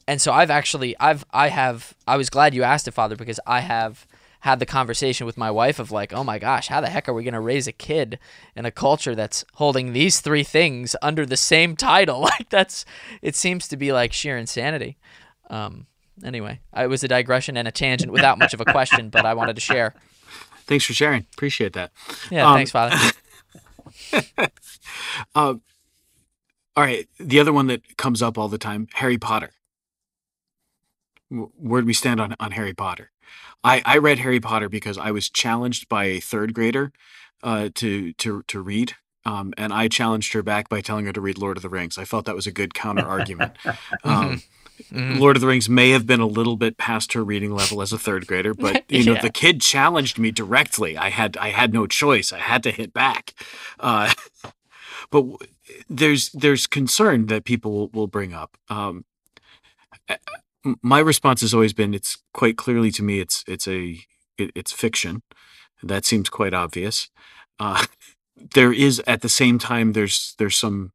and 0.07 0.21
so 0.21 0.31
I've 0.31 0.49
actually 0.51 0.95
I've 0.99 1.25
I 1.31 1.49
have 1.49 1.93
I 2.07 2.17
was 2.17 2.29
glad 2.29 2.53
you 2.53 2.63
asked 2.63 2.87
it, 2.87 2.91
Father, 2.91 3.15
because 3.15 3.39
I 3.45 3.61
have 3.61 4.05
had 4.41 4.59
the 4.59 4.65
conversation 4.65 5.25
with 5.25 5.37
my 5.37 5.49
wife 5.49 5.79
of 5.79 5.91
like, 5.91 6.13
oh 6.13 6.23
my 6.23 6.37
gosh, 6.37 6.67
how 6.67 6.79
the 6.79 6.89
heck 6.89 7.09
are 7.09 7.13
we 7.13 7.23
gonna 7.23 7.41
raise 7.41 7.67
a 7.67 7.71
kid 7.71 8.19
in 8.55 8.65
a 8.65 8.71
culture 8.71 9.15
that's 9.15 9.43
holding 9.55 9.93
these 9.93 10.19
three 10.19 10.43
things 10.43 10.95
under 11.01 11.25
the 11.25 11.37
same 11.37 11.75
title? 11.75 12.21
Like 12.39 12.49
that's 12.49 12.85
it 13.21 13.35
seems 13.35 13.67
to 13.69 13.77
be 13.77 13.91
like 13.91 14.13
sheer 14.13 14.37
insanity. 14.37 14.97
Um, 15.49 15.87
anyway, 16.23 16.59
it 16.75 16.87
was 16.87 17.03
a 17.03 17.07
digression 17.07 17.57
and 17.57 17.67
a 17.67 17.71
tangent 17.71 18.11
without 18.11 18.37
much 18.37 18.53
of 18.53 18.61
a 18.61 18.65
question, 18.65 19.09
but 19.09 19.25
I 19.25 19.33
wanted 19.33 19.55
to 19.55 19.61
share. 19.61 19.93
Thanks 20.67 20.85
for 20.85 20.93
sharing. 20.93 21.25
Appreciate 21.33 21.73
that. 21.73 21.91
Yeah, 22.31 22.47
Um, 22.49 22.55
thanks, 22.55 22.71
Father. 22.71 22.95
All 25.35 25.59
right. 26.75 27.07
The 27.19 27.39
other 27.39 27.53
one 27.53 27.67
that 27.67 27.97
comes 27.97 28.21
up 28.21 28.37
all 28.37 28.47
the 28.49 28.57
time 28.57 28.87
Harry 28.95 29.17
Potter. 29.17 29.51
Wh- 31.29 31.53
Where 31.61 31.81
do 31.81 31.87
we 31.87 31.93
stand 31.93 32.19
on, 32.19 32.35
on 32.39 32.51
Harry 32.51 32.73
Potter? 32.73 33.11
I, 33.63 33.81
I 33.85 33.97
read 33.97 34.19
Harry 34.19 34.39
Potter 34.39 34.69
because 34.69 34.97
I 34.97 35.11
was 35.11 35.29
challenged 35.29 35.89
by 35.89 36.05
a 36.05 36.19
third 36.19 36.53
grader 36.53 36.91
uh, 37.43 37.69
to, 37.75 38.13
to, 38.13 38.43
to 38.43 38.61
read. 38.61 38.93
Um, 39.25 39.53
and 39.57 39.73
I 39.73 39.87
challenged 39.87 40.33
her 40.33 40.43
back 40.43 40.69
by 40.69 40.81
telling 40.81 41.05
her 41.07 41.13
to 41.13 41.21
read 41.21 41.39
Lord 41.39 41.57
of 41.57 41.63
the 41.63 41.69
Rings. 41.69 41.97
I 41.97 42.05
felt 42.05 42.25
that 42.25 42.35
was 42.35 42.45
a 42.45 42.51
good 42.51 42.73
counter 42.73 43.05
argument. 43.07 43.53
Um, 44.03 44.41
Mhm. 44.91 45.19
Lord 45.19 45.37
of 45.37 45.41
the 45.41 45.47
Rings 45.47 45.69
may 45.69 45.91
have 45.91 46.05
been 46.05 46.19
a 46.19 46.25
little 46.27 46.57
bit 46.57 46.75
past 46.75 47.13
her 47.13 47.23
reading 47.23 47.51
level 47.55 47.81
as 47.81 47.93
a 47.93 47.97
third 47.97 48.27
grader, 48.27 48.53
but 48.65 48.83
you 48.89 49.05
know 49.05 49.13
Yeah. 49.13 49.21
the 49.21 49.29
kid 49.29 49.61
challenged 49.61 50.19
me 50.19 50.31
directly. 50.31 50.97
I 50.97 51.11
had 51.11 51.37
I 51.37 51.51
had 51.51 51.71
no 51.73 51.87
choice. 51.87 52.33
I 52.33 52.39
had 52.39 52.61
to 52.63 52.71
hit 52.71 52.91
back. 52.93 53.33
Uh, 53.79 54.11
but 55.11 55.21
w- 55.21 55.37
there's 55.89 56.29
there's 56.31 56.67
concern 56.67 57.27
that 57.27 57.45
people 57.45 57.71
will, 57.71 57.87
will 57.93 58.07
bring 58.07 58.33
up. 58.33 58.57
Um, 58.69 59.05
my 60.81 60.99
response 60.99 61.41
has 61.41 61.53
always 61.53 61.73
been 61.73 61.93
it's 61.93 62.17
quite 62.33 62.57
clearly 62.57 62.91
to 62.91 63.03
me 63.03 63.19
it's 63.19 63.43
it's 63.47 63.67
a 63.67 63.99
it, 64.37 64.51
it's 64.55 64.71
fiction. 64.71 65.21
That 65.83 66.05
seems 66.05 66.29
quite 66.29 66.53
obvious. 66.53 67.09
Uh, 67.59 67.85
there 68.53 68.73
is 68.73 69.01
at 69.07 69.21
the 69.21 69.29
same 69.29 69.59
time 69.59 69.93
there's 69.93 70.35
there's 70.39 70.55
some 70.55 70.91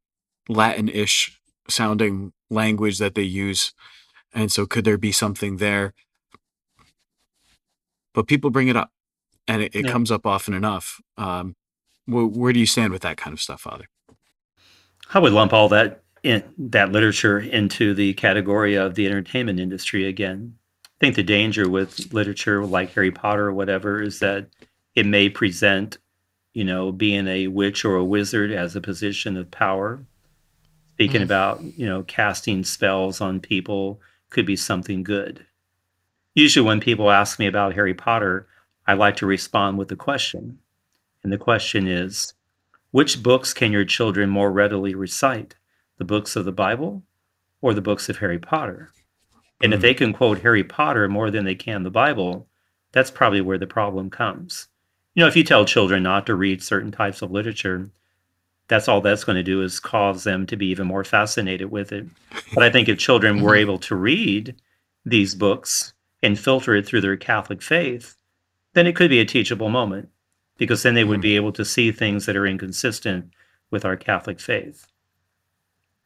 Latin-ish 0.49 1.39
sounding 1.69 2.33
language 2.49 2.97
that 2.97 3.15
they 3.15 3.23
use, 3.23 3.73
and 4.33 4.51
so 4.51 4.65
could 4.65 4.83
there 4.83 4.97
be 4.97 5.11
something 5.11 5.57
there? 5.57 5.93
But 8.13 8.27
people 8.27 8.49
bring 8.49 8.67
it 8.67 8.75
up, 8.75 8.91
and 9.47 9.61
it, 9.61 9.75
it 9.75 9.85
Yeah. 9.85 9.91
comes 9.91 10.11
up 10.11 10.25
often 10.25 10.53
enough. 10.53 10.99
Um, 11.17 11.55
where, 12.05 12.25
where 12.25 12.51
do 12.53 12.59
you 12.59 12.65
stand 12.65 12.91
with 12.91 13.03
that 13.03 13.17
kind 13.17 13.33
of 13.33 13.39
stuff, 13.41 13.61
Father? 13.61 13.85
I 15.13 15.19
would 15.19 15.33
lump 15.33 15.53
all 15.53 15.69
that 15.69 16.00
in 16.23 16.43
that 16.57 16.91
literature 16.91 17.39
into 17.39 17.93
the 17.93 18.13
category 18.13 18.75
of 18.75 18.95
the 18.95 19.07
entertainment 19.07 19.59
industry 19.59 20.05
again. 20.05 20.55
I 20.85 20.97
think 20.99 21.15
the 21.15 21.23
danger 21.23 21.67
with 21.67 22.13
literature 22.13 22.63
like 22.63 22.93
Harry 22.93 23.11
Potter 23.11 23.47
or 23.47 23.53
whatever 23.53 24.01
is 24.01 24.19
that 24.19 24.47
it 24.93 25.05
may 25.05 25.29
present, 25.29 25.97
you 26.53 26.63
know, 26.63 26.91
being 26.91 27.27
a 27.27 27.47
witch 27.47 27.83
or 27.85 27.95
a 27.95 28.05
wizard 28.05 28.51
as 28.51 28.75
a 28.75 28.81
position 28.81 29.35
of 29.35 29.49
power. 29.49 30.05
Speaking 30.93 31.21
Mm. 31.21 31.25
about, 31.25 31.63
you 31.63 31.87
know, 31.87 32.03
casting 32.03 32.63
spells 32.63 33.19
on 33.19 33.39
people 33.39 33.99
could 34.29 34.45
be 34.45 34.55
something 34.55 35.01
good. 35.01 35.45
Usually 36.35 36.65
when 36.65 36.79
people 36.79 37.09
ask 37.09 37.39
me 37.39 37.47
about 37.47 37.73
Harry 37.73 37.95
Potter, 37.95 38.47
I 38.85 38.93
like 38.93 39.15
to 39.17 39.25
respond 39.25 39.79
with 39.79 39.91
a 39.91 39.95
question. 39.95 40.59
And 41.23 41.33
the 41.33 41.37
question 41.37 41.87
is, 41.87 42.33
which 42.91 43.23
books 43.23 43.53
can 43.53 43.71
your 43.71 43.85
children 43.85 44.29
more 44.29 44.51
readily 44.51 44.93
recite? 44.93 45.55
The 46.01 46.05
books 46.05 46.35
of 46.35 46.45
the 46.45 46.51
Bible 46.51 47.03
or 47.61 47.75
the 47.75 47.79
books 47.79 48.09
of 48.09 48.17
Harry 48.17 48.39
Potter? 48.39 48.89
And 49.61 49.71
if 49.71 49.77
Mhm. 49.77 49.83
they 49.83 49.93
can 49.93 50.13
quote 50.13 50.39
Harry 50.39 50.63
Potter 50.63 51.07
more 51.07 51.29
than 51.29 51.45
they 51.45 51.53
can 51.53 51.83
the 51.83 51.91
Bible, 51.91 52.47
that's 52.91 53.11
probably 53.11 53.39
where 53.39 53.59
the 53.59 53.67
problem 53.67 54.09
comes. 54.09 54.67
you 55.13 55.21
know, 55.21 55.27
if 55.27 55.35
you 55.35 55.43
tell 55.43 55.63
children 55.63 56.01
not 56.01 56.25
to 56.25 56.33
read 56.33 56.63
certain 56.63 56.89
types 56.91 57.21
of 57.21 57.29
literature, 57.29 57.91
that's 58.67 58.87
all 58.87 58.99
that's 58.99 59.23
going 59.25 59.35
to 59.35 59.43
do 59.43 59.61
is 59.61 59.79
cause 59.79 60.23
them 60.23 60.47
to 60.47 60.55
be 60.55 60.65
even 60.69 60.87
more 60.87 61.03
fascinated 61.03 61.69
with 61.69 61.91
it. 61.91 62.07
But 62.55 62.63
I 62.63 62.71
think 62.71 62.89
if 62.89 62.97
children 62.97 63.39
were 63.41 63.55
able 63.55 63.77
to 63.77 63.95
read 63.95 64.55
these 65.05 65.35
books 65.35 65.93
and 66.23 66.39
filter 66.39 66.73
it 66.73 66.87
through 66.87 67.01
their 67.01 67.15
Catholic 67.17 67.61
faith, 67.61 68.15
then 68.73 68.87
it 68.87 68.95
could 68.95 69.11
be 69.11 69.19
a 69.19 69.25
teachable 69.25 69.69
moment 69.69 70.09
because 70.57 70.81
then 70.81 70.95
they 70.95 71.03
would 71.03 71.21
be 71.21 71.35
able 71.35 71.51
to 71.51 71.63
see 71.65 71.91
things 71.91 72.25
that 72.25 72.35
are 72.37 72.47
inconsistent 72.47 73.31
with 73.69 73.85
our 73.85 73.95
Catholic 73.97 74.39
faith. 74.39 74.87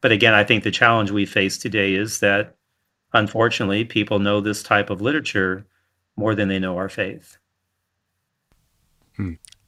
But 0.00 0.12
again, 0.12 0.34
I 0.34 0.44
think 0.44 0.62
the 0.62 0.70
challenge 0.70 1.10
we 1.10 1.26
face 1.26 1.58
today 1.58 1.94
is 1.94 2.20
that 2.20 2.56
unfortunately 3.12 3.84
people 3.84 4.18
know 4.18 4.40
this 4.40 4.62
type 4.62 4.90
of 4.90 5.00
literature 5.00 5.66
more 6.16 6.34
than 6.34 6.48
they 6.48 6.58
know 6.58 6.76
our 6.76 6.88
faith. 6.88 7.38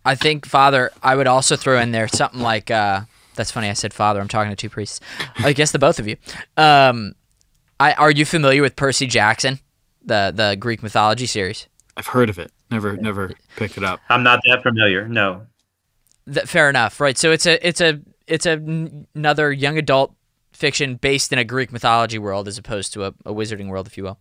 I 0.05 0.14
think 0.14 0.46
Father, 0.46 0.90
I 1.02 1.16
would 1.16 1.26
also 1.26 1.56
throw 1.56 1.78
in 1.78 1.92
there 1.92 2.09
something 2.09 2.40
like 2.40 2.70
uh, 2.70 3.02
that's 3.34 3.50
funny. 3.50 3.68
I 3.68 3.72
said 3.72 3.94
Father. 3.94 4.20
I'm 4.20 4.28
talking 4.28 4.50
to 4.50 4.56
two 4.56 4.68
priests. 4.68 5.00
I 5.38 5.52
guess 5.52 5.72
the 5.72 5.78
both 5.78 5.98
of 5.98 6.06
you. 6.06 6.16
Um, 6.56 7.14
I 7.80 7.92
are 7.94 8.10
you 8.10 8.24
familiar 8.24 8.62
with 8.62 8.76
Percy 8.76 9.06
Jackson, 9.06 9.60
the 10.05 10.32
the 10.34 10.56
Greek 10.59 10.82
mythology 10.82 11.26
series? 11.26 11.66
I've 11.96 12.09
heard 12.09 12.28
of 12.28 12.38
it. 12.38 12.52
Never 12.70 12.96
never 12.96 13.32
picked 13.56 13.76
it 13.78 13.84
up. 13.84 14.00
I'm 14.09 14.22
not 14.22 14.40
that 14.46 14.62
familiar. 14.62 15.09
No. 15.09 15.46
That, 16.26 16.48
fair 16.48 16.68
enough, 16.68 17.00
right? 17.00 17.16
So 17.16 17.32
it's 17.32 17.46
a 17.46 17.66
it's 17.66 17.80
a 17.80 18.00
it's 18.26 18.44
a, 18.44 18.52
n- 18.52 19.06
another 19.14 19.50
young 19.50 19.78
adult 19.78 20.14
fiction 20.59 20.97
based 20.97 21.32
in 21.32 21.39
a 21.39 21.44
Greek 21.44 21.72
mythology 21.72 22.18
world 22.18 22.48
as 22.48 22.59
opposed 22.59 22.93
to 22.93 23.05
a, 23.05 23.09
a 23.24 23.32
wizarding 23.32 23.68
world, 23.68 23.86
if 23.86 23.97
you 23.97 24.02
will. 24.02 24.18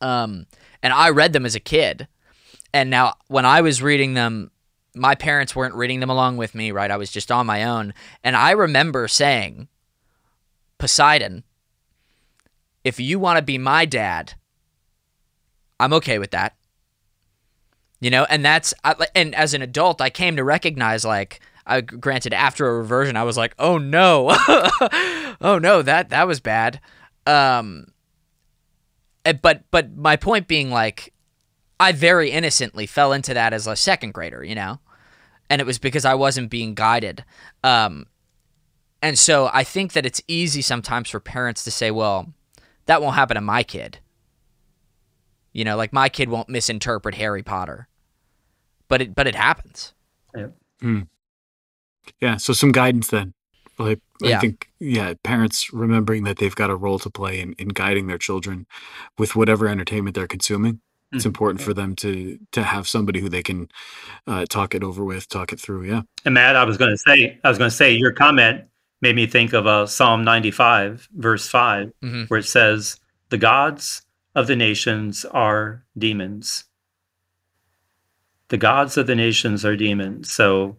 Um, 0.00 0.46
and 0.82 0.92
I 0.92 1.10
read 1.10 1.32
them 1.32 1.44
as 1.44 1.54
a 1.54 1.60
kid, 1.60 2.08
and 2.72 2.88
now 2.88 3.14
when 3.26 3.44
I 3.44 3.60
was 3.60 3.82
reading 3.82 4.14
them, 4.14 4.50
my 4.94 5.14
parents 5.14 5.54
weren't 5.54 5.74
reading 5.74 6.00
them 6.00 6.10
along 6.10 6.38
with 6.38 6.54
me, 6.54 6.72
right? 6.72 6.90
I 6.90 6.96
was 6.96 7.10
just 7.10 7.30
on 7.30 7.46
my 7.46 7.64
own, 7.64 7.92
and 8.24 8.36
I 8.36 8.52
remember 8.52 9.06
saying, 9.06 9.68
Poseidon, 10.78 11.44
if 12.84 12.98
you 12.98 13.18
want 13.18 13.36
to 13.38 13.42
be 13.42 13.58
my 13.58 13.84
dad, 13.84 14.34
I'm 15.78 15.92
okay 15.94 16.18
with 16.18 16.30
that. 16.30 16.56
You 18.00 18.10
know, 18.10 18.24
and 18.30 18.44
that's 18.44 18.72
I- 18.84 19.08
and 19.14 19.34
as 19.34 19.54
an 19.54 19.62
adult, 19.62 20.00
I 20.00 20.10
came 20.10 20.36
to 20.36 20.44
recognize 20.44 21.04
like 21.04 21.40
I 21.68 21.82
granted 21.82 22.32
after 22.32 22.66
a 22.66 22.78
reversion, 22.78 23.16
I 23.16 23.24
was 23.24 23.36
like, 23.36 23.54
oh 23.58 23.78
no, 23.78 24.28
oh 25.40 25.58
no, 25.60 25.82
that 25.82 26.08
that 26.08 26.26
was 26.26 26.40
bad. 26.40 26.80
Um, 27.26 27.88
eh, 29.24 29.34
but 29.34 29.64
but 29.70 29.94
my 29.94 30.16
point 30.16 30.48
being 30.48 30.70
like, 30.70 31.12
I 31.78 31.92
very 31.92 32.30
innocently 32.30 32.86
fell 32.86 33.12
into 33.12 33.34
that 33.34 33.52
as 33.52 33.66
a 33.66 33.76
second 33.76 34.14
grader, 34.14 34.42
you 34.42 34.54
know, 34.54 34.80
and 35.50 35.60
it 35.60 35.66
was 35.66 35.78
because 35.78 36.04
I 36.04 36.14
wasn't 36.14 36.50
being 36.50 36.74
guided. 36.74 37.24
Um, 37.62 38.06
and 39.02 39.18
so 39.18 39.50
I 39.52 39.62
think 39.62 39.92
that 39.92 40.06
it's 40.06 40.22
easy 40.26 40.62
sometimes 40.62 41.10
for 41.10 41.20
parents 41.20 41.62
to 41.64 41.70
say, 41.70 41.90
well, 41.90 42.32
that 42.86 43.02
won't 43.02 43.14
happen 43.14 43.34
to 43.36 43.40
my 43.40 43.62
kid. 43.62 43.98
You 45.52 45.64
know, 45.64 45.76
like 45.76 45.92
my 45.92 46.08
kid 46.08 46.28
won't 46.30 46.48
misinterpret 46.48 47.14
Harry 47.16 47.42
Potter. 47.42 47.88
But 48.88 49.02
it 49.02 49.14
but 49.14 49.26
it 49.26 49.34
happens. 49.34 49.92
Yeah, 50.34 50.48
so 52.38 52.52
some 52.52 52.72
guidance 52.72 53.08
then. 53.08 53.34
Like 53.78 54.00
I 54.24 54.38
think 54.38 54.68
yeah, 54.80 55.14
parents 55.22 55.72
remembering 55.72 56.24
that 56.24 56.38
they've 56.38 56.54
got 56.54 56.68
a 56.70 56.74
role 56.76 56.98
to 56.98 57.10
play 57.10 57.40
in, 57.40 57.52
in 57.54 57.68
guiding 57.68 58.08
their 58.08 58.18
children 58.18 58.66
with 59.18 59.36
whatever 59.36 59.68
entertainment 59.68 60.16
they're 60.16 60.26
consuming. 60.26 60.80
It's 61.12 61.22
Mhm. 61.24 61.28
important 61.28 61.60
for 61.62 61.72
them 61.72 61.94
to 61.96 62.38
to 62.52 62.62
have 62.64 62.88
somebody 62.88 63.20
who 63.20 63.28
they 63.28 63.42
can 63.42 63.68
uh, 64.26 64.44
talk 64.46 64.74
it 64.74 64.82
over 64.82 65.04
with, 65.04 65.28
talk 65.28 65.52
it 65.52 65.60
through. 65.60 65.84
Yeah. 65.84 66.02
And 66.24 66.34
Matt, 66.34 66.56
I 66.56 66.64
was 66.64 66.76
going 66.76 66.90
to 66.90 66.98
say, 66.98 67.38
I 67.44 67.48
was 67.48 67.56
going 67.56 67.70
to 67.70 67.76
say, 67.76 67.92
your 67.92 68.12
comment 68.12 68.64
made 69.00 69.14
me 69.16 69.26
think 69.26 69.52
of 69.52 69.66
uh, 69.66 69.86
Psalm 69.86 70.24
95, 70.24 71.08
verse 71.16 71.48
5, 71.48 71.92
Mhm. 72.04 72.28
where 72.28 72.40
it 72.40 72.44
says, 72.46 72.98
The 73.30 73.38
gods 73.38 74.02
of 74.34 74.48
the 74.48 74.56
nations 74.56 75.24
are 75.26 75.84
demons. 75.96 76.64
The 78.48 78.56
gods 78.58 78.96
of 78.96 79.06
the 79.06 79.14
nations 79.14 79.64
are 79.64 79.76
demons. 79.76 80.32
So 80.32 80.76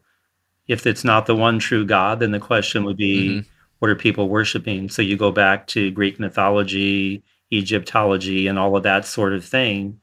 if 0.70 0.86
it's 0.86 1.04
not 1.04 1.26
the 1.26 1.36
one 1.36 1.58
true 1.58 1.84
God, 1.84 2.20
then 2.20 2.32
the 2.32 2.40
question 2.40 2.86
would 2.86 2.96
be, 2.96 3.30
Mhm. 3.30 3.46
what 3.80 3.90
are 3.90 3.96
people 3.96 4.30
worshiping? 4.30 4.88
So 4.88 5.02
you 5.02 5.18
go 5.18 5.32
back 5.32 5.66
to 5.68 5.90
Greek 5.90 6.20
mythology, 6.20 7.24
Egyptology, 7.52 8.46
and 8.48 8.60
all 8.60 8.78
of 8.78 8.84
that 8.84 9.06
sort 9.06 9.34
of 9.34 9.44
thing. 9.44 10.00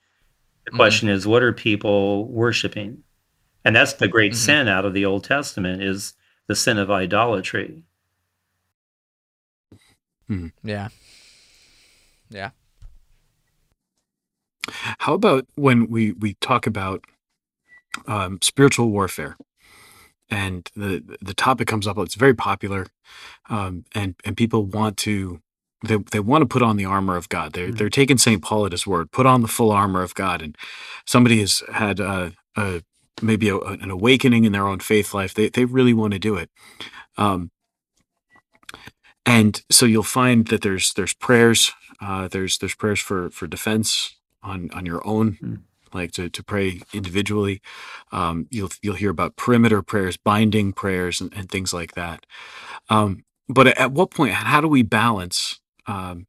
The 0.64 0.72
Mhm. 0.72 0.76
question 0.76 1.08
is, 1.08 1.24
what 1.24 1.44
are 1.44 1.52
people 1.52 2.26
worshiping? 2.26 3.04
And 3.64 3.76
that's 3.76 3.92
the 3.94 4.08
great 4.08 4.32
Mhm. 4.32 4.36
sin 4.36 4.68
out 4.68 4.84
of 4.84 4.92
the 4.92 5.04
Old 5.04 5.22
Testament 5.22 5.82
is 5.82 6.14
the 6.48 6.56
sin 6.56 6.78
of 6.78 6.90
idolatry. 6.90 7.84
Yeah. 10.64 10.88
Yeah. 12.28 12.50
How 14.98 15.14
about 15.14 15.46
when 15.54 15.88
we 15.88 16.10
we 16.10 16.34
talk 16.34 16.66
about 16.66 17.04
um, 18.06 18.38
spiritual 18.42 18.90
warfare, 18.90 19.36
and 20.30 20.70
the 20.76 21.18
the 21.20 21.34
topic 21.34 21.68
comes 21.68 21.86
up? 21.86 21.98
It's 21.98 22.14
very 22.16 22.34
popular, 22.34 22.86
um, 23.50 23.84
and 23.94 24.14
and 24.24 24.36
people 24.36 24.64
want 24.64 24.96
to 24.98 25.40
they 25.84 25.96
they 26.12 26.20
want 26.20 26.42
to 26.42 26.46
put 26.46 26.62
on 26.62 26.76
the 26.76 26.84
armor 26.86 27.16
of 27.16 27.28
God. 27.28 27.52
They're 27.52 27.68
Mhm. 27.68 27.78
they're 27.78 27.90
taking 27.90 28.18
Saint 28.18 28.42
Paul 28.42 28.66
at 28.66 28.72
his 28.72 28.86
word. 28.86 29.10
Put 29.12 29.26
on 29.26 29.42
the 29.42 29.48
full 29.48 29.72
armor 29.72 30.02
of 30.02 30.14
God. 30.14 30.42
And 30.42 30.56
somebody 31.06 31.40
has 31.40 31.62
had 31.72 32.00
uh, 32.00 32.30
a 32.56 32.82
maybe 33.22 33.48
a, 33.48 33.58
an 33.58 33.90
awakening 33.90 34.44
in 34.44 34.52
their 34.52 34.66
own 34.66 34.80
faith 34.80 35.14
life. 35.14 35.34
They 35.34 35.48
they 35.50 35.64
really 35.64 35.94
want 35.94 36.12
to 36.14 36.18
do 36.18 36.36
it. 36.36 36.50
Um, 37.16 37.50
and 39.24 39.62
so 39.70 39.86
you'll 39.86 40.02
find 40.02 40.46
that 40.48 40.62
there's 40.62 40.92
there's 40.94 41.14
prayers. 41.14 41.72
Uh, 42.00 42.28
there's 42.28 42.58
there's 42.58 42.74
prayers 42.74 43.00
for 43.00 43.30
for 43.30 43.46
defense 43.46 44.16
on 44.42 44.70
on 44.72 44.86
your 44.86 45.06
own, 45.06 45.38
Mm. 45.42 45.62
Like 45.96 46.12
to 46.12 46.28
to 46.30 46.42
pray 46.44 46.80
individually. 46.92 47.60
Um, 48.12 48.46
you'll 48.50 48.70
you'll 48.82 48.94
hear 48.96 49.10
about 49.10 49.36
perimeter 49.36 49.82
prayers, 49.82 50.16
binding 50.16 50.72
prayers, 50.72 51.20
and, 51.20 51.32
and 51.34 51.48
things 51.50 51.72
like 51.72 51.92
that. 51.94 52.26
Um, 52.88 53.24
but 53.48 53.66
at 53.78 53.92
what 53.92 54.10
point, 54.10 54.32
how 54.34 54.60
do 54.60 54.68
we 54.68 54.82
balance 54.82 55.60
um, 55.86 56.26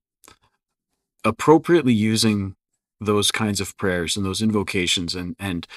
appropriately 1.23 1.93
using 1.93 2.55
those 2.99 3.31
kinds 3.31 3.61
of 3.61 3.77
prayers 3.77 4.17
and 4.17 4.25
those 4.25 4.41
invocations 4.41 5.13
and 5.15 5.35
and 5.39 5.67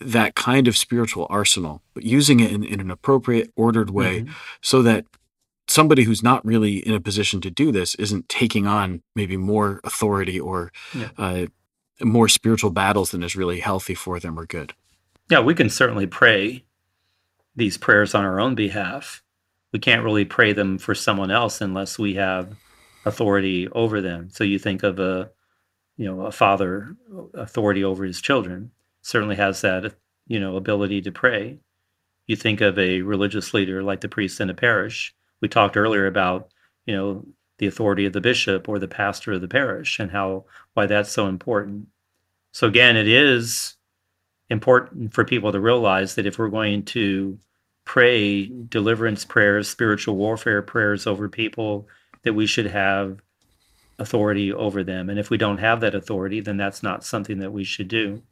that 0.00 0.34
kind 0.36 0.68
of 0.68 0.76
spiritual 0.76 1.26
arsenal, 1.28 1.82
but 1.94 2.04
using 2.04 2.38
it 2.40 2.52
in, 2.52 2.62
in 2.62 2.80
an 2.80 2.90
appropriate, 2.90 3.50
ordered 3.56 3.90
way, 3.90 4.22
Mhm. 4.22 4.30
so 4.62 4.82
that 4.82 5.04
somebody 5.66 6.04
who's 6.04 6.22
not 6.22 6.44
really 6.44 6.76
in 6.86 6.94
a 6.94 7.00
position 7.00 7.40
to 7.40 7.50
do 7.50 7.70
this 7.72 7.94
isn't 7.96 8.28
taking 8.28 8.66
on 8.66 9.02
maybe 9.16 9.36
more 9.36 9.80
authority 9.84 10.38
or 10.38 10.70
Yeah. 10.94 11.10
uh, 11.16 11.46
more 12.02 12.28
spiritual 12.28 12.70
battles 12.70 13.10
than 13.10 13.22
is 13.22 13.36
really 13.36 13.60
healthy 13.60 13.94
for 13.94 14.18
them 14.20 14.38
or 14.38 14.46
good. 14.46 14.72
Yeah, 15.30 15.40
we 15.40 15.54
can 15.54 15.70
certainly 15.70 16.06
pray 16.06 16.64
these 17.54 17.78
prayers 17.78 18.14
on 18.14 18.24
our 18.24 18.40
own 18.40 18.54
behalf. 18.54 19.22
We 19.72 19.78
can't 19.78 20.04
really 20.04 20.24
pray 20.24 20.52
them 20.52 20.78
for 20.78 20.94
someone 20.94 21.30
else 21.30 21.60
unless 21.60 21.98
we 21.98 22.14
have 22.14 22.56
authority 23.04 23.68
over 23.68 24.00
them. 24.00 24.30
So 24.30 24.44
you 24.44 24.58
think 24.58 24.82
of 24.82 24.98
a, 24.98 25.30
you 25.96 26.06
know, 26.06 26.22
a 26.22 26.32
father 26.32 26.96
authority 27.34 27.84
over 27.84 28.04
his 28.04 28.20
children 28.20 28.72
certainly 29.02 29.36
has 29.36 29.60
that, 29.60 29.94
you 30.26 30.40
know, 30.40 30.56
ability 30.56 31.02
to 31.02 31.12
pray. 31.12 31.58
You 32.26 32.36
think 32.36 32.60
of 32.60 32.78
a 32.78 33.02
religious 33.02 33.54
leader 33.54 33.82
like 33.82 34.00
the 34.00 34.08
priest 34.08 34.40
in 34.40 34.50
a 34.50 34.54
parish. 34.54 35.14
We 35.40 35.48
talked 35.48 35.76
earlier 35.76 36.06
about, 36.06 36.52
you 36.86 36.96
know, 36.96 37.26
the 37.60 37.66
authority 37.66 38.06
of 38.06 38.12
the 38.12 38.20
bishop 38.20 38.68
or 38.68 38.78
the 38.78 38.88
pastor 38.88 39.32
of 39.32 39.40
the 39.40 39.48
parish 39.48 40.00
and 40.00 40.10
how 40.10 40.44
why 40.74 40.86
that's 40.86 41.12
so 41.12 41.26
important. 41.26 41.86
So 42.52 42.66
again, 42.66 42.96
it 42.96 43.06
is 43.06 43.76
important 44.48 45.14
for 45.14 45.24
people 45.24 45.52
to 45.52 45.60
realize 45.60 46.16
that 46.16 46.26
if 46.26 46.38
we're 46.38 46.48
going 46.48 46.84
to 46.86 47.38
pray 47.84 48.46
deliverance 48.46 49.24
prayers, 49.24 49.68
spiritual 49.68 50.16
warfare 50.16 50.62
prayers 50.62 51.06
over 51.06 51.28
people, 51.28 51.86
that 52.22 52.32
we 52.32 52.46
should 52.46 52.66
have 52.66 53.20
authority 53.98 54.52
over 54.52 54.82
them. 54.82 55.10
And 55.10 55.18
if 55.18 55.30
we 55.30 55.36
don't 55.36 55.58
have 55.58 55.80
that 55.80 55.94
authority, 55.94 56.40
then 56.40 56.56
that's 56.56 56.82
not 56.82 57.04
something 57.04 57.38
that 57.40 57.52
we 57.52 57.64
should 57.64 57.88
do. 57.88 58.22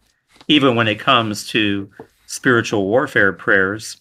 Even 0.48 0.74
when 0.74 0.88
it 0.88 0.98
comes 0.98 1.46
to 1.48 1.90
spiritual 2.26 2.86
warfare 2.86 3.32
prayers, 3.32 4.00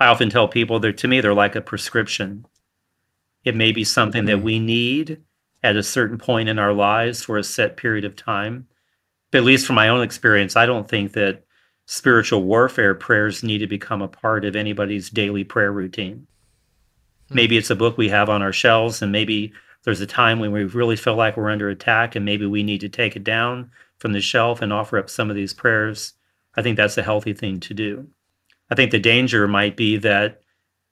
I 0.00 0.06
often 0.06 0.30
tell 0.30 0.48
people 0.48 0.80
that 0.80 0.98
to 0.98 1.08
me, 1.08 1.20
they're 1.20 1.34
like 1.34 1.56
a 1.56 1.60
prescription. 1.60 2.46
It 3.44 3.54
may 3.54 3.72
be 3.72 3.84
something 3.84 4.24
that 4.24 4.38
Mm. 4.38 4.42
we 4.42 4.58
need 4.58 5.20
at 5.62 5.76
a 5.76 5.82
certain 5.82 6.18
point 6.18 6.48
in 6.48 6.58
our 6.58 6.72
lives 6.72 7.22
for 7.22 7.38
a 7.38 7.44
set 7.44 7.76
period 7.76 8.04
of 8.04 8.16
time. 8.16 8.66
But 9.30 9.38
at 9.38 9.44
least 9.44 9.66
from 9.66 9.76
my 9.76 9.88
own 9.88 10.02
experience, 10.02 10.56
I 10.56 10.66
don't 10.66 10.88
think 10.88 11.12
that 11.12 11.44
spiritual 11.86 12.42
warfare 12.42 12.94
prayers 12.94 13.42
need 13.42 13.58
to 13.58 13.66
become 13.66 14.00
a 14.02 14.08
part 14.08 14.44
of 14.44 14.56
anybody's 14.56 15.10
daily 15.10 15.44
prayer 15.44 15.72
routine. 15.72 16.26
Maybe 17.30 17.56
it's 17.56 17.70
a 17.70 17.76
book 17.76 17.96
we 17.98 18.08
have 18.10 18.28
on 18.28 18.42
our 18.42 18.52
shelves, 18.52 19.02
and 19.02 19.10
maybe 19.12 19.52
there's 19.82 20.00
a 20.00 20.06
time 20.06 20.38
when 20.38 20.52
we 20.52 20.64
really 20.64 20.96
feel 20.96 21.14
like 21.14 21.36
we're 21.36 21.50
under 21.50 21.68
attack, 21.68 22.14
and 22.14 22.24
maybe 22.24 22.46
we 22.46 22.62
need 22.62 22.80
to 22.80 22.88
take 22.88 23.16
it 23.16 23.24
down 23.24 23.70
from 23.98 24.12
the 24.12 24.20
shelf 24.20 24.62
and 24.62 24.72
offer 24.72 24.98
up 24.98 25.10
some 25.10 25.30
of 25.30 25.36
these 25.36 25.52
prayers 25.54 26.14
I 26.56 26.62
think 26.62 26.76
that's 26.76 26.96
a 26.96 27.02
healthy 27.02 27.32
thing 27.32 27.58
to 27.60 27.74
do. 27.74 28.06
I 28.70 28.74
think 28.74 28.90
the 28.92 28.98
danger 29.00 29.48
might 29.48 29.76
be 29.76 29.96
that 29.98 30.40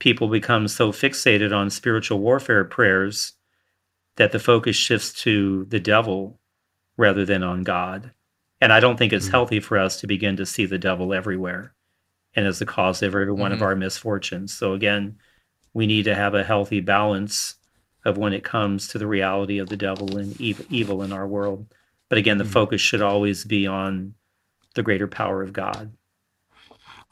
people 0.02 0.26
become 0.26 0.66
so 0.66 0.90
fixated 0.90 1.56
on 1.56 1.70
spiritual 1.70 2.18
warfare 2.18 2.64
prayers 2.64 3.34
that 4.16 4.32
the 4.32 4.38
focus 4.40 4.74
shifts 4.74 5.12
to 5.12 5.64
the 5.66 5.78
devil 5.78 6.40
rather 6.96 7.24
than 7.24 7.44
on 7.44 7.62
God. 7.62 8.10
And 8.60 8.72
I 8.72 8.80
don't 8.80 8.96
think 8.96 9.12
it's 9.12 9.26
mm-hmm. 9.26 9.30
healthy 9.30 9.60
for 9.60 9.78
us 9.78 10.00
to 10.00 10.08
begin 10.08 10.36
to 10.38 10.44
see 10.44 10.66
the 10.66 10.76
devil 10.76 11.14
everywhere 11.14 11.72
and 12.34 12.48
as 12.48 12.58
the 12.58 12.66
cause 12.66 13.00
of 13.00 13.14
every 13.14 13.30
one 13.30 13.52
mm-hmm. 13.52 13.58
of 13.58 13.62
our 13.62 13.76
misfortunes. 13.76 14.52
So 14.52 14.72
again, 14.72 15.18
we 15.72 15.86
need 15.86 16.06
to 16.06 16.16
have 16.16 16.34
a 16.34 16.42
healthy 16.42 16.80
balance 16.80 17.54
of 18.04 18.18
when 18.18 18.32
it 18.32 18.42
comes 18.42 18.88
to 18.88 18.98
the 18.98 19.06
reality 19.06 19.58
of 19.58 19.68
the 19.68 19.76
devil 19.76 20.16
and 20.16 20.38
evil 20.40 21.04
in 21.04 21.12
our 21.12 21.28
world. 21.28 21.72
But 22.08 22.18
again, 22.18 22.38
the 22.38 22.44
mm-hmm. 22.44 22.52
focus 22.52 22.80
should 22.80 23.02
always 23.02 23.44
be 23.44 23.68
on 23.68 24.14
the 24.74 24.82
greater 24.82 25.06
power 25.06 25.44
of 25.44 25.52
God. 25.52 25.92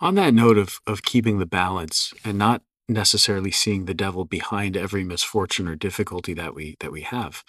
On 0.01 0.17
that 0.17 0.35
note 0.35 0.59
of 0.59 0.81
of 0.89 1.03
keeping 1.03 1.39
the 1.39 1.47
balance 1.47 2.13
and 2.25 2.37
not 2.37 2.63
necessarily 2.91 3.51
seeing 3.51 3.85
the 3.85 3.95
devil 3.95 4.25
behind 4.25 4.77
every 4.77 5.05
misfortune 5.05 5.69
or 5.69 5.77
difficulty 5.77 6.35
that 6.35 6.55
we 6.55 6.77
that 6.81 6.93
we 6.93 7.03
have. 7.03 7.45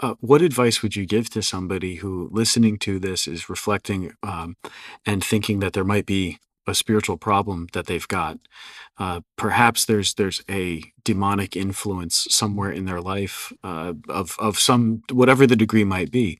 Uh, 0.00 0.14
what 0.20 0.42
advice 0.42 0.82
would 0.82 0.96
you 0.96 1.06
give 1.06 1.30
to 1.30 1.42
somebody 1.42 1.96
who, 1.96 2.28
listening 2.32 2.78
to 2.78 2.98
this, 2.98 3.28
is 3.28 3.48
reflecting 3.48 4.12
um, 4.22 4.56
and 5.06 5.22
thinking 5.22 5.60
that 5.60 5.72
there 5.72 5.84
might 5.84 6.06
be 6.06 6.38
a 6.66 6.74
spiritual 6.74 7.16
problem 7.16 7.68
that 7.72 7.86
they've 7.86 8.08
got? 8.08 8.38
Uh, 8.98 9.20
perhaps 9.36 9.84
there's 9.84 10.14
there's 10.14 10.42
a 10.50 10.82
demonic 11.04 11.56
influence 11.56 12.26
somewhere 12.30 12.70
in 12.70 12.86
their 12.86 13.00
life 13.00 13.52
uh, 13.62 13.94
of 14.08 14.36
of 14.38 14.58
some 14.58 15.02
whatever 15.12 15.46
the 15.46 15.56
degree 15.56 15.84
might 15.84 16.10
be. 16.10 16.38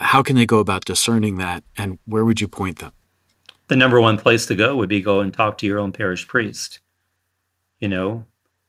How 0.00 0.22
can 0.22 0.36
they 0.36 0.46
go 0.46 0.58
about 0.58 0.84
discerning 0.84 1.38
that, 1.38 1.64
and 1.76 1.98
where 2.04 2.24
would 2.24 2.40
you 2.40 2.48
point 2.48 2.78
them? 2.78 2.92
The 3.66 3.76
number 3.76 4.00
one 4.00 4.16
place 4.16 4.46
to 4.46 4.54
go 4.54 4.76
would 4.76 4.88
be 4.88 5.02
go 5.02 5.20
and 5.20 5.34
talk 5.34 5.58
to 5.58 5.66
your 5.66 5.78
own 5.78 5.92
parish 5.92 6.26
priest 6.26 6.80
you 7.78 7.88
know, 7.88 8.24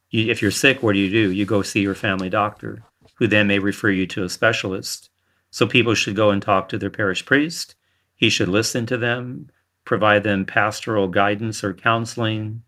you, 0.09 0.31
if 0.31 0.41
you're 0.41 0.51
sick, 0.51 0.81
what 0.81 0.93
do 0.93 0.99
you 0.99 1.09
do? 1.09 1.31
You 1.31 1.45
go 1.45 1.61
see 1.61 1.81
your 1.81 1.95
family 1.95 2.29
doctor, 2.29 2.83
who 3.15 3.27
then 3.27 3.47
may 3.47 3.59
refer 3.59 3.89
you 3.89 4.07
to 4.07 4.23
a 4.23 4.29
specialist. 4.29 5.09
So 5.51 5.67
people 5.67 5.95
should 5.95 6.15
go 6.15 6.29
and 6.29 6.41
talk 6.41 6.69
to 6.69 6.77
their 6.77 6.89
parish 6.89 7.25
priest. 7.25 7.75
He 8.15 8.29
should 8.29 8.49
listen 8.49 8.85
to 8.87 8.97
them, 8.97 9.49
provide 9.85 10.23
them 10.23 10.45
pastoral 10.45 11.07
guidance 11.07 11.63
or 11.63 11.73
counseling. 11.73 12.63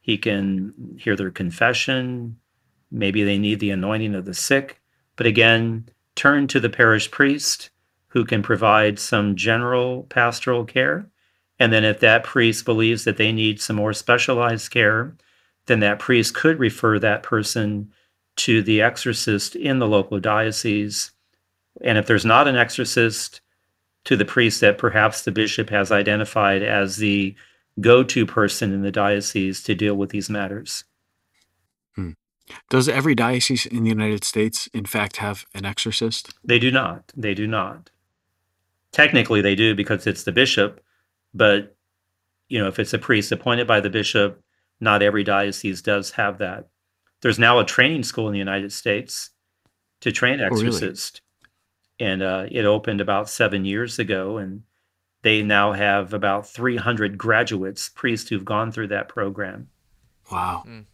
He 0.00 0.16
can 0.18 0.96
hear 0.98 1.16
their 1.16 1.30
confession. 1.30 2.38
Maybe 2.90 3.22
they 3.22 3.38
need 3.38 3.60
the 3.60 3.70
anointing 3.70 4.14
of 4.14 4.24
the 4.24 4.34
sick. 4.34 4.80
But 5.16 5.26
again, 5.26 5.88
turn 6.14 6.46
to 6.48 6.60
the 6.60 6.70
parish 6.70 7.10
priest 7.10 7.70
who 8.08 8.24
can 8.24 8.42
provide 8.42 8.98
some 8.98 9.36
general 9.36 10.04
pastoral 10.04 10.64
care. 10.64 11.06
And 11.58 11.72
then, 11.72 11.84
if 11.84 12.00
that 12.00 12.24
priest 12.24 12.64
believes 12.64 13.04
that 13.04 13.18
they 13.18 13.32
need 13.32 13.60
some 13.60 13.76
more 13.76 13.92
specialized 13.92 14.70
care, 14.70 15.14
then 15.66 15.80
that 15.80 15.98
priest 15.98 16.34
could 16.34 16.58
refer 16.58 16.98
that 16.98 17.22
person 17.22 17.92
to 18.36 18.62
the 18.62 18.80
exorcist 18.80 19.54
in 19.56 19.78
the 19.78 19.88
local 19.88 20.18
diocese. 20.18 21.12
And 21.82 21.98
if 21.98 22.06
there's 22.06 22.24
not 22.24 22.48
an 22.48 22.56
exorcist, 22.56 23.40
to 24.04 24.16
the 24.16 24.24
priest 24.24 24.60
that 24.60 24.78
perhaps 24.78 25.22
the 25.22 25.30
bishop 25.30 25.70
has 25.70 25.92
identified 25.92 26.62
as 26.62 26.96
the 26.96 27.34
go 27.80 28.02
to 28.02 28.26
person 28.26 28.72
in 28.72 28.82
the 28.82 28.90
diocese 28.90 29.62
to 29.62 29.74
deal 29.74 29.94
with 29.94 30.10
these 30.10 30.30
matters. 30.30 30.84
Hmm. 31.94 32.10
Does 32.68 32.88
every 32.88 33.14
diocese 33.14 33.66
in 33.66 33.84
the 33.84 33.90
United 33.90 34.24
States, 34.24 34.68
in 34.72 34.84
fact, 34.84 35.18
have 35.18 35.44
an 35.54 35.64
exorcist? 35.64 36.34
They 36.42 36.58
do 36.58 36.70
not. 36.70 37.12
They 37.16 37.34
do 37.34 37.46
not. 37.46 37.90
Technically, 38.92 39.40
they 39.40 39.54
do 39.54 39.74
because 39.74 40.06
it's 40.06 40.24
the 40.24 40.32
bishop, 40.32 40.82
but 41.32 41.76
you 42.48 42.58
know, 42.58 42.66
if 42.66 42.78
it's 42.78 42.92
a 42.92 42.98
priest 42.98 43.30
appointed 43.30 43.68
by 43.68 43.80
the 43.80 43.90
bishop, 43.90 44.42
not 44.80 45.02
every 45.02 45.24
diocese 45.24 45.82
does 45.82 46.12
have 46.12 46.38
that. 46.38 46.68
There's 47.20 47.38
now 47.38 47.58
a 47.58 47.64
training 47.64 48.02
school 48.02 48.26
in 48.26 48.32
the 48.32 48.38
United 48.38 48.72
States 48.72 49.30
to 50.00 50.10
train 50.10 50.40
exorcists. 50.40 51.20
Oh, 51.20 51.46
really? 52.00 52.12
And 52.12 52.22
uh, 52.22 52.46
it 52.50 52.64
opened 52.64 53.00
about 53.00 53.28
seven 53.28 53.64
years 53.64 53.98
ago. 53.98 54.38
And 54.38 54.62
they 55.22 55.42
now 55.42 55.72
have 55.72 56.14
about 56.14 56.48
300 56.48 57.18
graduates, 57.18 57.90
priests 57.90 58.30
who've 58.30 58.44
gone 58.44 58.72
through 58.72 58.88
that 58.88 59.08
program. 59.08 59.68
Wow. 60.32 60.64
Mm. 60.66 60.86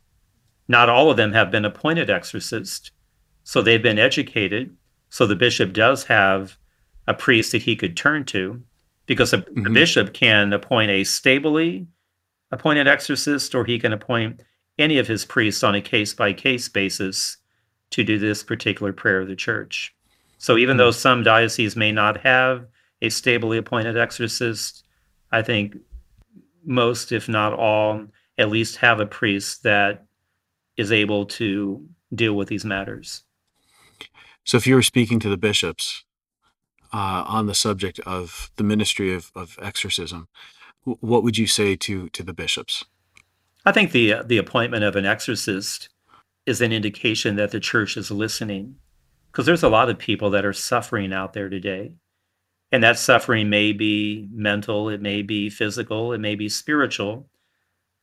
Not 0.66 0.88
all 0.88 1.10
of 1.10 1.16
them 1.16 1.32
have 1.32 1.52
been 1.52 1.64
appointed 1.64 2.10
exorcists. 2.10 2.90
So 3.44 3.62
they've 3.62 3.82
been 3.82 3.98
educated. 3.98 4.76
So 5.10 5.26
the 5.26 5.36
bishop 5.36 5.72
does 5.72 6.04
have 6.04 6.58
a 7.06 7.14
priest 7.14 7.52
that 7.52 7.62
he 7.62 7.76
could 7.76 7.96
turn 7.96 8.24
to 8.24 8.62
because 9.06 9.32
a, 9.32 9.38
mm-hmm. 9.38 9.72
bishop 9.72 10.12
can 10.12 10.52
appoint 10.52 10.90
a 10.90 11.04
stably 11.04 11.86
appoint 12.50 12.78
an 12.78 12.86
exorcist 12.86 13.54
or 13.54 13.64
he 13.64 13.78
can 13.78 13.92
appoint 13.92 14.42
any 14.78 14.98
of 14.98 15.08
his 15.08 15.24
priests 15.24 15.62
on 15.62 15.74
a 15.74 15.80
case 15.80 16.14
by 16.14 16.32
case 16.32 16.68
basis 16.68 17.38
to 17.90 18.04
do 18.04 18.18
this 18.18 18.42
particular 18.42 18.92
prayer 18.92 19.20
of 19.20 19.28
the 19.28 19.36
church. 19.36 19.94
So 20.38 20.56
even 20.56 20.72
mm-hmm. 20.72 20.78
though 20.78 20.90
some 20.90 21.22
dioceses 21.22 21.76
may 21.76 21.92
not 21.92 22.18
have 22.18 22.66
a 23.02 23.08
stably 23.08 23.58
appointed 23.58 23.96
exorcist, 23.96 24.84
I 25.32 25.42
think 25.42 25.76
most, 26.64 27.12
if 27.12 27.28
not 27.28 27.52
all, 27.52 28.06
at 28.38 28.50
least 28.50 28.76
have 28.76 29.00
a 29.00 29.06
priest 29.06 29.62
that 29.62 30.04
is 30.76 30.92
able 30.92 31.26
to 31.26 31.86
deal 32.14 32.34
with 32.34 32.48
these 32.48 32.64
matters. 32.64 33.22
So 34.44 34.56
if 34.56 34.66
you 34.66 34.74
were 34.74 34.82
speaking 34.82 35.18
to 35.20 35.28
the 35.28 35.36
bishops 35.36 36.04
uh, 36.92 37.24
on 37.26 37.46
the 37.46 37.54
subject 37.54 37.98
of 38.00 38.50
the 38.56 38.62
ministry 38.62 39.14
of, 39.14 39.32
of 39.34 39.58
exorcism, 39.60 40.28
what 40.86 41.22
would 41.22 41.36
you 41.36 41.46
say 41.46 41.76
to 41.76 42.08
to 42.10 42.22
the 42.22 42.32
bishops? 42.32 42.84
I 43.64 43.72
think 43.72 43.92
the 43.92 44.14
uh, 44.14 44.22
the 44.22 44.38
appointment 44.38 44.84
of 44.84 44.96
an 44.96 45.04
exorcist 45.04 45.88
is 46.46 46.60
an 46.60 46.72
indication 46.72 47.36
that 47.36 47.50
the 47.50 47.60
church 47.60 47.96
is 47.96 48.10
listening, 48.10 48.76
because 49.30 49.46
there's 49.46 49.64
a 49.64 49.68
lot 49.68 49.90
of 49.90 49.98
people 49.98 50.30
that 50.30 50.44
are 50.44 50.52
suffering 50.52 51.12
out 51.12 51.32
there 51.32 51.48
today, 51.48 51.92
and 52.70 52.82
that 52.82 52.98
suffering 52.98 53.50
may 53.50 53.72
be 53.72 54.28
mental, 54.30 54.88
it 54.88 55.02
may 55.02 55.22
be 55.22 55.50
physical, 55.50 56.12
it 56.12 56.20
may 56.20 56.36
be 56.36 56.48
spiritual, 56.48 57.28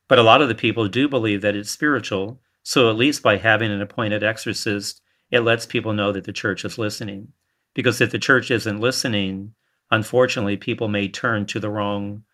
but 0.08 0.18
a 0.18 0.22
lot 0.22 0.42
of 0.42 0.48
the 0.48 0.54
people 0.54 0.88
do 0.88 1.08
believe 1.08 1.40
that 1.40 1.56
it's 1.56 1.70
spiritual. 1.70 2.40
So 2.62 2.88
at 2.88 2.96
least 2.96 3.22
by 3.22 3.36
having 3.36 3.70
an 3.70 3.82
appointed 3.82 4.22
exorcist, 4.22 5.02
it 5.30 5.40
lets 5.40 5.66
people 5.66 5.92
know 5.92 6.12
that 6.12 6.24
the 6.24 6.32
church 6.32 6.64
is 6.64 6.78
listening. 6.78 7.28
Because 7.74 8.00
if 8.00 8.10
the 8.10 8.18
church 8.18 8.50
isn't 8.50 8.80
listening, 8.80 9.54
unfortunately, 9.90 10.56
people 10.56 10.88
may 10.88 11.08
turn 11.08 11.44
to 11.46 11.60
the 11.60 11.70
wrong 11.70 12.24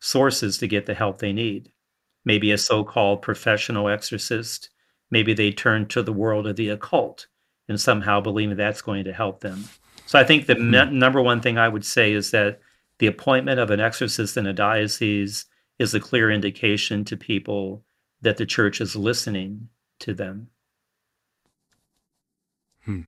sources 0.00 0.58
to 0.58 0.66
get 0.66 0.86
the 0.86 0.94
help 0.94 1.18
they 1.18 1.32
need. 1.32 1.70
Maybe 2.24 2.50
a 2.50 2.58
so 2.58 2.84
called 2.84 3.22
professional 3.22 3.88
exorcist, 3.88 4.70
maybe 5.10 5.32
they 5.32 5.52
turn 5.52 5.86
to 5.88 6.02
the 6.02 6.12
world 6.12 6.46
of 6.46 6.56
the 6.56 6.68
occult 6.68 7.26
and 7.68 7.80
somehow 7.80 8.20
believing 8.20 8.56
that's 8.56 8.82
going 8.82 9.04
to 9.04 9.12
help 9.12 9.40
them. 9.40 9.64
So 10.06 10.18
I 10.18 10.24
think 10.24 10.46
the 10.46 10.54
mm-hmm. 10.54 10.98
number 10.98 11.22
one 11.22 11.40
thing 11.40 11.56
I 11.56 11.68
would 11.68 11.84
say 11.84 12.12
is 12.12 12.32
that 12.32 12.60
the 12.98 13.06
appointment 13.06 13.60
of 13.60 13.70
an 13.70 13.80
exorcist 13.80 14.36
in 14.36 14.46
a 14.46 14.52
diocese 14.52 15.46
is 15.78 15.94
a 15.94 16.00
clear 16.00 16.30
indication 16.30 17.04
to 17.04 17.16
people 17.16 17.84
that 18.20 18.36
the 18.36 18.44
church 18.44 18.80
is 18.80 18.96
listening 18.96 19.68
to 20.00 20.12
them. 20.12 20.48
Hmm 22.84 23.02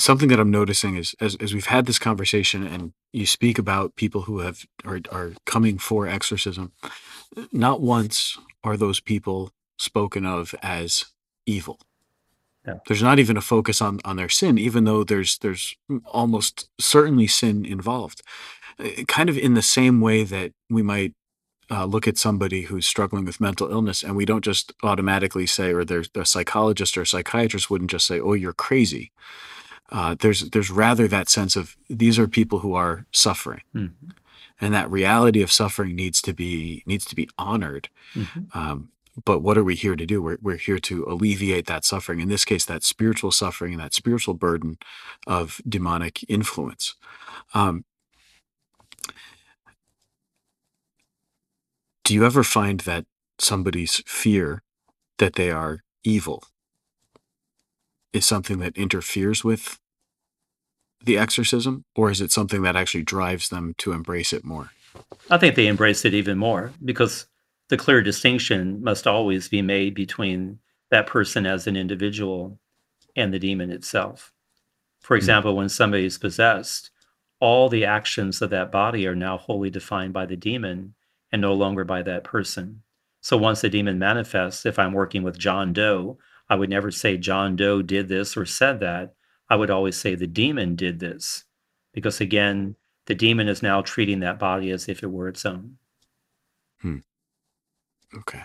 something 0.00 0.28
that 0.28 0.40
I'm 0.40 0.50
noticing 0.50 0.96
is 0.96 1.14
as, 1.20 1.36
as 1.36 1.54
we've 1.54 1.66
had 1.66 1.86
this 1.86 1.98
conversation 1.98 2.66
and 2.66 2.92
you 3.12 3.26
speak 3.26 3.58
about 3.58 3.96
people 3.96 4.22
who 4.22 4.40
have 4.40 4.66
are, 4.84 5.00
are 5.10 5.32
coming 5.46 5.78
for 5.78 6.06
exorcism, 6.06 6.72
not 7.52 7.80
once 7.80 8.38
are 8.64 8.76
those 8.76 9.00
people 9.00 9.50
spoken 9.78 10.26
of 10.26 10.54
as 10.62 11.06
evil. 11.46 11.78
There's 12.86 13.02
not 13.02 13.18
even 13.18 13.36
a 13.36 13.42
focus 13.42 13.80
on, 13.80 14.00
on 14.04 14.16
their 14.16 14.28
sin, 14.28 14.58
even 14.58 14.84
though 14.84 15.02
there's 15.02 15.38
there's 15.38 15.76
almost 16.06 16.68
certainly 16.78 17.26
sin 17.26 17.64
involved. 17.64 18.22
Uh, 18.78 19.04
kind 19.08 19.28
of 19.30 19.38
in 19.38 19.54
the 19.54 19.62
same 19.62 20.00
way 20.00 20.24
that 20.24 20.52
we 20.68 20.82
might 20.82 21.14
uh, 21.70 21.84
look 21.84 22.06
at 22.06 22.18
somebody 22.18 22.62
who's 22.62 22.86
struggling 22.86 23.24
with 23.24 23.40
mental 23.40 23.70
illness 23.70 24.02
and 24.02 24.16
we 24.16 24.24
don't 24.24 24.44
just 24.44 24.72
automatically 24.82 25.46
say, 25.46 25.72
or 25.72 25.84
there's 25.84 26.10
a 26.14 26.26
psychologist 26.26 26.98
or 26.98 27.02
a 27.02 27.06
psychiatrist 27.06 27.70
wouldn't 27.70 27.90
just 27.90 28.06
say, 28.06 28.20
"Oh, 28.20 28.34
you're 28.34 28.52
crazy." 28.52 29.10
Uh, 29.90 30.14
there's 30.18 30.50
there's 30.50 30.70
rather 30.70 31.08
that 31.08 31.28
sense 31.28 31.56
of 31.56 31.76
these 31.88 32.18
are 32.18 32.28
people 32.28 32.60
who 32.60 32.74
are 32.74 33.06
suffering, 33.12 33.62
mm-hmm. 33.74 34.10
and 34.60 34.74
that 34.74 34.90
reality 34.90 35.42
of 35.42 35.50
suffering 35.50 35.96
needs 35.96 36.22
to 36.22 36.32
be 36.32 36.82
needs 36.86 37.04
to 37.06 37.16
be 37.16 37.28
honored. 37.36 37.88
Mm-hmm. 38.14 38.58
Um, 38.58 38.90
but 39.24 39.40
what 39.40 39.58
are 39.58 39.64
we 39.64 39.74
here 39.74 39.96
to 39.96 40.06
do? 40.06 40.22
We're 40.22 40.38
we're 40.40 40.56
here 40.56 40.78
to 40.78 41.04
alleviate 41.06 41.66
that 41.66 41.84
suffering. 41.84 42.20
In 42.20 42.28
this 42.28 42.44
case, 42.44 42.64
that 42.66 42.84
spiritual 42.84 43.32
suffering 43.32 43.72
and 43.72 43.82
that 43.82 43.94
spiritual 43.94 44.34
burden 44.34 44.78
of 45.26 45.60
demonic 45.68 46.24
influence. 46.28 46.94
Um, 47.52 47.84
do 52.04 52.14
you 52.14 52.24
ever 52.24 52.44
find 52.44 52.80
that 52.80 53.06
somebody's 53.38 54.02
fear 54.06 54.62
that 55.18 55.34
they 55.34 55.50
are 55.50 55.80
evil 56.04 56.44
is 58.12 58.26
something 58.26 58.58
that 58.58 58.76
interferes 58.76 59.44
with 59.44 59.78
the 61.02 61.16
exorcism, 61.16 61.84
or 61.96 62.10
is 62.10 62.20
it 62.20 62.30
something 62.30 62.62
that 62.62 62.76
actually 62.76 63.02
drives 63.02 63.48
them 63.48 63.74
to 63.78 63.92
embrace 63.92 64.32
it 64.32 64.44
more? 64.44 64.70
I 65.30 65.38
think 65.38 65.54
they 65.54 65.66
embrace 65.66 66.04
it 66.04 66.14
even 66.14 66.36
more 66.36 66.72
because 66.84 67.26
the 67.68 67.76
clear 67.76 68.02
distinction 68.02 68.82
must 68.82 69.06
always 69.06 69.48
be 69.48 69.62
made 69.62 69.94
between 69.94 70.58
that 70.90 71.06
person 71.06 71.46
as 71.46 71.66
an 71.66 71.76
individual 71.76 72.58
and 73.16 73.32
the 73.32 73.38
demon 73.38 73.70
itself. 73.70 74.32
For 75.00 75.16
example, 75.16 75.52
mm-hmm. 75.52 75.58
when 75.58 75.68
somebody 75.68 76.04
is 76.04 76.18
possessed, 76.18 76.90
all 77.38 77.68
the 77.68 77.84
actions 77.84 78.42
of 78.42 78.50
that 78.50 78.70
body 78.70 79.06
are 79.06 79.14
now 79.14 79.38
wholly 79.38 79.70
defined 79.70 80.12
by 80.12 80.26
the 80.26 80.36
demon 80.36 80.94
and 81.32 81.40
no 81.40 81.54
longer 81.54 81.84
by 81.84 82.02
that 82.02 82.24
person. 82.24 82.82
So 83.22 83.36
once 83.36 83.60
the 83.60 83.70
demon 83.70 83.98
manifests, 83.98 84.66
if 84.66 84.78
I'm 84.78 84.92
working 84.92 85.22
with 85.22 85.38
John 85.38 85.72
Doe, 85.72 86.18
I 86.50 86.56
would 86.56 86.68
never 86.68 86.90
say 86.90 87.16
John 87.16 87.54
Doe 87.54 87.80
did 87.80 88.08
this 88.08 88.36
or 88.36 88.44
said 88.44 88.80
that. 88.80 89.14
I 89.48 89.54
would 89.54 89.70
always 89.70 89.96
say 89.96 90.16
the 90.16 90.26
demon 90.26 90.74
did 90.74 90.98
this. 90.98 91.44
Because 91.94 92.20
again, 92.20 92.74
the 93.06 93.14
demon 93.14 93.48
is 93.48 93.62
now 93.62 93.82
treating 93.82 94.18
that 94.20 94.40
body 94.40 94.70
as 94.72 94.88
if 94.88 95.04
it 95.04 95.10
were 95.10 95.28
its 95.28 95.46
own. 95.46 95.76
Hmm. 96.82 96.98
Okay. 98.16 98.42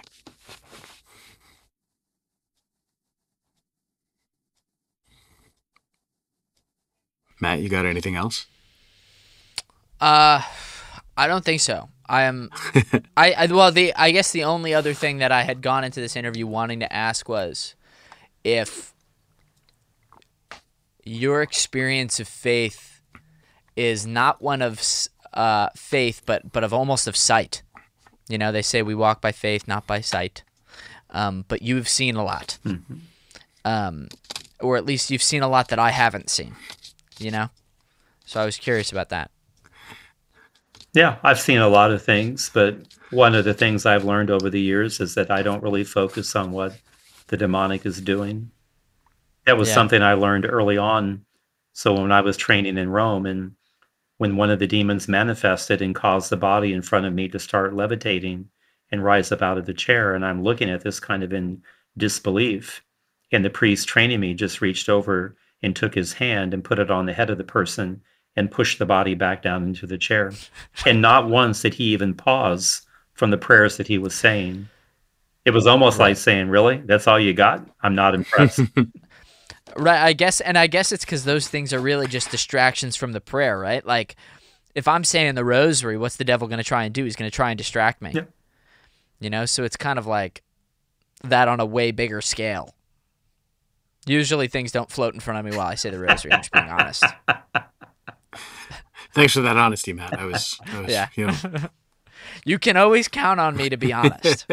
Matt, 7.41 7.60
you 7.60 7.69
got 7.69 7.86
anything 7.86 8.15
else? 8.15 8.45
Uh, 9.99 10.41
I 11.18 11.27
don't 11.27 11.44
think 11.44 11.61
so. 11.61 11.90
I 12.07 12.23
am. 12.23 12.49
I, 13.18 13.34
I 13.34 13.45
well, 13.48 13.72
the 13.72 13.94
I 13.95 14.11
guess 14.11 14.32
the 14.32 14.44
only 14.44 14.73
other 14.73 14.94
thing 14.94 15.18
that 15.18 15.32
I 15.32 15.41
had 15.41 15.61
gone 15.61 15.84
into 15.84 15.99
this 15.99 16.15
interview 16.15 16.45
wanting 16.45 16.80
to 16.82 16.94
ask 16.94 17.27
was 17.27 17.76
if 18.45 18.93
your 21.03 21.41
experience 21.41 22.19
of 22.19 22.27
faith 22.27 23.01
is 23.76 24.05
not 24.05 24.41
one 24.41 24.61
of 24.61 24.81
uh, 25.34 25.69
faith, 25.76 26.22
but 26.26 26.53
but 26.53 26.63
of 26.63 26.72
almost 26.72 27.07
of 27.07 27.17
sight. 27.17 27.63
You 28.30 28.38
know, 28.38 28.51
they 28.51 28.61
say 28.61 28.81
we 28.81 28.95
walk 28.95 29.19
by 29.19 29.31
faith, 29.31 29.67
not 29.67 29.85
by 29.85 29.99
sight. 29.99 30.43
Um, 31.09 31.45
but 31.47 31.61
you've 31.61 31.88
seen 31.88 32.15
a 32.15 32.23
lot, 32.23 32.57
mm-hmm. 32.65 32.95
um, 33.63 34.09
or 34.59 34.76
at 34.76 34.85
least 34.85 35.11
you've 35.11 35.23
seen 35.23 35.43
a 35.43 35.47
lot 35.47 35.69
that 35.69 35.80
I 35.80 35.91
haven't 35.91 36.30
seen. 36.30 36.55
You 37.19 37.31
know, 37.31 37.49
so 38.26 38.41
I 38.41 38.45
was 38.45 38.57
curious 38.57 38.91
about 38.91 39.09
that. 39.09 39.31
Yeah, 40.93 41.17
I've 41.23 41.39
seen 41.39 41.59
a 41.59 41.67
lot 41.67 41.91
of 41.91 42.01
things, 42.01 42.49
but 42.53 42.77
one 43.11 43.35
of 43.35 43.45
the 43.45 43.53
things 43.53 43.85
I've 43.85 44.03
learned 44.03 44.30
over 44.30 44.49
the 44.49 44.59
years 44.59 44.99
is 44.99 45.15
that 45.15 45.31
I 45.31 45.41
don't 45.41 45.63
really 45.63 45.84
focus 45.84 46.35
on 46.35 46.51
what 46.51 46.76
the 47.27 47.38
demonic 47.38 47.85
is 47.85 48.02
doing. 48.02 48.52
That 49.45 49.57
was 49.57 49.69
yeah. 49.69 49.76
something 49.76 50.02
I 50.02 50.14
learned 50.14 50.45
early 50.45 50.77
on. 50.77 51.26
So 51.73 51.93
when 51.93 52.11
I 52.11 52.22
was 52.22 52.38
training 52.38 52.77
in 52.77 52.89
Rome 52.89 53.26
and 53.26 53.53
when 54.18 54.38
one 54.38 54.49
of 54.49 54.60
the 54.60 54.68
demons 54.68 55.07
manifested 55.07 55.81
and 55.81 55.93
caused 55.93 56.30
the 56.30 56.38
body 56.38 56.73
in 56.73 56.81
front 56.81 57.06
of 57.06 57.14
me 57.14 57.27
to 57.30 57.39
start 57.39 57.73
levitating 57.73 58.49
and 58.91 59.03
rise 59.03 59.31
up 59.31 59.41
out 59.41 59.57
of 59.57 59.65
the 59.65 59.73
chair 59.73 60.15
and 60.15 60.26
I'm 60.26 60.43
looking 60.43 60.69
at 60.69 60.81
this 60.81 60.99
kind 60.99 61.23
of 61.23 61.34
in 61.34 61.61
disbelief 61.97 62.84
and 63.31 63.43
the 63.43 63.49
priest 63.49 63.88
training 63.88 64.19
me 64.19 64.34
just 64.34 64.61
reached 64.61 64.88
over 64.88 65.35
and 65.61 65.76
took 65.76 65.95
his 65.95 66.14
hand 66.14 66.53
and 66.53 66.64
put 66.64 66.80
it 66.80 66.91
on 66.91 67.06
the 67.06 67.14
head 67.14 67.30
of 67.30 67.38
the 67.38 67.43
person 67.43 68.02
and 68.35 68.52
pushed 68.52 68.80
the 68.80 68.85
body 68.85 69.15
back 69.15 69.41
down 69.41 69.64
into 69.64 69.88
the 69.88 69.97
chair. 69.97 70.31
And 70.85 71.02
not 71.02 71.27
once 71.27 71.61
did 71.61 71.73
he 71.73 71.85
even 71.85 72.14
pause 72.14 72.81
from 73.14 73.31
the 73.31 73.38
prayers 73.38 73.77
that 73.77 73.88
he 73.88 73.97
was 73.97 74.14
saying. 74.14 74.69
It 75.45 75.51
was 75.51 75.67
almost 75.67 75.99
right. 75.99 76.09
like 76.09 76.17
saying, 76.17 76.49
Really? 76.49 76.77
That's 76.77 77.07
all 77.07 77.19
you 77.19 77.34
got? 77.34 77.65
I'm 77.81 77.95
not 77.95 78.15
impressed. 78.15 78.59
right. 79.77 80.01
I 80.01 80.13
guess, 80.13 80.41
and 80.41 80.57
I 80.57 80.67
guess 80.67 80.91
it's 80.91 81.05
because 81.05 81.23
those 81.23 81.47
things 81.47 81.72
are 81.72 81.80
really 81.80 82.07
just 82.07 82.31
distractions 82.31 82.95
from 82.95 83.11
the 83.11 83.22
prayer, 83.22 83.57
right? 83.59 83.85
Like, 83.85 84.15
if 84.73 84.88
I'm 84.88 85.03
saying 85.03 85.35
the 85.35 85.45
rosary, 85.45 85.97
what's 85.97 86.17
the 86.17 86.26
devil 86.26 86.47
going 86.47 86.57
to 86.57 86.63
try 86.63 86.84
and 86.84 86.93
do? 86.93 87.03
He's 87.05 87.15
going 87.15 87.30
to 87.30 87.35
try 87.35 87.51
and 87.51 87.57
distract 87.57 88.01
me. 88.01 88.11
Yeah. 88.13 88.23
You 89.19 89.30
know, 89.30 89.45
so 89.45 89.63
it's 89.63 89.77
kind 89.77 89.97
of 89.97 90.05
like 90.05 90.43
that 91.23 91.47
on 91.47 91.59
a 91.59 91.65
way 91.65 91.91
bigger 91.91 92.22
scale. 92.22 92.76
Usually 94.05 94.47
things 94.47 94.72
don't 94.72 94.91
float 94.91 95.13
in 95.13 95.19
front 95.19 95.39
of 95.39 95.45
me 95.51 95.57
while 95.57 95.67
I 95.67 95.76
say 95.76 95.89
the 95.89 95.99
rosary. 95.99 96.34
I'm 96.34 96.41
just 96.41 96.51
being 96.51 96.69
honest. 96.69 97.03
Thanks 99.13 99.34
for 99.34 99.41
that 99.41 99.57
honesty, 99.57 99.93
Matt. 99.93 100.19
I 100.19 100.26
was, 100.26 100.59
I 100.67 100.81
was 100.81 100.91
yeah. 100.91 101.07
You, 101.15 101.27
know. 101.27 101.35
you 102.43 102.59
can 102.59 102.77
always 102.77 103.07
count 103.07 103.39
on 103.39 103.55
me 103.55 103.69
to 103.69 103.77
be 103.77 103.93
honest. 103.93 104.45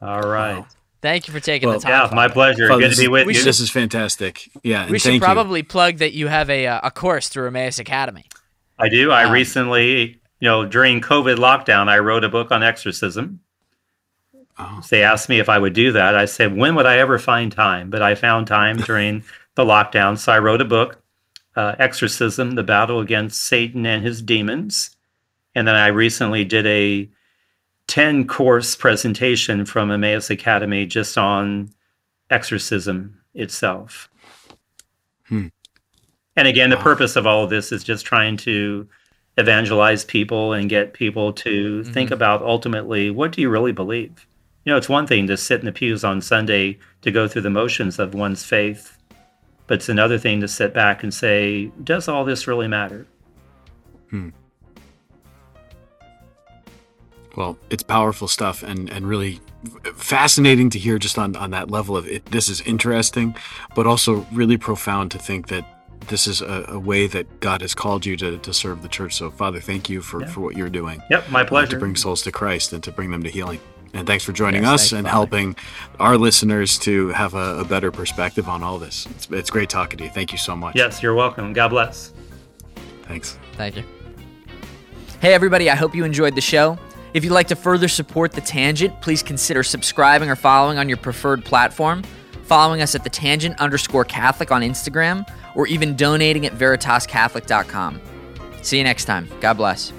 All 0.00 0.22
right. 0.22 0.58
Wow. 0.58 0.66
Thank 1.02 1.28
you 1.28 1.34
for 1.34 1.40
taking 1.40 1.68
well, 1.68 1.78
the 1.78 1.84
time. 1.84 2.08
Yeah, 2.08 2.14
my 2.14 2.28
pleasure. 2.28 2.68
Good 2.68 2.92
to 2.92 2.96
be 2.96 3.08
with 3.08 3.28
you. 3.28 3.34
Should, 3.34 3.44
this 3.44 3.60
is 3.60 3.70
fantastic. 3.70 4.50
Yeah, 4.62 4.90
we 4.90 4.98
should 4.98 5.20
probably 5.20 5.60
you. 5.60 5.64
plug 5.64 5.98
that 5.98 6.14
you 6.14 6.26
have 6.26 6.50
a 6.50 6.66
uh, 6.66 6.80
a 6.82 6.90
course 6.90 7.28
through 7.28 7.46
Emmaus 7.46 7.78
Academy. 7.78 8.24
I 8.78 8.88
do. 8.88 9.10
I 9.10 9.24
um, 9.24 9.32
recently, 9.32 10.20
you 10.40 10.48
know, 10.48 10.66
during 10.66 11.00
COVID 11.00 11.36
lockdown, 11.36 11.88
I 11.88 11.98
wrote 11.98 12.24
a 12.24 12.28
book 12.28 12.50
on 12.50 12.62
exorcism. 12.62 13.40
Oh. 14.58 14.82
They 14.90 15.02
asked 15.02 15.28
me 15.28 15.38
if 15.38 15.48
I 15.48 15.58
would 15.58 15.74
do 15.74 15.92
that. 15.92 16.14
I 16.14 16.24
said, 16.24 16.56
when 16.56 16.74
would 16.74 16.86
I 16.86 16.98
ever 16.98 17.18
find 17.18 17.52
time? 17.52 17.90
But 17.90 18.02
I 18.02 18.14
found 18.14 18.46
time 18.46 18.76
during 18.86 19.22
the 19.54 19.64
lockdown, 19.64 20.18
so 20.18 20.32
I 20.32 20.38
wrote 20.38 20.60
a 20.60 20.66
book 20.66 21.02
uh, 21.56 21.74
Exorcism, 21.78 22.52
the 22.52 22.62
battle 22.62 23.00
against 23.00 23.42
Satan 23.42 23.86
and 23.86 24.04
his 24.04 24.22
demons. 24.22 24.90
And 25.54 25.66
then 25.66 25.74
I 25.74 25.88
recently 25.88 26.44
did 26.44 26.66
a 26.66 27.08
10 27.88 28.26
course 28.26 28.74
presentation 28.74 29.64
from 29.64 29.90
Emmaus 29.90 30.30
Academy 30.30 30.86
just 30.86 31.16
on 31.16 31.70
exorcism 32.30 33.20
itself. 33.34 34.08
Hmm. 35.28 35.48
And 36.36 36.48
again, 36.48 36.70
the 36.70 36.76
wow. 36.76 36.82
purpose 36.82 37.16
of 37.16 37.26
all 37.26 37.44
of 37.44 37.50
this 37.50 37.72
is 37.72 37.84
just 37.84 38.04
trying 38.04 38.36
to 38.38 38.88
evangelize 39.38 40.04
people 40.04 40.52
and 40.52 40.68
get 40.68 40.92
people 40.92 41.32
to 41.32 41.82
mm-hmm. 41.82 41.92
think 41.92 42.10
about 42.10 42.42
ultimately 42.42 43.10
what 43.10 43.32
do 43.32 43.40
you 43.40 43.50
really 43.50 43.72
believe? 43.72 44.26
You 44.64 44.72
know, 44.72 44.76
it's 44.76 44.88
one 44.88 45.06
thing 45.06 45.26
to 45.28 45.36
sit 45.36 45.60
in 45.60 45.66
the 45.66 45.72
pews 45.72 46.04
on 46.04 46.20
Sunday 46.20 46.78
to 47.02 47.10
go 47.10 47.28
through 47.28 47.42
the 47.42 47.50
motions 47.50 47.98
of 47.98 48.14
one's 48.14 48.44
faith 48.44 48.96
but 49.66 49.74
it's 49.74 49.88
another 49.88 50.18
thing 50.18 50.40
to 50.40 50.48
sit 50.48 50.72
back 50.72 51.02
and 51.02 51.12
say, 51.12 51.70
does 51.82 52.08
all 52.08 52.24
this 52.24 52.46
really 52.46 52.68
matter? 52.68 53.06
Hmm. 54.10 54.30
Well, 57.36 57.58
it's 57.68 57.82
powerful 57.82 58.28
stuff 58.28 58.62
and, 58.62 58.90
and 58.90 59.06
really 59.06 59.40
fascinating 59.94 60.70
to 60.70 60.78
hear 60.78 60.98
just 60.98 61.18
on, 61.18 61.36
on 61.36 61.50
that 61.50 61.70
level 61.70 61.96
of 61.96 62.06
it. 62.06 62.24
This 62.26 62.48
is 62.48 62.62
interesting, 62.62 63.36
but 63.74 63.86
also 63.86 64.26
really 64.32 64.56
profound 64.56 65.10
to 65.10 65.18
think 65.18 65.48
that 65.48 65.64
this 66.08 66.26
is 66.26 66.40
a, 66.40 66.64
a 66.68 66.78
way 66.78 67.06
that 67.06 67.40
God 67.40 67.60
has 67.60 67.74
called 67.74 68.06
you 68.06 68.16
to, 68.16 68.38
to 68.38 68.54
serve 68.54 68.82
the 68.82 68.88
church. 68.88 69.14
So, 69.14 69.30
Father, 69.30 69.60
thank 69.60 69.90
you 69.90 70.00
for, 70.00 70.22
yeah. 70.22 70.28
for 70.28 70.40
what 70.40 70.56
you're 70.56 70.70
doing. 70.70 71.02
Yep, 71.10 71.30
my 71.30 71.44
pleasure. 71.44 71.68
Uh, 71.68 71.70
to 71.70 71.78
bring 71.78 71.96
souls 71.96 72.22
to 72.22 72.32
Christ 72.32 72.72
and 72.72 72.82
to 72.84 72.92
bring 72.92 73.10
them 73.10 73.22
to 73.22 73.30
healing. 73.30 73.60
And 73.92 74.06
thanks 74.06 74.24
for 74.24 74.32
joining 74.32 74.62
yes, 74.62 74.72
us 74.72 74.92
and 74.92 75.06
helping 75.06 75.56
our 75.98 76.18
listeners 76.18 76.78
to 76.80 77.08
have 77.08 77.34
a, 77.34 77.60
a, 77.60 77.64
better 77.64 77.90
perspective 77.90 78.48
on 78.48 78.62
all 78.62 78.78
this. 78.78 79.06
It's, 79.10 79.28
it's 79.30 79.50
great 79.50 79.70
talking 79.70 79.98
to 79.98 80.04
you. 80.04 80.10
Thank 80.10 80.32
you 80.32 80.38
so 80.38 80.54
much. 80.54 80.76
Yes, 80.76 81.02
you're 81.02 81.14
welcome. 81.14 81.52
God 81.52 81.68
bless. 81.68 82.12
Thanks. 83.04 83.38
Thank 83.54 83.76
you. 83.76 83.84
Hey, 85.20 85.32
everybody. 85.32 85.70
I 85.70 85.76
hope 85.76 85.94
you 85.94 86.04
enjoyed 86.04 86.34
the 86.34 86.42
show. 86.42 86.78
If 87.16 87.24
you'd 87.24 87.32
like 87.32 87.48
to 87.48 87.56
further 87.56 87.88
support 87.88 88.32
The 88.32 88.42
Tangent, 88.42 89.00
please 89.00 89.22
consider 89.22 89.62
subscribing 89.62 90.28
or 90.28 90.36
following 90.36 90.76
on 90.76 90.86
your 90.86 90.98
preferred 90.98 91.46
platform, 91.46 92.02
following 92.42 92.82
us 92.82 92.94
at 92.94 93.04
The 93.04 93.08
Tangent 93.08 93.58
underscore 93.58 94.04
Catholic 94.04 94.52
on 94.52 94.60
Instagram, 94.60 95.26
or 95.54 95.66
even 95.66 95.96
donating 95.96 96.44
at 96.44 96.52
veritascatholic.com. 96.52 98.02
See 98.60 98.76
you 98.76 98.84
next 98.84 99.06
time. 99.06 99.30
God 99.40 99.54
bless. 99.54 99.94